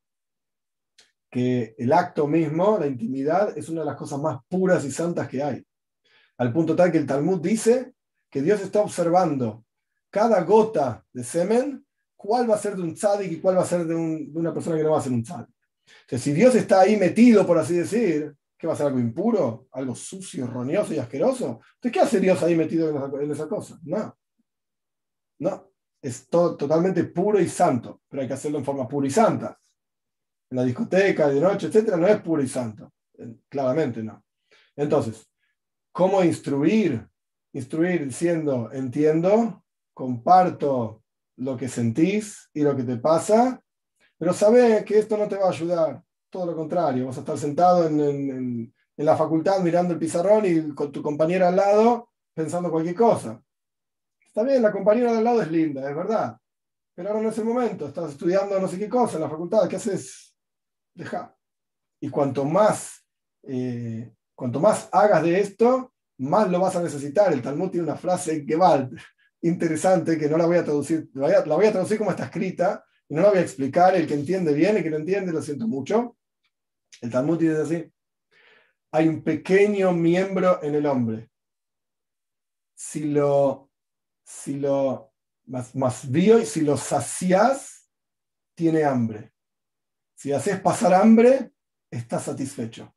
que 1.32 1.74
el 1.80 1.92
acto 1.92 2.28
mismo, 2.28 2.78
la 2.78 2.86
intimidad, 2.86 3.58
es 3.58 3.68
una 3.70 3.82
de 3.82 3.88
las 3.88 3.96
cosas 3.96 4.20
más 4.20 4.40
puras 4.48 4.86
y 4.86 4.92
santas 4.92 5.28
que 5.28 5.42
hay. 5.42 5.66
Al 6.38 6.54
punto 6.54 6.76
tal 6.76 6.92
que 6.92 7.00
el 7.00 7.08
Talmud 7.08 7.42
dice 7.42 7.94
que 8.34 8.42
Dios 8.42 8.62
está 8.62 8.82
observando 8.82 9.64
cada 10.10 10.42
gota 10.42 11.06
de 11.14 11.24
semen, 11.24 11.86
cuál 12.16 12.50
va 12.50 12.56
a 12.56 12.58
ser 12.58 12.76
de 12.76 12.82
un 12.82 12.96
tzadik 12.96 13.32
y 13.32 13.40
cuál 13.40 13.58
va 13.58 13.62
a 13.62 13.66
ser 13.66 13.86
de, 13.86 13.94
una 13.94 14.52
persona 14.52 14.76
que 14.76 14.84
no 14.84 14.90
va 14.90 14.98
a 14.98 15.02
ser 15.02 15.12
un 15.12 15.22
tzadik. 15.22 15.56
O 16.12 16.18
si 16.18 16.34
Dios 16.34 16.56
está 16.56 16.82
ahí 16.82 16.98
metido, 16.98 17.46
por 17.46 17.60
así 17.60 17.76
decir, 17.76 18.36
¿qué 18.58 18.66
va 18.66 18.74
a 18.74 18.76
ser 18.76 18.88
algo 18.88 19.00
impuro? 19.00 19.68
¿Algo 19.72 19.94
sucio, 19.94 20.48
roñoso 20.48 20.96
y 20.96 20.98
asqueroso? 20.98 21.62
Entonces, 21.76 21.92
¿qué 21.92 22.00
hace 22.00 22.20
Dios 22.20 22.42
ahí 22.42 22.56
metido 22.56 22.90
en 22.90 23.30
esa, 23.30 23.44
en 23.44 23.50
cosa? 23.50 23.80
No. 23.84 24.18
No. 25.38 25.72
Es 26.02 26.28
todo, 26.28 26.58
totalmente 26.58 27.04
puro 27.04 27.40
y 27.40 27.48
santo, 27.48 28.02
pero 28.10 28.24
hay 28.24 28.28
que 28.28 28.34
hacerlo 28.34 28.58
en 28.58 28.66
forma 28.66 28.88
pura 28.88 29.08
y 29.08 29.12
santa 29.12 29.60
en 30.50 30.58
la 30.58 30.64
discoteca, 30.64 31.30
de 31.30 31.40
noche, 31.40 31.68
etcétera, 31.68 31.98
no 31.98 32.08
es 32.08 32.20
puro 32.20 32.42
y 32.42 32.48
santo. 32.48 32.94
Eh, 33.16 33.36
claramente 33.48 34.02
no. 34.02 34.24
Entonces, 34.76 35.30
¿cómo 35.92 36.24
instruir? 36.24 37.08
Instruir 37.54 38.06
diciendo, 38.06 38.70
entiendo, 38.74 39.64
comparto 39.94 41.04
lo 41.38 41.56
que 41.56 41.68
sentís 41.68 42.50
y 42.54 42.62
lo 42.62 42.76
que 42.76 42.84
te 42.84 42.98
pasa, 42.98 43.62
pero 44.18 44.34
sabes 44.34 44.84
que 44.86 45.00
esto 45.00 45.18
no 45.18 45.28
te 45.28 45.38
va 45.38 45.48
a 45.48 45.52
ayudar. 45.52 46.04
Todo 46.30 46.48
lo 46.48 46.56
contrario, 46.56 47.06
vas 47.06 47.18
a 47.18 47.22
estar 47.22 47.38
sentado 47.38 47.88
en, 47.88 48.74
en 48.98 49.06
la 49.06 49.16
facultad 49.16 49.60
mirando 49.60 49.94
el 49.94 50.00
pizarrón 50.00 50.46
y 50.46 50.74
con 50.74 50.92
tu 50.92 51.02
compañera 51.02 51.50
al 51.50 51.56
lado 51.56 52.10
pensando 52.34 52.72
cualquier 52.72 52.96
cosa. 52.96 53.42
Está 54.26 54.44
bien, 54.44 54.62
la 54.62 54.72
compañera 54.72 55.12
de 55.12 55.20
al 55.20 55.24
lado 55.24 55.42
es 55.42 55.52
linda, 55.52 55.88
es 55.88 55.96
verdad. 55.96 56.38
Pero 56.96 57.10
ahora 57.10 57.22
no 57.22 57.30
es 57.30 57.38
el 57.38 57.46
momento, 57.46 57.88
estás 57.88 58.12
estudiando 58.12 58.60
no 58.60 58.68
sé 58.68 58.80
qué 58.80 58.90
cosa 58.90 59.16
en 59.16 59.24
la 59.24 59.30
facultad, 59.30 59.68
¿qué 59.68 59.76
haces? 59.76 60.34
deja. 60.94 61.36
Y 62.00 62.10
cuanto 62.10 62.46
más, 62.46 63.06
eh, 63.44 64.14
cuanto 64.36 64.60
más 64.60 64.90
hagas 64.92 65.24
de 65.24 65.40
esto, 65.40 65.93
más 66.18 66.50
lo 66.50 66.60
vas 66.60 66.76
a 66.76 66.84
necesitar. 66.84 67.32
El 67.34 67.42
Talmud 67.42 67.70
tiene 67.70 67.86
una 67.86 67.96
frase 67.96 68.46
que 68.46 68.56
va 68.56 68.90
interesante 69.42 70.18
que 70.18 70.30
no 70.30 70.38
la 70.38 70.46
voy 70.46 70.58
a 70.58 70.64
traducir, 70.64 71.10
la 71.14 71.44
voy 71.46 71.66
a, 71.66 71.72
traducir 71.72 71.98
como 71.98 72.12
está 72.12 72.26
escrita 72.26 72.86
y 73.08 73.14
no 73.14 73.22
la 73.22 73.30
voy 73.30 73.40
a 73.40 73.42
explicar. 73.42 73.96
El 73.96 74.08
que 74.08 74.14
entiende 74.14 74.54
bien, 74.54 74.78
el 74.78 74.84
que 74.84 74.90
no 74.90 74.98
entiende, 74.98 75.32
lo 75.32 75.42
siento 75.42 75.68
mucho. 75.68 76.18
El 77.02 77.12
Talmud 77.12 77.40
dice 77.40 77.62
así: 77.62 77.94
hay 78.92 79.08
un 79.08 79.24
pequeño 79.24 79.92
miembro 79.92 80.62
en 80.64 80.76
el 80.76 80.86
hombre. 80.86 81.30
Si 82.76 83.06
lo, 83.06 83.72
si 84.24 84.60
lo 84.60 85.14
más, 85.46 85.76
más 85.76 86.06
y 86.06 86.46
si 86.46 86.62
lo 86.62 86.78
sacias, 86.78 87.90
tiene 88.56 88.84
hambre. 88.84 89.34
Si 90.16 90.32
haces 90.32 90.60
pasar 90.62 90.94
hambre, 90.94 91.52
estás 91.90 92.24
satisfecho. 92.24 92.96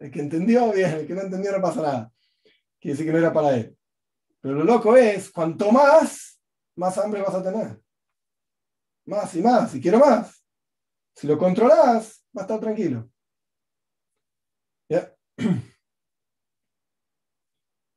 El 0.00 0.10
que 0.10 0.20
entendió, 0.20 0.72
bien, 0.72 0.90
el 0.90 1.06
que 1.06 1.14
no 1.14 1.20
entendió 1.20 1.52
no 1.52 1.62
pasa 1.62 1.82
nada. 1.82 2.12
Quiere 2.80 2.94
decir 2.94 3.06
que 3.06 3.12
no 3.12 3.18
era 3.18 3.32
para 3.32 3.54
él. 3.54 3.76
Pero 4.40 4.54
lo 4.54 4.64
loco 4.64 4.96
es, 4.96 5.30
cuanto 5.30 5.70
más, 5.70 6.40
más 6.76 6.96
hambre 6.98 7.20
vas 7.20 7.34
a 7.34 7.42
tener. 7.42 7.78
Más 9.06 9.34
y 9.34 9.42
más, 9.42 9.74
y 9.74 9.80
quiero 9.80 9.98
más. 9.98 10.42
Si 11.14 11.26
lo 11.26 11.36
controlas, 11.36 12.24
va 12.36 12.42
a 12.42 12.44
estar 12.44 12.58
tranquilo. 12.58 13.08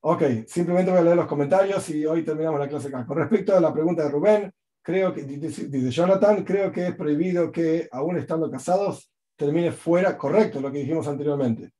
Ok, 0.05 0.21
simplemente 0.47 0.91
voy 0.91 0.99
a 0.99 1.03
leer 1.03 1.15
los 1.15 1.27
comentarios 1.27 1.89
y 1.89 2.05
hoy 2.05 2.25
terminamos 2.25 2.59
la 2.59 2.67
clase 2.67 2.89
acá. 2.89 3.05
Con 3.05 3.19
respecto 3.19 3.55
a 3.55 3.61
la 3.61 3.73
pregunta 3.73 4.03
de 4.03 4.09
Rubén, 4.09 4.53
creo 4.81 5.13
que, 5.13 5.23
dice 5.23 5.91
Jonathan, 5.91 6.43
creo 6.43 6.73
que 6.73 6.87
es 6.87 6.95
prohibido 6.97 7.49
que, 7.53 7.87
aún 7.89 8.17
estando 8.17 8.51
casados, 8.51 9.09
termine 9.37 9.71
fuera, 9.71 10.17
correcto 10.17 10.59
lo 10.59 10.69
que 10.73 10.79
dijimos 10.79 11.07
anteriormente. 11.07 11.71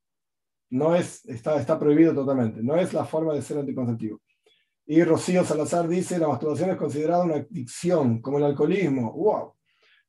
No 0.73 0.95
es, 0.95 1.25
está, 1.25 1.59
está 1.59 1.79
prohibido 1.79 2.13
totalmente, 2.13 2.61
no 2.61 2.75
es 2.75 2.93
la 2.93 3.05
forma 3.05 3.33
de 3.33 3.41
ser 3.41 3.57
anticonceptivo. 3.57 4.21
Y 4.85 5.03
Rocío 5.03 5.45
Salazar 5.45 5.87
dice, 5.87 6.19
la 6.19 6.27
masturbación 6.27 6.71
es 6.71 6.77
considerada 6.77 7.23
una 7.23 7.35
adicción, 7.35 8.21
como 8.21 8.37
el 8.37 8.45
alcoholismo, 8.45 9.13
wow, 9.13 9.53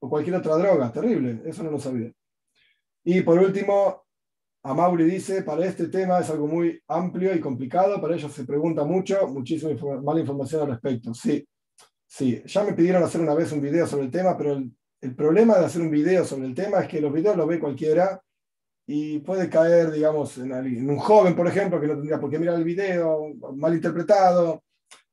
o 0.01 0.09
cualquier 0.09 0.37
otra 0.37 0.57
droga, 0.57 0.91
terrible, 0.91 1.43
eso 1.45 1.63
no 1.63 1.71
lo 1.71 1.79
sabía. 1.79 2.11
Y 3.05 3.21
por 3.21 3.39
último, 3.39 4.05
Amauri 4.63 5.05
dice, 5.05 5.43
para 5.43 5.67
este 5.67 5.89
tema 5.89 6.21
es 6.21 6.31
algo 6.31 6.47
muy 6.47 6.83
amplio 6.89 7.35
y 7.35 7.41
complicado, 7.41 8.01
para 8.01 8.15
ellos 8.15 8.33
se 8.33 8.45
pregunta 8.45 8.85
mucho, 8.85 9.29
muchísima 9.29 9.73
mala 10.03 10.21
información 10.21 10.63
al 10.63 10.69
respecto. 10.69 11.15
Sí, 11.15 11.47
Sí, 12.17 12.41
ya 12.47 12.63
me 12.63 12.75
pidieron 12.75 13.03
hacer 13.03 13.21
una 13.21 13.35
vez 13.35 13.51
un 13.51 13.61
video 13.61 13.89
sobre 13.89 14.05
el 14.05 14.11
tema, 14.13 14.37
pero 14.37 14.53
el, 14.53 15.17
problema 15.17 15.59
de 15.59 15.67
hacer 15.67 15.83
un 15.83 15.91
video 15.91 16.25
sobre 16.25 16.47
el 16.47 16.55
tema 16.55 16.79
es 16.79 16.89
que 16.89 17.01
los 17.01 17.13
videos 17.13 17.37
los 17.37 17.49
ve 17.49 17.59
cualquiera 17.59 18.23
y 18.87 19.19
puede 19.21 19.49
caer, 19.49 19.91
digamos, 19.91 20.37
en, 20.39 20.91
un 20.91 20.99
joven, 20.99 21.35
por 21.35 21.47
ejemplo, 21.47 21.81
que 21.81 21.87
no 21.87 21.95
tendría 21.95 22.21
por 22.21 22.31
qué 22.31 22.39
mirar 22.39 22.57
el 22.57 22.65
video, 22.65 23.35
mal 23.57 23.75
interpretado. 23.75 24.63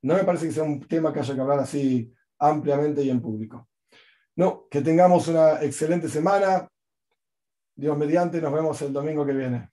No 0.02 0.16
me 0.16 0.24
parece 0.24 0.48
que 0.48 0.54
sea 0.54 0.64
un 0.64 0.82
tema 0.82 1.14
que 1.14 1.20
haya 1.20 1.36
que 1.36 1.42
hablar 1.42 1.60
así 1.60 2.14
ampliamente 2.40 3.04
y 3.04 3.10
en 3.10 3.22
público. 3.22 3.70
No, 4.36 4.68
que 4.70 4.82
tengamos 4.82 5.28
una 5.28 5.62
excelente 5.62 6.10
semana. 6.10 6.68
Dios 7.76 7.98
mediante, 7.98 8.42
nos 8.42 8.54
vemos 8.54 8.82
el 8.82 8.92
domingo 8.92 9.26
que 9.26 9.34
viene. 9.34 9.71